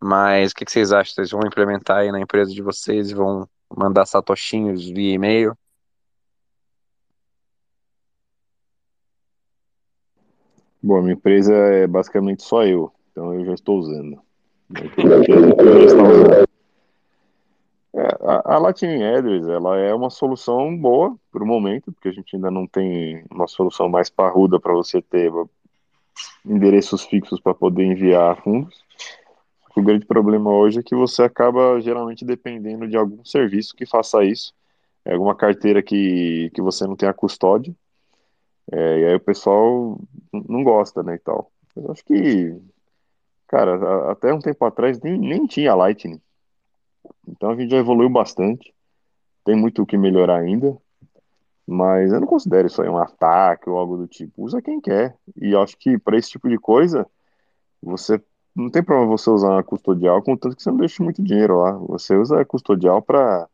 Mas 0.00 0.52
o 0.52 0.54
que, 0.54 0.64
que 0.64 0.70
vocês 0.70 0.92
acham? 0.92 1.14
Vocês 1.14 1.30
vão 1.30 1.40
implementar 1.44 1.98
aí 1.98 2.12
na 2.12 2.20
empresa 2.20 2.52
de 2.52 2.62
vocês 2.62 3.10
e 3.10 3.14
vão 3.14 3.48
mandar 3.76 4.06
satoshinhos 4.06 4.84
via 4.88 5.14
e-mail? 5.14 5.56
Bom, 10.80 10.98
a 10.98 11.02
minha 11.02 11.14
empresa 11.14 11.52
é 11.52 11.86
basicamente 11.86 12.44
só 12.44 12.64
eu, 12.64 12.92
então 13.10 13.34
eu 13.34 13.44
já 13.44 13.54
estou 13.54 13.78
usando. 13.78 14.20
Eu 14.98 15.88
já 15.88 15.94
usando. 15.96 16.48
É, 17.98 18.16
a, 18.22 18.54
a 18.54 18.58
Latin 18.58 18.86
ela 18.86 19.76
é 19.76 19.92
uma 19.92 20.08
solução 20.08 20.76
boa 20.76 21.16
para 21.32 21.42
o 21.42 21.46
momento, 21.46 21.90
porque 21.90 22.08
a 22.08 22.12
gente 22.12 22.36
ainda 22.36 22.48
não 22.48 22.64
tem 22.64 23.24
uma 23.28 23.48
solução 23.48 23.88
mais 23.88 24.08
parruda 24.08 24.60
para 24.60 24.72
você 24.72 25.02
ter 25.02 25.32
endereços 26.46 27.02
fixos 27.04 27.40
para 27.40 27.52
poder 27.52 27.84
enviar 27.84 28.40
fundos. 28.40 28.84
O 29.76 29.82
grande 29.82 30.06
problema 30.06 30.50
hoje 30.50 30.78
é 30.78 30.82
que 30.82 30.94
você 30.94 31.24
acaba 31.24 31.80
geralmente 31.80 32.24
dependendo 32.24 32.86
de 32.86 32.96
algum 32.96 33.24
serviço 33.24 33.74
que 33.74 33.84
faça 33.84 34.22
isso, 34.22 34.54
é 35.04 35.14
alguma 35.14 35.34
carteira 35.34 35.82
que, 35.82 36.50
que 36.54 36.62
você 36.62 36.86
não 36.86 36.94
tenha 36.94 37.12
custódia, 37.12 37.74
é, 38.70 39.00
e 39.00 39.06
aí 39.06 39.14
o 39.16 39.20
pessoal 39.20 39.98
não 40.32 40.62
gosta, 40.62 41.02
né, 41.02 41.16
e 41.16 41.18
tal. 41.18 41.50
Eu 41.74 41.90
acho 41.90 42.04
que, 42.04 42.56
cara, 43.48 44.10
até 44.12 44.32
um 44.32 44.40
tempo 44.40 44.64
atrás 44.64 45.00
nem, 45.00 45.18
nem 45.18 45.46
tinha 45.46 45.74
Lightning. 45.74 46.20
Então 47.26 47.50
a 47.50 47.56
gente 47.56 47.70
já 47.70 47.78
evoluiu 47.78 48.08
bastante. 48.08 48.74
Tem 49.44 49.56
muito 49.56 49.82
o 49.82 49.86
que 49.86 49.96
melhorar 49.96 50.38
ainda. 50.38 50.76
Mas 51.66 52.12
eu 52.12 52.20
não 52.20 52.26
considero 52.26 52.66
isso 52.66 52.80
aí 52.80 52.88
um 52.88 52.98
ataque 52.98 53.68
ou 53.68 53.76
algo 53.76 53.96
do 53.96 54.06
tipo. 54.06 54.44
Usa 54.44 54.62
quem 54.62 54.80
quer. 54.80 55.16
E 55.36 55.54
acho 55.54 55.76
que 55.76 55.98
para 55.98 56.16
esse 56.16 56.30
tipo 56.30 56.48
de 56.48 56.58
coisa, 56.58 57.06
você 57.82 58.22
não 58.54 58.70
tem 58.70 58.82
problema 58.82 59.10
você 59.10 59.30
usar 59.30 59.50
uma 59.50 59.62
custodial, 59.62 60.22
contanto 60.22 60.56
que 60.56 60.62
você 60.62 60.70
não 60.70 60.78
deixe 60.78 61.02
muito 61.02 61.22
dinheiro 61.22 61.58
lá. 61.58 61.72
Você 61.72 62.16
usa 62.16 62.40
a 62.40 62.44
custodial 62.44 63.02
para. 63.02 63.48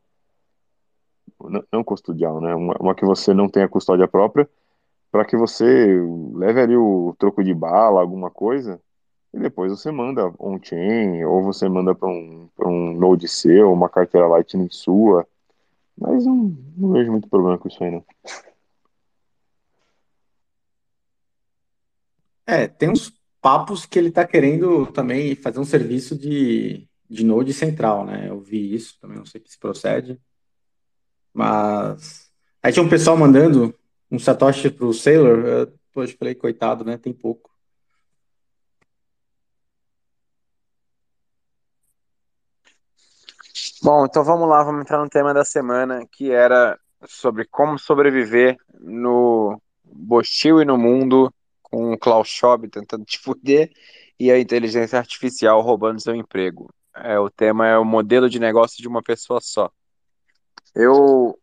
Não, 1.43 1.65
não 1.73 1.85
custodial, 1.85 2.41
né? 2.41 2.55
Uma, 2.55 2.75
uma 2.81 2.95
que 2.95 3.05
você 3.05 3.35
não 3.35 3.49
tenha 3.49 3.69
custódia 3.69 4.09
própria 4.09 4.49
para 5.11 5.25
que 5.25 5.37
você 5.37 5.97
leve 6.35 6.61
ali 6.61 6.77
o 6.77 7.15
troco 7.19 7.45
de 7.45 7.55
bala, 7.55 8.01
alguma 8.01 8.31
coisa, 8.31 8.81
e 9.35 9.39
depois 9.41 9.73
você 9.73 9.91
manda 9.91 10.33
on-chain, 10.39 11.25
ou 11.25 11.43
você 11.43 11.69
manda 11.69 11.93
para 11.95 12.09
um, 12.09 12.49
um 12.61 12.97
node 12.97 13.27
seu, 13.27 13.73
uma 13.73 13.89
carteira 13.89 14.29
Lightning 14.29 14.71
sua. 14.71 15.27
Mas 15.99 16.25
não, 16.25 16.57
não 16.77 16.93
vejo 16.93 17.11
muito 17.11 17.29
problema 17.29 17.59
com 17.59 17.67
isso 17.67 17.83
aí, 17.83 17.91
não. 17.91 18.05
É, 22.47 22.69
tem 22.69 22.91
uns 22.91 23.13
papos 23.41 23.85
que 23.85 23.99
ele 23.99 24.09
está 24.09 24.25
querendo 24.25 24.87
também 24.87 25.35
fazer 25.35 25.59
um 25.59 25.65
serviço 25.65 26.17
de, 26.17 26.87
de 27.11 27.25
node 27.25 27.53
central, 27.53 28.05
né? 28.05 28.29
Eu 28.29 28.41
vi 28.41 28.73
isso, 28.75 28.99
também 29.01 29.19
não 29.19 29.27
sei 29.27 29.43
se 29.47 29.59
procede. 29.59 30.21
Mas 31.33 32.31
aí 32.63 32.73
tinha 32.73 32.85
um 32.85 32.89
pessoal 32.89 33.17
mandando 33.17 33.75
um 34.11 34.19
Satoshi 34.19 34.71
pro 34.71 34.93
Sailor, 34.95 35.39
eu 35.45 35.67
depois 35.67 36.13
falei, 36.13 36.35
coitado, 36.37 36.85
né? 36.85 36.97
Tem 36.97 37.13
pouco. 37.13 37.54
Bom, 43.85 44.07
então 44.07 44.25
vamos 44.25 44.49
lá, 44.49 44.63
vamos 44.63 44.81
entrar 44.81 44.99
no 44.99 45.11
tema 45.11 45.35
da 45.35 45.45
semana, 45.45 46.07
que 46.11 46.31
era 46.31 46.81
sobre 47.07 47.45
como 47.45 47.79
sobreviver 47.79 48.57
no 48.81 49.61
Bostil 49.85 50.63
e 50.63 50.65
no 50.65 50.79
mundo 50.79 51.31
com 51.63 51.93
o 51.93 51.99
Klaus 51.99 52.29
Schwab 52.29 52.67
tentando 52.71 53.05
te 53.05 53.19
fuder 53.19 53.71
e 54.19 54.31
a 54.31 54.41
inteligência 54.41 54.99
artificial 54.99 55.61
roubando 55.61 56.01
seu 56.01 56.15
emprego. 56.15 56.73
É, 56.97 57.19
o 57.19 57.29
tema 57.29 57.69
é 57.69 57.77
o 57.77 57.85
modelo 57.85 58.31
de 58.31 58.39
negócio 58.39 58.81
de 58.81 58.89
uma 58.89 59.03
pessoa 59.03 59.39
só. 59.43 59.71
Eu, 60.75 61.39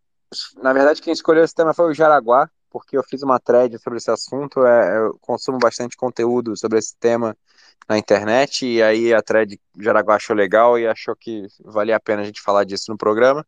na 0.63 0.73
verdade, 0.73 0.99
quem 0.99 1.13
escolheu 1.13 1.43
esse 1.43 1.53
tema 1.53 1.75
foi 1.75 1.91
o 1.91 1.93
Jaraguá, 1.93 2.49
porque 2.71 2.97
eu 2.97 3.03
fiz 3.03 3.21
uma 3.21 3.39
thread 3.39 3.77
sobre 3.77 3.97
esse 3.97 4.09
assunto, 4.09 4.65
é, 4.65 4.97
eu 4.97 5.15
consumo 5.21 5.59
bastante 5.59 5.95
conteúdo 5.95 6.57
sobre 6.57 6.79
esse 6.79 6.97
tema 6.97 7.37
na 7.87 7.97
internet, 7.97 8.65
e 8.65 8.81
aí 8.81 9.13
a 9.13 9.21
thread 9.21 9.59
Jaraguá 9.79 10.15
achou 10.15 10.35
legal 10.35 10.79
e 10.79 10.87
achou 10.87 11.15
que 11.15 11.45
valia 11.65 11.95
a 11.95 11.99
pena 11.99 12.21
a 12.21 12.25
gente 12.25 12.41
falar 12.41 12.63
disso 12.63 12.91
no 12.91 12.97
programa, 12.97 13.45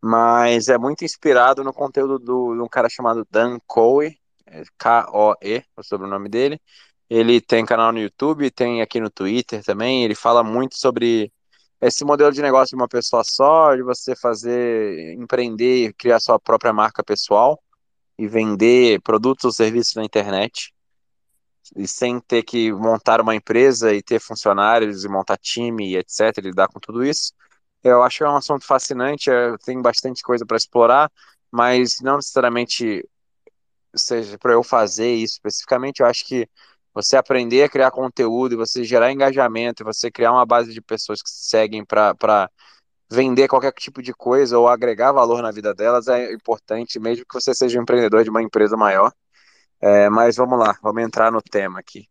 mas 0.00 0.68
é 0.68 0.78
muito 0.78 1.04
inspirado 1.04 1.64
no 1.64 1.72
conteúdo 1.72 2.18
do, 2.18 2.54
de 2.54 2.60
um 2.60 2.68
cara 2.68 2.88
chamado 2.88 3.26
Dan 3.30 3.58
Coe, 3.66 4.16
é 4.46 4.62
K-O-E, 4.78 5.64
o 5.76 5.82
sobrenome 5.82 6.28
dele, 6.28 6.60
ele 7.08 7.40
tem 7.40 7.64
canal 7.64 7.92
no 7.92 7.98
YouTube, 7.98 8.50
tem 8.50 8.82
aqui 8.82 9.00
no 9.00 9.10
Twitter 9.10 9.62
também, 9.64 10.04
ele 10.04 10.14
fala 10.14 10.42
muito 10.42 10.76
sobre 10.76 11.32
esse 11.80 12.04
modelo 12.04 12.32
de 12.32 12.42
negócio 12.42 12.76
de 12.76 12.82
uma 12.82 12.88
pessoa 12.88 13.22
só, 13.24 13.74
de 13.74 13.82
você 13.82 14.16
fazer, 14.16 15.14
empreender, 15.14 15.92
criar 15.94 16.20
sua 16.20 16.38
própria 16.38 16.72
marca 16.72 17.02
pessoal, 17.04 17.60
e 18.18 18.26
vender 18.26 19.00
produtos 19.02 19.44
ou 19.44 19.52
serviços 19.52 19.94
na 19.94 20.04
internet 20.04 20.73
e 21.76 21.86
sem 21.88 22.20
ter 22.20 22.42
que 22.42 22.72
montar 22.72 23.20
uma 23.20 23.34
empresa 23.34 23.92
e 23.94 24.02
ter 24.02 24.20
funcionários 24.20 25.04
e 25.04 25.08
montar 25.08 25.36
time 25.38 25.92
e 25.92 25.96
etc, 25.96 26.38
lidar 26.38 26.68
com 26.68 26.80
tudo 26.80 27.04
isso. 27.04 27.32
Eu 27.82 28.02
acho 28.02 28.18
que 28.18 28.24
é 28.24 28.28
um 28.28 28.36
assunto 28.36 28.64
fascinante, 28.64 29.30
tem 29.64 29.80
bastante 29.80 30.22
coisa 30.22 30.46
para 30.46 30.56
explorar, 30.56 31.10
mas 31.50 32.00
não 32.00 32.16
necessariamente 32.16 33.06
seja 33.94 34.38
para 34.38 34.52
eu 34.54 34.62
fazer 34.62 35.14
isso 35.14 35.34
especificamente, 35.34 36.00
eu 36.00 36.06
acho 36.06 36.26
que 36.26 36.48
você 36.92 37.16
aprender 37.16 37.62
a 37.62 37.68
criar 37.68 37.90
conteúdo 37.90 38.56
você 38.56 38.84
gerar 38.84 39.12
engajamento 39.12 39.84
você 39.84 40.10
criar 40.10 40.32
uma 40.32 40.46
base 40.46 40.72
de 40.72 40.80
pessoas 40.80 41.22
que 41.22 41.30
seguem 41.30 41.84
para 41.84 42.48
vender 43.10 43.48
qualquer 43.48 43.72
tipo 43.72 44.02
de 44.02 44.12
coisa 44.12 44.58
ou 44.58 44.68
agregar 44.68 45.12
valor 45.12 45.42
na 45.42 45.50
vida 45.50 45.74
delas 45.74 46.08
é 46.08 46.32
importante, 46.32 46.98
mesmo 46.98 47.24
que 47.26 47.34
você 47.34 47.54
seja 47.54 47.78
um 47.78 47.82
empreendedor 47.82 48.24
de 48.24 48.30
uma 48.30 48.42
empresa 48.42 48.76
maior. 48.76 49.12
É, 49.84 50.08
mas 50.08 50.36
vamos 50.36 50.58
lá, 50.58 50.78
vamos 50.82 51.02
entrar 51.02 51.30
no 51.30 51.42
tema 51.42 51.78
aqui. 51.78 52.08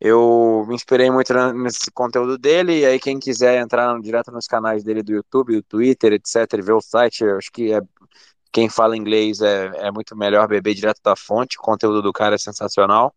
Eu 0.00 0.64
me 0.68 0.74
inspirei 0.74 1.10
muito 1.10 1.32
nesse 1.54 1.92
conteúdo 1.92 2.36
dele, 2.36 2.80
e 2.80 2.86
aí 2.86 2.98
quem 2.98 3.20
quiser 3.20 3.60
entrar 3.60 4.00
direto 4.00 4.32
nos 4.32 4.46
canais 4.48 4.82
dele 4.82 5.02
do 5.02 5.12
YouTube, 5.12 5.54
do 5.56 5.62
Twitter, 5.62 6.12
etc, 6.14 6.60
ver 6.60 6.72
o 6.72 6.80
site, 6.80 7.22
eu 7.22 7.38
acho 7.38 7.52
que 7.52 7.72
é, 7.72 7.80
quem 8.52 8.68
fala 8.68 8.96
inglês 8.96 9.40
é, 9.40 9.70
é 9.86 9.90
muito 9.92 10.16
melhor 10.16 10.48
beber 10.48 10.74
direto 10.74 11.00
da 11.04 11.14
fonte, 11.16 11.56
o 11.58 11.62
conteúdo 11.62 12.02
do 12.02 12.12
cara 12.12 12.34
é 12.34 12.38
sensacional. 12.38 13.14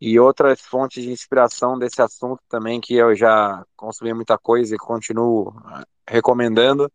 E 0.00 0.18
outras 0.20 0.60
fontes 0.60 1.02
de 1.02 1.10
inspiração 1.10 1.78
desse 1.78 2.00
assunto 2.02 2.40
também, 2.48 2.80
que 2.80 2.94
eu 2.94 3.14
já 3.16 3.64
consumi 3.76 4.14
muita 4.14 4.38
coisa 4.38 4.74
e 4.74 4.78
continuo 4.78 5.52
ah, 5.66 5.84
recomendando, 6.08 6.90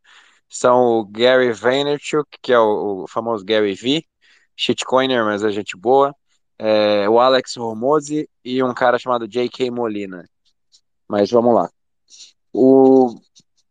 são 0.49 0.99
o 0.99 1.05
Gary 1.05 1.51
Vaynerchuk, 1.53 2.29
que 2.41 2.53
é 2.53 2.59
o, 2.59 3.03
o 3.03 3.07
famoso 3.07 3.45
Gary 3.45 3.75
V, 3.75 4.05
shitcoiner, 4.55 5.23
mas 5.25 5.43
é 5.43 5.51
gente 5.51 5.75
boa, 5.77 6.15
é, 6.57 7.07
o 7.09 7.19
Alex 7.19 7.57
Hormozzi 7.57 8.29
e 8.43 8.63
um 8.63 8.73
cara 8.73 8.97
chamado 8.97 9.27
J.K. 9.27 9.69
Molina. 9.71 10.27
Mas 11.07 11.29
vamos 11.29 11.53
lá. 11.53 11.69
O, 12.53 13.15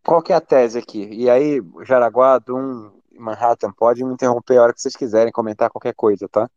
qual 0.04 0.22
que 0.22 0.32
é 0.32 0.36
a 0.36 0.40
tese 0.40 0.78
aqui? 0.78 1.08
E 1.10 1.30
aí, 1.30 1.60
Jaraguá, 1.84 2.38
Doom, 2.38 2.90
Manhattan, 3.18 3.72
pode 3.72 4.04
me 4.04 4.12
interromper 4.12 4.58
a 4.58 4.62
hora 4.62 4.74
que 4.74 4.80
vocês 4.80 4.96
quiserem 4.96 5.32
comentar 5.32 5.70
qualquer 5.70 5.94
coisa, 5.94 6.28
tá? 6.28 6.48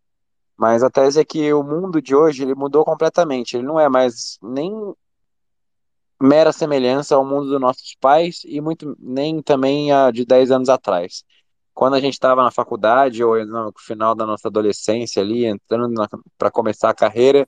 Mas 0.57 0.83
a 0.83 0.89
tese 0.89 1.19
é 1.19 1.25
que 1.25 1.53
o 1.53 1.63
mundo 1.63 2.01
de 2.01 2.15
hoje 2.15 2.43
ele 2.43 2.55
mudou 2.55 2.83
completamente. 2.83 3.55
Ele 3.55 3.65
não 3.65 3.79
é 3.79 3.87
mais 3.87 4.37
nem 4.41 4.73
mera 6.19 6.51
semelhança 6.51 7.15
ao 7.15 7.23
mundo 7.23 7.47
dos 7.47 7.61
nossos 7.61 7.95
pais 7.99 8.41
e 8.43 8.59
muito 8.59 8.95
nem 8.99 9.41
também 9.41 9.91
a 9.91 10.09
de 10.11 10.25
10 10.25 10.51
anos 10.51 10.69
atrás. 10.69 11.23
Quando 11.77 11.93
a 11.93 11.99
gente 11.99 12.13
estava 12.13 12.41
na 12.41 12.49
faculdade 12.49 13.23
ou 13.23 13.45
no 13.45 13.71
final 13.77 14.15
da 14.15 14.25
nossa 14.25 14.47
adolescência 14.47 15.21
ali, 15.21 15.45
entrando 15.45 15.93
para 16.35 16.49
começar 16.49 16.89
a 16.89 16.93
carreira, 16.93 17.47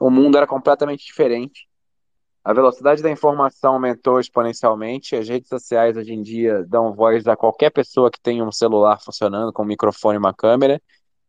o 0.00 0.08
mundo 0.08 0.36
era 0.36 0.46
completamente 0.46 1.04
diferente. 1.04 1.68
A 2.44 2.52
velocidade 2.52 3.02
da 3.02 3.10
informação 3.10 3.72
aumentou 3.72 4.20
exponencialmente. 4.20 5.16
As 5.16 5.28
redes 5.28 5.48
sociais 5.48 5.96
hoje 5.96 6.12
em 6.12 6.22
dia 6.22 6.64
dão 6.68 6.94
voz 6.94 7.26
a 7.26 7.34
qualquer 7.34 7.70
pessoa 7.70 8.12
que 8.12 8.20
tenha 8.20 8.44
um 8.44 8.52
celular 8.52 9.00
funcionando 9.02 9.52
com 9.52 9.64
um 9.64 9.66
microfone 9.66 10.14
e 10.14 10.18
uma 10.18 10.32
câmera. 10.32 10.80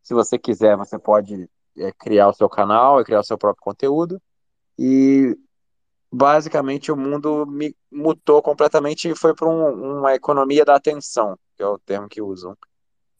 Se 0.04 0.14
você 0.14 0.38
quiser, 0.38 0.78
você 0.78 1.00
pode 1.00 1.50
é, 1.76 1.92
criar 1.94 2.28
o 2.28 2.34
seu 2.34 2.48
canal 2.48 3.02
e 3.02 3.06
criar 3.06 3.22
o 3.22 3.26
seu 3.26 3.40
próprio 3.40 3.64
conteúdo. 3.64 4.22
E 4.78 5.36
basicamente 6.14 6.92
o 6.92 6.96
mundo 6.96 7.48
mutou 7.92 8.40
completamente 8.44 9.10
e 9.10 9.16
foi 9.16 9.34
para 9.34 9.50
um, 9.50 9.98
uma 9.98 10.14
economia 10.14 10.64
da 10.64 10.76
atenção, 10.76 11.36
que 11.56 11.64
é 11.64 11.68
o 11.68 11.77
termo 11.77 12.07
que 12.07 12.22
usam. 12.22 12.57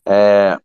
É, 0.06 0.60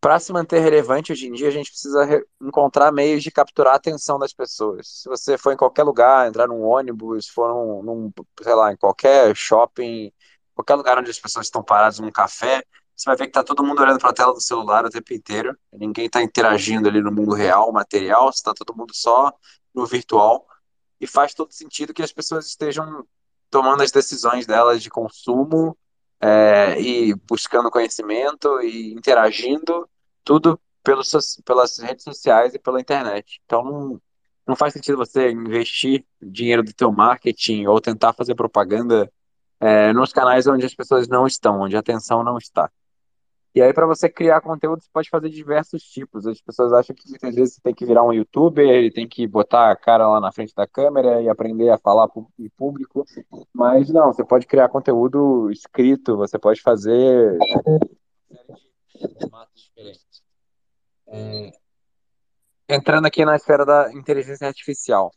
para 0.00 0.18
se 0.18 0.32
manter 0.32 0.60
relevante 0.60 1.12
hoje 1.12 1.28
em 1.28 1.32
dia, 1.32 1.48
a 1.48 1.50
gente 1.50 1.70
precisa 1.70 2.24
encontrar 2.40 2.90
meios 2.90 3.22
de 3.22 3.30
capturar 3.30 3.74
a 3.74 3.76
atenção 3.76 4.18
das 4.18 4.32
pessoas. 4.32 5.02
Se 5.02 5.08
você 5.08 5.36
for 5.36 5.52
em 5.52 5.56
qualquer 5.56 5.82
lugar, 5.82 6.26
entrar 6.26 6.48
num 6.48 6.62
ônibus, 6.62 7.28
for 7.28 7.48
num, 7.50 7.82
num 7.82 8.12
sei 8.42 8.54
lá, 8.54 8.72
em 8.72 8.76
qualquer 8.76 9.36
shopping, 9.36 10.10
qualquer 10.54 10.74
lugar 10.76 10.98
onde 10.98 11.10
as 11.10 11.18
pessoas 11.18 11.46
estão 11.46 11.62
paradas 11.62 11.98
num 11.98 12.10
café, 12.10 12.64
você 12.96 13.04
vai 13.10 13.16
ver 13.16 13.26
que 13.26 13.32
tá 13.32 13.44
todo 13.44 13.62
mundo 13.62 13.80
olhando 13.82 13.98
para 13.98 14.10
a 14.10 14.12
tela 14.12 14.32
do 14.32 14.40
celular 14.40 14.84
o 14.86 14.90
tempo 14.90 15.12
inteiro. 15.12 15.56
Ninguém 15.72 16.06
está 16.06 16.22
interagindo 16.22 16.88
ali 16.88 17.02
no 17.02 17.12
mundo 17.12 17.34
real, 17.34 17.70
material, 17.70 18.30
está 18.30 18.54
todo 18.54 18.76
mundo 18.76 18.94
só 18.94 19.32
no 19.74 19.86
virtual. 19.86 20.46
E 21.00 21.06
faz 21.06 21.34
todo 21.34 21.52
sentido 21.52 21.94
que 21.94 22.02
as 22.02 22.12
pessoas 22.12 22.46
estejam 22.46 23.06
tomando 23.50 23.82
as 23.82 23.90
decisões 23.90 24.46
delas 24.46 24.82
de 24.82 24.88
consumo 24.88 25.76
é, 26.20 26.80
e 26.80 27.14
buscando 27.28 27.70
conhecimento 27.70 28.60
e 28.60 28.92
interagindo, 28.94 29.88
tudo 30.24 30.60
pelos, 30.82 31.40
pelas 31.44 31.78
redes 31.78 32.04
sociais 32.04 32.54
e 32.54 32.58
pela 32.58 32.80
internet. 32.80 33.40
Então, 33.44 33.64
não, 33.64 34.00
não 34.46 34.56
faz 34.56 34.72
sentido 34.72 34.96
você 34.98 35.30
investir 35.30 36.04
dinheiro 36.20 36.62
do 36.62 36.72
teu 36.72 36.92
marketing 36.92 37.66
ou 37.66 37.80
tentar 37.80 38.12
fazer 38.12 38.34
propaganda 38.34 39.10
é, 39.58 39.92
nos 39.92 40.12
canais 40.12 40.46
onde 40.46 40.64
as 40.64 40.74
pessoas 40.74 41.08
não 41.08 41.26
estão, 41.26 41.60
onde 41.60 41.76
a 41.76 41.80
atenção 41.80 42.22
não 42.22 42.38
está. 42.38 42.70
E 43.52 43.60
aí, 43.60 43.72
para 43.72 43.86
você 43.86 44.08
criar 44.08 44.40
conteúdo, 44.40 44.80
você 44.80 44.88
pode 44.92 45.10
fazer 45.10 45.28
diversos 45.28 45.82
tipos. 45.82 46.24
As 46.24 46.40
pessoas 46.40 46.72
acham 46.72 46.94
que 46.94 47.08
muitas 47.08 47.34
vezes 47.34 47.54
você 47.54 47.60
tem 47.60 47.74
que 47.74 47.84
virar 47.84 48.04
um 48.04 48.12
youtuber, 48.12 48.92
tem 48.92 49.08
que 49.08 49.26
botar 49.26 49.72
a 49.72 49.76
cara 49.76 50.06
lá 50.08 50.20
na 50.20 50.30
frente 50.30 50.54
da 50.54 50.68
câmera 50.68 51.20
e 51.20 51.28
aprender 51.28 51.68
a 51.70 51.78
falar 51.78 52.08
em 52.38 52.48
público. 52.50 53.04
Mas 53.52 53.90
não, 53.90 54.12
você 54.12 54.24
pode 54.24 54.46
criar 54.46 54.68
conteúdo 54.68 55.50
escrito, 55.50 56.16
você 56.16 56.38
pode 56.38 56.62
fazer. 56.62 57.36
É... 61.08 61.50
Entrando 62.68 63.06
aqui 63.06 63.24
na 63.24 63.34
esfera 63.34 63.66
da 63.66 63.92
inteligência 63.92 64.46
artificial. 64.46 65.10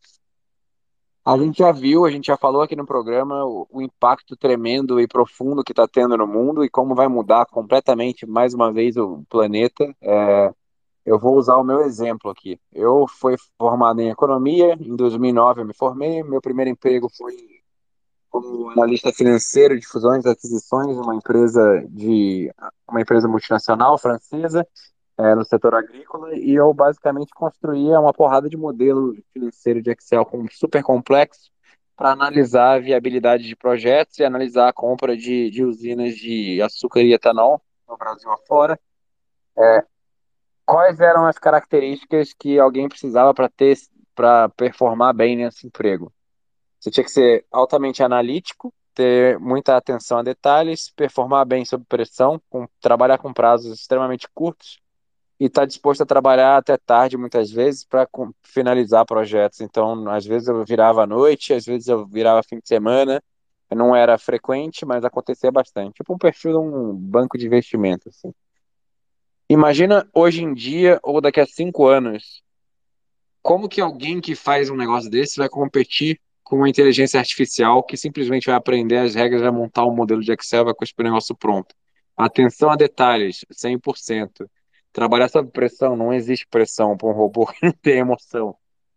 A 1.25 1.37
gente 1.37 1.59
já 1.59 1.71
viu, 1.71 2.05
a 2.05 2.11
gente 2.11 2.27
já 2.27 2.35
falou 2.35 2.61
aqui 2.61 2.75
no 2.75 2.85
programa 2.85 3.45
o, 3.45 3.65
o 3.71 3.81
impacto 3.81 4.35
tremendo 4.35 4.99
e 4.99 5.07
profundo 5.07 5.63
que 5.63 5.71
está 5.71 5.87
tendo 5.87 6.17
no 6.17 6.27
mundo 6.27 6.65
e 6.65 6.69
como 6.69 6.93
vai 6.93 7.07
mudar 7.07 7.45
completamente, 7.45 8.25
mais 8.25 8.53
uma 8.53 8.73
vez, 8.73 8.97
o 8.97 9.23
planeta. 9.29 9.95
É, 10.01 10.53
eu 11.05 11.17
vou 11.17 11.37
usar 11.37 11.55
o 11.55 11.63
meu 11.63 11.81
exemplo 11.81 12.29
aqui. 12.29 12.59
Eu 12.73 13.05
fui 13.07 13.35
formado 13.57 14.01
em 14.01 14.09
economia, 14.09 14.73
em 14.73 14.95
2009 14.97 15.61
eu 15.61 15.65
me 15.65 15.73
formei, 15.73 16.21
meu 16.23 16.41
primeiro 16.41 16.71
emprego 16.71 17.07
foi 17.09 17.33
como 18.29 18.71
analista 18.71 19.13
financeiro 19.13 19.79
de 19.79 19.87
fusões 19.87 20.25
e 20.25 20.29
aquisições, 20.29 20.97
uma 20.97 21.15
empresa 21.15 21.85
de 21.89 22.51
uma 22.89 22.99
empresa 22.99 23.27
multinacional 23.29 23.97
francesa 23.97 24.67
é, 25.23 25.33
no 25.35 25.45
setor 25.45 25.73
agrícola 25.73 26.35
e 26.35 26.53
eu 26.53 26.73
basicamente 26.73 27.33
construía 27.33 27.97
uma 27.97 28.13
porrada 28.13 28.49
de 28.49 28.57
modelos 28.57 29.17
financeiros 29.31 29.81
de 29.81 29.91
Excel 29.91 30.25
com, 30.25 30.45
super 30.51 30.83
complexo 30.83 31.49
para 31.95 32.11
analisar 32.11 32.75
a 32.75 32.79
viabilidade 32.79 33.43
de 33.43 33.55
projetos 33.55 34.19
e 34.19 34.25
analisar 34.25 34.67
a 34.67 34.73
compra 34.73 35.15
de, 35.15 35.49
de 35.49 35.63
usinas 35.63 36.15
de 36.15 36.61
açúcar 36.61 37.01
e 37.01 37.13
etanol 37.13 37.61
no 37.87 37.95
Brasil 37.95 38.29
afora. 38.31 38.77
É, 39.57 39.85
quais 40.65 40.99
eram 40.99 41.25
as 41.25 41.37
características 41.37 42.33
que 42.33 42.59
alguém 42.59 42.89
precisava 42.89 43.33
para 43.33 43.47
ter 43.47 43.77
para 44.13 44.49
performar 44.49 45.13
bem 45.13 45.37
nesse 45.37 45.65
emprego? 45.65 46.11
Você 46.79 46.91
tinha 46.91 47.03
que 47.03 47.11
ser 47.11 47.45
altamente 47.49 48.03
analítico, 48.03 48.73
ter 48.93 49.39
muita 49.39 49.77
atenção 49.77 50.17
a 50.17 50.23
detalhes, 50.23 50.91
performar 50.95 51.45
bem 51.45 51.63
sob 51.63 51.85
pressão, 51.87 52.41
com, 52.49 52.67
trabalhar 52.81 53.17
com 53.17 53.33
prazos 53.33 53.79
extremamente 53.79 54.27
curtos 54.33 54.82
e 55.43 55.47
está 55.47 55.65
disposto 55.65 55.99
a 56.03 56.05
trabalhar 56.05 56.55
até 56.55 56.77
tarde 56.77 57.17
muitas 57.17 57.51
vezes 57.51 57.83
para 57.83 58.07
finalizar 58.43 59.05
projetos. 59.05 59.59
Então, 59.59 60.09
às 60.09 60.25
vezes 60.25 60.47
eu 60.47 60.63
virava 60.63 61.03
à 61.03 61.05
noite, 61.05 61.53
às 61.53 61.65
vezes 61.65 61.89
eu 61.89 62.05
virava 62.05 62.41
fim 62.43 62.59
de 62.59 62.67
semana. 62.69 63.21
Não 63.69 63.93
era 63.93 64.17
frequente, 64.17 64.85
mas 64.85 65.03
acontecia 65.03 65.51
bastante. 65.51 65.95
Tipo 65.95 66.13
um 66.13 66.17
perfil 66.17 66.51
de 66.53 66.57
um 66.59 66.93
banco 66.95 67.37
de 67.37 67.45
investimento. 67.45 68.07
Assim. 68.07 68.33
Imagina 69.49 70.07
hoje 70.13 70.41
em 70.41 70.53
dia 70.53 70.97
ou 71.03 71.19
daqui 71.19 71.41
a 71.41 71.45
cinco 71.45 71.87
anos, 71.87 72.41
como 73.41 73.67
que 73.67 73.81
alguém 73.81 74.21
que 74.21 74.35
faz 74.35 74.69
um 74.69 74.77
negócio 74.77 75.09
desse 75.09 75.37
vai 75.37 75.49
competir 75.49 76.21
com 76.41 76.55
uma 76.55 76.69
inteligência 76.69 77.19
artificial 77.19 77.83
que 77.83 77.97
simplesmente 77.97 78.45
vai 78.45 78.55
aprender 78.55 78.99
as 78.99 79.13
regras, 79.13 79.41
vai 79.41 79.51
montar 79.51 79.85
um 79.85 79.93
modelo 79.93 80.21
de 80.21 80.31
Excel, 80.31 80.63
vai 80.63 80.73
cuspir 80.73 81.05
o 81.05 81.09
negócio 81.09 81.35
pronto. 81.35 81.75
Atenção 82.15 82.69
a 82.69 82.77
detalhes, 82.77 83.43
100% 83.51 84.47
trabalhar 84.93 85.27
sob 85.27 85.49
pressão, 85.51 85.97
não 85.97 86.13
existe 86.13 86.47
pressão 86.47 86.95
para 86.95 87.09
um 87.09 87.11
robô 87.11 87.47
que 87.51 87.65
não 87.65 87.73
tem 87.73 87.97
emoção. 87.97 88.55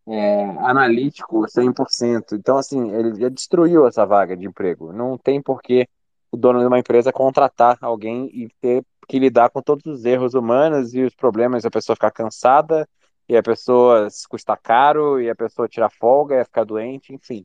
É, 0.08 0.44
analítico, 0.60 1.44
100%. 1.48 2.34
Então, 2.34 2.56
assim, 2.56 2.92
ele 2.92 3.18
já 3.20 3.28
destruiu 3.28 3.88
essa 3.88 4.06
vaga 4.06 4.36
de 4.36 4.46
emprego. 4.46 4.92
Não 4.92 5.18
tem 5.18 5.42
por 5.42 5.60
que 5.60 5.88
o 6.30 6.36
dono 6.36 6.60
de 6.60 6.66
uma 6.66 6.78
empresa 6.78 7.12
contratar 7.12 7.76
alguém 7.80 8.30
e 8.32 8.48
ter 8.60 8.84
que 9.08 9.18
lidar 9.18 9.50
com 9.50 9.60
todos 9.60 9.84
os 9.86 10.04
erros 10.04 10.34
humanos 10.34 10.94
e 10.94 11.02
os 11.02 11.14
problemas, 11.14 11.64
a 11.64 11.70
pessoa 11.70 11.96
ficar 11.96 12.10
cansada, 12.12 12.88
e 13.28 13.36
a 13.36 13.42
pessoa 13.42 14.08
se 14.10 14.28
custa 14.28 14.56
caro, 14.56 15.20
e 15.20 15.28
a 15.28 15.34
pessoa 15.34 15.68
tirar 15.68 15.90
folga, 15.90 16.40
e 16.40 16.44
ficar 16.44 16.64
doente, 16.64 17.12
enfim. 17.12 17.44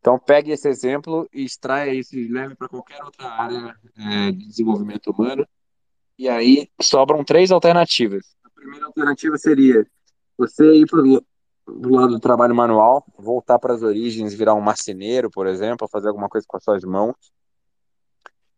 Então, 0.00 0.18
pegue 0.18 0.50
esse 0.50 0.68
exemplo 0.68 1.28
e 1.32 1.44
extraia 1.44 1.94
isso 1.94 2.16
e 2.16 2.26
leve 2.26 2.56
para 2.56 2.68
qualquer 2.68 3.04
outra 3.04 3.28
área 3.28 3.76
é, 3.96 4.32
de 4.32 4.48
desenvolvimento 4.48 5.12
humano 5.12 5.46
e 6.18 6.28
aí 6.28 6.68
sobram 6.80 7.24
três 7.24 7.50
alternativas. 7.50 8.36
A 8.44 8.50
primeira 8.50 8.86
alternativa 8.86 9.36
seria 9.36 9.86
você 10.36 10.74
ir 10.74 10.86
para 10.86 11.00
o 11.00 11.88
lado 11.88 12.14
do 12.14 12.20
trabalho 12.20 12.54
manual, 12.54 13.04
voltar 13.18 13.58
para 13.58 13.74
as 13.74 13.82
origens, 13.82 14.34
virar 14.34 14.54
um 14.54 14.60
marceneiro, 14.60 15.30
por 15.30 15.46
exemplo, 15.46 15.88
fazer 15.88 16.08
alguma 16.08 16.28
coisa 16.28 16.46
com 16.46 16.56
as 16.56 16.64
suas 16.64 16.84
mãos. 16.84 17.14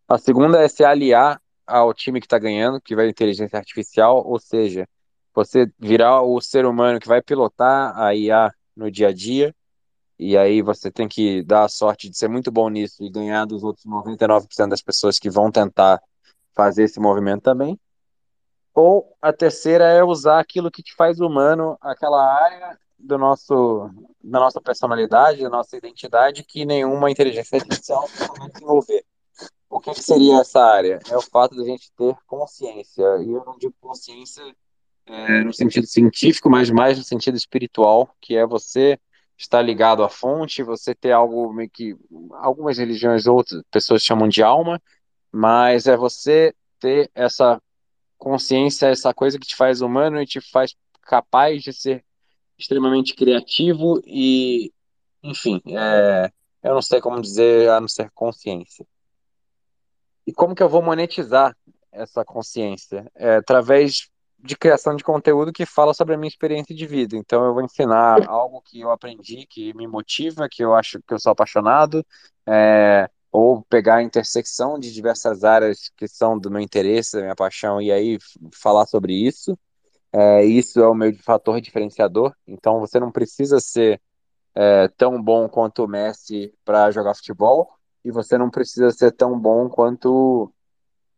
A 0.09 0.19
segunda 0.19 0.63
é 0.63 0.69
se 0.69 0.85
aliar 0.85 1.41
ao 1.67 1.95
time 1.95 2.21
que 2.21 2.27
está 2.27 2.39
ganhando, 2.39 2.81
que 2.81 2.95
vai 2.95 3.09
inteligência 3.09 3.59
artificial, 3.59 4.23
ou 4.27 4.39
seja, 4.39 4.87
você 5.35 5.71
virar 5.79 6.23
o 6.23 6.41
ser 6.41 6.67
humano 6.67 7.01
que 7.01 7.09
vai 7.09 7.23
pilotar 7.23 7.99
a 7.99 8.15
IA 8.15 8.53
no 8.77 8.91
dia 8.91 9.09
a 9.09 9.13
dia. 9.13 9.55
e 10.19 10.37
aí 10.37 10.63
você 10.63 10.91
tem 10.93 11.09
que 11.09 11.43
dar 11.43 11.65
a 11.65 11.69
sorte 11.69 12.09
de 12.09 12.17
ser 12.17 12.29
muito 12.29 12.51
bom 12.53 12.69
nisso 12.69 13.03
e 13.03 13.11
ganhar 13.11 13.45
dos 13.47 13.65
outros 13.65 13.85
99% 13.85 14.69
das 14.69 14.81
pessoas 14.81 15.19
que 15.19 15.29
vão 15.29 15.51
tentar 15.51 16.01
fazer 16.55 16.85
esse 16.85 17.01
movimento 17.01 17.43
também. 17.43 17.79
Ou 18.75 19.17
a 19.23 19.33
terceira 19.33 19.85
é 19.85 20.03
usar 20.03 20.41
aquilo 20.41 20.71
que 20.71 20.83
te 20.83 20.95
faz 20.95 21.21
humano, 21.21 21.77
aquela 21.81 22.23
área 22.23 22.79
do 22.99 23.19
nosso, 23.19 23.91
da 24.23 24.41
nossa 24.41 24.61
personalidade, 24.61 25.43
da 25.43 25.51
nossa 25.51 25.77
identidade, 25.77 26.43
que 26.43 26.65
nenhuma 26.65 27.11
inteligência 27.11 27.59
artificial 27.59 28.09
vai 28.39 28.51
desenvolver. 28.51 29.05
O 29.69 29.81
que, 29.81 29.93
que 29.93 30.03
seria 30.03 30.41
essa 30.41 30.61
área? 30.61 31.01
É 31.09 31.17
o 31.17 31.23
fato 31.23 31.55
de 31.55 31.63
a 31.63 31.65
gente 31.65 31.93
ter 31.97 32.17
consciência. 32.27 33.03
E 33.19 33.33
eu 33.33 33.45
não 33.45 33.59
digo 33.59 33.75
consciência 33.81 34.43
é, 35.07 35.41
no 35.43 35.53
sentido 35.53 35.87
científico, 35.87 36.49
mas 36.49 36.71
mais 36.71 36.97
no 36.97 37.05
sentido 37.05 37.37
espiritual, 37.37 38.09
que 38.21 38.37
é 38.37 38.47
você 38.47 38.99
estar 39.37 39.61
ligado 39.63 40.03
à 40.03 40.09
fonte, 40.09 40.63
você 40.63 40.95
ter 40.95 41.13
algo 41.13 41.53
meio 41.53 41.69
que 41.69 41.97
algumas 42.35 42.79
religiões 42.79 43.27
outras 43.27 43.63
pessoas 43.71 44.03
chamam 44.03 44.29
de 44.29 44.43
alma, 44.43 44.81
mas 45.35 45.89
é 45.89 45.97
você 45.97 46.55
ter 46.79 47.11
essa 47.13 47.61
consciência, 48.17 48.87
essa 48.87 49.13
coisa 49.13 49.37
que 49.37 49.49
te 49.49 49.57
faz 49.57 49.81
humano 49.81 50.23
e 50.23 50.27
te 50.27 50.41
faz 50.41 50.77
capaz 51.03 51.61
de 51.61 51.73
ser 51.73 52.05
extremamente 52.57 53.17
criativo 53.17 54.01
e, 54.07 54.73
enfim, 55.25 55.61
é, 55.67 56.31
eu 56.63 56.73
não 56.73 56.81
sei 56.81 57.01
como 57.01 57.21
dizer 57.21 57.69
a 57.69 57.81
não 57.81 57.89
ser 57.89 58.13
consciência. 58.13 58.87
E 60.25 60.33
como 60.33 60.55
que 60.55 60.63
eu 60.63 60.69
vou 60.69 60.81
monetizar 60.81 61.57
essa 61.91 62.25
consciência? 62.25 63.11
É 63.17 63.35
através 63.35 64.09
de 64.39 64.57
criação 64.57 64.95
de 64.95 65.03
conteúdo 65.03 65.53
que 65.53 65.67
fala 65.67 65.93
sobre 65.93 66.15
a 66.15 66.17
minha 66.17 66.29
experiência 66.29 66.73
de 66.73 66.87
vida. 66.87 67.17
Então 67.17 67.45
eu 67.45 67.53
vou 67.53 67.63
ensinar 67.65 68.29
algo 68.29 68.63
que 68.63 68.81
eu 68.81 68.93
aprendi, 68.93 69.47
que 69.51 69.75
me 69.75 69.89
motiva, 69.89 70.49
que 70.49 70.63
eu 70.63 70.77
acho 70.77 71.01
que 71.03 71.13
eu 71.13 71.19
sou 71.19 71.33
apaixonado, 71.33 72.07
é, 72.47 73.11
ou 73.35 73.63
pegar 73.65 73.97
a 73.97 74.03
intersecção 74.05 74.79
de 74.79 74.93
diversas 74.93 75.43
áreas 75.43 75.91
que 75.97 76.07
são 76.07 76.39
do 76.39 76.49
meu 76.49 76.61
interesse, 76.61 77.17
da 77.17 77.23
minha 77.23 77.35
paixão, 77.35 77.83
e 77.83 77.91
aí 77.91 78.17
falar 78.53 78.87
sobre 78.87 79.13
isso. 79.13 79.59
É, 80.13 80.45
isso 80.45 80.79
é 80.79 80.87
o 80.87 80.95
meu 80.95 81.13
fator 81.17 81.61
diferenciador. 81.61 82.33
Então 82.47 82.79
você 82.79 83.01
não 83.01 83.11
precisa 83.11 83.59
ser 83.59 84.01
é, 84.55 84.87
tão 84.97 85.21
bom 85.21 85.49
quanto 85.49 85.83
o 85.83 85.89
Messi 85.89 86.55
para 86.65 86.93
jogar 86.93 87.17
futebol, 87.17 87.69
e 88.05 88.13
você 88.13 88.39
não 88.39 88.49
precisa 88.49 88.93
ser 88.93 89.11
tão 89.11 89.37
bom 89.37 89.69
quanto 89.69 90.49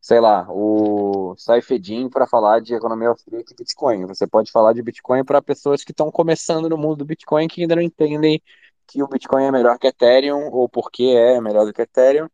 sei 0.00 0.20
lá, 0.20 0.46
o 0.48 1.34
Saifedin 1.36 2.08
para 2.08 2.26
falar 2.26 2.60
de 2.60 2.74
economia 2.74 3.08
austríaca 3.08 3.52
e 3.52 3.56
Bitcoin. 3.56 4.06
Você 4.06 4.26
pode 4.26 4.50
falar 4.50 4.72
de 4.72 4.82
Bitcoin 4.82 5.22
para 5.22 5.42
pessoas 5.42 5.84
que 5.84 5.90
estão 5.90 6.10
começando 6.10 6.68
no 6.68 6.78
mundo 6.78 6.96
do 6.96 7.04
Bitcoin 7.04 7.46
que 7.46 7.60
ainda 7.60 7.76
não 7.76 7.82
entendem 7.82 8.40
que 8.86 9.02
o 9.02 9.08
Bitcoin 9.08 9.44
é 9.44 9.50
melhor 9.52 9.78
que 9.78 9.86
Ethereum 9.86 10.48
ou 10.52 10.68
porque 10.68 11.04
é 11.04 11.40
melhor 11.40 11.64
do 11.66 11.72
que 11.72 11.82
Ethereum, 11.82 12.28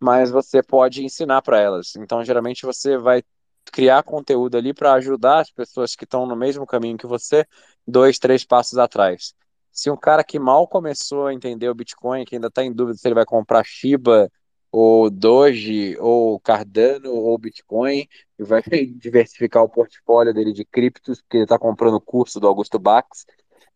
mas 0.00 0.30
você 0.30 0.62
pode 0.62 1.04
ensinar 1.04 1.42
para 1.42 1.60
elas. 1.60 1.94
Então, 1.96 2.24
geralmente 2.24 2.66
você 2.66 2.96
vai 2.98 3.22
criar 3.70 4.02
conteúdo 4.02 4.56
ali 4.56 4.74
para 4.74 4.94
ajudar 4.94 5.40
as 5.40 5.50
pessoas 5.50 5.94
que 5.94 6.04
estão 6.04 6.26
no 6.26 6.36
mesmo 6.36 6.66
caminho 6.66 6.98
que 6.98 7.06
você, 7.06 7.46
dois, 7.86 8.18
três 8.18 8.44
passos 8.44 8.78
atrás. 8.78 9.34
Se 9.70 9.90
um 9.90 9.96
cara 9.96 10.22
que 10.24 10.38
mal 10.38 10.68
começou 10.68 11.26
a 11.26 11.34
entender 11.34 11.68
o 11.68 11.74
Bitcoin, 11.74 12.24
que 12.24 12.34
ainda 12.34 12.48
está 12.48 12.62
em 12.64 12.72
dúvida 12.72 12.98
se 12.98 13.08
ele 13.08 13.14
vai 13.14 13.24
comprar 13.24 13.64
Shiba 13.64 14.30
ou 14.70 15.10
Doge, 15.10 15.96
ou 15.98 16.40
Cardano, 16.40 17.12
ou 17.12 17.36
Bitcoin, 17.38 18.08
e 18.38 18.42
vai 18.42 18.62
diversificar 18.96 19.62
o 19.62 19.68
portfólio 19.68 20.32
dele 20.32 20.52
de 20.52 20.64
criptos, 20.64 21.20
porque 21.20 21.38
ele 21.38 21.44
está 21.44 21.58
comprando 21.58 21.94
o 21.94 22.00
curso 22.00 22.40
do 22.40 22.46
Augusto 22.46 22.78
Bax. 22.78 23.26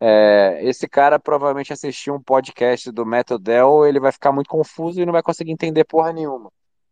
É, 0.01 0.61
esse 0.63 0.87
cara 0.87 1.19
provavelmente 1.19 1.73
assistiu 1.73 2.15
um 2.15 2.23
podcast 2.23 2.91
do 2.93 3.07
Metodel, 3.07 3.87
ele 3.87 3.99
vai 3.99 4.13
ficar 4.13 4.31
muito 4.33 4.49
confuso 4.49 5.01
e 5.01 5.07
não 5.07 5.13
vai 5.13 5.23
conseguir 5.23 5.53
entender 5.53 5.85
porra 5.85 6.13
nenhuma. 6.13 6.51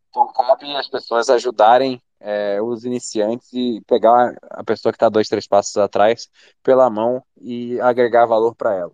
Então 0.09 0.33
cabe 0.33 0.75
as 0.77 0.89
pessoas 0.89 1.29
ajudarem 1.29 2.01
é, 2.21 2.63
os 2.63 2.85
iniciantes 2.85 3.53
e 3.53 3.83
pegar 3.87 4.35
a 4.51 4.65
pessoa 4.65 4.93
que 4.93 4.97
está 4.97 5.09
dois, 5.09 5.29
três 5.29 5.47
passos 5.47 5.77
atrás 5.77 6.29
pela 6.63 6.89
mão 6.89 7.23
e 7.39 7.79
agregar 7.81 8.25
valor 8.25 8.55
para 8.55 8.75
ela. 8.75 8.93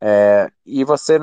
É, 0.00 0.50
e 0.66 0.84
você 0.84 1.18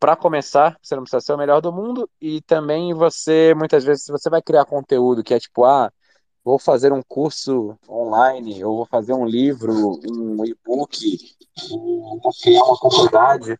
para 0.00 0.16
começar, 0.16 0.76
você 0.82 0.94
não 0.94 1.02
precisa 1.04 1.20
ser 1.20 1.32
o 1.32 1.38
melhor 1.38 1.62
do 1.62 1.72
mundo 1.72 2.10
e 2.20 2.42
também 2.42 2.92
você, 2.92 3.54
muitas 3.56 3.84
vezes, 3.84 4.06
você 4.06 4.28
vai 4.28 4.42
criar 4.42 4.66
conteúdo 4.66 5.22
que 5.22 5.32
é 5.32 5.40
tipo, 5.40 5.64
ah, 5.64 5.90
vou 6.44 6.58
fazer 6.58 6.92
um 6.92 7.02
curso 7.02 7.76
online, 7.88 8.62
ou 8.62 8.76
vou 8.76 8.86
fazer 8.86 9.14
um 9.14 9.24
livro, 9.24 9.98
um 10.06 10.44
e-book, 10.44 11.18
vou 11.70 12.32
criar 12.42 12.62
uma 12.64 12.76
comunidade. 12.76 13.58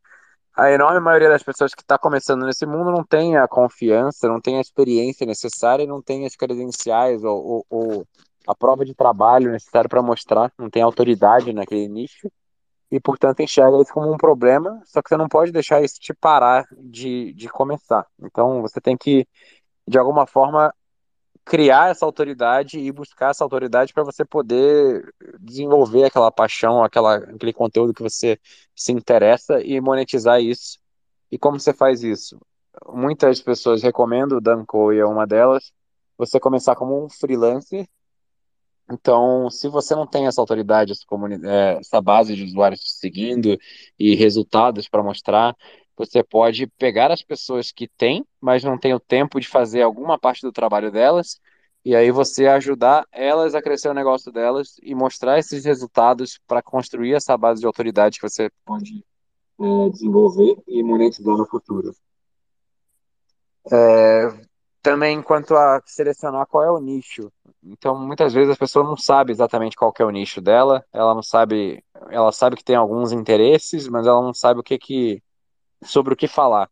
A 0.56 0.70
enorme 0.70 1.00
maioria 1.00 1.28
das 1.28 1.42
pessoas 1.42 1.74
que 1.74 1.82
está 1.82 1.98
começando 1.98 2.44
nesse 2.44 2.64
mundo 2.64 2.92
não 2.92 3.02
tem 3.02 3.36
a 3.36 3.48
confiança, 3.48 4.28
não 4.28 4.40
tem 4.40 4.58
a 4.58 4.60
experiência 4.60 5.26
necessária, 5.26 5.86
não 5.86 6.00
tem 6.00 6.26
as 6.26 6.36
credenciais 6.36 7.24
ou, 7.24 7.44
ou, 7.44 7.66
ou 7.70 8.06
a 8.46 8.54
prova 8.54 8.84
de 8.84 8.94
trabalho 8.94 9.50
necessária 9.50 9.88
para 9.88 10.02
mostrar, 10.02 10.52
não 10.58 10.70
tem 10.70 10.82
autoridade 10.82 11.52
naquele 11.52 11.88
nicho 11.88 12.30
e, 12.90 13.00
portanto, 13.00 13.40
enxerga 13.40 13.80
isso 13.80 13.92
como 13.92 14.12
um 14.12 14.16
problema, 14.16 14.80
só 14.84 15.02
que 15.02 15.08
você 15.08 15.16
não 15.16 15.26
pode 15.26 15.50
deixar 15.50 15.82
isso 15.82 15.98
te 15.98 16.14
parar 16.14 16.64
de, 16.78 17.32
de 17.32 17.48
começar. 17.48 18.06
Então, 18.22 18.62
você 18.62 18.80
tem 18.80 18.96
que, 18.96 19.26
de 19.88 19.98
alguma 19.98 20.26
forma, 20.26 20.72
criar 21.44 21.90
essa 21.90 22.06
autoridade 22.06 22.78
e 22.78 22.90
buscar 22.90 23.30
essa 23.30 23.44
autoridade 23.44 23.92
para 23.92 24.02
você 24.02 24.24
poder 24.24 25.12
desenvolver 25.40 26.04
aquela 26.04 26.30
paixão, 26.30 26.82
aquela, 26.82 27.16
aquele 27.16 27.52
conteúdo 27.52 27.94
que 27.94 28.02
você 28.02 28.38
se 28.74 28.92
interessa 28.92 29.60
e 29.62 29.80
monetizar 29.80 30.40
isso. 30.40 30.78
E 31.30 31.38
como 31.38 31.60
você 31.60 31.72
faz 31.72 32.02
isso? 32.02 32.40
Muitas 32.88 33.40
pessoas 33.40 33.82
recomendam, 33.82 34.38
o 34.38 34.40
Dan 34.40 34.64
Cole 34.64 34.98
é 34.98 35.06
uma 35.06 35.26
delas, 35.26 35.72
você 36.16 36.40
começar 36.40 36.74
como 36.74 37.04
um 37.04 37.08
freelancer 37.08 37.86
então, 38.90 39.48
se 39.48 39.68
você 39.68 39.94
não 39.94 40.06
tem 40.06 40.26
essa 40.26 40.40
autoridade, 40.40 40.92
essa, 40.92 41.04
é, 41.48 41.78
essa 41.78 42.00
base 42.02 42.36
de 42.36 42.44
usuários 42.44 42.80
te 42.80 42.90
seguindo 42.92 43.58
e 43.98 44.14
resultados 44.14 44.88
para 44.88 45.02
mostrar, 45.02 45.56
você 45.96 46.22
pode 46.22 46.66
pegar 46.66 47.10
as 47.10 47.22
pessoas 47.22 47.70
que 47.70 47.88
têm, 47.88 48.24
mas 48.40 48.64
não 48.64 48.78
têm 48.78 48.94
o 48.94 49.00
tempo 49.00 49.40
de 49.40 49.48
fazer 49.48 49.82
alguma 49.82 50.18
parte 50.18 50.42
do 50.42 50.52
trabalho 50.52 50.90
delas, 50.90 51.40
e 51.84 51.94
aí 51.94 52.10
você 52.10 52.46
ajudar 52.46 53.06
elas 53.12 53.54
a 53.54 53.62
crescer 53.62 53.88
o 53.88 53.94
negócio 53.94 54.32
delas 54.32 54.76
e 54.82 54.94
mostrar 54.94 55.38
esses 55.38 55.64
resultados 55.64 56.40
para 56.46 56.62
construir 56.62 57.14
essa 57.14 57.36
base 57.36 57.60
de 57.60 57.66
autoridade 57.66 58.18
que 58.18 58.28
você 58.28 58.50
pode 58.64 59.04
é, 59.60 59.88
desenvolver 59.90 60.56
e 60.66 60.82
monetizar 60.82 61.36
no 61.36 61.46
futuro. 61.46 61.94
É, 63.70 64.28
também 64.82 65.22
quanto 65.22 65.54
a 65.56 65.80
selecionar 65.86 66.46
qual 66.46 66.62
é 66.62 66.70
o 66.70 66.78
nicho. 66.78 67.32
Então, 67.62 67.98
muitas 67.98 68.34
vezes 68.34 68.54
a 68.54 68.58
pessoa 68.58 68.84
não 68.84 68.96
sabe 68.96 69.32
exatamente 69.32 69.76
qual 69.76 69.92
é 69.98 70.04
o 70.04 70.10
nicho 70.10 70.40
dela, 70.40 70.84
ela 70.92 71.14
não 71.14 71.22
sabe, 71.22 71.82
ela 72.10 72.30
sabe 72.32 72.56
que 72.56 72.64
tem 72.64 72.76
alguns 72.76 73.10
interesses, 73.10 73.88
mas 73.88 74.06
ela 74.06 74.20
não 74.20 74.34
sabe 74.34 74.60
o 74.60 74.62
que 74.62 74.78
que 74.78 75.22
sobre 75.84 76.14
o 76.14 76.16
que 76.16 76.26
falar. 76.26 76.70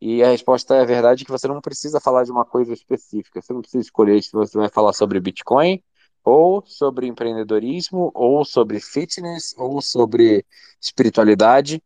E 0.00 0.22
a 0.22 0.28
resposta 0.28 0.76
é 0.76 0.84
verdade 0.84 1.24
que 1.24 1.30
você 1.30 1.48
não 1.48 1.60
precisa 1.60 2.00
falar 2.00 2.24
de 2.24 2.30
uma 2.30 2.44
coisa 2.44 2.72
específica. 2.72 3.40
Você 3.40 3.52
não 3.52 3.60
precisa 3.60 3.82
escolher 3.82 4.22
se 4.22 4.32
você 4.32 4.58
vai 4.58 4.68
falar 4.68 4.92
sobre 4.92 5.18
Bitcoin, 5.20 5.82
ou 6.22 6.62
sobre 6.66 7.06
empreendedorismo, 7.06 8.10
ou 8.14 8.44
sobre 8.44 8.80
fitness, 8.80 9.54
ou 9.56 9.80
sobre 9.80 10.44
espiritualidade 10.80 11.82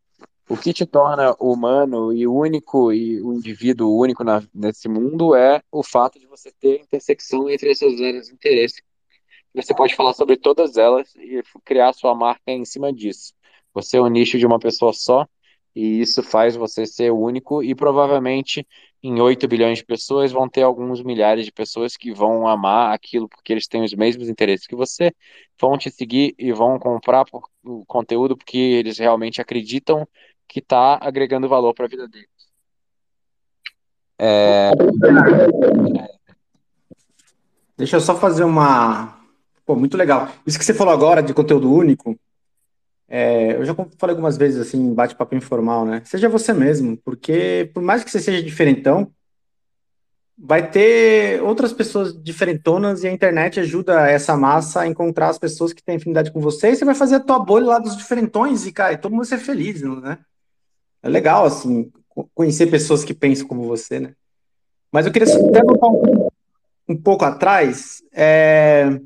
o 0.48 0.56
que 0.56 0.72
te 0.72 0.86
torna 0.86 1.36
humano 1.38 2.12
e 2.12 2.26
único 2.26 2.90
e 2.90 3.20
o 3.20 3.30
um 3.30 3.34
indivíduo 3.34 3.94
único 3.94 4.24
na, 4.24 4.42
nesse 4.54 4.88
mundo 4.88 5.34
é 5.34 5.62
o 5.70 5.82
fato 5.82 6.18
de 6.18 6.26
você 6.26 6.50
ter 6.50 6.80
intersecção 6.80 7.50
entre 7.50 7.70
essas 7.70 8.00
áreas 8.00 8.28
de 8.28 8.32
interesse. 8.32 8.82
Você 9.54 9.74
pode 9.74 9.94
falar 9.94 10.14
sobre 10.14 10.36
todas 10.36 10.76
elas 10.78 11.14
e 11.16 11.42
criar 11.64 11.92
sua 11.92 12.14
marca 12.14 12.42
em 12.46 12.64
cima 12.64 12.92
disso. 12.92 13.34
Você 13.74 13.98
é 13.98 14.00
o 14.00 14.08
nicho 14.08 14.38
de 14.38 14.46
uma 14.46 14.58
pessoa 14.58 14.92
só 14.92 15.26
e 15.74 16.00
isso 16.00 16.22
faz 16.22 16.56
você 16.56 16.86
ser 16.86 17.12
único 17.12 17.62
e 17.62 17.74
provavelmente 17.74 18.66
em 19.02 19.20
8 19.20 19.46
bilhões 19.46 19.78
de 19.78 19.84
pessoas 19.84 20.32
vão 20.32 20.48
ter 20.48 20.62
alguns 20.62 21.02
milhares 21.02 21.44
de 21.44 21.52
pessoas 21.52 21.96
que 21.96 22.12
vão 22.12 22.48
amar 22.48 22.92
aquilo 22.92 23.28
porque 23.28 23.52
eles 23.52 23.68
têm 23.68 23.84
os 23.84 23.94
mesmos 23.94 24.28
interesses 24.28 24.66
que 24.66 24.74
você, 24.74 25.12
vão 25.60 25.78
te 25.78 25.90
seguir 25.90 26.34
e 26.38 26.52
vão 26.52 26.78
comprar 26.78 27.24
o 27.64 27.84
conteúdo 27.86 28.36
porque 28.36 28.58
eles 28.58 28.98
realmente 28.98 29.40
acreditam 29.40 30.06
que 30.48 30.60
está 30.60 30.98
agregando 31.00 31.48
valor 31.48 31.74
para 31.74 31.84
a 31.84 31.88
vida 31.88 32.08
deles. 32.08 32.28
É... 34.18 34.70
Deixa 37.76 37.96
eu 37.96 38.00
só 38.00 38.16
fazer 38.16 38.42
uma. 38.42 39.16
Pô, 39.64 39.76
muito 39.76 39.96
legal. 39.96 40.28
Isso 40.44 40.58
que 40.58 40.64
você 40.64 40.74
falou 40.74 40.92
agora 40.92 41.22
de 41.22 41.32
conteúdo 41.32 41.72
único, 41.72 42.18
é, 43.08 43.56
eu 43.56 43.64
já 43.64 43.74
falei 43.96 44.14
algumas 44.14 44.36
vezes 44.36 44.60
assim, 44.60 44.92
bate-papo 44.92 45.34
informal, 45.34 45.84
né? 45.86 46.02
Seja 46.04 46.28
você 46.28 46.52
mesmo, 46.52 46.96
porque 46.98 47.70
por 47.72 47.82
mais 47.82 48.04
que 48.04 48.10
você 48.10 48.20
seja 48.20 48.42
diferentão, 48.42 49.10
vai 50.36 50.70
ter 50.70 51.42
outras 51.42 51.72
pessoas 51.72 52.14
diferentonas 52.22 53.02
e 53.02 53.08
a 53.08 53.12
internet 53.12 53.58
ajuda 53.58 54.08
essa 54.08 54.36
massa 54.36 54.82
a 54.82 54.86
encontrar 54.86 55.28
as 55.28 55.38
pessoas 55.38 55.72
que 55.72 55.82
têm 55.82 55.96
afinidade 55.96 56.30
com 56.30 56.40
você 56.40 56.70
e 56.70 56.76
você 56.76 56.84
vai 56.84 56.94
fazer 56.94 57.16
a 57.16 57.20
tua 57.20 57.38
bolha 57.38 57.66
lá 57.66 57.78
dos 57.78 57.96
diferentões 57.96 58.66
e, 58.66 58.72
cara, 58.72 58.96
todo 58.96 59.12
mundo 59.12 59.26
vai 59.26 59.38
ser 59.38 59.44
feliz, 59.44 59.82
né? 59.82 60.18
é 61.02 61.08
legal, 61.08 61.46
assim, 61.46 61.90
conhecer 62.34 62.66
pessoas 62.66 63.04
que 63.04 63.14
pensam 63.14 63.46
como 63.46 63.66
você, 63.66 64.00
né? 64.00 64.14
Mas 64.90 65.06
eu 65.06 65.12
queria 65.12 65.28
até 65.28 65.62
voltar 65.62 65.86
um, 65.86 66.28
um 66.88 66.96
pouco 66.96 67.24
atrás. 67.24 68.02
É, 68.12 69.00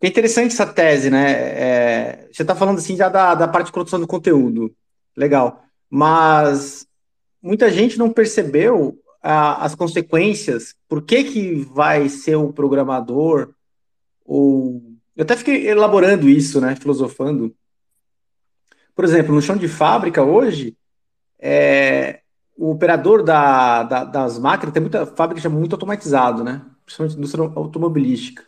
é 0.00 0.06
interessante 0.06 0.52
essa 0.52 0.66
tese, 0.66 1.10
né? 1.10 1.32
É, 1.32 2.28
você 2.30 2.42
está 2.42 2.54
falando 2.54 2.78
assim 2.78 2.96
já 2.96 3.08
da, 3.08 3.34
da 3.34 3.48
parte 3.48 3.66
de 3.66 3.72
produção 3.72 3.98
do 3.98 4.06
conteúdo. 4.06 4.74
Legal. 5.16 5.62
Mas 5.88 6.86
muita 7.42 7.70
gente 7.70 7.98
não 7.98 8.12
percebeu 8.12 8.98
as 9.22 9.74
consequências. 9.74 10.74
Por 10.88 11.02
que, 11.02 11.24
que 11.24 11.54
vai 11.72 12.08
ser 12.08 12.36
o 12.36 12.52
programador? 12.52 13.52
Ou... 14.24 14.82
Eu 15.16 15.24
até 15.24 15.36
fiquei 15.36 15.66
elaborando 15.68 16.28
isso, 16.28 16.60
né? 16.60 16.76
Filosofando. 16.76 17.54
Por 18.94 19.04
exemplo, 19.04 19.34
no 19.34 19.42
chão 19.42 19.56
de 19.56 19.66
fábrica 19.66 20.22
hoje, 20.22 20.76
é, 21.38 22.20
o 22.56 22.70
operador 22.70 23.22
da, 23.22 23.82
da, 23.82 24.04
das 24.04 24.38
máquinas 24.38 24.72
tem 24.72 24.80
muita 24.80 25.06
fábrica 25.06 25.40
já 25.40 25.48
muito 25.48 25.74
automatizado, 25.74 26.44
né? 26.44 26.62
Principalmente 26.84 27.16
indústria 27.16 27.44
automobilística. 27.54 28.44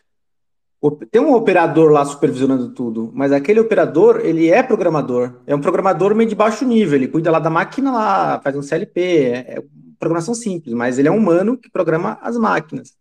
Tem 1.10 1.20
um 1.20 1.34
operador 1.34 1.90
lá 1.90 2.04
supervisionando 2.04 2.68
tudo, 2.70 3.10
mas 3.12 3.32
aquele 3.32 3.58
operador, 3.58 4.20
ele 4.22 4.48
é 4.48 4.62
programador. 4.62 5.40
É 5.44 5.54
um 5.54 5.60
programador 5.60 6.14
meio 6.14 6.28
de 6.28 6.36
baixo 6.36 6.64
nível, 6.64 6.94
ele 6.96 7.08
cuida 7.08 7.32
lá 7.32 7.40
da 7.40 7.50
máquina 7.50 7.90
lá, 7.90 8.40
faz 8.40 8.54
um 8.54 8.62
CLP, 8.62 9.00
é, 9.00 9.36
é 9.58 9.64
programação 9.98 10.34
simples, 10.34 10.72
mas 10.72 10.98
ele 10.98 11.08
é 11.08 11.10
um 11.10 11.16
humano 11.16 11.58
que 11.58 11.68
programa 11.68 12.16
as 12.22 12.36
máquinas. 12.36 12.96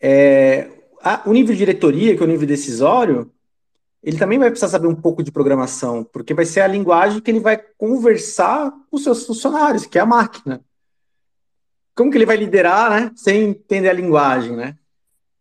É, 0.00 0.68
a, 1.00 1.22
o 1.26 1.32
nível 1.32 1.52
de 1.52 1.58
diretoria, 1.58 2.16
que 2.16 2.22
é 2.22 2.26
o 2.26 2.28
nível 2.28 2.46
decisório, 2.46 3.30
ele 4.02 4.18
também 4.18 4.36
vai 4.36 4.50
precisar 4.50 4.68
saber 4.68 4.88
um 4.88 4.96
pouco 4.96 5.22
de 5.22 5.30
programação, 5.30 6.02
porque 6.02 6.34
vai 6.34 6.44
ser 6.44 6.60
a 6.62 6.66
linguagem 6.66 7.20
que 7.20 7.30
ele 7.30 7.38
vai 7.38 7.56
conversar 7.78 8.72
com 8.90 8.96
os 8.96 9.04
seus 9.04 9.24
funcionários, 9.24 9.86
que 9.86 9.96
é 9.96 10.00
a 10.00 10.06
máquina. 10.06 10.60
Como 11.94 12.10
que 12.10 12.18
ele 12.18 12.26
vai 12.26 12.36
liderar, 12.36 12.90
né, 12.90 13.12
sem 13.14 13.50
entender 13.50 13.88
a 13.88 13.92
linguagem, 13.92 14.56
né? 14.56 14.76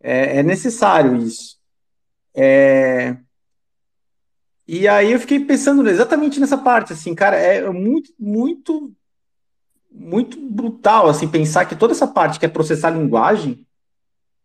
É, 0.02 0.38
é 0.38 0.44
necessário 0.44 1.18
isso. 1.18 1.57
É... 2.34 3.18
E 4.68 4.88
aí 4.88 5.11
eu 5.11 5.19
fiquei 5.19 5.40
pensando 5.44 5.88
exatamente 5.90 6.40
nessa 6.40 6.57
parte, 6.57 6.94
assim, 6.94 7.14
cara, 7.14 7.36
é 7.36 7.69
muito, 7.69 8.14
muito, 8.18 8.94
muito 9.91 10.40
brutal, 10.40 11.10
assim, 11.10 11.28
pensar 11.28 11.65
que 11.65 11.76
toda 11.76 11.94
essa 11.94 12.07
parte 12.07 12.40
que 12.40 12.45
é 12.45 12.49
processar 12.49 12.88
a 12.88 12.91
linguagem, 12.91 13.65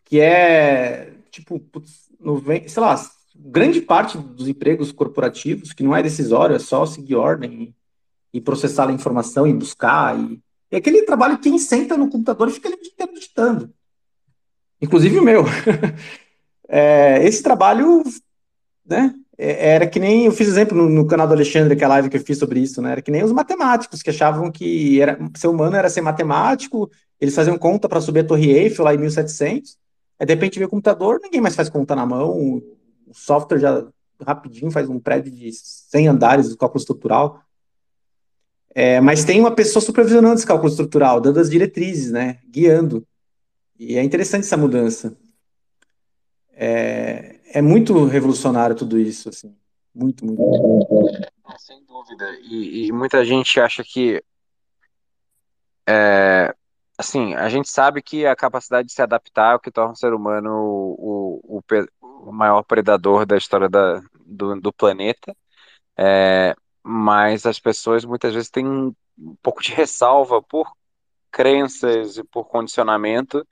que 0.05 0.21
é, 0.21 1.13
tipo, 1.31 1.63
sei 2.67 2.83
lá, 2.83 3.01
grande 3.37 3.81
parte 3.81 4.19
dos 4.19 4.49
empregos 4.49 4.91
corporativos, 4.91 5.73
que 5.73 5.83
não 5.83 5.95
é 5.95 6.03
decisório, 6.03 6.57
é 6.57 6.59
só 6.59 6.85
seguir 6.87 7.15
ordem 7.15 7.75
e, 8.33 8.41
processar 8.41 8.89
a 8.89 8.93
informação 8.93 9.47
e 9.47 9.53
buscar. 9.53 10.19
E, 10.19 10.41
é 10.71 10.79
aquele 10.79 11.03
trabalho 11.03 11.37
que 11.37 11.49
quem 11.49 11.59
senta 11.59 11.97
no 11.97 12.11
computador 12.11 12.51
fica 12.51 12.69
ali 12.69 12.79
digitando. 13.15 13.73
Inclusive 14.81 15.19
o 15.19 15.23
meu. 15.23 15.45
é, 16.69 17.27
esse 17.27 17.43
trabalho, 17.43 18.03
né? 18.85 19.15
É, 19.39 19.75
era 19.75 19.87
que 19.87 20.01
nem 20.01 20.27
eu 20.27 20.33
fiz 20.33 20.49
exemplo 20.49 20.77
no, 20.77 20.89
no, 20.89 21.07
canal 21.07 21.27
do 21.27 21.35
Alexandre, 21.35 21.75
aquela 21.75 21.95
live 21.95 22.09
que 22.09 22.17
eu 22.17 22.25
fiz 22.25 22.39
sobre 22.39 22.61
isso, 22.61 22.81
né? 22.81 22.93
Era 22.93 23.03
que 23.03 23.11
nem 23.11 23.23
os 23.23 23.33
matemáticos 23.33 24.03
que 24.03 24.11
achavam 24.11 24.51
que 24.51 25.01
era, 25.01 25.19
ser 25.37 25.49
humano 25.49 25.77
era 25.77 25.91
ser 25.91 26.01
matemático, 26.01 26.91
eles 27.21 27.35
faziam 27.35 27.59
conta 27.59 27.89
para 27.89 28.01
subir 28.01 28.21
a 28.21 28.25
Torre 28.25 28.51
Eiffel 28.51 28.85
lá 28.85 28.95
em 28.95 28.99
1700. 28.99 29.77
Aí 30.19 30.27
de 30.27 30.35
repente 30.35 30.59
veio 30.59 30.67
o 30.67 30.71
computador, 30.71 31.21
ninguém 31.23 31.41
mais 31.41 31.55
faz 31.55 31.69
conta 31.69 31.95
na 31.95 32.07
mão, 32.07 32.31
o 32.31 32.63
software 33.13 33.59
já 33.59 33.87
rapidinho 34.25 34.71
faz 34.71 34.89
um 34.89 34.99
prédio 34.99 35.31
de 35.31 35.51
100 35.53 36.09
andares 36.09 36.49
do 36.49 36.57
cálculo 36.57 36.81
estrutural. 36.81 37.41
É, 38.75 39.01
mas 39.01 39.25
tem 39.25 39.41
uma 39.41 39.51
pessoa 39.51 39.83
supervisionando 39.83 40.35
esse 40.35 40.47
cálculo 40.47 40.71
estrutural, 40.71 41.21
dando 41.21 41.41
as 41.41 41.51
diretrizes, 41.51 42.11
né, 42.11 42.39
guiando. 42.49 43.07
E 43.79 43.97
é 43.97 44.03
interessante 44.03 44.45
essa 44.45 44.57
mudança. 44.57 45.17
É, 46.53 47.41
é 47.53 47.63
muito 47.63 48.05
revolucionário 48.05 48.75
tudo 48.75 48.99
isso, 48.99 49.29
assim. 49.29 49.55
Muito, 49.95 50.25
muito. 50.25 50.41
Sem 51.59 51.85
dúvida. 51.85 52.25
E, 52.43 52.87
e 52.87 52.93
muita 52.93 53.25
gente 53.25 53.61
acha 53.61 53.83
que 53.83 54.23
é, 55.89 56.55
assim, 56.99 57.35
a 57.35 57.49
gente 57.49 57.69
sabe 57.69 58.03
que 58.03 58.27
a 58.27 58.35
capacidade 58.35 58.89
de 58.89 58.95
se 58.95 59.03
adaptar 59.03 59.53
é 59.53 59.57
o 59.57 59.61
que 59.61 59.71
torna 59.71 59.93
o 59.93 59.97
ser 59.97 60.13
humano 60.13 60.51
o, 60.51 61.41
o, 61.59 61.59
o, 61.59 62.29
o 62.29 62.33
maior 62.33 62.63
predador 62.65 63.25
da 63.25 63.37
história 63.37 63.69
da, 63.69 64.03
do, 64.25 64.61
do 64.61 64.73
planeta, 64.73 65.37
é, 65.97 66.57
mas 66.83 67.47
as 67.47 67.61
pessoas 67.61 68.05
muitas 68.05 68.35
vezes 68.35 68.51
têm 68.51 68.67
um 68.67 68.95
pouco 69.43 69.63
de 69.63 69.73
ressalva 69.73 70.43
por 70.43 70.76
crenças 71.37 72.17
e 72.17 72.25
por 72.25 72.47
condicionamento 72.47 73.47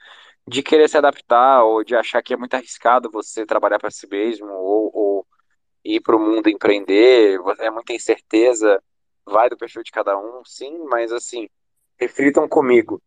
de 0.48 0.62
querer 0.62 0.88
se 0.88 0.96
adaptar 0.96 1.62
ou 1.64 1.84
de 1.84 1.94
achar 1.94 2.22
que 2.22 2.32
é 2.32 2.36
muito 2.36 2.54
arriscado 2.54 3.10
você 3.12 3.44
trabalhar 3.44 3.78
para 3.78 3.90
si 3.90 4.06
mesmo 4.08 4.46
ou, 4.46 4.90
ou 4.94 5.26
ir 5.84 6.00
para 6.00 6.16
o 6.16 6.18
mundo 6.18 6.48
empreender, 6.48 7.38
é 7.58 7.70
muita 7.70 7.92
incerteza, 7.92 8.82
vai 9.26 9.50
do 9.50 9.56
perfil 9.58 9.82
de 9.82 9.90
cada 9.90 10.16
um, 10.16 10.42
sim, 10.46 10.78
mas 10.88 11.12
assim, 11.12 11.46
reflitam 11.98 12.48
comigo 12.48 13.02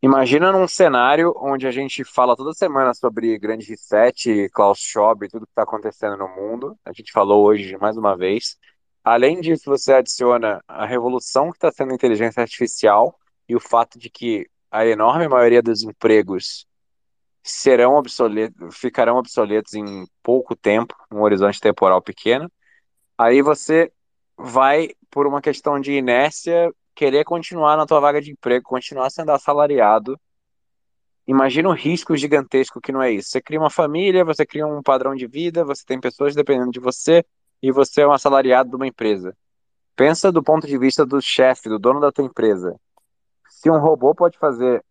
Imagina 0.00 0.52
num 0.52 0.68
cenário 0.68 1.34
onde 1.36 1.66
a 1.66 1.72
gente 1.72 2.04
fala 2.04 2.36
toda 2.36 2.52
semana 2.52 2.94
sobre 2.94 3.36
Grande 3.36 3.66
Reset, 3.66 4.48
Klaus 4.52 4.78
Schwab 4.78 5.28
tudo 5.28 5.44
que 5.44 5.50
está 5.50 5.64
acontecendo 5.64 6.16
no 6.16 6.28
mundo. 6.28 6.78
A 6.84 6.92
gente 6.92 7.10
falou 7.10 7.44
hoje 7.44 7.76
mais 7.78 7.96
uma 7.96 8.16
vez. 8.16 8.56
Além 9.02 9.40
disso, 9.40 9.64
você 9.66 9.94
adiciona 9.94 10.62
a 10.68 10.86
revolução 10.86 11.50
que 11.50 11.56
está 11.56 11.72
sendo 11.72 11.90
a 11.90 11.94
inteligência 11.96 12.40
artificial 12.40 13.18
e 13.48 13.56
o 13.56 13.60
fato 13.60 13.98
de 13.98 14.10
que 14.10 14.48
a 14.70 14.86
enorme 14.86 15.26
maioria 15.26 15.62
dos 15.62 15.82
empregos 15.82 16.66
serão 17.42 17.94
obsoletos, 17.94 18.76
ficarão 18.76 19.16
obsoletos 19.16 19.74
em 19.74 20.06
pouco 20.22 20.54
tempo, 20.54 20.94
um 21.10 21.22
horizonte 21.22 21.60
temporal 21.60 22.02
pequeno. 22.02 22.50
Aí 23.16 23.40
você 23.40 23.90
vai, 24.36 24.90
por 25.10 25.26
uma 25.26 25.40
questão 25.40 25.80
de 25.80 25.92
inércia, 25.92 26.70
querer 26.94 27.24
continuar 27.24 27.76
na 27.76 27.86
tua 27.86 28.00
vaga 28.00 28.20
de 28.20 28.32
emprego, 28.32 28.64
continuar 28.64 29.10
sendo 29.10 29.32
assalariado. 29.32 30.18
Imagina 31.26 31.68
o 31.68 31.72
risco 31.72 32.16
gigantesco 32.16 32.80
que 32.80 32.92
não 32.92 33.02
é 33.02 33.10
isso. 33.12 33.30
Você 33.30 33.40
cria 33.40 33.60
uma 33.60 33.70
família, 33.70 34.24
você 34.24 34.44
cria 34.44 34.66
um 34.66 34.82
padrão 34.82 35.14
de 35.14 35.26
vida, 35.26 35.64
você 35.64 35.84
tem 35.84 36.00
pessoas 36.00 36.34
dependendo 36.34 36.70
de 36.70 36.80
você 36.80 37.24
e 37.62 37.72
você 37.72 38.02
é 38.02 38.06
um 38.06 38.12
assalariado 38.12 38.70
de 38.70 38.76
uma 38.76 38.86
empresa. 38.86 39.36
Pensa 39.96 40.30
do 40.30 40.42
ponto 40.42 40.66
de 40.66 40.78
vista 40.78 41.04
do 41.04 41.20
chefe, 41.20 41.68
do 41.68 41.78
dono 41.78 42.00
da 42.00 42.12
tua 42.12 42.24
empresa. 42.24 42.78
Se 43.58 43.68
um 43.68 43.78
robô 43.80 44.14
pode 44.14 44.38
fazer 44.38 44.84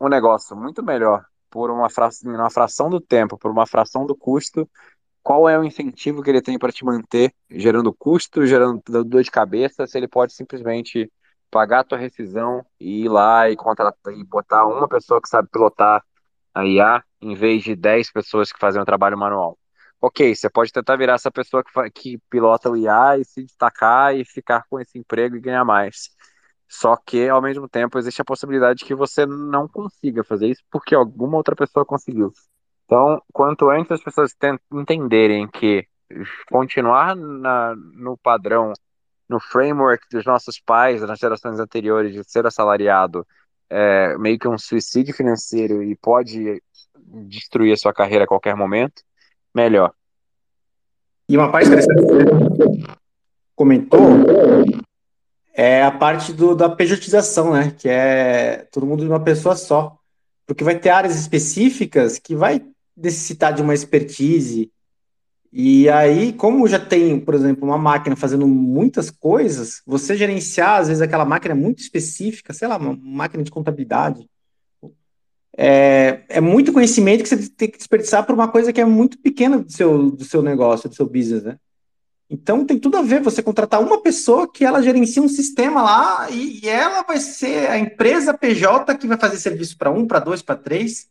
um 0.00 0.08
negócio 0.08 0.56
muito 0.56 0.80
melhor 0.80 1.26
por 1.50 1.72
uma, 1.72 1.90
fra 1.90 2.08
uma 2.24 2.48
fração 2.48 2.88
do 2.88 3.00
tempo, 3.00 3.36
por 3.36 3.50
uma 3.50 3.66
fração 3.66 4.06
do 4.06 4.14
custo, 4.14 4.70
qual 5.24 5.48
é 5.48 5.58
o 5.58 5.64
incentivo 5.64 6.22
que 6.22 6.30
ele 6.30 6.40
tem 6.40 6.56
para 6.56 6.70
te 6.70 6.84
manter 6.84 7.34
gerando 7.50 7.92
custo, 7.92 8.46
gerando 8.46 8.80
dor 9.04 9.24
de 9.24 9.30
cabeça, 9.32 9.88
se 9.88 9.98
ele 9.98 10.06
pode 10.06 10.34
simplesmente 10.34 11.12
pagar 11.50 11.80
a 11.80 11.84
tua 11.84 11.98
rescisão 11.98 12.64
e 12.78 13.06
ir 13.06 13.08
lá 13.08 13.50
e 13.50 13.56
contratar 13.56 14.14
e 14.14 14.22
botar 14.22 14.66
uma 14.66 14.86
pessoa 14.86 15.20
que 15.20 15.28
sabe 15.28 15.48
pilotar 15.50 16.00
a 16.54 16.64
IA 16.64 17.02
em 17.20 17.34
vez 17.34 17.64
de 17.64 17.74
10 17.74 18.12
pessoas 18.12 18.52
que 18.52 18.60
fazem 18.60 18.80
o 18.80 18.84
trabalho 18.86 19.18
manual. 19.18 19.58
Ok, 20.00 20.32
você 20.32 20.48
pode 20.48 20.70
tentar 20.70 20.94
virar 20.94 21.14
essa 21.14 21.32
pessoa 21.32 21.64
que, 21.64 21.90
que 21.90 22.18
pilota 22.30 22.70
o 22.70 22.76
IA 22.76 23.18
e 23.18 23.24
se 23.24 23.42
destacar 23.42 24.14
e 24.14 24.24
ficar 24.24 24.62
com 24.70 24.78
esse 24.78 24.96
emprego 24.96 25.34
e 25.36 25.40
ganhar 25.40 25.64
mais. 25.64 26.10
Só 26.68 26.96
que, 26.96 27.28
ao 27.28 27.40
mesmo 27.40 27.68
tempo, 27.68 27.98
existe 27.98 28.20
a 28.20 28.24
possibilidade 28.24 28.80
de 28.80 28.84
que 28.84 28.94
você 28.94 29.24
não 29.24 29.68
consiga 29.68 30.24
fazer 30.24 30.48
isso 30.48 30.62
porque 30.70 30.94
alguma 30.94 31.36
outra 31.36 31.54
pessoa 31.54 31.84
conseguiu. 31.84 32.32
Então, 32.84 33.20
quanto 33.32 33.70
antes 33.70 33.92
as 33.92 34.02
pessoas 34.02 34.34
entenderem 34.72 35.46
que 35.48 35.86
continuar 36.50 37.16
na, 37.16 37.74
no 37.76 38.16
padrão 38.16 38.72
no 39.28 39.40
framework 39.40 40.06
dos 40.10 40.24
nossos 40.24 40.60
pais, 40.60 41.00
das 41.00 41.18
gerações 41.18 41.58
anteriores, 41.58 42.12
de 42.12 42.22
ser 42.24 42.46
assalariado, 42.46 43.26
é 43.68 44.16
meio 44.18 44.38
que 44.38 44.46
um 44.46 44.56
suicídio 44.56 45.14
financeiro 45.14 45.82
e 45.82 45.96
pode 45.96 46.62
destruir 46.96 47.72
a 47.72 47.76
sua 47.76 47.92
carreira 47.92 48.24
a 48.24 48.28
qualquer 48.28 48.54
momento, 48.54 49.02
melhor. 49.54 49.92
E 51.28 51.36
uma 51.36 51.50
parte 51.50 51.68
interessante 51.68 52.06
comentou 53.56 54.00
é 55.56 55.82
a 55.82 55.90
parte 55.90 56.34
do, 56.34 56.54
da 56.54 56.68
pejotização, 56.68 57.54
né? 57.54 57.74
Que 57.78 57.88
é 57.88 58.68
todo 58.70 58.86
mundo 58.86 59.02
de 59.02 59.08
uma 59.08 59.20
pessoa 59.20 59.56
só. 59.56 59.98
Porque 60.46 60.62
vai 60.62 60.78
ter 60.78 60.90
áreas 60.90 61.18
específicas 61.18 62.18
que 62.18 62.36
vai 62.36 62.62
necessitar 62.96 63.52
de 63.54 63.62
uma 63.62 63.74
expertise, 63.74 64.70
e 65.58 65.88
aí, 65.88 66.34
como 66.34 66.68
já 66.68 66.78
tem, 66.78 67.18
por 67.18 67.34
exemplo, 67.34 67.66
uma 67.66 67.78
máquina 67.78 68.14
fazendo 68.14 68.46
muitas 68.46 69.10
coisas, 69.10 69.80
você 69.86 70.14
gerenciar, 70.14 70.80
às 70.80 70.88
vezes, 70.88 71.00
aquela 71.00 71.24
máquina 71.24 71.54
é 71.54 71.56
muito 71.56 71.80
específica, 71.80 72.52
sei 72.52 72.68
lá, 72.68 72.76
uma 72.76 72.94
máquina 72.94 73.42
de 73.42 73.50
contabilidade, 73.50 74.28
é, 75.56 76.24
é 76.28 76.40
muito 76.42 76.74
conhecimento 76.74 77.22
que 77.22 77.28
você 77.30 77.48
tem 77.48 77.70
que 77.70 77.78
desperdiçar 77.78 78.26
por 78.26 78.34
uma 78.34 78.48
coisa 78.48 78.70
que 78.70 78.80
é 78.82 78.84
muito 78.84 79.18
pequena 79.18 79.58
do 79.58 79.72
seu, 79.72 80.10
do 80.10 80.24
seu 80.24 80.42
negócio, 80.42 80.90
do 80.90 80.94
seu 80.94 81.06
business, 81.06 81.42
né? 81.42 81.56
Então 82.28 82.64
tem 82.64 82.78
tudo 82.78 82.96
a 82.96 83.02
ver 83.02 83.22
você 83.22 83.42
contratar 83.42 83.80
uma 83.80 84.02
pessoa 84.02 84.50
que 84.50 84.64
ela 84.64 84.82
gerencia 84.82 85.22
um 85.22 85.28
sistema 85.28 85.80
lá 85.82 86.30
e, 86.30 86.60
e 86.64 86.68
ela 86.68 87.02
vai 87.02 87.20
ser 87.20 87.70
a 87.70 87.78
empresa 87.78 88.34
PJ 88.34 88.96
que 88.98 89.06
vai 89.06 89.16
fazer 89.16 89.38
serviço 89.38 89.78
para 89.78 89.90
um, 89.90 90.06
para 90.06 90.18
dois, 90.18 90.42
para 90.42 90.56
três. 90.56 91.08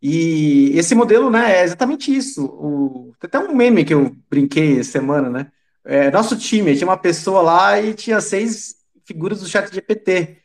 E 0.00 0.70
esse 0.78 0.94
modelo, 0.94 1.28
né, 1.28 1.58
é 1.58 1.64
exatamente 1.64 2.14
isso. 2.14 2.44
O, 2.44 3.12
tem 3.18 3.28
até 3.28 3.38
um 3.38 3.54
meme 3.54 3.84
que 3.84 3.94
eu 3.94 4.14
brinquei 4.30 4.84
semana, 4.84 5.28
né? 5.28 5.50
É, 5.84 6.10
nosso 6.10 6.36
time 6.36 6.76
tinha 6.76 6.86
uma 6.86 6.96
pessoa 6.96 7.40
lá 7.42 7.80
e 7.80 7.94
tinha 7.94 8.20
seis 8.20 8.76
figuras 9.04 9.40
do 9.40 9.48
chat 9.48 9.72
GPT. 9.72 10.38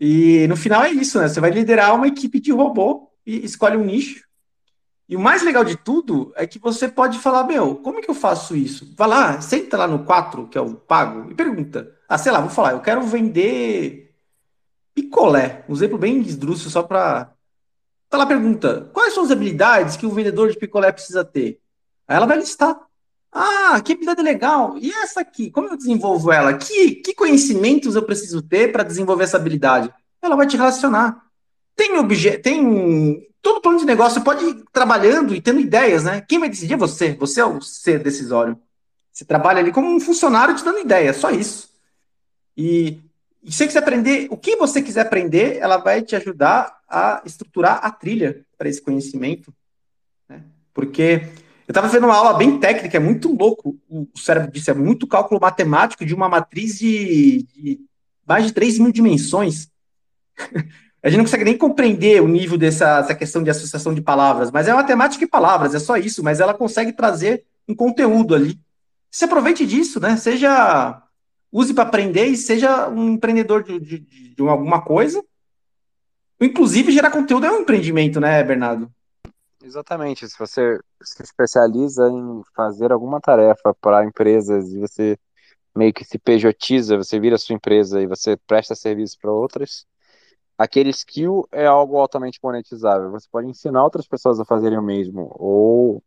E 0.00 0.46
no 0.48 0.56
final 0.56 0.84
é 0.84 0.90
isso, 0.90 1.18
né? 1.18 1.28
Você 1.28 1.40
vai 1.40 1.50
liderar 1.50 1.94
uma 1.94 2.06
equipe 2.06 2.40
de 2.40 2.52
robô 2.52 3.10
e 3.26 3.44
escolhe 3.44 3.76
um 3.76 3.84
nicho 3.84 4.29
e 5.10 5.16
o 5.16 5.20
mais 5.20 5.42
legal 5.42 5.64
de 5.64 5.74
tudo 5.76 6.32
é 6.36 6.46
que 6.46 6.60
você 6.60 6.86
pode 6.86 7.18
falar, 7.18 7.42
meu, 7.42 7.74
como 7.74 7.98
é 7.98 8.00
que 8.00 8.08
eu 8.08 8.14
faço 8.14 8.54
isso? 8.54 8.94
Vai 8.96 9.08
lá, 9.08 9.40
senta 9.40 9.76
lá 9.76 9.88
no 9.88 10.04
4, 10.04 10.46
que 10.46 10.56
é 10.56 10.60
o 10.60 10.76
pago, 10.76 11.28
e 11.28 11.34
pergunta. 11.34 11.92
Ah, 12.08 12.16
sei 12.16 12.30
lá, 12.30 12.40
vou 12.40 12.48
falar, 12.48 12.72
eu 12.72 12.80
quero 12.80 13.02
vender 13.02 14.14
picolé. 14.94 15.64
Um 15.68 15.74
exemplo 15.74 15.98
bem 15.98 16.20
esdrúxulo 16.20 16.70
só 16.70 16.84
para. 16.84 17.32
Tá 18.08 18.18
lá, 18.18 18.24
pergunta, 18.24 18.88
quais 18.92 19.12
são 19.12 19.24
as 19.24 19.32
habilidades 19.32 19.96
que 19.96 20.06
o 20.06 20.10
vendedor 20.10 20.48
de 20.48 20.56
picolé 20.56 20.92
precisa 20.92 21.24
ter? 21.24 21.60
Aí 22.06 22.16
ela 22.16 22.26
vai 22.26 22.38
listar. 22.38 22.80
Ah, 23.32 23.80
que 23.84 23.94
habilidade 23.94 24.22
legal. 24.22 24.78
E 24.78 24.92
essa 24.92 25.22
aqui, 25.22 25.50
como 25.50 25.70
eu 25.70 25.76
desenvolvo 25.76 26.30
ela? 26.30 26.54
Que, 26.54 26.94
que 26.94 27.14
conhecimentos 27.14 27.96
eu 27.96 28.04
preciso 28.04 28.42
ter 28.42 28.70
para 28.70 28.84
desenvolver 28.84 29.24
essa 29.24 29.38
habilidade? 29.38 29.92
Ela 30.22 30.36
vai 30.36 30.46
te 30.46 30.56
relacionar. 30.56 31.29
Tem, 31.76 31.96
obje 31.98 32.38
tem 32.38 33.26
todo 33.42 33.60
plano 33.60 33.78
de 33.78 33.86
negócio 33.86 34.22
pode 34.22 34.44
ir 34.44 34.64
trabalhando 34.72 35.34
e 35.34 35.40
tendo 35.40 35.60
ideias, 35.60 36.04
né? 36.04 36.20
Quem 36.20 36.38
vai 36.38 36.48
decidir 36.48 36.74
é 36.74 36.76
você. 36.76 37.14
Você 37.14 37.40
é 37.40 37.44
o 37.44 37.60
ser 37.60 38.02
decisório. 38.02 38.58
Você 39.12 39.24
trabalha 39.24 39.58
ali 39.58 39.72
como 39.72 39.88
um 39.88 40.00
funcionário 40.00 40.54
te 40.54 40.64
dando 40.64 40.78
ideia, 40.78 41.12
só 41.12 41.30
isso. 41.30 41.70
E, 42.56 43.00
e 43.42 43.50
se 43.50 43.58
você 43.58 43.66
quiser 43.66 43.78
aprender, 43.80 44.28
o 44.30 44.36
que 44.36 44.56
você 44.56 44.82
quiser 44.82 45.00
aprender, 45.02 45.56
ela 45.58 45.78
vai 45.78 46.02
te 46.02 46.14
ajudar 46.14 46.78
a 46.88 47.22
estruturar 47.24 47.80
a 47.82 47.90
trilha 47.90 48.44
para 48.56 48.68
esse 48.68 48.80
conhecimento. 48.80 49.52
Né? 50.28 50.42
Porque 50.72 51.22
eu 51.66 51.72
estava 51.72 51.88
fazendo 51.88 52.04
uma 52.04 52.16
aula 52.16 52.34
bem 52.34 52.58
técnica, 52.58 52.96
é 52.96 53.00
muito 53.00 53.34
louco. 53.34 53.78
O 53.88 54.06
cérebro 54.16 54.50
disse, 54.50 54.70
é 54.70 54.74
muito 54.74 55.06
cálculo 55.06 55.40
matemático 55.40 56.04
de 56.04 56.14
uma 56.14 56.28
matriz 56.28 56.78
de, 56.78 57.42
de 57.42 57.80
mais 58.26 58.46
de 58.46 58.52
3 58.52 58.78
mil 58.78 58.92
dimensões. 58.92 59.68
A 61.02 61.08
gente 61.08 61.18
não 61.18 61.24
consegue 61.24 61.44
nem 61.44 61.56
compreender 61.56 62.22
o 62.22 62.28
nível 62.28 62.58
dessa, 62.58 63.14
questão 63.14 63.42
de 63.42 63.50
associação 63.50 63.94
de 63.94 64.02
palavras, 64.02 64.50
mas 64.50 64.68
é 64.68 64.74
matemática 64.74 65.24
e 65.24 65.28
palavras, 65.28 65.74
é 65.74 65.78
só 65.78 65.96
isso, 65.96 66.22
mas 66.22 66.40
ela 66.40 66.52
consegue 66.52 66.92
trazer 66.92 67.44
um 67.66 67.74
conteúdo 67.74 68.34
ali. 68.34 68.60
Se 69.10 69.24
aproveite 69.24 69.66
disso, 69.66 69.98
né? 69.98 70.16
Seja 70.16 71.02
use 71.50 71.74
para 71.74 71.84
aprender 71.84 72.26
e 72.26 72.36
seja 72.36 72.88
um 72.88 73.14
empreendedor 73.14 73.62
de, 73.64 73.80
de, 73.80 73.98
de, 73.98 74.48
alguma 74.48 74.82
coisa. 74.82 75.22
Inclusive, 76.40 76.92
gerar 76.92 77.10
conteúdo 77.10 77.46
é 77.46 77.50
um 77.50 77.60
empreendimento, 77.60 78.20
né, 78.20 78.42
Bernardo? 78.44 78.90
Exatamente. 79.62 80.28
Se 80.28 80.38
você 80.38 80.78
se 81.02 81.22
especializa 81.22 82.08
em 82.08 82.42
fazer 82.54 82.92
alguma 82.92 83.20
tarefa 83.20 83.74
para 83.80 84.04
empresas 84.04 84.72
e 84.72 84.78
você 84.78 85.18
meio 85.74 85.92
que 85.92 86.04
se 86.04 86.18
pejotiza, 86.18 86.96
você 86.96 87.18
vira 87.18 87.36
sua 87.36 87.56
empresa 87.56 88.00
e 88.00 88.06
você 88.06 88.36
presta 88.36 88.74
serviço 88.74 89.18
para 89.20 89.30
outras, 89.30 89.86
aquele 90.60 90.90
skill 90.90 91.48
é 91.50 91.64
algo 91.64 91.96
altamente 91.96 92.38
monetizável. 92.42 93.10
Você 93.12 93.26
pode 93.32 93.48
ensinar 93.48 93.82
outras 93.82 94.06
pessoas 94.06 94.38
a 94.38 94.44
fazerem 94.44 94.78
o 94.78 94.82
mesmo, 94.82 95.34
ou 95.38 96.04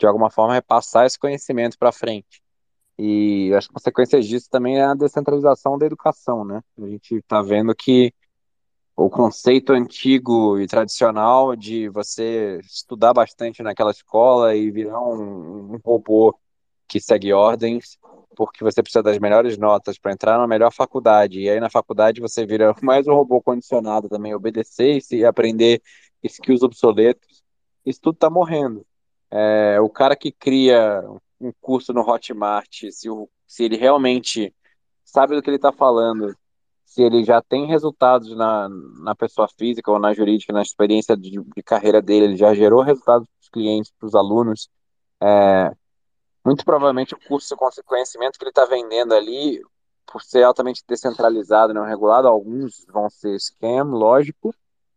de 0.00 0.06
alguma 0.06 0.28
forma 0.28 0.54
repassar 0.54 1.06
esse 1.06 1.16
conhecimento 1.16 1.78
para 1.78 1.92
frente. 1.92 2.42
E 2.98 3.54
as 3.54 3.68
consequências 3.68 4.26
disso 4.26 4.48
também 4.50 4.80
é 4.80 4.84
a 4.84 4.94
descentralização 4.94 5.78
da 5.78 5.86
educação, 5.86 6.44
né? 6.44 6.60
A 6.78 6.86
gente 6.88 7.14
está 7.14 7.40
vendo 7.42 7.72
que 7.76 8.12
o 8.96 9.08
conceito 9.08 9.72
antigo 9.72 10.58
e 10.58 10.66
tradicional 10.66 11.54
de 11.54 11.88
você 11.88 12.58
estudar 12.64 13.14
bastante 13.14 13.62
naquela 13.62 13.92
escola 13.92 14.56
e 14.56 14.68
virar 14.72 15.00
um, 15.00 15.74
um 15.74 15.80
robô 15.84 16.36
que 16.88 17.00
segue 17.00 17.32
ordens 17.32 17.96
porque 18.34 18.64
você 18.64 18.82
precisa 18.82 19.02
das 19.02 19.18
melhores 19.18 19.56
notas 19.58 19.98
para 19.98 20.12
entrar 20.12 20.38
na 20.38 20.46
melhor 20.46 20.72
faculdade. 20.72 21.40
E 21.40 21.50
aí 21.50 21.60
na 21.60 21.70
faculdade 21.70 22.20
você 22.20 22.46
vira 22.46 22.74
mais 22.82 23.06
um 23.06 23.14
robô 23.14 23.40
condicionado 23.40 24.08
também, 24.08 24.34
obedecer 24.34 25.00
e 25.10 25.24
aprender 25.24 25.82
skills 26.22 26.62
obsoletos. 26.62 27.42
Isso 27.84 28.00
tudo 28.00 28.14
está 28.14 28.30
morrendo. 28.30 28.86
É, 29.30 29.80
o 29.80 29.88
cara 29.88 30.14
que 30.14 30.30
cria 30.30 31.02
um 31.40 31.52
curso 31.60 31.92
no 31.92 32.02
Hotmart, 32.02 32.84
se, 32.90 33.08
o, 33.10 33.28
se 33.46 33.64
ele 33.64 33.76
realmente 33.76 34.54
sabe 35.04 35.34
do 35.34 35.42
que 35.42 35.50
ele 35.50 35.56
está 35.56 35.72
falando, 35.72 36.34
se 36.84 37.02
ele 37.02 37.24
já 37.24 37.40
tem 37.40 37.66
resultados 37.66 38.36
na, 38.36 38.68
na 39.02 39.14
pessoa 39.14 39.48
física 39.48 39.90
ou 39.90 39.98
na 39.98 40.12
jurídica, 40.12 40.52
na 40.52 40.62
experiência 40.62 41.16
de, 41.16 41.30
de 41.30 41.62
carreira 41.62 42.02
dele, 42.02 42.26
ele 42.26 42.36
já 42.36 42.54
gerou 42.54 42.82
resultados 42.82 43.26
para 43.26 43.42
os 43.42 43.48
clientes, 43.48 43.92
para 43.98 44.06
os 44.06 44.14
alunos, 44.14 44.68
é, 45.20 45.72
muito 46.44 46.64
provavelmente 46.64 47.14
o 47.14 47.20
curso 47.20 47.54
de 47.54 47.82
conhecimento 47.84 48.38
que 48.38 48.44
ele 48.44 48.50
está 48.50 48.64
vendendo 48.64 49.14
ali, 49.14 49.60
por 50.06 50.22
ser 50.22 50.42
altamente 50.42 50.82
descentralizado, 50.86 51.72
não 51.72 51.84
regulado, 51.84 52.28
alguns 52.28 52.84
vão 52.88 53.08
ser 53.08 53.38
scam, 53.38 53.84
lógico, 53.84 54.54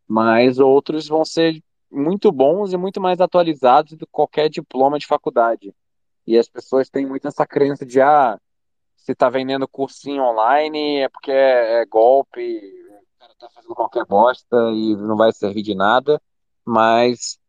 mas 0.08 0.60
outros 0.60 1.08
vão 1.08 1.24
ser 1.24 1.64
muito 1.92 2.32
bons 2.32 2.74
e 2.74 2.78
muito 2.78 3.00
mais 3.00 3.22
atualizados 3.22 3.94
do 3.94 4.06
que 4.06 4.12
qualquer 4.12 4.50
diploma 4.50 5.00
de 5.00 5.08
faculdade. 5.08 5.74
E 6.28 6.38
as 6.38 6.50
pessoas 6.50 6.90
têm 6.90 7.06
muito 7.06 7.28
essa 7.28 7.46
crença 7.46 7.86
de, 7.86 8.02
ah, 8.02 8.40
se 8.98 9.12
está 9.12 9.30
vendendo 9.30 9.68
cursinho 9.68 10.24
online 10.24 10.98
é 11.02 11.10
porque 11.10 11.32
é, 11.32 11.82
é 11.82 11.86
golpe, 11.86 12.42
o 12.42 13.20
cara 13.20 13.32
está 13.34 13.50
fazendo 13.52 13.76
qualquer 13.76 14.06
bosta 14.06 14.58
e 14.74 14.96
não 14.96 15.16
vai 15.16 15.32
servir 15.32 15.62
de 15.62 15.76
nada, 15.76 16.20
mas 16.66 17.40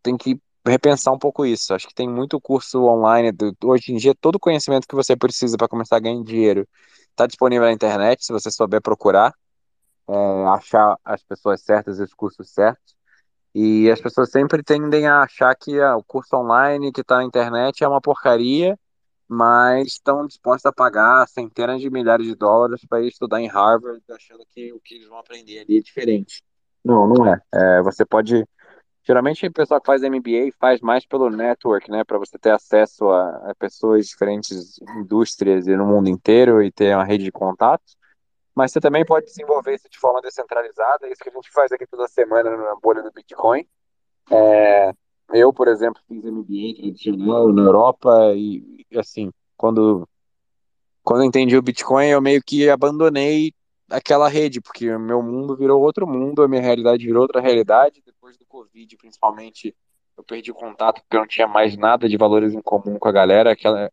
tem 0.00 0.16
que 0.16 0.40
repensar 0.66 1.12
um 1.12 1.18
pouco 1.18 1.44
isso. 1.44 1.74
Acho 1.74 1.88
que 1.88 1.94
tem 1.94 2.08
muito 2.08 2.40
curso 2.40 2.84
online. 2.84 3.30
Hoje 3.64 3.92
em 3.92 3.96
dia, 3.96 4.14
todo 4.14 4.38
conhecimento 4.38 4.86
que 4.86 4.94
você 4.94 5.16
precisa 5.16 5.56
para 5.56 5.68
começar 5.68 5.96
a 5.96 6.00
ganhar 6.00 6.22
dinheiro 6.22 6.68
está 7.10 7.26
disponível 7.26 7.66
na 7.66 7.72
internet, 7.72 8.24
se 8.24 8.32
você 8.32 8.50
souber 8.50 8.80
procurar, 8.80 9.34
é, 10.08 10.44
achar 10.46 10.96
as 11.04 11.22
pessoas 11.22 11.60
certas 11.62 11.98
e 11.98 12.02
os 12.02 12.14
cursos 12.14 12.50
certos. 12.50 12.94
E 13.54 13.90
as 13.90 14.00
pessoas 14.00 14.30
sempre 14.30 14.62
tendem 14.62 15.06
a 15.06 15.22
achar 15.22 15.54
que 15.54 15.78
ah, 15.78 15.96
o 15.96 16.02
curso 16.02 16.34
online 16.36 16.90
que 16.90 17.02
está 17.02 17.16
na 17.16 17.24
internet 17.24 17.84
é 17.84 17.88
uma 17.88 18.00
porcaria, 18.00 18.78
mas 19.28 19.88
estão 19.88 20.26
dispostos 20.26 20.64
a 20.66 20.72
pagar 20.72 21.28
centenas 21.28 21.80
de 21.80 21.90
milhares 21.90 22.26
de 22.26 22.34
dólares 22.34 22.82
para 22.88 23.02
ir 23.02 23.08
estudar 23.08 23.40
em 23.40 23.48
Harvard, 23.48 24.02
achando 24.10 24.44
que 24.54 24.72
o 24.72 24.80
que 24.80 24.94
eles 24.94 25.08
vão 25.08 25.18
aprender 25.18 25.60
ali 25.60 25.78
é 25.78 25.82
diferente. 25.82 26.42
Não, 26.82 27.06
não 27.06 27.26
é. 27.26 27.38
é 27.52 27.82
você 27.82 28.06
pode 28.06 28.44
Geralmente 29.04 29.46
o 29.46 29.52
pessoal 29.52 29.80
que 29.80 29.86
faz 29.86 30.02
MBA 30.02 30.52
faz 30.60 30.80
mais 30.80 31.04
pelo 31.04 31.28
network, 31.28 31.90
né, 31.90 32.04
para 32.04 32.18
você 32.18 32.38
ter 32.38 32.50
acesso 32.50 33.08
a, 33.08 33.50
a, 33.50 33.54
pessoas 33.54 34.04
de 34.04 34.10
diferentes 34.12 34.80
indústrias 34.96 35.66
e 35.66 35.76
no 35.76 35.86
mundo 35.86 36.08
inteiro 36.08 36.62
e 36.62 36.70
ter 36.70 36.94
uma 36.94 37.04
rede 37.04 37.24
de 37.24 37.32
contatos. 37.32 37.96
Mas 38.54 38.70
você 38.70 38.80
também 38.80 39.04
pode 39.04 39.26
desenvolver 39.26 39.74
isso 39.74 39.88
de 39.90 39.98
forma 39.98 40.20
descentralizada, 40.20 41.06
é 41.06 41.12
isso 41.12 41.22
que 41.22 41.30
a 41.30 41.32
gente 41.32 41.50
faz 41.50 41.72
aqui 41.72 41.86
toda 41.86 42.06
semana 42.06 42.56
na 42.56 42.76
bolha 42.76 43.02
do 43.02 43.10
Bitcoin. 43.10 43.66
É, 44.30 44.92
eu, 45.32 45.52
por 45.52 45.66
exemplo, 45.66 46.00
fiz 46.06 46.24
MBA 46.24 46.74
tradicional 46.76 47.52
na 47.52 47.62
Europa 47.62 48.32
e, 48.36 48.86
assim, 48.94 49.32
quando 49.56 50.06
quando 51.02 51.24
entendi 51.24 51.56
o 51.56 51.62
Bitcoin, 51.62 52.06
eu 52.06 52.20
meio 52.20 52.40
que 52.40 52.68
abandonei 52.70 53.52
aquela 53.92 54.28
rede, 54.28 54.60
porque 54.60 54.90
o 54.90 54.98
meu 54.98 55.22
mundo 55.22 55.56
virou 55.56 55.80
outro 55.80 56.06
mundo, 56.06 56.42
a 56.42 56.48
minha 56.48 56.62
realidade 56.62 57.04
virou 57.04 57.22
outra 57.22 57.40
realidade 57.40 58.02
depois 58.04 58.36
do 58.36 58.44
Covid, 58.46 58.96
principalmente, 58.96 59.76
eu 60.16 60.24
perdi 60.24 60.50
o 60.50 60.54
contato 60.54 61.00
porque 61.02 61.16
eu 61.16 61.20
não 61.20 61.26
tinha 61.26 61.46
mais 61.46 61.76
nada 61.76 62.08
de 62.08 62.16
valores 62.16 62.54
em 62.54 62.62
comum 62.62 62.98
com 62.98 63.08
a 63.08 63.12
galera. 63.12 63.52
Aquela... 63.52 63.90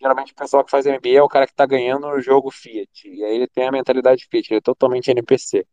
Geralmente 0.00 0.32
o 0.32 0.36
pessoal 0.36 0.64
que 0.64 0.70
faz 0.70 0.86
MBA 0.86 1.16
é 1.16 1.22
o 1.22 1.28
cara 1.28 1.46
que 1.46 1.52
está 1.52 1.66
ganhando 1.66 2.08
no 2.08 2.20
jogo 2.20 2.50
Fiat. 2.50 3.08
E 3.08 3.24
aí 3.24 3.34
ele 3.36 3.46
tem 3.46 3.68
a 3.68 3.72
mentalidade 3.72 4.26
Fiat, 4.30 4.52
ele 4.52 4.58
é 4.58 4.62
totalmente 4.62 5.10
NPC. 5.10 5.66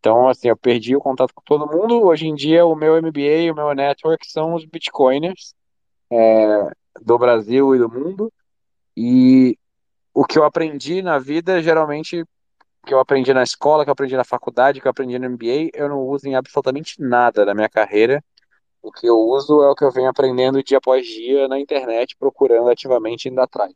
Então, 0.00 0.28
assim, 0.28 0.48
eu 0.48 0.56
perdi 0.56 0.96
o 0.96 1.00
contato 1.00 1.32
com 1.34 1.42
todo 1.42 1.66
mundo. 1.66 2.04
Hoje 2.04 2.26
em 2.26 2.34
dia, 2.34 2.64
o 2.64 2.74
meu 2.74 3.00
MBA 3.02 3.42
e 3.42 3.50
o 3.50 3.54
meu 3.54 3.74
network 3.74 4.30
são 4.30 4.54
os 4.54 4.64
Bitcoiners 4.64 5.54
é, 6.10 6.70
do 7.00 7.18
Brasil 7.18 7.74
e 7.74 7.78
do 7.78 7.90
mundo. 7.90 8.32
E 8.96 9.58
o 10.14 10.24
que 10.24 10.38
eu 10.38 10.44
aprendi 10.44 11.02
na 11.02 11.18
vida, 11.18 11.62
geralmente 11.62 12.24
que 12.88 12.94
eu 12.94 12.98
aprendi 12.98 13.34
na 13.34 13.42
escola, 13.42 13.84
que 13.84 13.90
eu 13.90 13.92
aprendi 13.92 14.16
na 14.16 14.24
faculdade, 14.24 14.80
que 14.80 14.86
eu 14.86 14.90
aprendi 14.90 15.18
no 15.18 15.28
MBA, 15.28 15.70
eu 15.74 15.90
não 15.90 16.00
uso 16.00 16.26
em 16.26 16.34
absolutamente 16.34 16.98
nada 16.98 17.44
da 17.44 17.54
minha 17.54 17.68
carreira. 17.68 18.24
O 18.80 18.90
que 18.90 19.06
eu 19.06 19.18
uso 19.18 19.62
é 19.62 19.68
o 19.68 19.74
que 19.74 19.84
eu 19.84 19.90
venho 19.92 20.08
aprendendo 20.08 20.62
dia 20.62 20.78
após 20.78 21.06
dia 21.06 21.46
na 21.48 21.60
internet, 21.60 22.16
procurando 22.16 22.70
ativamente 22.70 23.28
indo 23.28 23.42
atrás. 23.42 23.74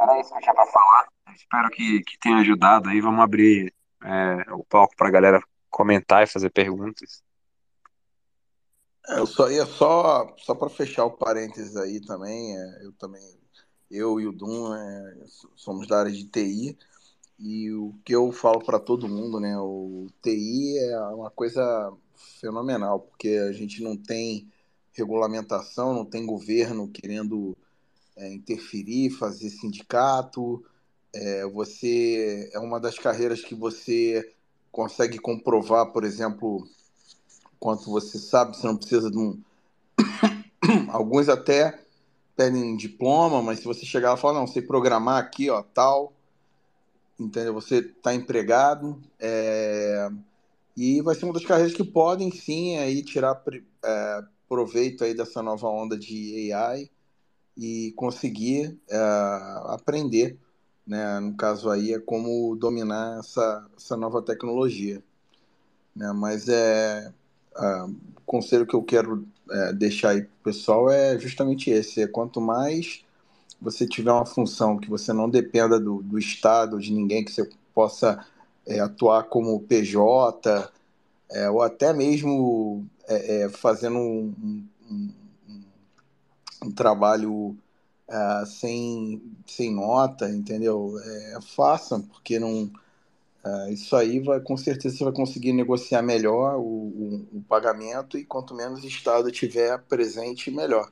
Era 0.00 0.18
isso 0.18 0.30
que 0.30 0.38
eu 0.38 0.40
tinha 0.40 0.54
para 0.54 0.66
falar. 0.66 1.08
Espero 1.34 1.68
que, 1.68 2.02
que 2.04 2.18
tenha 2.18 2.38
ajudado 2.38 2.88
aí. 2.88 3.02
Vamos 3.02 3.20
abrir 3.20 3.70
é, 4.02 4.54
o 4.54 4.64
palco 4.64 4.96
para 4.96 5.08
a 5.08 5.10
galera 5.10 5.42
comentar 5.68 6.22
e 6.22 6.26
fazer 6.26 6.48
perguntas. 6.48 7.22
É, 9.08 9.18
eu 9.18 9.26
só 9.26 9.50
ia 9.50 9.66
só, 9.66 10.34
só 10.38 10.54
para 10.54 10.70
fechar 10.70 11.04
o 11.04 11.10
parênteses 11.10 11.76
aí 11.76 12.00
também, 12.00 12.56
é, 12.56 12.86
eu 12.86 12.92
também, 12.94 13.22
eu 13.90 14.18
e 14.18 14.26
o 14.26 14.32
Dum 14.32 14.74
é, 14.74 15.16
somos 15.54 15.86
da 15.86 16.00
área 16.00 16.10
de 16.10 16.24
TI, 16.24 16.78
e 17.38 17.70
o 17.72 17.94
que 18.04 18.14
eu 18.14 18.32
falo 18.32 18.64
para 18.64 18.78
todo 18.78 19.08
mundo, 19.08 19.38
né, 19.38 19.58
o 19.58 20.06
TI 20.22 20.78
é 20.78 20.98
uma 21.10 21.30
coisa 21.30 21.92
fenomenal, 22.40 23.00
porque 23.00 23.28
a 23.28 23.52
gente 23.52 23.82
não 23.82 23.96
tem 23.96 24.48
regulamentação, 24.92 25.92
não 25.92 26.04
tem 26.04 26.24
governo 26.24 26.88
querendo 26.88 27.56
é, 28.16 28.32
interferir, 28.32 29.10
fazer 29.10 29.50
sindicato, 29.50 30.64
é, 31.14 31.46
você 31.46 32.50
é 32.52 32.58
uma 32.58 32.80
das 32.80 32.98
carreiras 32.98 33.42
que 33.42 33.54
você 33.54 34.32
consegue 34.72 35.18
comprovar, 35.18 35.92
por 35.92 36.04
exemplo, 36.04 36.66
quanto 37.58 37.90
você 37.90 38.18
sabe, 38.18 38.56
você 38.56 38.66
não 38.66 38.76
precisa 38.76 39.10
de 39.10 39.18
um. 39.18 39.40
Alguns 40.88 41.28
até 41.28 41.82
pedem 42.36 42.76
diploma, 42.76 43.42
mas 43.42 43.60
se 43.60 43.64
você 43.64 43.86
chegar 43.86 44.10
lá 44.10 44.18
e 44.18 44.20
falar, 44.20 44.38
não, 44.38 44.46
sei 44.46 44.60
programar 44.60 45.18
aqui, 45.18 45.48
ó, 45.48 45.62
tal, 45.62 46.12
entendeu? 47.18 47.54
Você 47.54 47.78
está 47.78 48.14
empregado, 48.14 49.00
é... 49.18 50.08
e 50.76 51.00
vai 51.02 51.14
ser 51.14 51.24
uma 51.24 51.34
das 51.34 51.44
carreiras 51.44 51.74
que 51.74 51.84
podem 51.84 52.30
sim 52.30 52.76
aí 52.78 53.02
tirar 53.02 53.42
é, 53.84 54.22
proveito 54.48 55.04
aí 55.04 55.14
dessa 55.14 55.42
nova 55.42 55.68
onda 55.68 55.96
de 55.96 56.52
AI 56.52 56.90
e 57.56 57.92
conseguir 57.96 58.78
é, 58.88 58.96
aprender 59.66 60.38
né? 60.86 61.18
No 61.18 61.34
caso 61.34 61.68
aí 61.68 61.92
é 61.92 61.98
como 61.98 62.54
dominar 62.56 63.18
essa, 63.18 63.66
essa 63.76 63.96
nova 63.96 64.22
tecnologia, 64.22 65.02
né? 65.94 66.12
Mas 66.12 66.48
é 66.48 67.12
o 67.58 68.20
conselho 68.26 68.66
que 68.66 68.74
eu 68.74 68.82
quero 68.82 69.26
é, 69.50 69.72
deixar 69.72 70.10
aí 70.10 70.22
pro 70.22 70.52
pessoal 70.52 70.90
é 70.90 71.18
justamente 71.18 71.70
esse: 71.70 72.02
é 72.02 72.06
quanto 72.06 72.40
mais 72.40 73.04
você 73.60 73.86
tiver 73.86 74.12
uma 74.12 74.26
função 74.26 74.78
que 74.78 74.88
você 74.88 75.12
não 75.12 75.28
dependa 75.28 75.78
do, 75.80 76.02
do 76.02 76.18
Estado, 76.18 76.78
de 76.78 76.92
ninguém, 76.92 77.24
que 77.24 77.32
você 77.32 77.48
possa 77.74 78.24
é, 78.66 78.80
atuar 78.80 79.24
como 79.24 79.60
PJ, 79.60 80.70
é, 81.30 81.50
ou 81.50 81.62
até 81.62 81.92
mesmo 81.92 82.86
é, 83.08 83.42
é, 83.42 83.48
fazendo 83.48 83.98
um, 83.98 84.66
um, 84.90 85.12
um, 86.64 86.70
trabalho 86.70 87.56
uh, 88.08 88.46
sem, 88.46 89.22
sem 89.46 89.74
nota, 89.74 90.28
entendeu? 90.30 90.94
É, 90.98 91.38
façam, 91.54 92.02
porque 92.02 92.38
não. 92.38 92.70
Isso 93.70 93.94
aí 93.94 94.18
vai 94.18 94.40
com 94.40 94.56
certeza 94.56 94.96
você 94.96 95.04
vai 95.04 95.12
conseguir 95.12 95.52
negociar 95.52 96.02
melhor 96.02 96.56
o, 96.56 96.62
o, 96.62 97.28
o 97.34 97.42
pagamento 97.48 98.18
e 98.18 98.24
quanto 98.24 98.52
menos 98.52 98.82
Estado 98.82 99.30
tiver 99.30 99.78
presente, 99.82 100.50
melhor. 100.50 100.90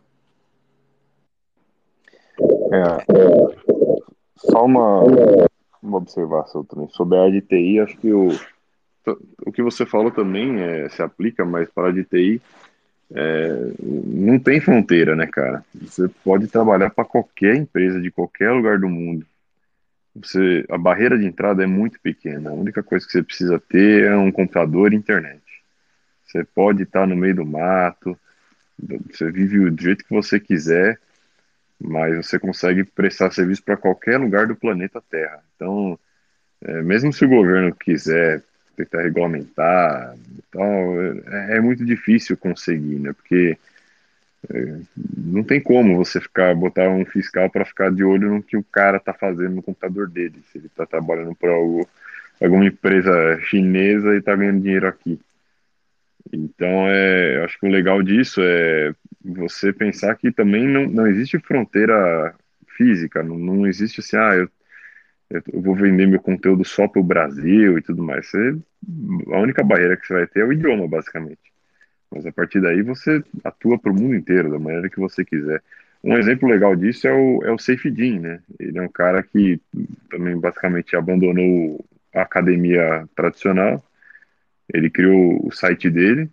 É, 2.73 3.85
só 4.37 4.65
uma, 4.65 5.03
uma 5.83 5.99
observação 5.99 6.65
também 6.65 6.89
sobre 6.89 7.19
a 7.19 7.23
área 7.23 7.33
de 7.33 7.43
TI, 7.43 7.81
acho 7.81 7.97
que 7.99 8.13
o, 8.13 8.29
o 9.47 9.53
que 9.53 9.63
você 9.63 9.85
falou 9.85 10.11
também 10.11 10.61
é, 10.61 10.89
se 10.89 11.03
aplica, 11.03 11.45
mas 11.45 11.69
para 11.71 11.85
a 11.85 11.87
área 11.89 12.03
de 12.03 12.09
TI 12.09 12.43
é, 13.13 13.73
não 13.79 14.39
tem 14.39 14.61
fronteira, 14.61 15.15
né, 15.15 15.27
cara? 15.27 15.65
Você 15.75 16.09
pode 16.25 16.47
trabalhar 16.49 16.91
para 16.91 17.05
qualquer 17.05 17.55
empresa 17.57 18.01
de 18.01 18.11
qualquer 18.11 18.51
lugar 18.51 18.79
do 18.79 18.89
mundo. 18.89 19.27
Você, 20.17 20.65
a 20.71 20.79
barreira 20.79 21.19
de 21.19 21.27
entrada 21.27 21.63
é 21.63 21.67
muito 21.67 22.01
pequena. 22.01 22.51
A 22.51 22.55
única 22.55 22.83
coisa 22.83 23.05
que 23.05 23.13
você 23.13 23.23
precisa 23.23 23.61
ter 23.61 24.05
é 24.05 24.17
um 24.17 24.31
computador 24.31 24.93
e 24.93 24.97
internet. 24.97 25.43
Você 26.25 26.45
pode 26.45 26.85
estar 26.85 27.07
no 27.07 27.17
meio 27.17 27.37
do 27.37 27.47
mato, 27.47 28.19
você 29.11 29.31
vive 29.31 29.71
do 29.71 29.83
jeito 29.83 30.05
que 30.05 30.15
você 30.15 30.41
quiser, 30.41 30.99
mas 31.81 32.17
você 32.17 32.39
consegue 32.39 32.85
prestar 32.85 33.31
serviço 33.31 33.63
para 33.63 33.77
qualquer 33.77 34.19
lugar 34.19 34.47
do 34.47 34.57
planeta 34.57 35.03
Terra. 35.11 35.43
Então, 35.55 35.99
é, 36.63 36.83
mesmo 36.83 37.13
se 37.13 37.25
o 37.25 37.29
governo 37.29 37.75
quiser 37.75 38.43
tentar 38.77 39.03
regulamentar 39.03 40.17
tal, 40.51 41.03
é, 41.27 41.57
é 41.57 41.61
muito 41.61 41.85
difícil 41.85 42.37
conseguir, 42.37 42.99
né? 42.99 43.13
Porque 43.13 43.57
é, 44.53 44.79
não 45.17 45.43
tem 45.43 45.61
como 45.61 45.97
você 45.97 46.21
ficar 46.21 46.55
botar 46.55 46.89
um 46.89 47.05
fiscal 47.05 47.49
para 47.51 47.65
ficar 47.65 47.91
de 47.93 48.05
olho 48.05 48.35
no 48.35 48.43
que 48.43 48.57
o 48.57 48.65
cara 48.65 48.99
tá 48.99 49.13
fazendo 49.13 49.57
no 49.57 49.63
computador 49.63 50.09
dele, 50.09 50.43
se 50.51 50.59
ele 50.59 50.69
tá 50.69 50.87
trabalhando 50.87 51.35
para 51.35 51.53
alguma 52.41 52.67
empresa 52.67 53.39
chinesa 53.43 54.15
e 54.17 54.23
tá 54.23 54.35
ganhando 54.35 54.63
dinheiro 54.63 54.87
aqui. 54.87 55.21
Então, 56.33 56.89
é, 56.89 57.37
eu 57.39 57.45
acho 57.45 57.59
que 57.59 57.67
o 57.67 57.71
legal 57.71 58.03
disso 58.03 58.41
é 58.43 58.95
você 59.25 59.73
pensar 59.73 60.15
que 60.17 60.33
também 60.33 60.67
não, 60.67 60.87
não 60.87 61.07
existe 61.07 61.39
fronteira 61.39 62.35
física, 62.77 63.23
não, 63.23 63.39
não 63.39 63.67
existe 63.67 64.01
assim, 64.01 64.17
ah, 64.17 64.35
eu 64.37 64.49
eu 65.31 65.61
vou 65.61 65.75
vender 65.75 66.07
meu 66.07 66.21
conteúdo 66.21 66.65
só 66.65 66.87
para 66.87 67.01
o 67.01 67.05
Brasil 67.05 67.79
e 67.79 67.83
tudo 67.83 68.03
mais. 68.03 68.27
Você, 68.29 68.57
a 69.33 69.39
única 69.41 69.65
barreira 69.65 69.97
que 69.97 70.07
você 70.07 70.15
vai 70.15 70.27
ter 70.27 70.41
é 70.41 70.45
o 70.45 70.53
idioma, 70.53 70.87
basicamente. 70.87 71.41
Mas 72.11 72.27
a 72.27 72.33
partir 72.33 72.61
daí 72.61 72.83
você 72.83 73.23
atua 73.43 73.79
para 73.79 73.91
o 73.91 73.95
mundo 73.95 74.15
inteiro, 74.15 74.51
da 74.51 74.59
maneira 74.59 74.91
que 74.91 75.01
você 75.01 75.25
quiser. 75.25 75.63
Um 76.03 76.17
exemplo 76.17 76.49
legal 76.49 76.77
disso 76.77 77.09
é 77.09 77.13
o, 77.13 77.43
é 77.45 77.53
o 77.53 77.59
Safe 77.59 77.91
né? 78.21 78.41
Ele 78.61 78.79
é 78.79 78.83
um 78.83 78.89
cara 78.89 79.23
que 79.23 79.61
também 80.11 80.39
basicamente 80.39 80.95
abandonou 80.97 81.85
a 82.15 82.23
academia 82.23 83.09
tradicional. 83.17 83.85
Ele 84.73 84.91
criou 84.91 85.47
o 85.47 85.53
site 85.53 85.91
dele, 85.91 86.31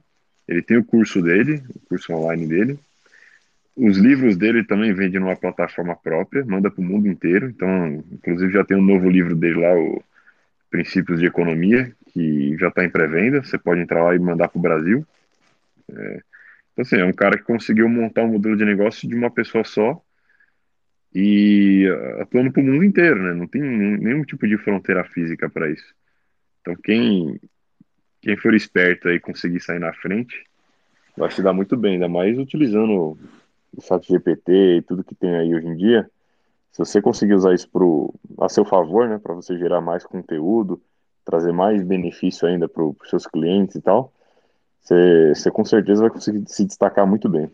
ele 0.47 0.61
tem 0.61 0.77
o 0.77 0.83
curso 0.83 1.21
dele, 1.21 1.63
o 1.75 1.79
curso 1.87 2.13
online 2.13 2.47
dele, 2.47 2.79
os 3.75 3.97
livros 3.97 4.35
dele 4.35 4.63
também 4.63 4.93
vende 4.93 5.17
numa 5.17 5.35
plataforma 5.35 5.95
própria, 5.95 6.45
manda 6.45 6.69
para 6.69 6.81
o 6.81 6.83
mundo 6.83 7.07
inteiro. 7.07 7.49
Então, 7.49 8.03
inclusive, 8.11 8.51
já 8.51 8.63
tem 8.63 8.77
um 8.77 8.81
novo 8.81 9.09
livro 9.09 9.35
dele 9.35 9.59
lá, 9.59 9.73
o 9.75 10.03
Princípios 10.69 11.19
de 11.19 11.25
Economia, 11.25 11.91
que 12.13 12.57
já 12.57 12.67
está 12.67 12.83
em 12.83 12.89
pré-venda. 12.89 13.43
Você 13.43 13.57
pode 13.57 13.81
entrar 13.81 14.03
lá 14.03 14.15
e 14.15 14.19
mandar 14.19 14.49
para 14.49 14.59
o 14.59 14.61
Brasil. 14.61 15.05
É, 15.89 16.21
então, 16.73 16.83
assim, 16.83 16.97
é 16.97 17.05
um 17.05 17.13
cara 17.13 17.37
que 17.37 17.43
conseguiu 17.43 17.87
montar 17.89 18.23
um 18.23 18.33
modelo 18.33 18.57
de 18.57 18.65
negócio 18.65 19.07
de 19.07 19.15
uma 19.15 19.31
pessoa 19.31 19.63
só 19.63 20.01
e 21.13 21.85
atuando 22.19 22.51
para 22.51 22.61
o 22.61 22.65
mundo 22.65 22.83
inteiro, 22.83 23.21
né? 23.21 23.33
Não 23.33 23.47
tem 23.47 23.61
nenhum 23.61 24.23
tipo 24.23 24.47
de 24.47 24.57
fronteira 24.57 25.03
física 25.03 25.49
para 25.49 25.69
isso. 25.69 25.93
Então, 26.61 26.75
quem, 26.75 27.39
quem 28.21 28.37
for 28.37 28.53
esperto 28.53 29.07
aí 29.07 29.19
conseguir 29.19 29.59
sair 29.59 29.79
na 29.79 29.93
frente, 29.93 30.45
vai 31.17 31.31
se 31.31 31.41
dar 31.41 31.53
muito 31.53 31.75
bem, 31.75 31.93
ainda 31.93 32.07
mais 32.07 32.37
utilizando 32.37 33.17
o 33.75 33.81
chat 33.81 34.07
GPT 34.07 34.77
e 34.77 34.81
tudo 34.81 35.03
que 35.03 35.15
tem 35.15 35.35
aí 35.35 35.53
hoje 35.53 35.67
em 35.67 35.75
dia, 35.75 36.09
se 36.71 36.79
você 36.79 37.01
conseguir 37.01 37.33
usar 37.33 37.53
isso 37.53 37.69
pro, 37.69 38.13
a 38.39 38.47
seu 38.47 38.63
favor, 38.63 39.07
né, 39.09 39.17
para 39.17 39.33
você 39.33 39.57
gerar 39.57 39.81
mais 39.81 40.05
conteúdo, 40.05 40.81
trazer 41.25 41.51
mais 41.51 41.83
benefício 41.83 42.47
ainda 42.47 42.67
para 42.67 42.83
os 42.83 43.09
seus 43.09 43.27
clientes 43.27 43.75
e 43.75 43.81
tal, 43.81 44.13
você, 44.79 45.33
você 45.35 45.51
com 45.51 45.65
certeza 45.65 46.01
vai 46.01 46.09
conseguir 46.09 46.43
se 46.47 46.65
destacar 46.65 47.05
muito 47.05 47.27
bem. 47.27 47.51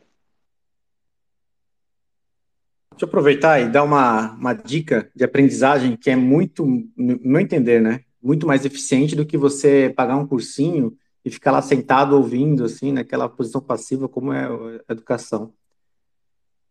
Deixa 2.91 3.05
eu 3.05 3.09
aproveitar 3.09 3.59
e 3.59 3.69
dar 3.69 3.83
uma, 3.83 4.31
uma 4.33 4.53
dica 4.53 5.09
de 5.15 5.23
aprendizagem 5.23 5.95
que 5.95 6.09
é 6.09 6.15
muito, 6.15 6.65
no 6.65 7.19
meu 7.21 7.39
entender, 7.41 7.81
né? 7.81 8.01
Muito 8.21 8.47
mais 8.47 8.65
eficiente 8.65 9.15
do 9.15 9.25
que 9.25 9.37
você 9.37 9.93
pagar 9.95 10.17
um 10.17 10.27
cursinho 10.27 10.97
e 11.23 11.29
ficar 11.29 11.51
lá 11.51 11.61
sentado 11.61 12.15
ouvindo, 12.15 12.63
assim, 12.63 12.91
naquela 12.91 13.27
posição 13.27 13.61
passiva 13.61 14.07
como 14.07 14.31
é 14.31 14.45
a 14.87 14.93
educação. 14.93 15.53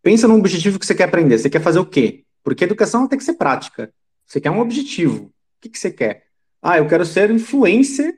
Pensa 0.03 0.27
num 0.27 0.39
objetivo 0.39 0.79
que 0.79 0.87
você 0.87 0.95
quer 0.95 1.05
aprender. 1.05 1.39
Você 1.39 1.51
quer 1.51 1.61
fazer 1.61 1.79
o 1.79 1.87
quê? 1.87 2.25
Porque 2.43 2.65
educação 2.65 3.09
tem 3.09 3.19
que 3.19 3.25
ser 3.25 3.35
prática. 3.35 3.93
Você 4.25 4.41
quer 4.41 4.51
um 4.51 4.61
objetivo. 4.61 5.25
O 5.25 5.33
que, 5.61 5.69
que 5.69 5.79
você 5.79 5.91
quer? 5.91 6.27
Ah, 6.63 6.79
eu 6.79 6.87
quero 6.87 7.05
ser 7.05 7.31
influencer. 7.31 8.17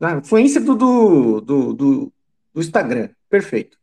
Ah, 0.00 0.12
influencer 0.12 0.62
do, 0.62 0.74
do, 0.74 1.40
do, 1.40 1.74
do, 1.74 2.12
do 2.54 2.60
Instagram. 2.60 3.10
Perfeito. 3.28 3.76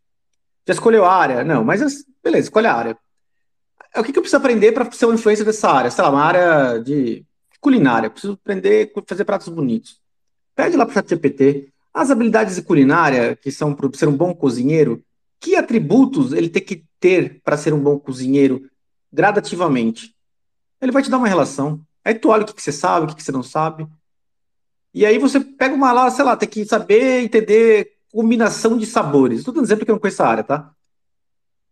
Já 0.68 0.74
escolheu 0.74 1.06
a 1.06 1.14
área? 1.14 1.44
Não, 1.44 1.64
mas 1.64 1.82
beleza, 2.24 2.48
escolhe 2.48 2.68
a 2.68 2.74
área. 2.74 2.98
O 3.96 4.04
que, 4.04 4.12
que 4.12 4.18
eu 4.18 4.22
preciso 4.22 4.38
aprender 4.38 4.72
para 4.72 4.92
ser 4.92 5.06
um 5.06 5.14
influencer 5.14 5.46
dessa 5.46 5.70
área? 5.70 5.92
Sei 5.92 6.04
lá, 6.04 6.10
uma 6.10 6.24
área 6.24 6.80
de 6.80 7.26
culinária. 7.66 8.12
preciso 8.12 8.34
aprender 8.34 8.92
a 8.96 9.02
fazer 9.08 9.26
pratos 9.26 9.50
bonitos. 9.50 10.00
Pede 10.56 10.78
lá 10.78 10.86
para 10.86 10.92
o 10.92 10.94
ChatGPT. 10.94 11.70
As 11.92 12.12
habilidades 12.12 12.56
de 12.56 12.62
culinária, 12.62 13.36
que 13.36 13.52
são 13.52 13.74
para 13.74 13.90
ser 13.94 14.08
um 14.08 14.16
bom 14.16 14.36
cozinheiro, 14.36 15.04
que 15.40 15.56
atributos 15.56 16.32
ele 16.32 16.48
tem 16.48 16.62
que 16.62 16.86
ter 17.00 17.42
para 17.44 17.58
ser 17.58 17.74
um 17.74 17.80
bom 17.80 17.98
cozinheiro 17.98 18.70
gradativamente? 19.12 20.14
Ele 20.80 20.92
vai 20.92 21.02
te 21.02 21.10
dar 21.10 21.18
uma 21.18 21.28
relação. 21.28 21.82
Aí 22.04 22.14
tu 22.14 22.30
olha 22.30 22.44
o 22.44 22.46
que, 22.46 22.54
que 22.54 22.62
você 22.62 22.72
sabe, 22.72 23.06
o 23.06 23.10
que, 23.10 23.16
que 23.16 23.24
você 23.24 23.32
não 23.32 23.42
sabe. 23.42 23.88
E 24.94 25.04
aí 25.04 25.18
você 25.18 25.40
pega 25.40 25.74
uma 25.74 25.92
lá, 25.92 26.12
sei 26.12 26.24
lá, 26.24 26.38
tem 26.38 26.48
que 26.48 26.66
saber 26.66 27.24
entender 27.24 27.94
combinação 28.12 28.78
de 28.78 28.86
sabores. 28.86 29.40
Estou 29.40 29.54
dando 29.54 29.64
exemplo 29.64 29.86
que 29.86 29.92
eu 29.92 29.96
não 29.96 30.00
conheço 30.00 30.22
essa 30.22 30.30
área, 30.30 30.44
tá? 30.44 30.72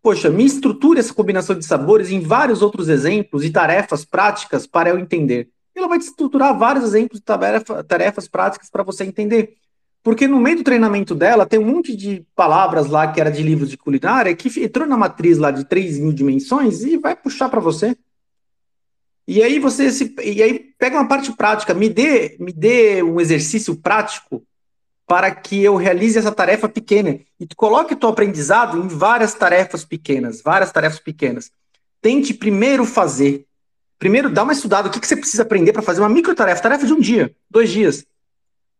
Poxa, 0.02 0.30
me 0.32 0.44
estruture 0.44 1.00
essa 1.00 1.14
combinação 1.14 1.58
de 1.58 1.64
sabores 1.64 2.10
em 2.10 2.20
vários 2.20 2.64
outros 2.64 2.90
exemplos 2.90 3.46
e 3.46 3.52
tarefas 3.52 4.04
práticas 4.04 4.66
para 4.66 4.90
eu 4.90 4.98
entender. 4.98 5.54
Ela 5.76 5.88
vai 5.88 6.00
te 6.00 6.06
estruturar 6.06 6.58
vários 6.58 6.86
exemplos 6.86 7.20
de 7.20 7.26
tarefa, 7.26 7.84
tarefas 7.84 8.28
práticas 8.28 8.70
para 8.70 8.84
você 8.84 9.04
entender. 9.04 9.56
Porque 10.04 10.28
no 10.28 10.40
meio 10.40 10.58
do 10.58 10.64
treinamento 10.64 11.16
dela 11.16 11.46
tem 11.46 11.60
um 11.60 11.66
monte 11.66 11.96
de 11.96 12.26
palavras 12.36 12.88
lá 12.88 13.12
que 13.12 13.22
era 13.22 13.32
de 13.32 13.42
livros 13.42 13.70
de 13.70 13.78
culinária 13.78 14.36
que 14.36 14.50
entrou 14.62 14.86
na 14.86 14.98
matriz 14.98 15.38
lá 15.38 15.50
de 15.50 15.66
3 15.66 15.98
mil 15.98 16.12
dimensões 16.12 16.84
e 16.84 16.98
vai 16.98 17.16
puxar 17.16 17.50
para 17.50 17.62
você. 17.62 17.96
E 19.26 19.42
aí 19.42 19.58
você 19.58 19.90
se, 19.90 20.14
e 20.22 20.44
aí 20.44 20.60
pega 20.78 20.98
uma 20.98 21.08
parte 21.08 21.32
prática, 21.32 21.74
me 21.74 21.88
dê, 21.88 22.36
me 22.38 22.52
dê 22.52 23.02
um 23.02 23.22
exercício 23.22 23.76
prático 23.76 24.46
para 25.08 25.34
que 25.34 25.64
eu 25.64 25.78
realize 25.78 26.18
essa 26.18 26.32
tarefa 26.32 26.68
pequena 26.68 27.20
e 27.40 27.46
tu 27.46 27.56
coloque 27.56 27.96
teu 27.96 28.10
aprendizado 28.10 28.78
em 28.78 28.88
várias 28.88 29.34
tarefas 29.34 29.86
pequenas, 29.86 30.42
várias 30.42 30.72
tarefas 30.72 31.00
pequenas. 31.00 31.52
Tente 32.02 32.34
primeiro 32.34 32.84
fazer, 32.84 33.46
primeiro 34.04 34.30
dá 34.30 34.44
uma 34.44 34.52
estudada 34.52 34.90
o 34.90 34.92
que, 34.92 35.00
que 35.00 35.08
você 35.08 35.16
precisa 35.16 35.44
aprender 35.44 35.72
para 35.72 35.82
fazer 35.82 36.02
uma 36.02 36.10
micro 36.10 36.36
tarefa, 36.36 36.62
tarefa 36.62 36.86
de 36.86 36.92
um 36.92 37.00
dia, 37.00 37.34
dois 37.50 37.72
dias. 37.72 38.06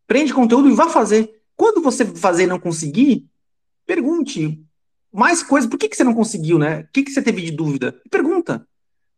Prende 0.06 0.34
conteúdo 0.34 0.68
e 0.68 0.74
vá 0.74 0.90
fazer. 0.90 1.40
Quando 1.56 1.80
você 1.80 2.04
fazer 2.04 2.42
e 2.42 2.46
não 2.46 2.60
conseguir, 2.60 3.24
pergunte 3.86 4.62
mais 5.10 5.42
coisas. 5.42 5.70
Por 5.70 5.78
que, 5.78 5.88
que 5.88 5.96
você 5.96 6.04
não 6.04 6.12
conseguiu, 6.12 6.58
né? 6.58 6.80
O 6.80 6.88
que, 6.92 7.04
que 7.04 7.10
você 7.10 7.22
teve 7.22 7.40
de 7.40 7.52
dúvida? 7.52 7.98
Pergunta. 8.10 8.68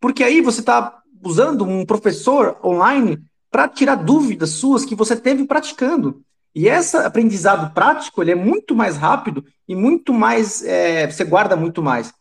Porque 0.01 0.23
aí 0.23 0.41
você 0.41 0.61
está 0.61 1.03
usando 1.25 1.65
um 1.65 1.85
professor 1.85 2.57
online 2.65 3.19
para 3.51 3.67
tirar 3.67 3.97
dúvidas 3.97 4.51
suas 4.51 4.85
que 4.85 4.95
você 4.95 5.17
teve 5.17 5.45
praticando. 5.45 6.23
E 6.55 6.69
esse 6.69 6.97
aprendizado 6.97 7.75
prático 7.75 8.23
ele 8.23 8.31
é 8.31 8.37
muito 8.37 8.77
mais 8.77 8.97
rápido 8.97 9.45
e 9.67 9.75
muito 9.75 10.15
mais. 10.15 10.63
É, 10.63 11.11
você 11.11 11.25
guarda 11.25 11.57
muito 11.57 11.83
mais. 11.83 12.15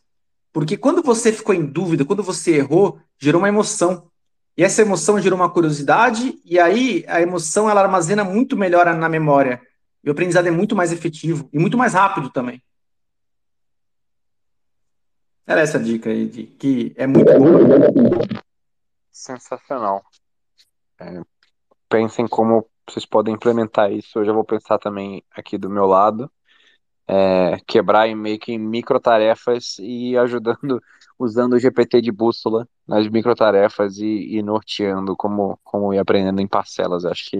Porque 0.56 0.74
quando 0.74 1.02
você 1.02 1.34
ficou 1.34 1.54
em 1.54 1.66
dúvida, 1.66 2.02
quando 2.02 2.22
você 2.22 2.56
errou, 2.56 2.98
gerou 3.18 3.42
uma 3.42 3.48
emoção. 3.48 4.10
E 4.56 4.64
essa 4.64 4.80
emoção 4.80 5.20
gerou 5.20 5.38
uma 5.38 5.50
curiosidade, 5.50 6.40
e 6.46 6.58
aí 6.58 7.04
a 7.08 7.20
emoção 7.20 7.68
ela 7.68 7.82
armazena 7.82 8.24
muito 8.24 8.56
melhor 8.56 8.86
na 8.94 9.06
memória. 9.06 9.60
E 10.02 10.08
o 10.08 10.12
aprendizado 10.12 10.46
é 10.46 10.50
muito 10.50 10.74
mais 10.74 10.92
efetivo 10.92 11.46
e 11.52 11.58
muito 11.58 11.76
mais 11.76 11.92
rápido 11.92 12.30
também. 12.30 12.62
Era 15.46 15.60
essa 15.60 15.78
dica 15.78 16.08
aí, 16.08 16.26
de 16.26 16.44
que 16.44 16.94
é 16.96 17.06
muito 17.06 17.30
bom. 17.34 18.16
Sensacional. 19.12 20.02
É, 20.98 21.20
pensem 21.86 22.26
como 22.26 22.66
vocês 22.88 23.04
podem 23.04 23.34
implementar 23.34 23.92
isso. 23.92 24.20
Eu 24.20 24.24
já 24.24 24.32
vou 24.32 24.42
pensar 24.42 24.78
também 24.78 25.22
aqui 25.32 25.58
do 25.58 25.68
meu 25.68 25.84
lado. 25.84 26.32
É, 27.08 27.58
quebrar 27.66 28.08
em 28.08 28.16
meio 28.16 28.38
que 28.38 28.52
em 28.52 28.58
micro 28.58 28.98
tarefas 28.98 29.76
e 29.78 30.16
ajudando, 30.16 30.82
usando 31.18 31.52
o 31.52 31.58
GPT 31.58 32.00
de 32.00 32.10
bússola 32.10 32.68
nas 32.86 33.08
micro 33.08 33.34
tarefas 33.34 33.98
e, 33.98 34.36
e 34.36 34.42
norteando 34.42 35.16
como, 35.16 35.58
como 35.62 35.94
ir 35.94 35.98
aprendendo 35.98 36.40
em 36.40 36.48
parcelas. 36.48 37.04
Acho 37.04 37.30
que 37.30 37.38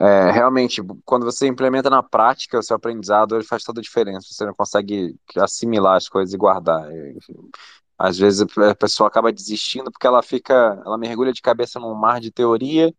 é, 0.00 0.30
realmente, 0.30 0.80
quando 1.04 1.26
você 1.26 1.46
implementa 1.46 1.90
na 1.90 2.02
prática 2.02 2.58
o 2.58 2.62
seu 2.62 2.74
aprendizado, 2.74 3.36
ele 3.36 3.44
faz 3.44 3.62
toda 3.62 3.80
a 3.80 3.82
diferença. 3.82 4.28
Você 4.30 4.46
não 4.46 4.54
consegue 4.54 5.14
assimilar 5.36 5.96
as 5.96 6.08
coisas 6.08 6.32
e 6.32 6.38
guardar. 6.38 6.88
Às 7.98 8.18
vezes 8.18 8.40
a 8.40 8.74
pessoa 8.74 9.08
acaba 9.08 9.30
desistindo 9.30 9.90
porque 9.92 10.06
ela 10.06 10.22
fica, 10.22 10.80
ela 10.86 10.96
mergulha 10.96 11.34
de 11.34 11.42
cabeça 11.42 11.78
num 11.78 11.94
mar 11.94 12.18
de 12.18 12.30
teoria 12.30 12.94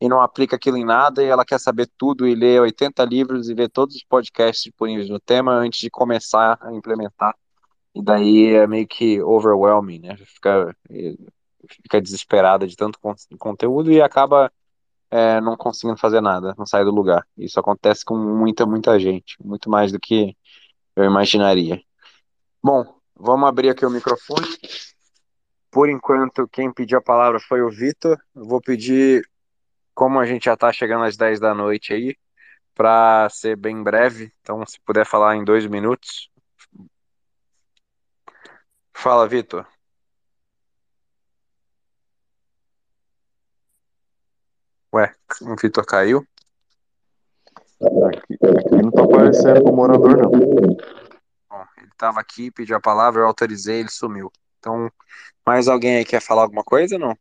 e 0.00 0.08
não 0.08 0.20
aplica 0.20 0.56
aquilo 0.56 0.76
em 0.76 0.84
nada 0.84 1.22
e 1.22 1.26
ela 1.26 1.44
quer 1.44 1.60
saber 1.60 1.88
tudo 1.98 2.26
e 2.26 2.34
lê 2.34 2.58
80 2.58 3.04
livros 3.04 3.48
e 3.48 3.54
vê 3.54 3.68
todos 3.68 3.96
os 3.96 4.04
podcasts 4.04 4.64
disponíveis 4.64 5.08
no 5.08 5.20
tema 5.20 5.52
antes 5.52 5.80
de 5.80 5.90
começar 5.90 6.58
a 6.60 6.72
implementar. 6.72 7.34
E 7.94 8.02
daí 8.02 8.54
é 8.54 8.66
meio 8.66 8.86
que 8.86 9.20
overwhelming, 9.20 10.00
né? 10.00 10.16
Fica, 10.16 10.76
fica 11.82 12.00
desesperada 12.00 12.66
de 12.66 12.76
tanto 12.76 12.98
conteúdo 13.38 13.92
e 13.92 14.00
acaba 14.00 14.50
é, 15.10 15.40
não 15.40 15.56
conseguindo 15.56 15.98
fazer 15.98 16.20
nada, 16.20 16.54
não 16.56 16.64
sai 16.64 16.84
do 16.84 16.90
lugar. 16.90 17.26
Isso 17.36 17.58
acontece 17.60 18.04
com 18.04 18.16
muita, 18.16 18.64
muita 18.64 18.98
gente, 18.98 19.36
muito 19.44 19.68
mais 19.68 19.92
do 19.92 19.98
que 19.98 20.36
eu 20.96 21.04
imaginaria. 21.04 21.82
Bom, 22.62 23.00
Vamos 23.22 23.46
abrir 23.46 23.68
aqui 23.68 23.84
o 23.84 23.90
microfone. 23.90 24.46
Por 25.70 25.90
enquanto, 25.90 26.48
quem 26.48 26.72
pediu 26.72 26.96
a 26.96 27.02
palavra 27.02 27.38
foi 27.38 27.60
o 27.60 27.68
Vitor. 27.68 28.18
Vou 28.34 28.62
pedir, 28.62 29.28
como 29.94 30.18
a 30.18 30.26
gente 30.26 30.44
já 30.44 30.54
está 30.54 30.72
chegando 30.72 31.04
às 31.04 31.16
10 31.16 31.40
da 31.40 31.54
noite 31.54 31.92
aí, 31.92 32.16
para 32.74 33.28
ser 33.30 33.56
bem 33.56 33.82
breve. 33.82 34.32
Então, 34.40 34.64
se 34.66 34.80
puder 34.80 35.04
falar 35.04 35.36
em 35.36 35.44
dois 35.44 35.66
minutos. 35.66 36.30
Fala, 38.92 39.26
Vitor. 39.28 39.66
Ué, 44.92 45.14
o 45.42 45.56
Vitor 45.56 45.86
caiu? 45.86 46.26
Aqui, 48.08 48.34
aqui 48.34 48.76
não 48.82 48.90
tá 48.90 49.04
aparecendo 49.04 49.70
o 49.70 49.74
morador, 49.74 50.16
não 50.16 50.76
estava 52.00 52.18
aqui, 52.18 52.50
pediu 52.50 52.76
a 52.76 52.80
palavra, 52.80 53.20
eu 53.20 53.26
autorizei, 53.26 53.80
ele 53.80 53.90
sumiu. 53.90 54.32
Então, 54.58 54.90
mais 55.46 55.68
alguém 55.68 55.96
aí 55.96 56.04
quer 56.04 56.20
falar 56.20 56.42
alguma 56.42 56.64
coisa 56.64 56.98
não? 56.98 57.16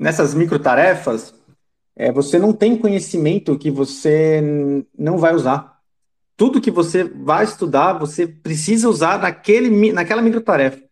Nessas 0.00 0.32
microtarefas, 0.32 1.34
é, 1.94 2.10
você 2.10 2.38
não 2.38 2.54
tem 2.54 2.76
conhecimento 2.76 3.58
que 3.58 3.70
você 3.70 4.42
não 4.98 5.18
vai 5.18 5.34
usar. 5.34 5.78
Tudo 6.36 6.60
que 6.60 6.70
você 6.70 7.04
vai 7.04 7.44
estudar, 7.44 7.92
você 7.92 8.26
precisa 8.26 8.88
usar 8.88 9.20
naquele, 9.20 9.92
naquela 9.92 10.22
microtarefa. 10.22 10.82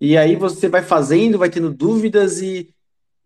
E 0.00 0.16
aí 0.16 0.36
você 0.36 0.68
vai 0.68 0.82
fazendo, 0.82 1.38
vai 1.38 1.50
tendo 1.50 1.74
dúvidas 1.74 2.40
e 2.40 2.72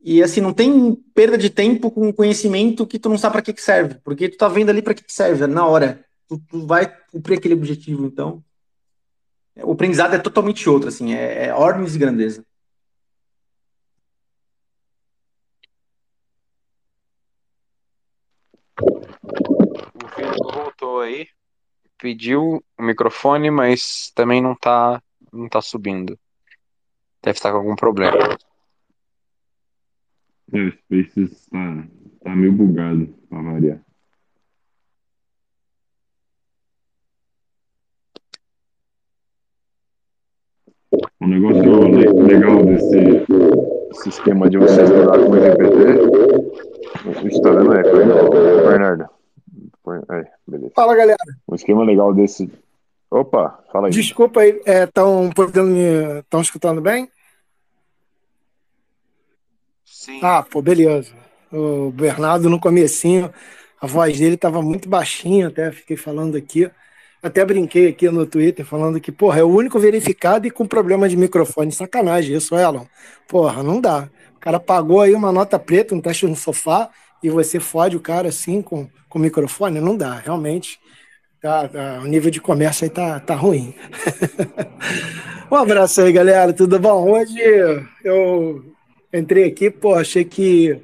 e 0.05 0.21
assim, 0.21 0.41
não 0.41 0.53
tem 0.53 0.97
perda 1.15 1.39
de 1.39 1.49
tempo 1.49 1.89
com 1.89 2.13
conhecimento 2.13 2.87
que 2.87 2.99
tu 2.99 3.09
não 3.09 3.17
sabe 3.17 3.35
para 3.35 3.43
que, 3.43 3.53
que 3.53 3.63
serve, 3.63 3.95
porque 4.03 4.29
tu 4.29 4.37
tá 4.37 4.49
vendo 4.49 4.69
ali 4.69 4.83
para 4.83 4.95
que, 4.95 5.05
que 5.05 5.13
serve, 5.13 5.47
na 5.47 5.65
hora. 5.65 6.05
Tu, 6.27 6.43
tu, 6.49 6.67
vai 6.67 6.93
cumprir 7.13 7.39
aquele 7.39 7.55
objetivo, 7.55 8.05
então. 8.07 8.43
O 9.63 9.73
aprendizado 9.73 10.15
é 10.15 10.19
totalmente 10.19 10.69
outro, 10.69 10.89
assim, 10.89 11.15
é, 11.15 11.47
é 11.47 11.55
ordens 11.55 11.93
de 11.93 11.99
grandeza. 11.99 12.45
O 19.95 20.73
Voltou 20.93 21.01
aí, 21.01 21.27
pediu 21.99 22.63
o 22.79 22.83
microfone, 22.83 23.51
mas 23.51 24.13
também 24.15 24.43
não 24.43 24.55
tá, 24.55 25.03
não 25.33 25.49
tá 25.49 25.63
subindo. 25.63 26.19
Deve 27.23 27.39
estar 27.39 27.51
com 27.51 27.57
algum 27.57 27.75
problema. 27.75 28.37
É, 30.53 30.59
o 30.59 30.73
Spaces 30.73 31.47
tá, 31.47 31.89
tá 32.23 32.37
meio 32.37 32.53
bugado, 32.53 33.07
pra 33.31 33.41
variar. 33.41 33.81
Um 41.23 41.29
negócio 41.29 42.23
legal 42.23 42.67
desse 42.67 43.25
sistema 44.03 44.51
de 44.51 44.59
você 44.59 44.83
estudar 44.83 45.19
com 45.19 45.31
o 45.31 45.41
GPT. 45.41 47.29
Estourando 47.29 47.73
eco, 47.73 47.97
hein, 47.97 48.09
Bernardo? 48.69 49.22
Aí, 50.09 50.25
beleza. 50.47 50.73
Fala, 50.75 50.95
galera. 50.95 51.19
Um 51.49 51.55
esquema 51.55 51.85
legal 51.85 52.15
desse. 52.15 52.51
Opa, 53.11 53.63
fala 53.71 53.89
aí. 53.89 53.93
Desculpa 53.93 54.41
aí, 54.41 54.61
estão 54.65 55.31
é, 55.77 56.19
estão 56.21 56.41
escutando 56.41 56.81
bem? 56.81 57.09
Sim. 59.85 60.21
Ah, 60.23 60.43
pô, 60.43 60.63
beleza. 60.63 61.13
O 61.53 61.91
Bernardo 61.91 62.49
no 62.49 62.59
comecinho, 62.59 63.33
a 63.81 63.87
voz 63.87 64.19
dele 64.19 64.37
estava 64.37 64.63
muito 64.63 64.89
baixinha, 64.89 65.49
até 65.49 65.71
fiquei 65.71 65.97
falando 65.97 66.37
aqui. 66.37 66.71
Até 67.23 67.45
brinquei 67.45 67.89
aqui 67.89 68.11
no 68.11 68.27
Twitter 68.27 68.65
falando 68.65 69.01
que, 69.01 69.13
porra, 69.13 69.41
é 69.41 69.45
o 69.45 69.49
único 69.49 69.79
verificado 69.79 70.47
e 70.47 70.51
com 70.51 70.67
problema 70.67 71.09
de 71.09 71.17
microfone. 71.17 71.71
Sacanagem 71.71 72.37
isso, 72.37 72.57
Elon. 72.57 72.85
Porra, 73.29 73.63
não 73.63 73.81
dá. 73.81 74.09
O 74.35 74.41
cara 74.41 74.59
pagou 74.59 75.01
aí 75.01 75.15
uma 75.15 75.31
nota 75.31 75.57
preta, 75.57 75.95
um 75.95 76.01
teste 76.01 76.27
no 76.27 76.35
sofá, 76.35 76.91
e 77.23 77.31
você 77.31 77.61
fode 77.61 77.97
o 77.97 78.01
cara 78.01 78.29
assim 78.29 78.61
com, 78.61 78.89
com 79.09 79.19
microfone? 79.19 79.81
Não 79.81 79.97
dá, 79.97 80.15
realmente. 80.15 80.79
Tá, 81.41 81.69
tá, 81.69 82.01
o 82.01 82.07
nível 82.07 82.31
de 82.31 82.41
comércio 82.41 82.85
aí 82.85 82.91
tá, 82.91 83.19
tá 83.21 83.35
ruim. 83.35 83.75
um 85.51 85.57
abraço 85.57 86.01
aí, 86.01 86.13
galera. 86.13 86.53
Tudo 86.53 86.79
bom? 86.79 87.11
Hoje 87.11 87.37
eu 88.05 88.65
entrei 89.13 89.45
aqui, 89.45 89.71
pô, 89.71 89.95
achei 89.95 90.25
que 90.25 90.81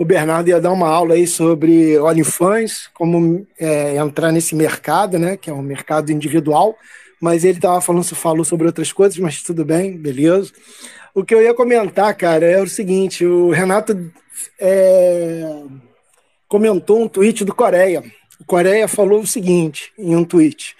o 0.00 0.04
Bernardo 0.04 0.48
ia 0.48 0.60
dar 0.60 0.72
uma 0.72 0.88
aula 0.88 1.14
aí 1.14 1.26
sobre 1.26 1.98
OnlyFans, 1.98 2.88
como 2.94 3.46
é, 3.58 3.96
entrar 3.96 4.32
nesse 4.32 4.54
mercado, 4.54 5.18
né, 5.18 5.36
que 5.36 5.50
é 5.50 5.52
um 5.52 5.60
mercado 5.60 6.10
individual, 6.10 6.74
mas 7.20 7.44
ele 7.44 7.60
tava 7.60 7.82
falando, 7.82 8.04
falou 8.04 8.42
sobre 8.42 8.66
outras 8.66 8.92
coisas, 8.92 9.18
mas 9.18 9.42
tudo 9.42 9.62
bem, 9.62 9.98
beleza. 9.98 10.52
O 11.14 11.24
que 11.24 11.34
eu 11.34 11.42
ia 11.42 11.52
comentar, 11.54 12.14
cara, 12.16 12.46
é 12.46 12.62
o 12.62 12.68
seguinte, 12.68 13.24
o 13.26 13.50
Renato 13.50 14.12
é, 14.60 15.62
comentou 16.48 17.02
um 17.02 17.08
tweet 17.08 17.44
do 17.44 17.54
Coreia. 17.54 18.02
O 18.38 18.44
Coreia 18.44 18.86
falou 18.86 19.20
o 19.20 19.26
seguinte 19.26 19.92
em 19.98 20.14
um 20.14 20.24
tweet, 20.24 20.76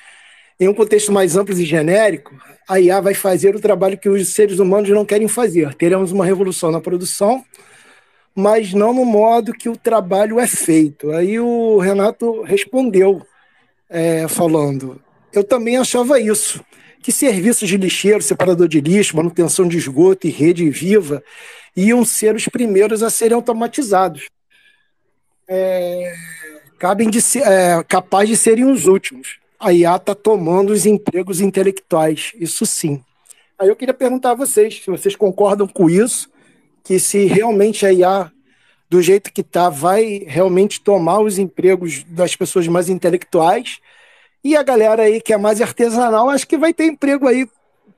Em 0.59 0.69
um 0.69 0.75
contexto 0.75 1.11
mais 1.11 1.37
amplo 1.37 1.55
e 1.55 1.65
genérico, 1.65 2.35
a 2.69 2.79
IA 2.79 3.01
vai 3.01 3.15
fazer 3.15 3.57
o 3.57 3.61
trabalho 3.61 3.99
que 3.99 4.09
os 4.09 4.29
seres 4.29 4.59
humanos 4.59 4.89
não 4.91 5.05
querem 5.05 5.27
fazer. 5.27 5.75
Teremos 5.75 6.13
uma 6.13 6.25
revolução 6.25 6.71
na 6.71 6.81
produção, 6.81 7.45
mas 8.35 8.73
não 8.73 8.95
no 8.95 9.05
modo 9.05 9.53
que 9.53 9.69
o 9.69 9.77
trabalho 9.77 10.39
é 10.39 10.47
feito. 10.47 11.11
Aí 11.11 11.41
o 11.41 11.79
Renato 11.79 12.43
respondeu, 12.43 13.23
é, 13.89 14.29
falando: 14.29 15.03
Eu 15.33 15.43
também 15.43 15.77
achava 15.77 16.21
isso, 16.21 16.65
que 17.03 17.11
serviços 17.13 17.69
de 17.69 17.77
lixeiro, 17.77 18.23
separador 18.23 18.69
de 18.69 18.81
lixo, 18.81 19.17
manutenção 19.17 19.67
de 19.67 19.79
esgoto 19.79 20.27
e 20.27 20.31
rede 20.31 20.69
viva 20.71 21.23
iam 21.77 22.05
ser 22.05 22.35
os 22.35 22.47
primeiros 22.47 23.03
a 23.03 23.11
serem 23.11 23.35
automatizados. 23.35 24.29
É, 25.49 26.15
cabem 26.79 27.09
de 27.11 27.21
ser, 27.21 27.43
é, 27.43 27.83
capaz 27.85 28.29
de 28.29 28.37
serem 28.37 28.65
os 28.65 28.87
últimos 28.87 29.41
a 29.61 29.75
IA 29.75 29.97
está 29.97 30.15
tomando 30.15 30.73
os 30.73 30.87
empregos 30.87 31.43
intelectuais, 31.43 32.33
isso 32.37 32.65
sim. 32.65 33.05
Aí 33.59 33.69
eu 33.69 33.77
queria 33.77 33.93
perguntar 33.93 34.31
a 34.31 34.35
vocês 34.35 34.81
se 34.83 34.91
vocês 34.91 35.15
concordam 35.15 35.69
com 35.69 35.91
isso, 35.91 36.31
que 36.83 36.99
se 36.99 37.27
realmente 37.27 37.85
a 37.85 37.93
IA, 37.93 38.33
do 38.89 39.03
jeito 39.03 39.31
que 39.31 39.43
está, 39.43 39.69
vai 39.69 40.25
realmente 40.27 40.81
tomar 40.81 41.21
os 41.21 41.39
empregos 41.39 42.03
das 42.05 42.35
pessoas 42.35 42.67
mais 42.67 42.89
intelectuais, 42.89 43.81
e 44.43 44.57
a 44.57 44.63
galera 44.63 45.03
aí 45.03 45.21
que 45.21 45.33
é 45.33 45.37
mais 45.37 45.61
artesanal, 45.61 46.31
acho 46.31 46.47
que 46.47 46.57
vai 46.57 46.73
ter 46.73 46.87
emprego 46.87 47.29
aí 47.29 47.49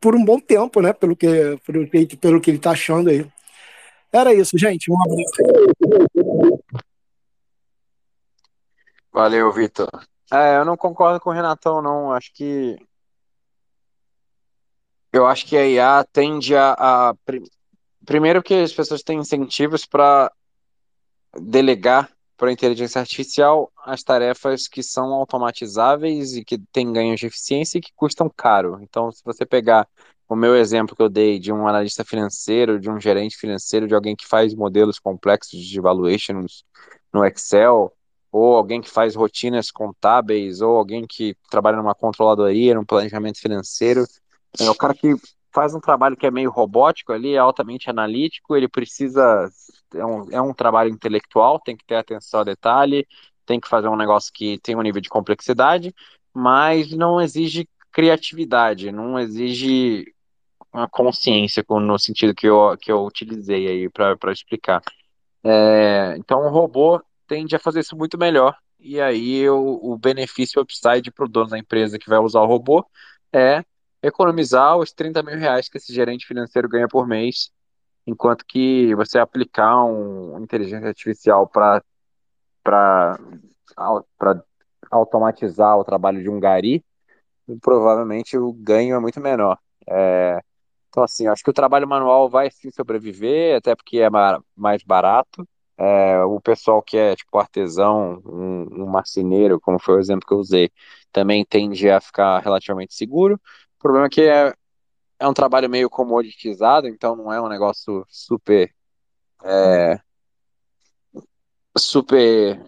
por 0.01 0.15
um 0.17 0.25
bom 0.25 0.41
tempo, 0.41 0.81
né? 0.81 0.93
Pelo 0.93 1.15
que, 1.15 1.27
pelo, 1.65 1.89
pelo 2.19 2.41
que 2.41 2.51
ele 2.51 2.59
está 2.59 2.73
achando 2.73 3.09
aí. 3.09 3.27
Era 4.13 4.35
isso, 4.35 4.59
gente. 4.59 4.91
Um 4.91 4.97
abraço. 5.01 6.63
Valeu, 9.13 9.53
Vitor. 9.53 9.89
É, 10.33 10.57
eu 10.57 10.65
não 10.65 10.77
concordo 10.77 11.21
com 11.21 11.31
o 11.31 11.33
Renatão, 11.33 11.81
não. 11.81 12.13
Acho 12.13 12.33
que. 12.35 12.77
Eu 15.13 15.27
acho 15.27 15.47
que 15.47 15.57
a 15.57 15.67
IA 15.67 16.07
tende 16.13 16.57
a. 16.57 16.75
a... 16.79 17.15
Primeiro, 18.05 18.43
que 18.43 18.55
as 18.55 18.73
pessoas 18.73 19.03
têm 19.03 19.19
incentivos 19.19 19.87
para 19.87 20.33
delegar 21.39 22.11
para 22.43 22.51
a 22.51 22.53
inteligência 22.53 23.01
artificial 23.01 23.71
as 23.85 24.03
tarefas 24.03 24.67
que 24.67 24.83
são 24.83 25.13
automatizáveis 25.13 26.35
e 26.35 26.45
que 26.45 26.59
têm 26.59 26.93
ganhos 26.93 27.21
de 27.21 27.27
eficiência 27.29 27.79
e 27.79 27.81
que 27.81 27.93
custam 27.95 28.29
caro. 28.29 28.81
Então, 28.83 29.13
se 29.13 29.23
você 29.25 29.47
pegar 29.47 29.87
o 30.29 30.35
meu 30.35 30.57
exemplo 30.57 30.97
que 30.97 31.03
eu 31.03 31.09
dei 31.09 31.39
de 31.39 31.53
um 31.53 31.69
analista 31.69 32.05
financeiro, 32.05 32.81
de 32.81 32.91
um 32.91 33.01
gerente 33.01 33.37
financeiro, 33.37 33.87
de 33.87 33.95
alguém 33.95 34.17
que 34.17 34.27
faz 34.27 34.57
modelos 34.57 34.99
complexos 34.99 35.61
de 35.61 35.81
valuations 35.81 36.65
no 37.15 37.25
Excel, 37.25 37.93
ou 38.33 38.57
alguém 38.57 38.81
que 38.81 38.91
faz 38.91 39.15
rotinas 39.15 39.71
contábeis, 39.71 40.61
ou 40.61 40.77
alguém 40.77 41.07
que 41.09 41.37
trabalha 41.49 41.77
numa 41.77 41.95
controladoria, 41.95 42.75
num 42.75 42.85
planejamento 42.85 43.39
financeiro. 43.39 44.05
É 44.59 44.69
o 44.69 44.75
cara 44.75 44.95
que 44.95 45.15
faz 45.55 45.77
um 45.77 45.81
trabalho 45.81 46.17
que 46.17 46.27
é 46.27 46.31
meio 46.33 46.51
robótico 46.51 47.13
ali, 47.13 47.35
é 47.35 47.39
altamente 47.39 47.89
analítico, 47.89 48.57
ele 48.57 48.67
precisa. 48.67 49.49
É 49.95 50.05
um, 50.05 50.31
é 50.31 50.41
um 50.41 50.55
trabalho 50.55 50.91
intelectual, 50.91 51.59
tem 51.61 51.77
que 51.77 51.85
ter 51.85 51.97
atenção 51.97 52.41
ao 52.41 52.45
detalhe, 52.45 53.07
tem 53.47 53.61
que 53.61 53.69
fazer 53.69 53.89
um 53.89 53.97
negócio 53.97 54.33
que 54.33 54.59
tem 54.59 54.77
um 54.77 54.83
nível 54.83 55.01
de 55.01 55.09
complexidade, 55.09 55.95
mas 56.33 56.93
não 56.93 57.21
exige 57.21 57.69
criatividade, 57.91 58.91
não 58.91 59.19
exige 59.19 60.13
uma 60.73 60.89
consciência 60.89 61.65
no 61.69 61.99
sentido 61.99 62.35
que 62.35 62.47
eu, 62.47 62.77
que 62.81 62.91
eu 62.91 63.05
utilizei 63.05 63.69
aí 63.69 63.91
para 63.91 64.33
explicar. 64.33 64.83
É, 65.45 66.15
então, 66.17 66.47
o 66.47 66.51
robô 66.51 67.03
tende 67.27 67.55
a 67.55 67.59
fazer 67.59 67.81
isso 67.81 67.97
muito 67.97 68.17
melhor. 68.17 68.57
E 68.79 69.01
aí 69.01 69.49
o, 69.49 69.79
o 69.83 69.99
benefício 69.99 70.61
upside 70.61 71.11
para 71.11 71.25
o 71.25 71.29
dono 71.29 71.51
da 71.51 71.59
empresa 71.59 71.99
que 71.99 72.09
vai 72.09 72.19
usar 72.19 72.41
o 72.41 72.47
robô 72.47 72.85
é 73.33 73.65
economizar 74.03 74.77
os 74.77 74.93
30 74.93 75.23
mil 75.23 75.39
reais 75.39 75.69
que 75.69 75.79
esse 75.79 75.95
gerente 75.95 76.27
financeiro 76.27 76.69
ganha 76.69 76.89
por 76.89 77.07
mês, 77.07 77.51
enquanto 78.07 78.45
que 78.45 78.95
você 78.95 79.19
aplicar 79.19 79.85
um, 79.85 80.37
um 80.37 80.43
inteligência 80.43 80.89
artificial 80.89 81.47
para 81.49 81.83
automatizar 84.91 85.79
o 85.79 85.85
trabalho 85.85 86.23
de 86.23 86.29
um 86.29 86.41
gari, 86.41 86.85
provavelmente 87.61 88.37
o 88.37 88.53
ganho 88.53 88.97
é 88.97 89.01
muito 89.01 89.21
menor. 89.21 89.59
É, 89.89 90.41
então, 90.89 91.03
assim, 91.03 91.27
acho 91.27 91.43
que 91.43 91.51
o 91.51 91.55
trabalho 91.55 91.89
manual 91.89 92.29
vai 92.29 92.51
sim 92.51 92.71
sobreviver, 92.71 93.57
até 93.57 93.75
porque 93.75 93.99
é 94.01 94.09
mais 94.57 94.83
barato, 94.85 95.47
é, 95.79 96.23
o 96.25 96.41
pessoal 96.41 96.83
que 96.83 96.97
é 96.97 97.17
tipo 97.17 97.39
artesão, 97.39 98.23
um, 98.25 98.85
um, 98.85 98.87
marceneiro, 98.87 99.61
como 99.61 99.79
foi 99.79 99.97
o 99.97 100.01
exemplo 100.01 100.27
que 100.27 100.35
eu 100.35 100.39
usei, 100.39 100.71
também 101.11 101.45
tende 101.45 101.91
a 101.91 102.01
ficar 102.01 102.41
relativamente 102.41 102.95
seguro. 102.95 103.35
O 103.35 103.83
problema 103.83 104.07
é 104.07 104.09
que 104.09 104.23
é, 104.23 104.55
é 105.23 105.29
um 105.29 105.35
trabalho 105.35 105.71
meio 105.71 105.89
comoditizado, 105.89 106.89
então 106.89 107.15
não 107.15 107.33
é 107.33 107.41
um 107.41 107.49
negócio 107.49 108.05
super. 108.09 108.75
É, 109.45 110.01
super 111.79 112.65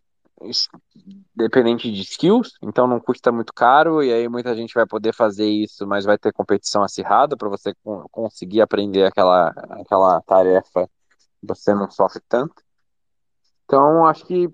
dependente 1.35 1.91
de 1.91 2.03
skills, 2.03 2.53
então 2.63 2.87
não 2.87 3.01
custa 3.01 3.33
muito 3.33 3.53
caro 3.53 4.03
e 4.03 4.13
aí 4.13 4.29
muita 4.29 4.55
gente 4.55 4.75
vai 4.75 4.87
poder 4.87 5.15
fazer 5.15 5.47
isso, 5.49 5.87
mas 5.87 6.05
vai 6.05 6.19
ter 6.19 6.33
competição 6.33 6.83
acirrada 6.83 7.37
para 7.37 7.49
você 7.49 7.73
conseguir 8.11 8.61
aprender 8.61 9.05
aquela, 9.05 9.49
aquela 9.71 10.21
tarefa, 10.23 10.89
você 11.43 11.75
não 11.75 11.91
sofre 11.91 12.23
tanto. 12.29 12.63
Então, 13.65 14.07
acho 14.07 14.27
que, 14.27 14.49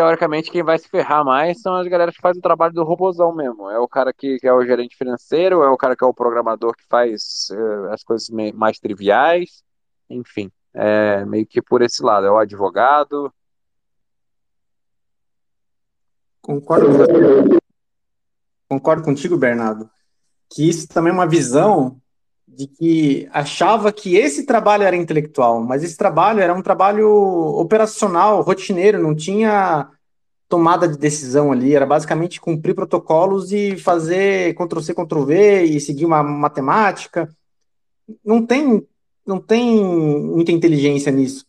teoricamente, 0.00 0.50
quem 0.50 0.62
vai 0.62 0.78
se 0.78 0.88
ferrar 0.88 1.22
mais 1.22 1.60
são 1.60 1.76
as 1.76 1.86
galera 1.86 2.10
que 2.10 2.22
fazem 2.22 2.38
o 2.38 2.42
trabalho 2.42 2.72
do 2.72 2.82
robozão 2.82 3.34
mesmo. 3.34 3.68
É 3.68 3.78
o 3.78 3.86
cara 3.86 4.14
que, 4.14 4.38
que 4.38 4.48
é 4.48 4.52
o 4.52 4.64
gerente 4.64 4.96
financeiro, 4.96 5.62
é 5.62 5.68
o 5.68 5.76
cara 5.76 5.94
que 5.94 6.02
é 6.02 6.06
o 6.06 6.14
programador 6.14 6.74
que 6.74 6.84
faz 6.88 7.48
uh, 7.50 7.92
as 7.92 8.02
coisas 8.02 8.30
mais 8.54 8.78
triviais, 8.78 9.62
enfim. 10.08 10.50
É 10.72 11.22
meio 11.26 11.46
que 11.46 11.60
por 11.60 11.82
esse 11.82 12.02
lado, 12.02 12.26
é 12.26 12.30
o 12.30 12.38
advogado. 12.38 13.30
Concordo, 16.40 16.86
concordo 18.66 19.02
contigo, 19.02 19.36
Bernardo, 19.36 19.90
que 20.48 20.66
isso 20.66 20.88
também 20.88 21.10
é 21.10 21.14
uma 21.14 21.28
visão 21.28 22.00
de 22.56 22.66
que 22.66 23.28
achava 23.32 23.92
que 23.92 24.16
esse 24.16 24.44
trabalho 24.44 24.82
era 24.82 24.96
intelectual, 24.96 25.62
mas 25.62 25.82
esse 25.82 25.96
trabalho 25.96 26.40
era 26.40 26.54
um 26.54 26.62
trabalho 26.62 27.08
operacional, 27.08 28.42
rotineiro, 28.42 29.02
não 29.02 29.14
tinha 29.14 29.88
tomada 30.48 30.88
de 30.88 30.98
decisão 30.98 31.52
ali, 31.52 31.76
era 31.76 31.86
basicamente 31.86 32.40
cumprir 32.40 32.74
protocolos 32.74 33.52
e 33.52 33.76
fazer 33.76 34.54
Ctrl-C, 34.54 34.94
Ctrl-V 34.94 35.62
e 35.62 35.80
seguir 35.80 36.04
uma 36.04 36.22
matemática. 36.24 37.28
Não 38.24 38.44
tem, 38.44 38.84
não 39.24 39.38
tem 39.38 39.84
muita 39.84 40.50
inteligência 40.50 41.12
nisso. 41.12 41.46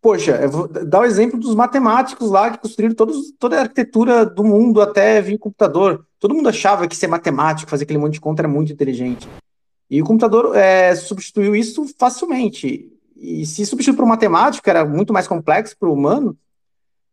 Poxa, 0.00 0.32
eu 0.42 0.50
vou 0.50 0.68
dar 0.68 1.00
o 1.00 1.04
exemplo 1.04 1.38
dos 1.38 1.54
matemáticos 1.54 2.30
lá 2.30 2.50
que 2.50 2.58
construíram 2.58 2.94
todos, 2.94 3.32
toda 3.38 3.56
a 3.56 3.62
arquitetura 3.62 4.26
do 4.26 4.42
mundo 4.42 4.80
até 4.80 5.20
vir 5.20 5.38
computador. 5.38 6.04
Todo 6.18 6.34
mundo 6.34 6.48
achava 6.48 6.88
que 6.88 6.96
ser 6.96 7.06
matemático, 7.06 7.70
fazer 7.70 7.84
aquele 7.84 7.98
monte 7.98 8.14
de 8.14 8.20
conta 8.20 8.42
era 8.42 8.48
muito 8.48 8.72
inteligente. 8.72 9.28
E 9.90 10.02
o 10.02 10.04
computador 10.04 10.56
é, 10.56 10.94
substituiu 10.94 11.56
isso 11.56 11.86
facilmente. 11.98 12.90
E 13.16 13.46
se 13.46 13.64
substituir 13.66 13.96
por 13.96 14.06
matemática, 14.06 14.70
era 14.70 14.84
muito 14.84 15.12
mais 15.12 15.26
complexo 15.26 15.76
para 15.78 15.88
o 15.88 15.94
humano, 15.94 16.36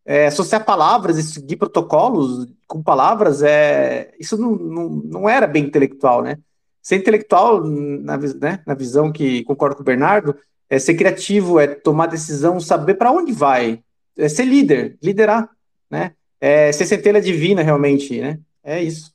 é, 0.05 0.27
associar 0.27 0.63
palavras 0.63 1.17
e 1.17 1.23
seguir 1.23 1.55
protocolos 1.55 2.47
com 2.67 2.83
palavras, 2.83 3.41
é, 3.41 4.13
isso 4.19 4.37
não, 4.37 4.55
não, 4.55 4.89
não 4.89 5.29
era 5.29 5.47
bem 5.47 5.63
intelectual, 5.63 6.21
né? 6.21 6.37
Ser 6.81 6.97
intelectual, 6.97 7.63
na, 7.63 8.17
né, 8.17 8.61
na 8.67 8.75
visão 8.75 9.11
que 9.11 9.43
concordo 9.45 9.75
com 9.75 9.81
o 9.81 9.85
Bernardo, 9.85 10.35
é 10.69 10.77
ser 10.77 10.93
criativo, 10.93 11.59
é 11.59 11.67
tomar 11.67 12.05
decisão, 12.05 12.59
saber 12.59 12.95
para 12.95 13.11
onde 13.11 13.31
vai, 13.31 13.83
é 14.15 14.29
ser 14.29 14.45
líder, 14.45 14.97
liderar, 15.01 15.49
né? 15.89 16.11
É 16.39 16.71
ser 16.71 16.85
centelha 16.85 17.21
divina, 17.21 17.63
realmente, 17.63 18.21
né? 18.21 18.39
É 18.63 18.83
isso. 18.83 19.14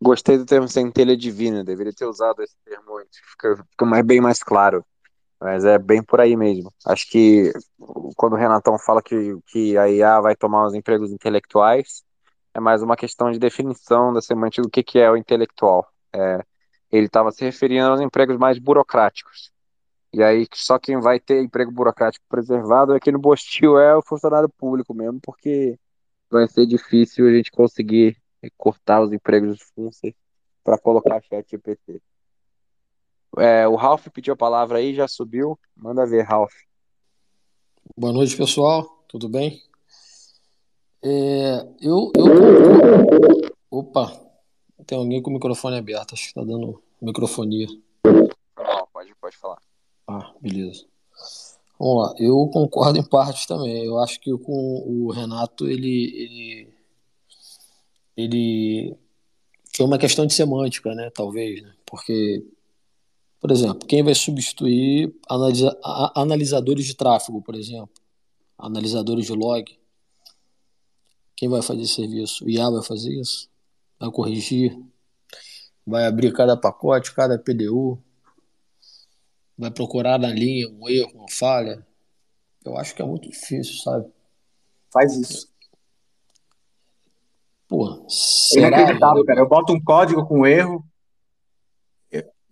Gostei 0.00 0.36
do 0.36 0.44
termo 0.44 0.68
centelha 0.68 1.16
divina, 1.16 1.64
deveria 1.64 1.92
ter 1.92 2.04
usado 2.04 2.42
esse 2.42 2.54
termo 2.64 2.98
antes, 2.98 3.18
fica, 3.30 3.56
fica 3.70 3.86
mais, 3.86 4.04
bem 4.04 4.20
mais 4.20 4.42
claro. 4.42 4.84
Mas 5.40 5.64
é 5.64 5.78
bem 5.78 6.02
por 6.02 6.20
aí 6.20 6.36
mesmo. 6.36 6.72
Acho 6.86 7.08
que 7.10 7.52
quando 8.16 8.34
o 8.34 8.36
Renatão 8.36 8.78
fala 8.78 9.02
que, 9.02 9.36
que 9.46 9.76
a 9.76 9.88
IA 9.88 10.20
vai 10.20 10.34
tomar 10.34 10.66
os 10.66 10.74
empregos 10.74 11.12
intelectuais, 11.12 12.02
é 12.54 12.60
mais 12.60 12.82
uma 12.82 12.96
questão 12.96 13.30
de 13.30 13.38
definição 13.38 14.12
da 14.12 14.22
semântica 14.22 14.62
do 14.62 14.70
que, 14.70 14.82
que 14.82 14.98
é 14.98 15.10
o 15.10 15.16
intelectual. 15.16 15.86
É, 16.12 16.42
ele 16.90 17.06
estava 17.06 17.30
se 17.30 17.44
referindo 17.44 17.86
aos 17.86 18.00
empregos 18.00 18.36
mais 18.38 18.58
burocráticos. 18.58 19.52
E 20.12 20.22
aí 20.22 20.46
só 20.54 20.78
quem 20.78 20.98
vai 20.98 21.20
ter 21.20 21.42
emprego 21.42 21.70
burocrático 21.70 22.24
preservado 22.28 22.94
aqui 22.94 23.12
no 23.12 23.18
Bostil 23.18 23.78
é 23.78 23.94
o 23.94 24.02
funcionário 24.02 24.48
público 24.48 24.94
mesmo, 24.94 25.20
porque 25.20 25.78
vai 26.30 26.48
ser 26.48 26.66
difícil 26.66 27.28
a 27.28 27.32
gente 27.32 27.50
conseguir 27.50 28.16
cortar 28.56 29.02
os 29.02 29.12
empregos 29.12 29.58
dos 29.58 29.62
Funcer 29.74 30.14
para 30.62 30.78
colocar 30.78 31.22
chat 31.22 31.48
GPT. 31.48 32.02
É, 33.38 33.68
o 33.68 33.76
Ralph 33.76 34.08
pediu 34.08 34.34
a 34.34 34.36
palavra 34.36 34.78
aí, 34.78 34.94
já 34.94 35.06
subiu. 35.06 35.58
Manda 35.76 36.06
ver, 36.06 36.22
Ralph. 36.22 36.54
Boa 37.96 38.12
noite, 38.12 38.36
pessoal. 38.36 39.04
Tudo 39.08 39.28
bem? 39.28 39.62
É, 41.02 41.66
eu, 41.80 42.10
eu. 42.16 42.26
Opa, 43.70 44.10
tem 44.86 44.98
alguém 44.98 45.22
com 45.22 45.30
o 45.30 45.34
microfone 45.34 45.76
aberto, 45.76 46.14
acho 46.14 46.28
que 46.28 46.34
tá 46.34 46.42
dando 46.42 46.82
microfonia. 47.00 47.66
Não, 48.04 48.88
pode, 48.92 49.14
pode 49.20 49.36
falar. 49.36 49.58
Ah, 50.08 50.32
beleza. 50.40 50.86
Vamos 51.78 52.06
lá, 52.06 52.14
eu 52.18 52.48
concordo 52.52 52.98
em 52.98 53.04
parte 53.04 53.46
também. 53.46 53.84
Eu 53.84 53.98
acho 53.98 54.18
que 54.18 54.36
com 54.38 54.82
o 54.86 55.12
Renato 55.12 55.68
ele, 55.68 56.04
ele, 56.16 56.74
ele 58.16 58.96
foi 59.74 59.86
uma 59.86 59.98
questão 59.98 60.26
de 60.26 60.34
semântica, 60.34 60.94
né? 60.94 61.10
Talvez, 61.10 61.62
né? 61.62 61.74
Porque, 61.84 62.44
por 63.40 63.50
exemplo, 63.50 63.86
quem 63.86 64.02
vai 64.02 64.14
substituir 64.14 65.14
analisa, 65.28 65.78
analisadores 66.14 66.86
de 66.86 66.94
tráfego, 66.94 67.42
por 67.42 67.54
exemplo, 67.54 67.90
analisadores 68.58 69.26
de 69.26 69.32
log? 69.32 69.78
Quem 71.36 71.48
vai 71.48 71.62
fazer 71.62 71.82
esse 71.82 71.94
serviço? 71.94 72.44
O 72.44 72.50
IA 72.50 72.70
vai 72.70 72.82
fazer 72.82 73.12
isso? 73.12 73.48
Vai 74.00 74.10
corrigir? 74.10 74.78
Vai 75.86 76.06
abrir 76.06 76.32
cada 76.32 76.56
pacote, 76.56 77.14
cada 77.14 77.38
PDU? 77.38 78.02
vai 79.56 79.70
procurar 79.70 80.18
na 80.18 80.28
linha 80.28 80.68
um 80.68 80.88
erro, 80.88 81.12
uma 81.14 81.30
falha. 81.30 81.86
Eu 82.64 82.76
acho 82.76 82.94
que 82.94 83.00
é 83.00 83.04
muito 83.04 83.28
difícil, 83.28 83.76
sabe? 83.82 84.10
Faz 84.92 85.16
isso. 85.16 85.48
Pô, 87.68 87.90
é 87.90 88.08
será? 88.08 88.68
Inacreditável, 88.68 89.24
cara. 89.24 89.40
Eu 89.40 89.48
boto 89.48 89.72
um 89.72 89.82
código 89.82 90.26
com 90.26 90.46
erro, 90.46 90.84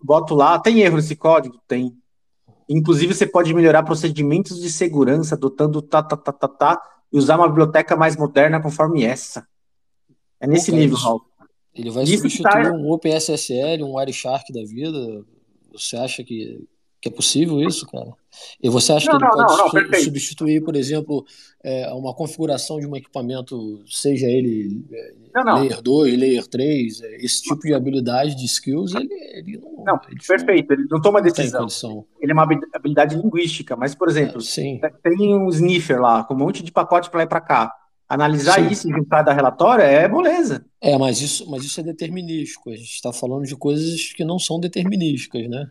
boto 0.05 0.35
lá, 0.35 0.59
tem 0.59 0.81
erro 0.81 0.97
nesse 0.97 1.17
código? 1.17 1.59
Tem. 1.67 1.97
Inclusive, 2.69 3.15
você 3.15 3.27
pode 3.27 3.55
melhorar 3.55 3.83
procedimentos 3.83 4.61
de 4.61 4.71
segurança 4.71 5.35
adotando 5.35 5.81
tá, 5.81 6.03
tá, 6.03 6.17
tá, 6.17 6.33
tá, 6.33 6.49
tá, 6.49 6.83
e 7.11 7.19
usar 7.19 7.37
uma 7.37 7.49
biblioteca 7.49 7.97
mais 7.97 8.17
moderna 8.17 8.61
conforme 8.61 9.05
essa. 9.05 9.47
É 10.39 10.47
nesse 10.47 10.71
Pô, 10.71 10.77
nível, 10.77 10.97
Raul. 10.99 11.23
Ele 11.75 11.91
vai 11.91 12.05
isso 12.05 12.23
substituir 12.23 12.65
tá... 12.65 12.73
um 12.73 12.91
OpenSSL, 12.91 13.83
um 13.83 13.97
Wireshark 13.97 14.53
da 14.53 14.63
vida. 14.63 15.25
Você 15.73 15.97
acha 15.97 16.23
que, 16.23 16.67
que 17.05 17.09
é 17.09 17.13
possível 17.13 17.61
isso, 17.61 17.87
cara? 17.87 18.13
E 18.63 18.71
você 18.71 18.91
acha 18.95 19.13
não, 19.13 19.19
que 19.19 19.25
ele 19.27 19.37
não, 19.37 19.47
pode 19.47 19.91
não, 19.91 20.01
substituir, 20.01 20.65
por 20.65 20.75
exemplo, 20.75 21.23
é, 21.63 21.93
uma 21.93 22.15
configuração 22.15 22.81
de 22.81 22.87
um 22.87 22.97
equipamento, 22.97 23.83
seja 23.87 24.27
ele 24.27 24.83
é, 24.91 25.43
Layer 25.45 25.83
2, 25.83 26.19
Layer 26.19 26.47
3, 26.47 27.03
é, 27.03 27.17
esse 27.17 27.43
tipo 27.43 27.61
de 27.61 27.75
habilidade, 27.75 28.35
de 28.35 28.47
skills, 28.47 28.95
ele, 28.95 29.13
ele 29.35 29.59
não. 29.59 29.85
Não, 29.85 30.01
ele 30.09 30.19
perfeito, 30.27 30.73
ele 30.73 30.87
não 30.91 30.99
toma 30.99 31.21
decisão. 31.21 32.07
Ele 32.19 32.33
é 32.33 32.35
uma 32.35 32.49
habilidade 32.73 33.17
linguística, 33.17 33.77
mas, 33.77 33.95
por 33.95 34.09
exemplo, 34.09 34.41
é, 34.41 34.89
tem 35.03 35.35
um 35.35 35.51
sniffer 35.51 36.01
lá, 36.01 36.25
com 36.25 36.33
um 36.33 36.39
monte 36.39 36.63
de 36.63 36.73
pacote 36.73 37.11
para 37.11 37.19
lá 37.19 37.25
e 37.25 37.29
para 37.29 37.41
cá. 37.43 37.75
Analisar 38.09 38.55
sim. 38.55 38.69
isso 38.69 38.89
e 38.89 38.93
juntar 38.93 39.23
da 39.23 39.33
relatória 39.35 39.83
é 39.83 40.09
moleza. 40.09 40.65
É, 40.81 40.97
mas 40.97 41.21
isso, 41.21 41.51
mas 41.51 41.65
isso 41.65 41.81
é 41.81 41.83
determinístico. 41.83 42.71
A 42.71 42.77
gente 42.77 42.93
está 42.93 43.13
falando 43.13 43.45
de 43.45 43.57
coisas 43.57 44.13
que 44.15 44.25
não 44.25 44.39
são 44.39 44.59
determinísticas, 44.59 45.49
né? 45.51 45.71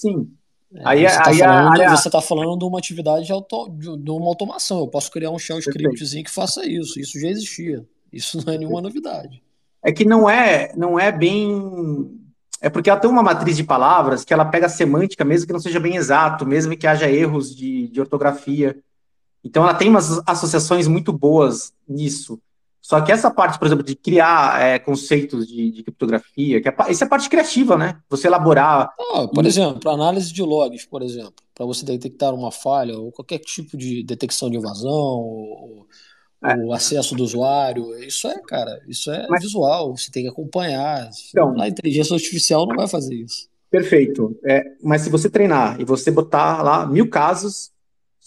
Sim. 0.00 0.30
É, 0.72 0.82
aí, 0.84 1.02
você 1.02 1.16
está 1.16 1.32
falando, 1.32 2.12
tá 2.12 2.20
falando 2.20 2.58
de 2.58 2.64
uma 2.64 2.78
atividade 2.78 3.26
de, 3.26 3.32
auto, 3.32 3.68
de, 3.70 3.96
de, 3.98 4.10
uma 4.10 4.26
automação. 4.26 4.80
Eu 4.80 4.88
posso 4.88 5.10
criar 5.10 5.30
um 5.30 5.38
shell 5.38 5.58
scriptzinho 5.58 6.24
que 6.24 6.30
faça 6.30 6.64
isso. 6.64 6.98
Isso 6.98 7.20
já 7.20 7.28
existia. 7.28 7.84
Isso 8.10 8.44
não 8.44 8.54
é 8.54 8.58
nenhuma 8.58 8.80
novidade. 8.80 9.42
É 9.82 9.92
que 9.92 10.04
não 10.04 10.28
é, 10.28 10.72
não 10.76 10.98
é 10.98 11.12
bem. 11.12 12.18
É 12.62 12.70
porque 12.70 12.88
ela 12.88 13.00
tem 13.00 13.10
uma 13.10 13.22
matriz 13.22 13.56
de 13.56 13.64
palavras 13.64 14.24
que 14.24 14.32
ela 14.32 14.44
pega 14.44 14.66
a 14.66 14.70
semântica, 14.70 15.24
mesmo 15.24 15.46
que 15.46 15.52
não 15.52 15.60
seja 15.60 15.80
bem 15.80 15.96
exato, 15.96 16.46
mesmo 16.46 16.76
que 16.76 16.86
haja 16.86 17.10
erros 17.10 17.54
de, 17.54 17.88
de 17.88 18.00
ortografia. 18.00 18.78
Então 19.42 19.62
ela 19.62 19.74
tem 19.74 19.88
umas 19.88 20.20
associações 20.26 20.86
muito 20.86 21.12
boas 21.12 21.72
nisso. 21.88 22.40
Só 22.82 23.00
que 23.00 23.12
essa 23.12 23.30
parte, 23.30 23.58
por 23.58 23.66
exemplo, 23.66 23.84
de 23.84 23.94
criar 23.94 24.60
é, 24.60 24.78
conceitos 24.78 25.46
de, 25.46 25.70
de, 25.70 25.82
criptografia, 25.82 26.60
que 26.60 26.68
é, 26.68 26.74
essa 26.88 27.04
é 27.04 27.06
a 27.06 27.08
parte 27.08 27.28
criativa, 27.28 27.76
né? 27.76 28.00
Você 28.08 28.26
elaborar. 28.26 28.90
Ah, 29.14 29.28
por 29.28 29.44
exemplo, 29.46 29.90
análise 29.90 30.32
de 30.32 30.42
logs, 30.42 30.86
por 30.86 31.02
exemplo, 31.02 31.34
para 31.54 31.66
você 31.66 31.84
detectar 31.84 32.34
uma 32.34 32.50
falha 32.50 32.98
ou 32.98 33.12
qualquer 33.12 33.38
tipo 33.38 33.76
de 33.76 34.02
detecção 34.02 34.50
de 34.50 34.56
invasão 34.56 34.90
ou, 34.90 35.86
é. 36.42 36.56
o 36.56 36.72
acesso 36.72 37.14
do 37.14 37.22
usuário. 37.22 37.96
Isso 38.02 38.26
é, 38.26 38.40
cara, 38.40 38.82
isso 38.88 39.10
é 39.10 39.26
Mas... 39.28 39.42
visual, 39.42 39.96
você 39.96 40.10
tem 40.10 40.24
que 40.24 40.30
acompanhar. 40.30 41.10
Então, 41.28 41.60
a 41.60 41.68
inteligência 41.68 42.14
artificial 42.14 42.66
não 42.66 42.76
vai 42.76 42.88
fazer 42.88 43.14
isso. 43.14 43.48
Perfeito. 43.70 44.36
É, 44.44 44.64
mas 44.82 45.02
se 45.02 45.10
você 45.10 45.30
treinar 45.30 45.80
e 45.80 45.84
você 45.84 46.10
botar 46.10 46.60
lá 46.62 46.86
mil 46.86 47.08
casos 47.08 47.70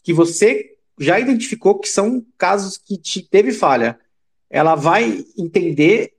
que 0.01 0.13
você 0.13 0.77
já 0.97 1.19
identificou 1.19 1.79
que 1.79 1.89
são 1.89 2.25
casos 2.37 2.77
que 2.77 2.97
te 2.97 3.21
teve 3.21 3.51
falha 3.51 3.99
ela 4.53 4.75
vai 4.75 5.25
entender 5.35 6.13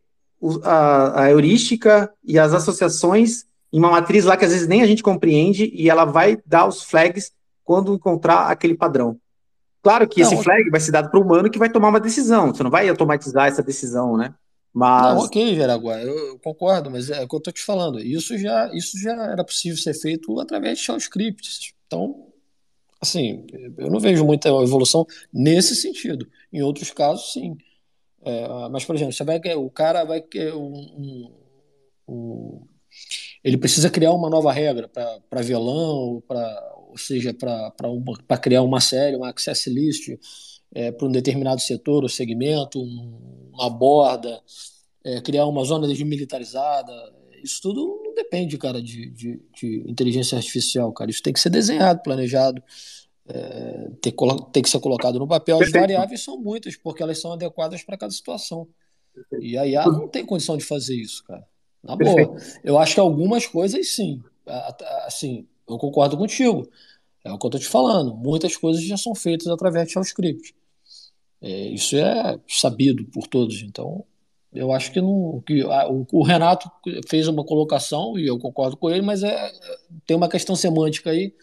a, 0.64 1.22
a 1.22 1.30
heurística 1.30 2.12
e 2.24 2.36
as 2.36 2.52
associações 2.52 3.44
em 3.72 3.78
uma 3.78 3.92
matriz 3.92 4.24
lá 4.24 4.36
que 4.36 4.44
às 4.44 4.50
vezes 4.50 4.66
nem 4.66 4.82
a 4.82 4.86
gente 4.86 5.04
compreende 5.04 5.70
e 5.72 5.88
ela 5.88 6.04
vai 6.04 6.36
dar 6.44 6.66
os 6.66 6.82
flags 6.82 7.30
quando 7.62 7.94
encontrar 7.94 8.48
aquele 8.48 8.74
padrão. 8.74 9.16
Claro 9.80 10.08
que 10.08 10.20
não, 10.20 10.32
esse 10.32 10.42
flag 10.42 10.68
vai 10.68 10.80
ser 10.80 10.90
dado 10.90 11.10
para 11.10 11.20
o 11.20 11.22
humano 11.22 11.48
que 11.48 11.58
vai 11.58 11.70
tomar 11.70 11.90
uma 11.90 12.00
decisão. 12.00 12.52
Você 12.52 12.64
não 12.64 12.70
vai 12.70 12.88
automatizar 12.88 13.46
essa 13.46 13.62
decisão, 13.62 14.16
né? 14.16 14.34
Mas... 14.72 15.14
Não, 15.14 15.24
ok, 15.24 15.54
Jaraguá, 15.54 16.02
eu, 16.02 16.18
eu, 16.30 16.38
concordo, 16.40 16.90
mas 16.90 17.10
é 17.10 17.22
o 17.22 17.28
que 17.28 17.36
eu 17.36 17.38
estou 17.38 17.52
te 17.52 17.62
falando. 17.62 18.00
Isso 18.00 18.36
já, 18.36 18.68
isso 18.74 18.98
já 18.98 19.12
era 19.12 19.44
possível 19.44 19.78
ser 19.78 19.94
feito 19.94 20.40
através 20.40 20.78
de 20.78 20.84
shell 20.84 20.96
scripts. 20.96 21.72
Então, 21.86 22.26
assim, 23.00 23.46
eu 23.78 23.88
não 23.88 24.00
vejo 24.00 24.24
muita 24.24 24.48
evolução 24.48 25.06
nesse 25.32 25.76
sentido. 25.76 26.26
Em 26.52 26.62
outros 26.62 26.90
casos, 26.90 27.32
sim. 27.32 27.56
É, 28.24 28.68
mas, 28.70 28.84
por 28.84 28.96
exemplo, 28.96 29.12
você 29.12 29.24
vai, 29.24 29.38
o 29.54 29.70
cara 29.70 30.04
vai 30.04 30.24
um, 30.54 30.58
um, 30.58 31.32
um, 32.08 32.66
ele 33.42 33.58
precisa 33.58 33.90
criar 33.90 34.12
uma 34.12 34.30
nova 34.30 34.50
regra 34.50 34.88
para 34.88 35.42
vilão, 35.42 36.22
pra, 36.26 36.74
ou 36.88 36.96
seja, 36.96 37.34
para 37.34 38.38
criar 38.38 38.62
uma 38.62 38.80
série, 38.80 39.16
uma 39.16 39.28
access 39.28 39.68
list 39.68 40.08
é, 40.74 40.90
para 40.90 41.06
um 41.06 41.12
determinado 41.12 41.60
setor 41.60 42.02
ou 42.02 42.08
segmento, 42.08 42.80
um, 42.80 43.50
uma 43.52 43.68
borda, 43.68 44.40
é, 45.04 45.20
criar 45.20 45.46
uma 45.46 45.64
zona 45.64 45.86
desmilitarizada. 45.86 46.92
Isso 47.42 47.60
tudo 47.60 48.00
não 48.02 48.14
depende, 48.14 48.56
cara, 48.56 48.82
de, 48.82 49.10
de, 49.10 49.42
de 49.54 49.84
inteligência 49.86 50.36
artificial, 50.38 50.90
cara. 50.92 51.10
Isso 51.10 51.22
tem 51.22 51.32
que 51.32 51.40
ser 51.40 51.50
desenhado, 51.50 52.02
planejado 52.02 52.62
é, 53.26 53.90
ter, 54.00 54.14
ter, 54.52 54.62
que 54.62 54.68
ser 54.68 54.80
colocado 54.80 55.18
no 55.18 55.26
papel. 55.26 55.60
As 55.60 55.70
variáveis 55.70 56.22
são 56.22 56.38
muitas, 56.38 56.76
porque 56.76 57.02
elas 57.02 57.20
são 57.20 57.32
adequadas 57.32 57.82
para 57.82 57.96
cada 57.96 58.12
situação. 58.12 58.68
E 59.40 59.56
a 59.56 59.66
IA 59.66 59.84
não 59.86 60.08
tem 60.08 60.26
condição 60.26 60.56
de 60.56 60.64
fazer 60.64 60.96
isso, 60.96 61.24
cara. 61.24 61.46
Na 61.82 61.96
boa. 61.96 62.36
Eu 62.62 62.78
acho 62.78 62.94
que 62.94 63.00
algumas 63.00 63.46
coisas 63.46 63.88
sim. 63.94 64.22
Assim, 65.06 65.46
eu 65.68 65.78
concordo 65.78 66.16
contigo. 66.16 66.68
É 67.22 67.32
o 67.32 67.38
que 67.38 67.46
eu 67.46 67.48
estou 67.48 67.60
te 67.60 67.66
falando. 67.66 68.14
Muitas 68.14 68.56
coisas 68.56 68.82
já 68.82 68.96
são 68.96 69.14
feitas 69.14 69.46
através 69.46 69.86
de 69.86 69.94
JavaScript. 69.94 70.54
É, 71.40 71.68
isso 71.68 71.96
é 71.96 72.38
sabido 72.48 73.04
por 73.06 73.26
todos. 73.26 73.62
Então, 73.62 74.04
eu 74.52 74.72
acho 74.72 74.92
que, 74.92 75.00
não, 75.00 75.42
que 75.46 75.62
a, 75.62 75.88
o, 75.88 76.06
o, 76.12 76.22
Renato 76.22 76.70
fez 77.08 77.28
uma 77.28 77.44
colocação, 77.44 78.18
e 78.18 78.26
eu 78.26 78.38
concordo 78.38 78.76
com 78.76 78.90
ele, 78.90 79.02
mas 79.02 79.22
é, 79.22 79.52
tem 80.06 80.16
uma 80.16 80.28
questão 80.28 80.54
semântica 80.54 81.10
aí 81.10 81.34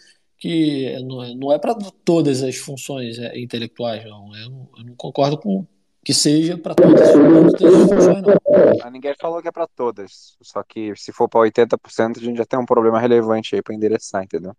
que 0.41 0.97
não 1.03 1.51
é, 1.51 1.55
é 1.55 1.59
para 1.59 1.75
todas 2.03 2.41
as 2.41 2.55
funções 2.57 3.19
é, 3.19 3.39
intelectuais, 3.39 4.03
não. 4.03 4.35
Eu, 4.35 4.49
não. 4.49 4.69
eu, 4.75 4.83
não 4.85 4.95
concordo 4.95 5.37
com 5.37 5.67
que 6.03 6.15
seja 6.15 6.57
para 6.57 6.73
todas, 6.73 7.11
todas, 7.11 7.83
as 7.83 7.89
funções, 7.89 8.23
não. 8.23 8.91
Ninguém 8.91 9.13
falou 9.21 9.39
que 9.39 9.47
é 9.47 9.51
para 9.51 9.67
todas. 9.67 10.35
Só 10.41 10.63
que 10.63 10.95
se 10.95 11.13
for 11.13 11.29
para 11.29 11.41
80%, 11.41 12.17
a 12.17 12.19
gente 12.19 12.37
já 12.37 12.45
tem 12.45 12.57
um 12.57 12.65
problema 12.65 12.99
relevante 12.99 13.53
aí 13.53 13.61
para 13.61 13.75
endereçar, 13.75 14.23
entendeu? 14.23 14.57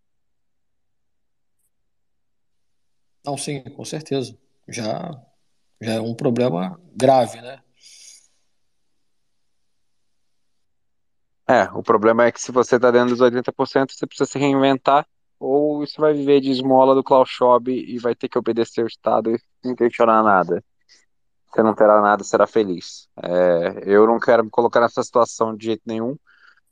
Não, 3.27 3.37
sim, 3.37 3.61
com 3.63 3.85
certeza. 3.85 4.39
Já, 4.69 5.21
já 5.81 5.95
é 5.95 6.01
um 6.01 6.15
problema 6.15 6.81
grave, 6.95 7.41
né? 7.41 7.61
É, 11.49 11.65
o 11.75 11.83
problema 11.83 12.25
é 12.25 12.31
que 12.31 12.41
se 12.41 12.53
você 12.53 12.77
está 12.77 12.93
dentro 12.93 13.17
dos 13.17 13.21
80%, 13.21 13.91
você 13.91 14.07
precisa 14.07 14.31
se 14.31 14.39
reinventar 14.39 15.05
ou 15.43 15.85
você 15.85 16.01
vai 16.01 16.15
viver 16.15 16.41
de 16.41 16.53
esmola 16.53 16.95
do 16.95 17.03
Klaus 17.03 17.29
Schwab 17.29 17.69
e 17.69 17.99
vai 17.99 18.15
ter 18.15 18.29
que 18.29 18.39
obedecer 18.39 18.85
o 18.85 18.87
Estado 18.87 19.35
e 19.35 19.41
não 19.65 19.75
questionar 19.75 20.23
nada. 20.23 20.63
Você 21.49 21.63
não 21.65 21.75
terá 21.75 22.01
nada, 22.01 22.23
será 22.23 22.47
feliz. 22.47 23.09
É, 23.21 23.83
eu 23.85 24.07
não 24.07 24.21
quero 24.21 24.45
me 24.45 24.51
colocar 24.51 24.81
nessa 24.81 25.03
situação 25.03 25.57
de 25.57 25.67
jeito 25.67 25.83
nenhum. 25.85 26.17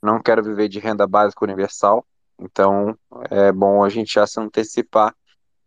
Não 0.00 0.22
quero 0.22 0.40
viver 0.42 0.68
de 0.68 0.78
renda 0.78 1.04
básica 1.04 1.44
universal. 1.44 2.06
Então, 2.38 2.96
é 3.28 3.50
bom 3.50 3.82
a 3.82 3.88
gente 3.88 4.14
já 4.14 4.24
se 4.24 4.38
antecipar. 4.38 5.14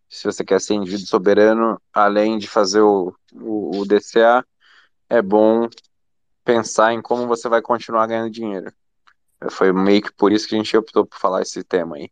Se 0.07 0.23
você 0.23 0.43
quer 0.43 0.61
ser 0.61 0.75
indivíduo 0.75 1.05
soberano, 1.05 1.81
além 1.91 2.37
de 2.37 2.47
fazer 2.47 2.81
o, 2.81 3.13
o, 3.33 3.79
o 3.79 3.85
DCA, 3.85 4.45
é 5.09 5.21
bom 5.21 5.67
pensar 6.45 6.93
em 6.93 7.01
como 7.01 7.27
você 7.27 7.49
vai 7.49 7.61
continuar 7.61 8.07
ganhando 8.07 8.31
dinheiro. 8.31 8.71
Foi 9.51 9.73
meio 9.73 10.01
que 10.01 10.13
por 10.13 10.31
isso 10.31 10.47
que 10.47 10.55
a 10.55 10.57
gente 10.57 10.77
optou 10.77 11.05
por 11.05 11.19
falar 11.19 11.41
esse 11.41 11.63
tema 11.65 11.97
aí. 11.97 12.09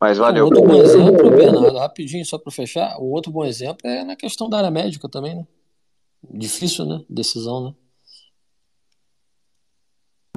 Mas 0.00 0.16
valeu. 0.18 0.44
Um 0.44 0.48
outro 0.48 0.62
bom 0.64 0.80
exemplo, 0.80 1.30
Bernardo, 1.30 1.78
rapidinho, 1.78 2.24
só 2.24 2.38
para 2.38 2.52
fechar, 2.52 2.96
um 2.98 3.10
outro 3.10 3.32
bom 3.32 3.44
exemplo 3.44 3.88
é 3.88 4.04
na 4.04 4.14
questão 4.14 4.48
da 4.48 4.58
área 4.58 4.70
médica 4.70 5.08
também, 5.08 5.34
né? 5.34 5.46
Difícil, 6.30 6.84
né? 6.84 7.04
Decisão, 7.08 7.64
né? 7.64 7.74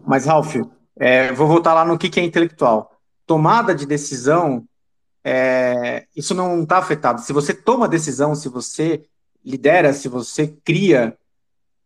Mas, 0.03 0.25
Ralf, 0.25 0.55
é, 0.97 1.31
vou 1.31 1.47
voltar 1.47 1.73
lá 1.73 1.85
no 1.85 1.97
que, 1.97 2.09
que 2.09 2.19
é 2.19 2.23
intelectual. 2.23 2.91
Tomada 3.25 3.73
de 3.75 3.85
decisão, 3.85 4.67
é, 5.23 6.07
isso 6.15 6.33
não 6.33 6.63
está 6.63 6.79
afetado. 6.79 7.21
Se 7.21 7.31
você 7.31 7.53
toma 7.53 7.87
decisão, 7.87 8.33
se 8.33 8.49
você 8.49 9.05
lidera, 9.45 9.93
se 9.93 10.07
você 10.07 10.47
cria, 10.63 11.17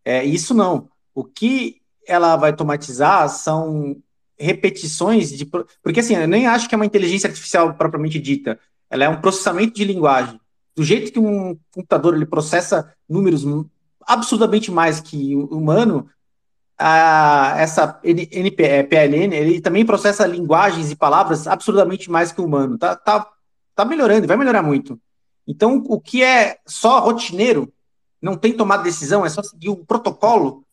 é, 0.04 0.24
isso 0.24 0.54
não. 0.54 0.90
O 1.14 1.24
que 1.24 1.82
ela 2.08 2.36
vai 2.38 2.52
automatizar 2.52 3.28
são 3.30 3.98
repetições 4.38 5.30
de. 5.30 5.46
Porque 5.46 6.00
assim, 6.00 6.16
eu 6.16 6.28
nem 6.28 6.48
acho 6.48 6.68
que 6.68 6.76
é 6.76 6.78
uma 6.78 6.86
inteligência 6.86 7.28
artificial 7.28 7.74
propriamente 7.74 8.20
dita. 8.20 8.60
Ela 8.90 9.06
é 9.06 9.10
um 9.10 9.22
processamento 9.22 9.74
de 9.74 9.84
linguagem. 9.84 10.40
Do 10.76 10.84
jeito 10.84 11.12
que 11.12 11.20
um 11.20 11.58
computador 11.72 12.16
ele 12.16 12.26
processa 12.26 12.94
números 13.08 13.46
absurdamente 14.06 14.72
mais 14.72 15.00
que 15.00 15.36
o 15.36 15.46
humano, 15.58 16.10
a, 16.78 17.56
essa 17.58 18.00
NP, 18.04 18.64
é, 18.64 18.88
ele 19.06 19.62
também 19.62 19.86
processa 19.86 20.28
linguagens 20.28 20.92
e 20.92 20.96
palavras 20.96 21.48
absurdamente 21.48 22.12
mais 22.12 22.32
que 22.32 22.42
o 22.42 22.46
humano. 22.46 22.78
Tá, 22.78 22.96
tá, 22.96 23.28
tá 23.74 23.86
melhorando, 23.86 24.28
vai 24.28 24.38
melhorar 24.38 24.62
muito. 24.62 25.00
Então, 25.48 25.84
o 25.88 26.00
que 26.00 26.24
é 26.24 26.58
só 26.66 27.00
rotineiro, 27.00 27.72
não 28.22 28.36
tem 28.36 28.54
tomado 28.54 28.84
decisão, 28.84 29.26
é 29.26 29.30
só 29.30 29.44
seguir 29.44 29.70
um 29.70 29.86
protocolo, 29.86 30.65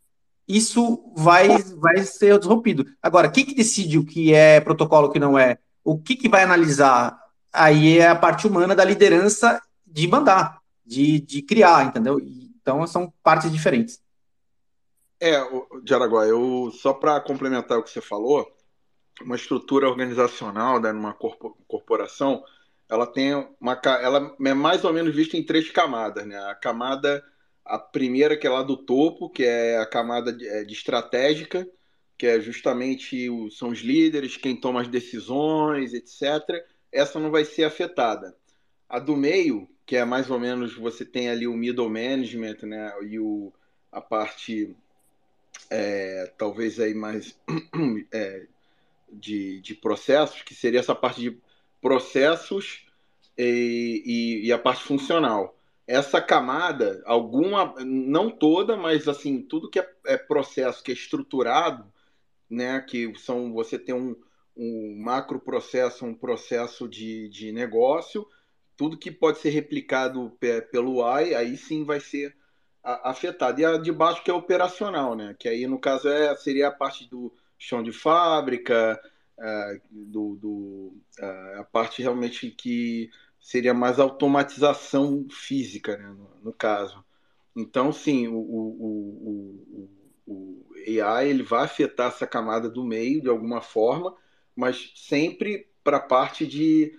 isso 0.57 1.13
vai, 1.17 1.49
vai 1.77 1.99
ser 2.03 2.39
disrompido. 2.39 2.87
Agora, 3.03 3.31
quem 3.31 3.45
que 3.45 3.55
decide 3.55 3.99
o 3.99 4.05
que 4.05 4.35
é 4.35 4.61
protocolo 4.61 5.09
o 5.09 5.11
que 5.11 5.19
não 5.19 5.39
é? 5.39 5.59
O 5.85 5.99
que, 5.99 6.17
que 6.17 6.29
vai 6.29 6.43
analisar? 6.43 7.19
Aí 7.53 7.99
é 7.99 8.09
a 8.09 8.17
parte 8.17 8.47
humana 8.47 8.75
da 8.75 8.85
liderança 8.85 9.61
de 9.87 10.07
mandar, 10.07 10.61
de, 10.85 11.21
de 11.21 11.43
criar, 11.43 11.87
entendeu? 11.87 12.21
Então, 12.21 12.87
são 12.87 13.13
partes 13.23 13.51
diferentes. 13.51 14.01
É, 15.21 15.41
Jaraguá, 15.87 16.27
eu 16.27 16.71
só 16.73 16.93
para 16.93 17.21
complementar 17.21 17.79
o 17.79 17.83
que 17.83 17.91
você 17.91 18.01
falou, 18.01 18.47
uma 19.21 19.37
estrutura 19.37 19.89
organizacional 19.89 20.81
né, 20.81 20.93
numa 20.93 21.15
corporação, 21.69 22.43
ela 22.89 23.07
tem 23.07 23.35
uma 23.61 23.81
ela 23.85 24.35
é 24.45 24.55
mais 24.55 24.85
ou 24.85 24.93
menos 24.93 25.15
vista 25.15 25.37
em 25.37 25.43
três 25.45 25.71
camadas, 25.71 26.27
né? 26.27 26.37
A 26.51 26.55
camada 26.55 27.25
a 27.65 27.79
primeira 27.79 28.37
que 28.37 28.47
é 28.47 28.51
lá 28.51 28.63
do 28.63 28.77
topo, 28.77 29.31
que 29.31 29.45
é 29.45 29.79
a 29.79 29.87
camada 29.87 30.33
de, 30.33 30.47
é, 30.47 30.65
de 30.65 30.73
estratégica, 30.73 31.69
que 32.19 32.27
é 32.27 32.41
justamente 32.41 33.29
o, 33.31 33.51
são 33.51 33.71
os 33.71 33.81
líderes, 33.81 34.37
quem 34.37 34.57
toma 34.57 34.81
as 34.81 34.89
decisões, 34.89 35.95
etc. 35.95 36.65
Essa 36.91 37.19
não 37.19 37.31
vai 37.31 37.45
ser 37.45 37.65
afetada. 37.65 38.37
A 38.89 38.99
do 38.99 39.17
meio, 39.17 39.69
que 39.87 39.97
é 39.97 40.05
mais 40.05 40.31
ou 40.31 40.39
menos 40.39 40.75
você 40.77 41.05
tem 41.05 41.29
ali 41.31 41.47
o 41.47 41.55
middle 41.55 41.89
management, 41.89 42.59
né, 42.63 42.93
e 43.09 43.19
o, 43.19 43.53
a 43.91 44.01
parte 44.01 44.77
é, 45.71 46.33
talvez 46.37 46.79
aí 46.79 46.95
mais 46.95 47.39
é, 48.13 48.47
de, 49.13 49.61
de 49.61 49.75
processos, 49.75 50.43
que 50.43 50.55
seria 50.55 50.81
essa 50.81 50.95
parte 50.95 51.21
de 51.21 51.39
processos 51.81 52.87
e, 53.37 54.03
e, 54.05 54.47
e 54.47 54.53
a 54.53 54.59
parte 54.59 54.85
funcional 54.85 55.57
essa 55.87 56.21
camada, 56.21 57.03
alguma, 57.05 57.75
não 57.85 58.31
toda, 58.31 58.77
mas 58.77 59.09
assim, 59.09 59.43
tudo 59.43 59.71
que 59.71 59.79
é, 59.79 59.95
é, 60.07 60.17
processo 60.17 60.83
que 60.83 60.93
é 60.93 60.95
estruturado, 60.95 61.91
né, 62.49 62.81
que 62.81 63.13
são 63.19 63.53
você 63.53 63.79
tem 63.79 63.95
um, 63.95 64.15
um 64.57 64.97
macro 65.03 65.41
processo, 65.41 66.05
um 66.05 66.15
processo 66.15 66.89
de, 66.89 67.29
de 67.29 67.53
negócio, 67.53 68.27
tudo 68.77 68.99
que 68.99 69.11
pode 69.11 69.39
ser 69.39 69.51
replicado 69.51 70.37
pelo 70.71 71.05
AI, 71.05 71.35
aí 71.35 71.57
sim 71.57 71.85
vai 71.85 72.01
ser 72.01 72.37
afetado. 72.83 73.61
E 73.61 73.65
a 73.65 73.77
de 73.77 73.93
baixo 73.93 74.23
que 74.25 74.31
é 74.31 74.35
operacional, 74.35 75.15
né, 75.15 75.35
que 75.39 75.49
aí 75.49 75.67
no 75.67 75.79
caso 75.79 76.09
é, 76.09 76.35
seria 76.37 76.69
a 76.69 76.73
parte 76.73 77.09
do 77.09 77.33
chão 77.59 77.83
de 77.83 77.93
fábrica, 77.93 79.01
é, 79.39 79.81
do, 79.91 80.37
do 80.37 80.97
é, 81.19 81.57
a 81.59 81.65
parte 81.65 82.03
realmente 82.03 82.51
que 82.51 83.11
seria 83.43 83.75
mais 83.75 83.99
automatização 83.99 85.27
física, 85.29 85.97
né, 85.97 86.07
no, 86.07 86.31
no 86.45 86.53
caso. 86.53 87.05
Então, 87.55 87.93
sim, 87.93 88.29
o, 88.29 88.37
o, 88.37 89.89
o, 90.27 90.33
o, 90.33 90.65
AI 91.03 91.29
ele 91.29 91.43
vai 91.43 91.65
afetar 91.65 92.09
essa 92.09 92.27
camada 92.27 92.71
do 92.71 92.85
meio 92.85 93.21
de 93.21 93.29
alguma 93.29 93.61
forma, 93.61 94.15
mas 94.55 94.93
sempre 94.95 95.69
para 95.83 95.97
a 95.97 96.01
parte 96.01 96.47
de, 96.47 96.97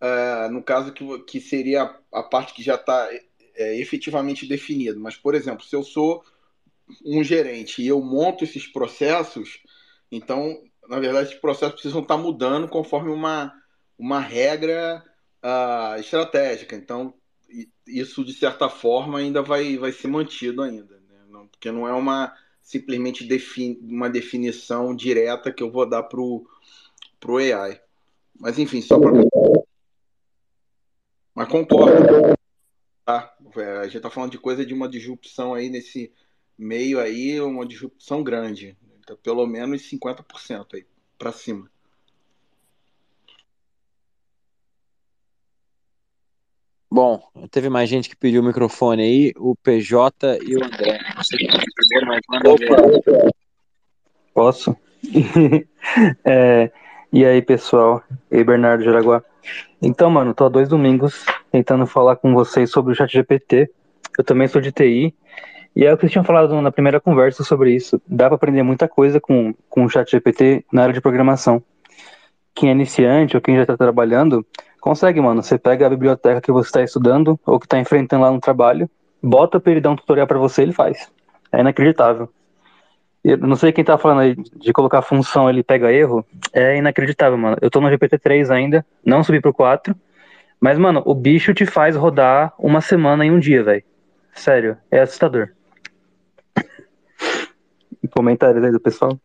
uh, 0.00 0.52
no 0.52 0.62
caso 0.62 0.92
que, 0.92 1.18
que 1.20 1.40
seria 1.40 1.98
a, 2.12 2.22
parte 2.22 2.52
que 2.52 2.62
já 2.62 2.74
está 2.74 3.08
é, 3.54 3.80
efetivamente 3.80 4.46
definida. 4.46 4.98
Mas, 4.98 5.16
por 5.16 5.34
exemplo, 5.34 5.64
se 5.64 5.74
eu 5.74 5.82
sou 5.82 6.22
um 7.04 7.24
gerente 7.24 7.82
e 7.82 7.88
eu 7.88 8.00
monto 8.00 8.44
esses 8.44 8.66
processos, 8.66 9.62
então, 10.12 10.62
na 10.88 11.00
verdade, 11.00 11.28
esses 11.28 11.40
processos 11.40 11.74
precisam 11.74 12.02
estar 12.02 12.16
tá 12.16 12.22
mudando 12.22 12.68
conforme 12.68 13.10
uma, 13.10 13.52
uma 13.98 14.20
regra 14.20 15.02
uh, 15.46 16.00
estratégica. 16.00 16.74
Então, 16.74 17.14
isso 17.86 18.24
de 18.24 18.34
certa 18.34 18.68
forma 18.68 19.18
ainda 19.18 19.40
vai, 19.42 19.76
vai 19.76 19.92
ser 19.92 20.08
mantido 20.08 20.62
ainda, 20.62 20.96
né? 21.08 21.20
não, 21.28 21.46
porque 21.46 21.70
não 21.70 21.86
é 21.86 21.92
uma 21.92 22.34
simplesmente 22.60 23.24
uma 23.80 24.10
definição 24.10 24.94
direta 24.94 25.52
que 25.52 25.62
eu 25.62 25.70
vou 25.70 25.88
dar 25.88 26.02
para 26.02 26.20
o 26.20 26.46
AI. 27.38 27.80
Mas 28.38 28.58
enfim, 28.58 28.82
só 28.82 28.98
para. 28.98 29.12
Mas 31.32 31.48
concordo. 31.48 32.36
Tá? 33.04 33.32
É, 33.56 33.78
a 33.78 33.84
gente 33.84 33.98
está 33.98 34.10
falando 34.10 34.32
de 34.32 34.38
coisa 34.38 34.66
de 34.66 34.74
uma 34.74 34.88
disrupção 34.88 35.54
aí 35.54 35.70
nesse 35.70 36.12
meio 36.58 36.98
aí, 36.98 37.40
uma 37.40 37.64
disrupção 37.64 38.24
grande. 38.24 38.76
Então, 38.98 39.16
pelo 39.22 39.46
menos 39.46 39.82
50% 39.82 40.74
aí 40.74 40.84
para 41.16 41.30
cima. 41.30 41.70
Bom, 46.96 47.20
teve 47.50 47.68
mais 47.68 47.90
gente 47.90 48.08
que 48.08 48.16
pediu 48.16 48.40
o 48.40 48.44
microfone 48.46 49.02
aí, 49.02 49.32
o 49.36 49.54
PJ 49.54 50.38
e 50.42 50.56
o 50.56 50.64
André. 50.64 50.98
Não 51.14 51.22
sei 51.22 51.46
mas. 52.06 52.22
Posso? 54.32 54.74
é, 56.24 56.72
e 57.12 57.22
aí, 57.22 57.42
pessoal? 57.42 58.02
E 58.32 58.38
aí, 58.38 58.44
Bernardo 58.44 58.82
Jaraguá. 58.82 59.22
Então, 59.82 60.08
mano, 60.08 60.32
tô 60.32 60.46
há 60.46 60.48
dois 60.48 60.70
domingos 60.70 61.26
tentando 61.52 61.86
falar 61.86 62.16
com 62.16 62.32
vocês 62.32 62.70
sobre 62.70 62.94
o 62.94 62.96
chat 62.96 63.12
GPT. 63.12 63.70
Eu 64.18 64.24
também 64.24 64.48
sou 64.48 64.62
de 64.62 64.72
TI. 64.72 65.14
E 65.76 65.84
é 65.84 65.92
o 65.92 65.98
que 65.98 66.00
vocês 66.00 66.12
tinham 66.12 66.24
falado 66.24 66.58
na 66.62 66.72
primeira 66.72 66.98
conversa 66.98 67.44
sobre 67.44 67.74
isso. 67.74 68.00
Dá 68.06 68.24
para 68.28 68.36
aprender 68.36 68.62
muita 68.62 68.88
coisa 68.88 69.20
com, 69.20 69.54
com 69.68 69.84
o 69.84 69.90
chat 69.90 70.10
GPT 70.10 70.64
na 70.72 70.84
área 70.84 70.94
de 70.94 71.02
programação. 71.02 71.62
Quem 72.54 72.70
é 72.70 72.72
iniciante 72.72 73.36
ou 73.36 73.42
quem 73.42 73.54
já 73.54 73.64
está 73.64 73.76
trabalhando 73.76 74.46
Consegue, 74.86 75.20
mano. 75.20 75.42
Você 75.42 75.58
pega 75.58 75.84
a 75.84 75.90
biblioteca 75.90 76.40
que 76.40 76.52
você 76.52 76.68
está 76.68 76.80
estudando 76.80 77.40
ou 77.44 77.58
que 77.58 77.66
está 77.66 77.76
enfrentando 77.76 78.22
lá 78.22 78.30
no 78.30 78.38
trabalho, 78.38 78.88
bota 79.20 79.58
para 79.58 79.72
ele 79.72 79.80
dar 79.80 79.90
um 79.90 79.96
tutorial 79.96 80.28
para 80.28 80.38
você, 80.38 80.62
ele 80.62 80.72
faz. 80.72 81.10
É 81.50 81.58
inacreditável. 81.58 82.32
Eu 83.24 83.36
não 83.38 83.56
sei 83.56 83.72
quem 83.72 83.82
tá 83.82 83.98
falando 83.98 84.20
aí 84.20 84.36
de 84.36 84.72
colocar 84.72 85.02
função, 85.02 85.50
ele 85.50 85.64
pega 85.64 85.92
erro. 85.92 86.24
É 86.52 86.76
inacreditável, 86.76 87.36
mano. 87.36 87.56
Eu 87.60 87.68
tô 87.68 87.80
no 87.80 87.88
GPT-3 87.88 88.48
ainda, 88.48 88.86
não 89.04 89.24
subi 89.24 89.40
pro 89.40 89.52
4. 89.52 89.92
Mas, 90.60 90.78
mano, 90.78 91.02
o 91.04 91.16
bicho 91.16 91.52
te 91.52 91.66
faz 91.66 91.96
rodar 91.96 92.54
uma 92.56 92.80
semana 92.80 93.26
em 93.26 93.32
um 93.32 93.40
dia, 93.40 93.64
velho. 93.64 93.82
Sério, 94.34 94.76
é 94.88 95.00
assustador. 95.00 95.48
Comentários 98.14 98.62
aí 98.62 98.70
do 98.70 98.78
pessoal. 98.78 99.18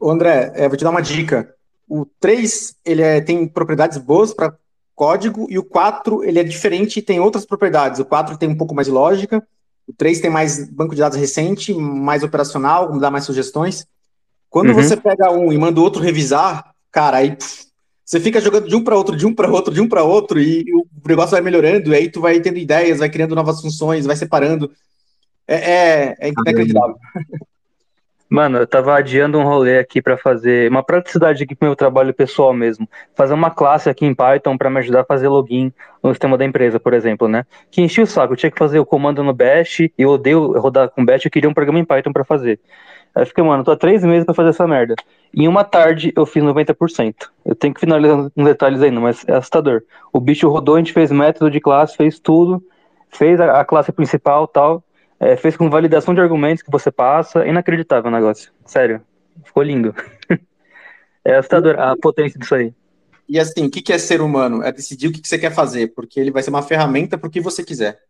Ô 0.00 0.10
André, 0.10 0.50
é, 0.54 0.66
vou 0.66 0.78
te 0.78 0.84
dar 0.84 0.90
uma 0.90 1.02
dica. 1.02 1.54
O 1.86 2.06
3 2.18 2.74
ele 2.86 3.02
é, 3.02 3.20
tem 3.20 3.46
propriedades 3.46 3.98
boas 3.98 4.32
para 4.32 4.54
código, 4.98 5.46
e 5.48 5.56
o 5.56 5.62
4 5.62 6.24
ele 6.24 6.40
é 6.40 6.42
diferente 6.42 6.98
e 6.98 7.02
tem 7.02 7.20
outras 7.20 7.46
propriedades. 7.46 8.00
O 8.00 8.04
4 8.04 8.36
tem 8.36 8.48
um 8.48 8.56
pouco 8.56 8.74
mais 8.74 8.88
de 8.88 8.92
lógica, 8.92 9.46
o 9.86 9.92
3 9.92 10.20
tem 10.20 10.28
mais 10.28 10.68
banco 10.68 10.92
de 10.94 11.00
dados 11.00 11.16
recente, 11.16 11.72
mais 11.72 12.24
operacional, 12.24 12.98
dá 12.98 13.08
mais 13.08 13.24
sugestões. 13.24 13.86
Quando 14.50 14.70
uhum. 14.70 14.74
você 14.74 14.96
pega 14.96 15.30
um 15.30 15.52
e 15.52 15.56
manda 15.56 15.78
o 15.78 15.84
outro 15.84 16.02
revisar, 16.02 16.74
cara, 16.90 17.18
aí 17.18 17.36
pff, 17.36 17.68
você 18.04 18.18
fica 18.18 18.40
jogando 18.40 18.68
de 18.68 18.74
um 18.74 18.82
para 18.82 18.96
outro, 18.96 19.14
de 19.14 19.24
um 19.24 19.34
para 19.34 19.48
outro, 19.48 19.72
de 19.72 19.80
um 19.80 19.88
para 19.88 20.02
outro, 20.02 20.40
e 20.40 20.64
o 20.72 20.86
negócio 21.06 21.30
vai 21.30 21.42
melhorando, 21.42 21.92
e 21.92 21.94
aí 21.94 22.10
tu 22.10 22.20
vai 22.20 22.40
tendo 22.40 22.58
ideias, 22.58 22.98
vai 22.98 23.08
criando 23.08 23.36
novas 23.36 23.60
funções, 23.60 24.04
vai 24.04 24.16
separando. 24.16 24.70
É, 25.46 25.54
é, 25.54 26.16
é 26.18 26.28
inacreditável. 26.28 26.96
Mano, 28.30 28.58
eu 28.58 28.66
tava 28.66 28.94
adiando 28.94 29.38
um 29.38 29.42
rolê 29.42 29.78
aqui 29.78 30.02
para 30.02 30.18
fazer 30.18 30.70
uma 30.70 30.82
praticidade 30.82 31.42
aqui 31.42 31.54
pro 31.54 31.66
meu 31.66 31.74
trabalho 31.74 32.12
pessoal 32.12 32.52
mesmo. 32.52 32.86
Fazer 33.14 33.32
uma 33.32 33.50
classe 33.50 33.88
aqui 33.88 34.04
em 34.04 34.14
Python 34.14 34.58
para 34.58 34.68
me 34.68 34.78
ajudar 34.80 35.00
a 35.00 35.04
fazer 35.04 35.28
login 35.28 35.72
no 36.02 36.10
sistema 36.12 36.36
da 36.36 36.44
empresa, 36.44 36.78
por 36.78 36.92
exemplo, 36.92 37.26
né? 37.26 37.46
Que 37.70 37.80
enchia 37.80 38.04
o 38.04 38.06
saco, 38.06 38.34
eu 38.34 38.36
tinha 38.36 38.50
que 38.50 38.58
fazer 38.58 38.78
o 38.78 38.84
comando 38.84 39.24
no 39.24 39.32
Bash, 39.32 39.80
e 39.80 39.92
eu 39.96 40.10
odeio 40.10 40.52
rodar 40.60 40.90
com 40.90 41.06
Bash, 41.06 41.24
eu 41.24 41.30
queria 41.30 41.48
um 41.48 41.54
programa 41.54 41.78
em 41.78 41.86
Python 41.86 42.12
para 42.12 42.22
fazer. 42.22 42.60
Aí 43.14 43.24
fiquei, 43.24 43.42
mano, 43.42 43.64
tô 43.64 43.70
há 43.70 43.76
três 43.76 44.04
meses 44.04 44.26
para 44.26 44.34
fazer 44.34 44.50
essa 44.50 44.68
merda. 44.68 44.94
Em 45.32 45.48
uma 45.48 45.64
tarde 45.64 46.12
eu 46.14 46.26
fiz 46.26 46.44
90%. 46.44 47.30
Eu 47.46 47.54
tenho 47.54 47.72
que 47.72 47.80
finalizar 47.80 48.30
uns 48.36 48.44
detalhes 48.44 48.82
ainda, 48.82 49.00
mas 49.00 49.26
é 49.26 49.36
assustador. 49.36 49.82
O 50.12 50.20
bicho 50.20 50.50
rodou, 50.50 50.74
a 50.74 50.78
gente 50.78 50.92
fez 50.92 51.10
método 51.10 51.50
de 51.50 51.60
classe, 51.60 51.96
fez 51.96 52.20
tudo, 52.20 52.62
fez 53.08 53.40
a 53.40 53.64
classe 53.64 53.90
principal 53.90 54.46
tal 54.46 54.84
é, 55.20 55.36
fez 55.36 55.56
com 55.56 55.68
validação 55.68 56.14
de 56.14 56.20
argumentos 56.20 56.62
que 56.62 56.70
você 56.70 56.90
passa. 56.90 57.46
Inacreditável 57.46 58.10
o 58.10 58.14
negócio. 58.14 58.52
Sério. 58.64 59.02
Ficou 59.44 59.62
lindo. 59.62 59.94
é 61.24 61.36
assustador 61.36 61.78
a 61.78 61.96
potência 61.96 62.38
disso 62.38 62.54
aí. 62.54 62.72
E 63.28 63.38
assim, 63.38 63.66
o 63.66 63.70
que 63.70 63.92
é 63.92 63.98
ser 63.98 64.20
humano? 64.20 64.62
É 64.62 64.72
decidir 64.72 65.08
o 65.08 65.12
que 65.12 65.26
você 65.26 65.38
quer 65.38 65.52
fazer, 65.52 65.88
porque 65.88 66.18
ele 66.18 66.30
vai 66.30 66.42
ser 66.42 66.50
uma 66.50 66.62
ferramenta 66.62 67.18
para 67.18 67.28
o 67.28 67.30
que 67.30 67.40
você 67.40 67.62
quiser. 67.62 68.00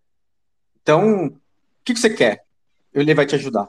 Então, 0.80 1.26
o 1.26 1.32
que 1.85 1.97
você 1.97 2.10
quer? 2.10 2.44
Ele 2.94 3.14
vai 3.14 3.26
te 3.26 3.35
ajudar. 3.35 3.68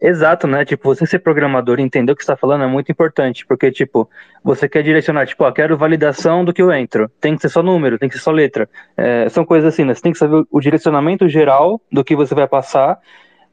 Exato, 0.00 0.46
né? 0.46 0.64
Tipo, 0.64 0.94
você 0.94 1.06
ser 1.06 1.20
programador 1.20 1.80
e 1.80 1.82
entender 1.82 2.12
o 2.12 2.16
que 2.16 2.22
está 2.22 2.36
falando 2.36 2.64
é 2.64 2.66
muito 2.66 2.92
importante, 2.92 3.46
porque, 3.46 3.72
tipo, 3.72 4.08
você 4.44 4.68
quer 4.68 4.82
direcionar, 4.82 5.26
tipo, 5.26 5.42
ó, 5.42 5.50
quero 5.50 5.76
validação 5.76 6.44
do 6.44 6.52
que 6.52 6.60
eu 6.60 6.70
entro. 6.70 7.10
Tem 7.18 7.34
que 7.34 7.40
ser 7.40 7.48
só 7.48 7.62
número, 7.62 7.98
tem 7.98 8.08
que 8.08 8.16
ser 8.16 8.22
só 8.22 8.30
letra. 8.30 8.68
É, 8.96 9.28
são 9.30 9.44
coisas 9.44 9.72
assim, 9.72 9.84
né? 9.84 9.94
Você 9.94 10.02
tem 10.02 10.12
que 10.12 10.18
saber 10.18 10.44
o 10.50 10.60
direcionamento 10.60 11.26
geral 11.28 11.80
do 11.90 12.04
que 12.04 12.14
você 12.14 12.34
vai 12.34 12.46
passar, 12.46 13.00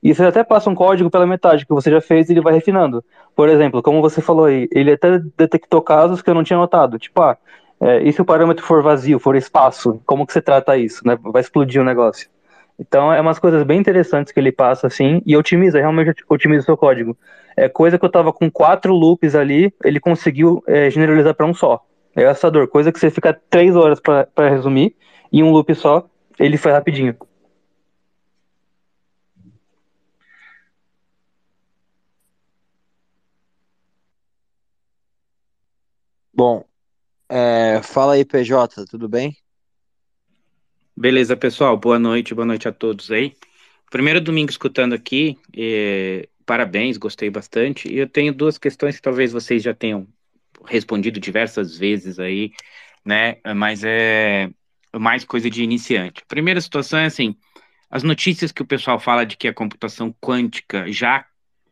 e 0.03 0.13
você 0.13 0.25
até 0.25 0.43
passa 0.43 0.69
um 0.69 0.75
código 0.75 1.09
pela 1.09 1.25
metade 1.25 1.65
que 1.65 1.73
você 1.73 1.89
já 1.89 2.01
fez 2.01 2.29
e 2.29 2.33
ele 2.33 2.41
vai 2.41 2.53
refinando. 2.53 3.03
Por 3.33 3.47
exemplo, 3.47 3.81
como 3.81 4.01
você 4.01 4.21
falou 4.21 4.45
aí, 4.45 4.67
ele 4.73 4.91
até 4.91 5.17
detectou 5.37 5.81
casos 5.81 6.21
que 6.21 6.29
eu 6.29 6.33
não 6.35 6.43
tinha 6.43 6.59
notado. 6.59 6.99
Tipo, 6.99 7.21
ah, 7.21 7.37
é, 7.79 8.03
e 8.03 8.11
se 8.11 8.21
o 8.21 8.25
parâmetro 8.25 8.65
for 8.65 8.83
vazio, 8.83 9.17
for 9.17 9.35
espaço, 9.37 10.01
como 10.05 10.27
que 10.27 10.33
você 10.33 10.41
trata 10.41 10.77
isso, 10.77 11.07
né? 11.07 11.17
Vai 11.23 11.41
explodir 11.41 11.81
o 11.81 11.85
negócio. 11.85 12.29
Então 12.87 13.11
é 13.13 13.21
umas 13.21 13.39
coisas 13.39 13.63
bem 13.63 13.79
interessantes 13.79 14.33
que 14.33 14.39
ele 14.39 14.51
passa 14.51 14.87
assim 14.87 15.21
e 15.25 15.37
otimiza, 15.37 15.79
realmente 15.79 16.13
otimiza 16.29 16.61
o 16.63 16.65
seu 16.65 16.77
código. 16.77 17.17
É 17.55 17.69
coisa 17.69 17.97
que 17.97 18.05
eu 18.05 18.11
tava 18.11 18.33
com 18.33 18.51
quatro 18.51 18.93
loops 18.93 19.35
ali, 19.35 19.73
ele 19.83 19.99
conseguiu 19.99 20.61
é, 20.67 20.89
generalizar 20.89 21.33
para 21.33 21.45
um 21.45 21.53
só. 21.53 21.81
É 22.15 22.25
assustador, 22.25 22.67
coisa 22.67 22.91
que 22.91 22.99
você 22.99 23.09
fica 23.09 23.33
três 23.49 23.75
horas 23.75 23.99
para 23.99 24.49
resumir 24.49 24.95
em 25.31 25.41
um 25.43 25.51
loop 25.51 25.73
só, 25.73 26.05
ele 26.37 26.57
foi 26.57 26.71
rapidinho. 26.71 27.15
Bom, 36.33 36.63
é, 37.29 37.81
fala 37.83 38.13
aí, 38.15 38.25
PJ, 38.25 38.85
tudo 38.87 39.09
bem? 39.09 39.35
Beleza, 40.95 41.35
pessoal. 41.35 41.75
Boa 41.75 41.97
noite, 41.97 42.35
boa 42.35 42.45
noite 42.45 42.67
a 42.67 42.71
todos 42.71 43.09
aí. 43.09 43.35
Primeiro 43.89 44.21
domingo 44.21 44.51
escutando 44.51 44.93
aqui, 44.93 45.37
parabéns, 46.45 46.97
gostei 46.97 47.31
bastante. 47.31 47.91
E 47.91 47.97
eu 47.97 48.07
tenho 48.07 48.31
duas 48.33 48.59
questões 48.59 48.95
que 48.97 49.01
talvez 49.01 49.31
vocês 49.31 49.63
já 49.63 49.73
tenham 49.73 50.07
respondido 50.65 51.19
diversas 51.19 51.75
vezes 51.75 52.19
aí, 52.19 52.51
né? 53.03 53.37
Mas 53.55 53.83
é 53.83 54.51
mais 54.93 55.23
coisa 55.23 55.49
de 55.49 55.63
iniciante. 55.63 56.23
Primeira 56.27 56.61
situação 56.61 56.99
é 56.99 57.05
assim: 57.05 57.35
as 57.89 58.03
notícias 58.03 58.51
que 58.51 58.61
o 58.61 58.67
pessoal 58.67 58.99
fala 58.99 59.25
de 59.25 59.35
que 59.35 59.47
a 59.47 59.53
computação 59.53 60.13
quântica 60.21 60.91
já 60.91 61.25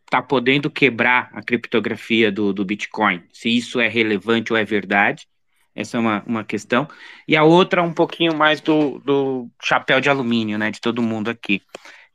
está 0.06 0.20
podendo 0.22 0.70
quebrar 0.70 1.30
a 1.32 1.44
criptografia 1.44 2.32
do, 2.32 2.52
do 2.52 2.66
Bitcoin, 2.66 3.24
se 3.32 3.56
isso 3.56 3.80
é 3.80 3.88
relevante 3.88 4.52
ou 4.52 4.58
é 4.58 4.66
verdade. 4.66 5.28
Essa 5.76 5.98
é 5.98 6.00
uma, 6.00 6.24
uma 6.26 6.44
questão. 6.44 6.88
E 7.28 7.36
a 7.36 7.44
outra, 7.44 7.82
um 7.82 7.94
pouquinho 7.94 8.36
mais 8.36 8.60
do, 8.62 9.00
do 9.00 9.50
chapéu 9.62 10.02
de 10.02 10.10
alumínio, 10.10 10.58
né, 10.58 10.70
de 10.70 10.82
todo 10.82 11.02
mundo 11.02 11.30
aqui, 11.30 11.62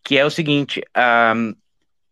que 0.04 0.18
é 0.18 0.24
o 0.24 0.30
seguinte: 0.30 0.82
um, 1.34 1.54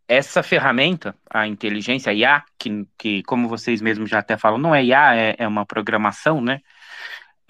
essa 0.09 0.43
ferramenta, 0.43 1.17
a 1.31 1.47
inteligência 1.47 2.13
IA, 2.13 2.43
que, 2.59 2.87
que, 2.99 3.23
como 3.25 3.49
vocês 3.49 3.81
mesmos 3.81 4.11
já 4.11 4.19
até 4.19 4.37
falam, 4.37 4.59
não 4.59 4.75
é 4.75 4.85
IA, 4.85 5.17
é, 5.17 5.37
é 5.39 5.49
uma 5.49 5.67
programação, 5.67 6.41
né? 6.41 6.61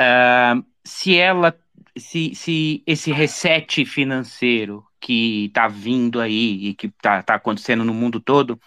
Uh, 0.00 0.64
se 0.84 1.16
ela, 1.16 1.56
se, 1.96 2.34
se 2.34 2.82
esse 2.86 3.12
reset 3.12 3.84
financeiro 3.84 4.84
que 5.00 5.46
está 5.46 5.68
vindo 5.68 6.20
aí 6.20 6.68
e 6.68 6.74
que 6.74 6.86
está 6.86 7.22
tá 7.22 7.34
acontecendo 7.34 7.84
no 7.84 7.94
mundo 7.94 8.20
todo, 8.20 8.60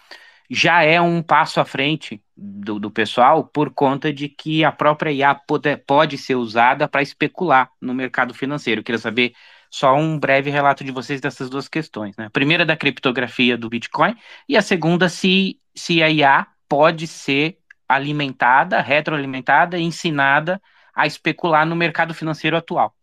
já 0.50 0.82
é 0.82 1.00
um 1.00 1.22
passo 1.22 1.60
à 1.60 1.64
frente 1.64 2.22
do, 2.40 2.78
do 2.78 2.90
pessoal 2.90 3.44
por 3.44 3.70
conta 3.70 4.12
de 4.12 4.28
que 4.28 4.64
a 4.64 4.70
própria 4.70 5.10
IA 5.10 5.34
pode, 5.34 5.76
pode 5.78 6.16
ser 6.16 6.36
usada 6.36 6.86
para 6.86 7.02
especular 7.02 7.70
no 7.80 7.92
mercado 7.92 8.32
financeiro. 8.32 8.80
Eu 8.80 8.84
queria 8.84 8.98
saber 8.98 9.32
só 9.68 9.94
um 9.96 10.18
breve 10.18 10.48
relato 10.48 10.84
de 10.84 10.92
vocês 10.92 11.20
dessas 11.20 11.50
duas 11.50 11.66
questões. 11.66 12.16
Né? 12.16 12.26
A 12.26 12.30
primeira 12.30 12.64
da 12.64 12.76
criptografia 12.76 13.58
do 13.58 13.68
Bitcoin 13.68 14.14
e 14.48 14.56
a 14.56 14.62
segunda 14.62 15.08
se, 15.08 15.58
se 15.74 16.00
a 16.00 16.08
IA 16.08 16.46
pode 16.68 17.08
ser 17.08 17.58
alimentada, 17.88 18.80
retroalimentada, 18.80 19.78
ensinada 19.78 20.62
a 20.94 21.06
especular 21.06 21.66
no 21.66 21.74
mercado 21.74 22.14
financeiro 22.14 22.56
atual. 22.56 22.94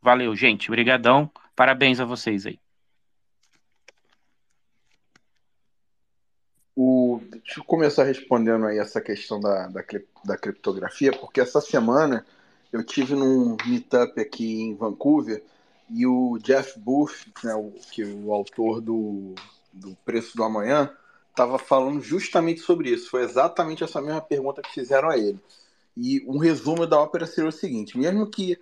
Valeu, 0.00 0.36
gente. 0.36 0.70
Obrigadão. 0.70 1.30
Parabéns 1.56 1.98
a 1.98 2.04
vocês 2.04 2.46
aí. 2.46 2.60
Deixa 7.18 7.60
eu 7.60 7.64
começar 7.64 8.04
respondendo 8.04 8.66
aí 8.66 8.78
essa 8.78 9.00
questão 9.00 9.40
da, 9.40 9.66
da, 9.68 9.84
da 10.24 10.36
criptografia, 10.36 11.12
porque 11.12 11.40
essa 11.40 11.60
semana 11.60 12.24
eu 12.72 12.84
tive 12.84 13.14
num 13.14 13.56
meetup 13.66 14.20
aqui 14.20 14.62
em 14.62 14.74
Vancouver 14.74 15.42
e 15.90 16.06
o 16.06 16.38
Jeff 16.38 16.78
Booth, 16.78 17.26
né, 17.42 17.54
o, 17.54 17.72
que 17.90 18.04
o 18.04 18.32
autor 18.32 18.80
do, 18.80 19.34
do 19.72 19.96
Preço 20.04 20.36
do 20.36 20.44
Amanhã, 20.44 20.90
estava 21.30 21.58
falando 21.58 22.00
justamente 22.00 22.60
sobre 22.60 22.90
isso. 22.90 23.10
Foi 23.10 23.22
exatamente 23.22 23.84
essa 23.84 24.00
mesma 24.02 24.20
pergunta 24.20 24.60
que 24.60 24.72
fizeram 24.72 25.08
a 25.08 25.16
ele. 25.16 25.40
E 25.96 26.24
um 26.26 26.38
resumo 26.38 26.86
da 26.86 27.00
ópera 27.00 27.26
seria 27.26 27.48
o 27.48 27.52
seguinte: 27.52 27.96
mesmo 27.96 28.26
que 28.30 28.58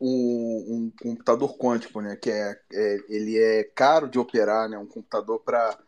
um, 0.00 0.64
um 0.68 0.92
computador 1.02 1.56
quântico, 1.56 2.00
né, 2.00 2.16
que 2.16 2.30
é, 2.30 2.60
é, 2.72 2.98
ele 3.08 3.38
é 3.38 3.64
caro 3.64 4.08
de 4.08 4.18
operar, 4.18 4.68
né, 4.68 4.78
um 4.78 4.86
computador 4.86 5.40
para 5.40 5.78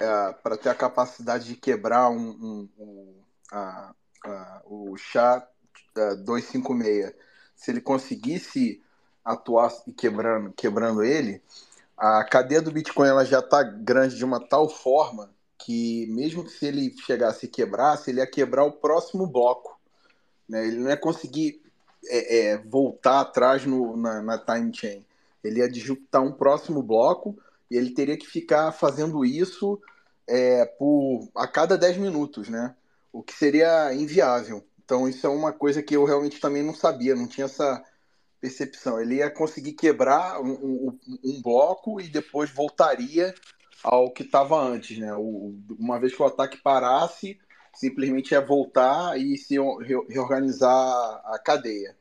é, 0.00 0.32
para 0.42 0.56
ter 0.56 0.68
a 0.68 0.74
capacidade 0.74 1.46
de 1.46 1.56
quebrar 1.56 2.10
um, 2.10 2.28
um, 2.30 2.68
um 2.78 3.14
a, 3.52 3.94
a, 4.24 4.62
o 4.66 4.96
chá 4.96 5.46
256, 5.94 7.06
é, 7.06 7.14
se 7.54 7.70
ele 7.70 7.80
conseguisse 7.80 8.82
atuar 9.24 9.72
e 9.86 9.92
quebrando, 9.92 10.52
quebrando 10.52 11.02
ele, 11.02 11.40
a 11.96 12.24
cadeia 12.24 12.60
do 12.60 12.72
Bitcoin 12.72 13.08
ela 13.08 13.24
já 13.24 13.38
está 13.38 13.62
grande 13.62 14.16
de 14.16 14.24
uma 14.24 14.40
tal 14.40 14.68
forma 14.68 15.30
que 15.58 16.06
mesmo 16.08 16.44
que 16.44 16.50
se 16.50 16.66
ele 16.66 16.94
chegasse 17.06 17.46
e 17.46 17.48
quebrasse, 17.48 18.10
ele 18.10 18.20
ia 18.20 18.26
quebrar 18.26 18.64
o 18.64 18.72
próximo 18.72 19.26
bloco. 19.26 19.80
Né? 20.48 20.66
Ele 20.66 20.76
não 20.76 20.90
ia 20.90 20.96
conseguir 20.96 21.62
é, 22.06 22.38
é, 22.38 22.58
voltar 22.58 23.20
atrás 23.20 23.64
no, 23.64 23.96
na, 23.96 24.20
na 24.20 24.38
time 24.38 24.74
chain. 24.74 25.06
Ele 25.42 25.60
ia 25.60 25.68
disruptar 25.68 26.22
um 26.22 26.32
próximo 26.32 26.82
bloco 26.82 27.38
e 27.74 27.76
ele 27.76 27.90
teria 27.90 28.16
que 28.16 28.24
ficar 28.24 28.70
fazendo 28.70 29.24
isso 29.24 29.80
é, 30.28 30.64
por 30.64 31.28
a 31.34 31.48
cada 31.48 31.76
10 31.76 31.96
minutos, 31.96 32.48
né? 32.48 32.72
O 33.12 33.20
que 33.20 33.32
seria 33.32 33.92
inviável. 33.92 34.64
Então 34.84 35.08
isso 35.08 35.26
é 35.26 35.28
uma 35.28 35.52
coisa 35.52 35.82
que 35.82 35.96
eu 35.96 36.04
realmente 36.04 36.38
também 36.38 36.62
não 36.62 36.72
sabia, 36.72 37.16
não 37.16 37.26
tinha 37.26 37.46
essa 37.46 37.84
percepção. 38.40 39.00
Ele 39.00 39.16
ia 39.16 39.28
conseguir 39.28 39.72
quebrar 39.72 40.40
um, 40.40 40.52
um, 40.52 40.98
um 41.24 41.42
bloco 41.42 42.00
e 42.00 42.08
depois 42.08 42.48
voltaria 42.48 43.34
ao 43.82 44.12
que 44.12 44.22
estava 44.22 44.56
antes, 44.56 44.96
né? 44.96 45.12
O, 45.12 45.58
uma 45.76 45.98
vez 45.98 46.14
que 46.14 46.22
o 46.22 46.26
ataque 46.26 46.62
parasse, 46.62 47.40
simplesmente 47.74 48.30
ia 48.30 48.40
voltar 48.40 49.18
e 49.18 49.36
se 49.36 49.56
reorganizar 50.08 50.70
a 51.24 51.40
cadeia. 51.44 51.96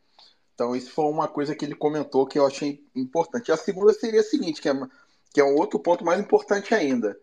Então 0.54 0.76
isso 0.76 0.92
foi 0.92 1.06
uma 1.06 1.28
coisa 1.28 1.56
que 1.56 1.66
ele 1.66 1.74
comentou 1.74 2.28
que 2.28 2.38
eu 2.38 2.46
achei 2.46 2.86
importante. 2.96 3.52
A 3.52 3.58
segunda 3.58 3.92
seria 3.92 4.20
a 4.20 4.24
seguinte, 4.24 4.62
que 4.62 4.70
é 4.70 4.74
que 5.34 5.42
é 5.42 5.44
um 5.44 5.56
outro 5.56 5.80
ponto 5.80 6.06
mais 6.06 6.20
importante 6.20 6.76
ainda. 6.76 7.18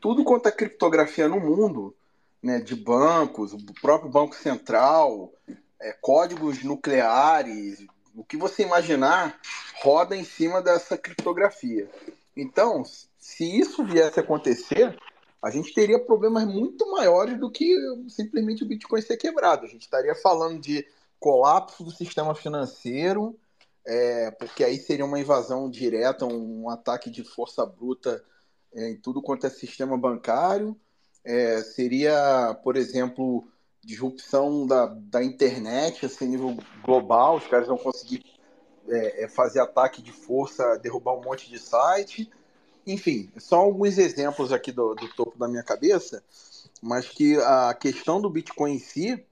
Tudo 0.00 0.22
quanto 0.22 0.48
é 0.48 0.52
criptografia 0.52 1.26
no 1.26 1.40
mundo, 1.40 1.96
né, 2.42 2.60
de 2.60 2.76
bancos, 2.76 3.54
o 3.54 3.58
próprio 3.80 4.10
Banco 4.10 4.36
Central, 4.36 5.32
é, 5.80 5.92
códigos 6.00 6.62
nucleares, 6.62 7.86
o 8.14 8.22
que 8.22 8.36
você 8.36 8.62
imaginar, 8.62 9.40
roda 9.82 10.14
em 10.14 10.24
cima 10.24 10.60
dessa 10.60 10.96
criptografia. 10.98 11.90
Então, 12.36 12.84
se 13.18 13.58
isso 13.58 13.82
viesse 13.82 14.20
a 14.20 14.22
acontecer, 14.22 14.96
a 15.42 15.50
gente 15.50 15.72
teria 15.72 15.98
problemas 15.98 16.44
muito 16.44 16.90
maiores 16.90 17.38
do 17.38 17.50
que 17.50 17.74
simplesmente 18.08 18.62
o 18.62 18.66
Bitcoin 18.66 19.00
ser 19.00 19.16
quebrado. 19.16 19.64
A 19.64 19.68
gente 19.68 19.82
estaria 19.82 20.14
falando 20.14 20.60
de 20.60 20.86
colapso 21.18 21.82
do 21.82 21.90
sistema 21.90 22.34
financeiro, 22.34 23.34
é, 23.86 24.30
porque 24.30 24.64
aí 24.64 24.78
seria 24.78 25.04
uma 25.04 25.20
invasão 25.20 25.68
direta, 25.68 26.24
um, 26.24 26.70
ataque 26.70 27.10
de 27.10 27.22
força 27.22 27.64
bruta 27.66 28.24
é, 28.72 28.90
em 28.90 28.96
tudo 28.96 29.20
quanto 29.20 29.46
é 29.46 29.50
sistema 29.50 29.96
bancário. 29.96 30.76
É, 31.22 31.62
seria, 31.62 32.58
por 32.62 32.76
exemplo, 32.76 33.46
disrupção 33.82 34.66
da, 34.66 34.86
da 34.86 35.22
internet 35.22 36.06
assim, 36.06 36.26
nível 36.26 36.56
global, 36.82 37.36
os 37.36 37.46
caras 37.46 37.68
vão 37.68 37.76
conseguir 37.76 38.24
é, 38.88 39.24
é, 39.24 39.28
fazer 39.28 39.60
ataque 39.60 40.02
de 40.02 40.12
força, 40.12 40.78
derrubar 40.78 41.14
um 41.14 41.22
monte 41.22 41.50
de 41.50 41.58
site. 41.58 42.30
Enfim, 42.86 43.30
são 43.38 43.60
alguns 43.60 43.98
exemplos 43.98 44.52
aqui 44.52 44.72
do, 44.72 44.94
do 44.94 45.08
topo 45.14 45.38
da 45.38 45.48
minha 45.48 45.62
cabeça, 45.62 46.22
mas 46.82 47.08
que 47.08 47.36
a 47.36 47.74
questão 47.74 48.20
do 48.20 48.28
Bitcoin 48.28 48.74
em 48.74 48.78
si 48.78 49.24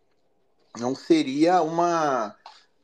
não 0.78 0.94
seria 0.94 1.60
uma 1.60 2.34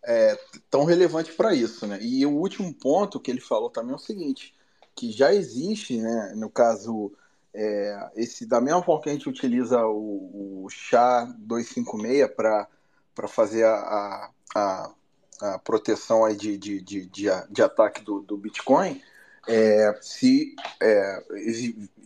é, 0.08 0.38
tão 0.70 0.84
relevante 0.84 1.32
para 1.32 1.54
isso, 1.54 1.86
né? 1.86 1.98
E 2.00 2.24
o 2.24 2.30
último 2.30 2.72
ponto 2.72 3.20
que 3.20 3.30
ele 3.30 3.42
falou 3.42 3.68
também 3.68 3.92
é 3.92 3.96
o 3.96 3.98
seguinte, 3.98 4.54
que 4.96 5.12
já 5.12 5.34
existe, 5.34 6.00
né? 6.00 6.32
No 6.34 6.48
caso, 6.48 7.12
é, 7.52 8.10
esse 8.16 8.46
da 8.46 8.58
mesma 8.58 8.82
forma 8.82 9.02
que 9.02 9.10
a 9.10 9.12
gente 9.12 9.28
utiliza 9.28 9.84
o, 9.84 10.64
o 10.64 10.66
SHA-256 10.70 12.34
para 12.34 13.28
fazer 13.28 13.66
a, 13.66 14.30
a, 14.56 14.90
a, 15.42 15.58
proteção 15.58 16.24
aí 16.24 16.34
de, 16.34 16.56
de, 16.56 16.80
de, 16.80 17.04
de, 17.04 17.28
de 17.50 17.62
ataque 17.62 18.02
do, 18.02 18.22
do 18.22 18.38
Bitcoin, 18.38 19.02
é, 19.46 19.94
se 20.00 20.56
é, 20.80 21.22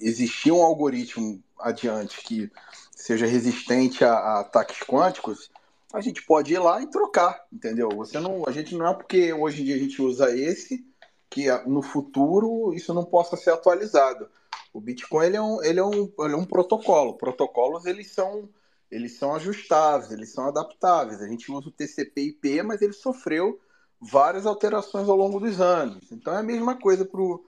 existir 0.01 0.51
um 0.51 0.63
algoritmo 0.63 1.41
adiante 1.57 2.21
que 2.23 2.51
seja 2.91 3.27
resistente 3.27 4.05
a, 4.05 4.13
a, 4.13 4.41
ataques 4.41 4.81
quânticos, 4.81 5.52
a 5.93 6.01
gente 6.01 6.23
pode 6.25 6.55
ir 6.55 6.59
lá 6.59 6.81
e 6.81 6.87
trocar, 6.87 7.45
entendeu? 7.53 7.91
Você 7.91 8.19
não, 8.19 8.45
a 8.47 8.51
gente 8.51 8.75
não 8.75 8.87
é 8.87 8.95
porque 8.95 9.33
hoje 9.33 9.63
em 9.63 9.65
dia 9.67 9.75
a 9.75 9.79
gente 9.79 10.01
usa 10.01 10.35
esse 10.35 10.85
que 11.29 11.47
no 11.67 11.83
futuro 11.83 12.73
isso 12.75 12.95
não 12.95 13.05
possa 13.05 13.37
ser 13.37 13.51
atualizado. 13.51 14.29
O 14.73 14.81
Bitcoin 14.81 15.27
ele 15.27 15.37
é 15.37 15.43
um, 15.43 15.63
ele 15.63 15.81
é 15.81 15.85
um, 15.85 16.13
ele 16.21 16.35
é 16.35 16.37
um 16.37 16.45
protocolo. 16.45 17.17
Protocolos 17.17 17.85
eles 17.85 18.11
são 18.13 18.49
eles 18.91 19.17
são 19.17 19.35
ajustáveis, 19.35 20.11
eles 20.13 20.33
são 20.33 20.47
adaptáveis. 20.47 21.23
A 21.23 21.27
gente 21.27 21.51
usa 21.51 21.69
o 21.69 21.73
TCP/IP, 21.73 22.63
mas 22.63 22.83
ele 22.83 22.93
sofreu 22.93 23.59
várias 23.99 24.45
alterações 24.45 25.09
ao 25.09 25.17
longo 25.17 25.41
dos 25.41 25.61
anos. 25.61 26.13
Então 26.13 26.35
é 26.35 26.39
a 26.39 26.43
mesma 26.43 26.79
coisa 26.79 27.05
para 27.05 27.21
o 27.21 27.43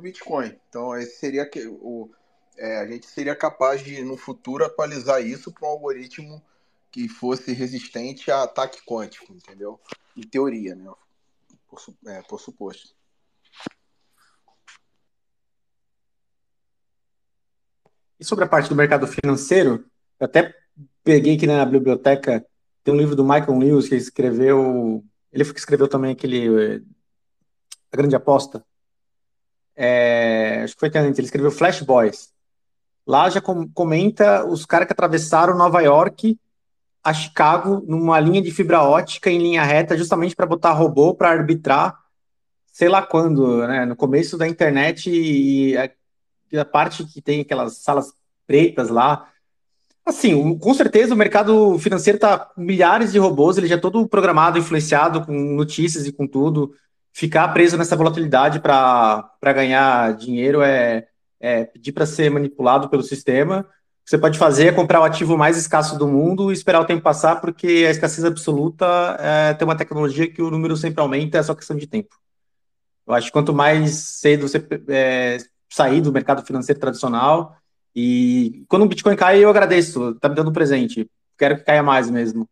Bitcoin. 0.00 0.56
Então 0.68 0.96
esse 0.96 1.18
seria 1.18 1.46
que 1.46 1.66
o 1.66 2.10
é, 2.56 2.78
a 2.78 2.86
gente 2.86 3.06
seria 3.06 3.34
capaz 3.34 3.82
de 3.82 4.02
no 4.04 4.16
futuro 4.16 4.64
atualizar 4.64 5.20
isso 5.20 5.50
para 5.52 5.68
um 5.68 5.72
algoritmo 5.72 6.40
que 6.94 7.08
fosse 7.08 7.52
resistente 7.52 8.30
a 8.30 8.44
ataque 8.44 8.78
quântico, 8.86 9.32
entendeu? 9.32 9.80
Em 10.16 10.22
teoria, 10.22 10.76
né? 10.76 10.88
Por, 11.68 11.80
é, 12.06 12.22
por 12.22 12.40
suposto. 12.40 12.94
E 18.20 18.24
sobre 18.24 18.44
a 18.44 18.48
parte 18.48 18.68
do 18.68 18.76
mercado 18.76 19.08
financeiro, 19.08 19.84
eu 20.20 20.24
até 20.24 20.54
peguei 21.02 21.34
aqui 21.34 21.48
na 21.48 21.66
biblioteca, 21.66 22.46
tem 22.84 22.94
um 22.94 22.96
livro 22.96 23.16
do 23.16 23.24
Michael 23.24 23.58
Lewis 23.58 23.88
que 23.88 23.96
escreveu, 23.96 25.04
ele 25.32 25.42
escreveu 25.42 25.88
também 25.88 26.12
aquele 26.12 26.76
A 27.90 27.96
Grande 27.96 28.14
Aposta. 28.14 28.64
É, 29.74 30.60
acho 30.62 30.74
que 30.74 30.78
foi 30.80 30.92
antes, 30.94 31.18
ele 31.18 31.26
escreveu 31.26 31.50
Flash 31.50 31.82
Boys. 31.82 32.32
Lá 33.04 33.28
já 33.28 33.40
comenta 33.40 34.46
os 34.46 34.64
caras 34.64 34.86
que 34.86 34.92
atravessaram 34.92 35.58
Nova 35.58 35.80
York 35.80 36.38
a 37.04 37.12
Chicago 37.12 37.84
numa 37.86 38.18
linha 38.18 38.40
de 38.40 38.50
fibra 38.50 38.82
ótica 38.82 39.30
em 39.30 39.38
linha 39.38 39.62
reta, 39.62 39.96
justamente 39.96 40.34
para 40.34 40.46
botar 40.46 40.72
robô 40.72 41.14
para 41.14 41.28
arbitrar, 41.30 42.00
sei 42.72 42.88
lá 42.88 43.02
quando, 43.02 43.66
né? 43.66 43.84
No 43.84 43.94
começo 43.94 44.38
da 44.38 44.48
internet 44.48 45.10
e 45.10 45.76
a, 45.76 45.90
a 46.58 46.64
parte 46.64 47.04
que 47.04 47.20
tem 47.20 47.42
aquelas 47.42 47.76
salas 47.76 48.14
pretas 48.46 48.88
lá. 48.88 49.28
Assim, 50.06 50.58
com 50.58 50.72
certeza 50.72 51.14
o 51.14 51.16
mercado 51.16 51.78
financeiro 51.78 52.16
está 52.16 52.38
com 52.38 52.62
milhares 52.62 53.12
de 53.12 53.18
robôs, 53.18 53.58
ele 53.58 53.66
já 53.66 53.74
é 53.74 53.78
todo 53.78 54.08
programado, 54.08 54.58
influenciado 54.58 55.24
com 55.26 55.32
notícias 55.32 56.06
e 56.06 56.12
com 56.12 56.26
tudo. 56.26 56.74
Ficar 57.12 57.48
preso 57.48 57.76
nessa 57.76 57.96
volatilidade 57.96 58.60
para 58.60 59.30
ganhar 59.42 60.14
dinheiro 60.16 60.62
é, 60.62 61.06
é 61.38 61.64
pedir 61.64 61.92
para 61.92 62.06
ser 62.06 62.30
manipulado 62.30 62.88
pelo 62.88 63.02
sistema 63.02 63.66
que 64.04 64.10
você 64.10 64.18
pode 64.18 64.38
fazer 64.38 64.66
é 64.66 64.72
comprar 64.72 65.00
o 65.00 65.04
ativo 65.04 65.36
mais 65.36 65.56
escasso 65.56 65.98
do 65.98 66.06
mundo 66.06 66.50
e 66.50 66.54
esperar 66.54 66.80
o 66.80 66.84
tempo 66.84 67.02
passar, 67.02 67.40
porque 67.40 67.84
a 67.88 67.90
escassez 67.90 68.24
absoluta 68.24 68.86
é, 69.18 69.54
tem 69.54 69.66
uma 69.66 69.76
tecnologia 69.76 70.30
que 70.30 70.42
o 70.42 70.50
número 70.50 70.76
sempre 70.76 71.00
aumenta, 71.00 71.38
é 71.38 71.42
só 71.42 71.54
questão 71.54 71.76
de 71.76 71.86
tempo. 71.86 72.14
Eu 73.06 73.14
acho 73.14 73.26
que 73.28 73.32
quanto 73.32 73.54
mais 73.54 73.94
cedo 73.94 74.46
você 74.46 74.66
é, 74.88 75.38
sair 75.70 76.02
do 76.02 76.12
mercado 76.12 76.44
financeiro 76.44 76.80
tradicional, 76.80 77.56
e 77.96 78.64
quando 78.68 78.82
o 78.82 78.88
Bitcoin 78.88 79.16
cai, 79.16 79.42
eu 79.42 79.48
agradeço, 79.48 80.14
tá 80.16 80.28
me 80.28 80.34
dando 80.34 80.50
um 80.50 80.52
presente. 80.52 81.08
Quero 81.38 81.56
que 81.56 81.64
caia 81.64 81.82
mais 81.82 82.10
mesmo. 82.10 82.48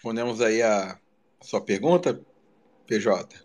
Respondemos 0.00 0.40
aí 0.40 0.62
a 0.62 0.98
sua 1.42 1.60
pergunta, 1.60 2.18
PJ? 2.86 3.36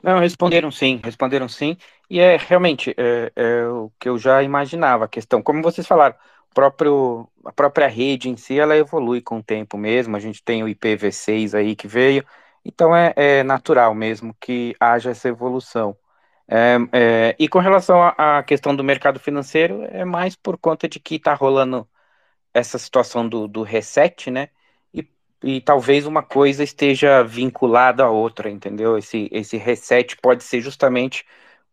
Não, 0.00 0.20
responderam 0.20 0.70
sim, 0.70 1.00
responderam 1.02 1.48
sim. 1.48 1.76
E 2.08 2.20
é 2.20 2.36
realmente 2.36 2.94
é, 2.96 3.32
é 3.34 3.66
o 3.66 3.90
que 3.98 4.08
eu 4.08 4.16
já 4.16 4.44
imaginava 4.44 5.06
a 5.06 5.08
questão. 5.08 5.42
Como 5.42 5.60
vocês 5.60 5.88
falaram, 5.88 6.14
próprio, 6.54 7.28
a 7.44 7.50
própria 7.52 7.88
rede 7.88 8.28
em 8.28 8.36
si 8.36 8.60
ela 8.60 8.76
evolui 8.76 9.20
com 9.20 9.38
o 9.38 9.42
tempo 9.42 9.76
mesmo. 9.76 10.16
A 10.16 10.20
gente 10.20 10.40
tem 10.40 10.62
o 10.62 10.68
IPv6 10.68 11.52
aí 11.52 11.74
que 11.74 11.88
veio, 11.88 12.24
então 12.64 12.94
é, 12.94 13.12
é 13.16 13.42
natural 13.42 13.92
mesmo 13.92 14.32
que 14.40 14.76
haja 14.78 15.10
essa 15.10 15.28
evolução. 15.28 15.96
É, 16.46 16.76
é, 16.92 17.36
e 17.40 17.48
com 17.48 17.58
relação 17.58 18.00
à 18.16 18.40
questão 18.44 18.74
do 18.76 18.84
mercado 18.84 19.18
financeiro, 19.18 19.82
é 19.90 20.04
mais 20.04 20.36
por 20.36 20.56
conta 20.56 20.88
de 20.88 21.00
que 21.00 21.16
está 21.16 21.34
rolando 21.34 21.88
essa 22.54 22.78
situação 22.78 23.28
do, 23.28 23.48
do 23.48 23.62
reset, 23.64 24.30
né? 24.30 24.50
E 25.42 25.60
talvez 25.60 26.06
uma 26.06 26.22
coisa 26.22 26.62
esteja 26.62 27.22
vinculada 27.24 28.04
à 28.04 28.10
outra, 28.10 28.50
entendeu? 28.50 28.98
Esse, 28.98 29.28
esse 29.32 29.56
reset 29.56 30.16
pode 30.18 30.44
ser 30.44 30.60
justamente 30.60 31.24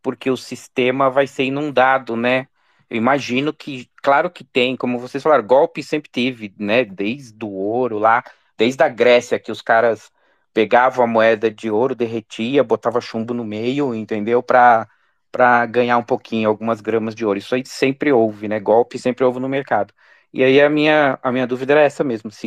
porque 0.02 0.30
o 0.30 0.36
sistema 0.36 1.10
vai 1.10 1.26
ser 1.26 1.44
inundado, 1.44 2.16
né? 2.16 2.48
Eu 2.88 2.96
imagino 2.96 3.52
que, 3.52 3.90
claro 4.02 4.30
que 4.30 4.44
tem, 4.44 4.76
como 4.76 4.98
vocês 4.98 5.22
falaram, 5.22 5.46
golpe 5.46 5.82
sempre 5.82 6.10
teve, 6.10 6.54
né? 6.58 6.84
Desde 6.84 7.44
o 7.44 7.48
ouro 7.50 7.98
lá, 7.98 8.24
desde 8.56 8.82
a 8.82 8.88
Grécia, 8.88 9.38
que 9.38 9.52
os 9.52 9.60
caras 9.60 10.10
pegavam 10.54 11.04
a 11.04 11.06
moeda 11.06 11.50
de 11.50 11.70
ouro, 11.70 11.94
derretia, 11.94 12.64
botava 12.64 13.00
chumbo 13.00 13.34
no 13.34 13.44
meio, 13.44 13.94
entendeu? 13.94 14.42
Para 14.42 14.88
para 15.30 15.66
ganhar 15.66 15.98
um 15.98 16.02
pouquinho, 16.02 16.48
algumas 16.48 16.80
gramas 16.80 17.14
de 17.14 17.24
ouro. 17.24 17.38
Isso 17.38 17.54
aí 17.54 17.62
sempre 17.66 18.10
houve, 18.12 18.48
né? 18.48 18.58
Golpe 18.58 18.98
sempre 18.98 19.24
houve 19.24 19.38
no 19.40 19.48
mercado. 19.48 19.92
E 20.32 20.42
aí 20.42 20.60
a 20.60 20.70
minha, 20.70 21.18
a 21.22 21.30
minha 21.32 21.46
dúvida 21.46 21.74
era 21.74 21.82
essa 21.82 22.02
mesmo, 22.04 22.30
se 22.30 22.46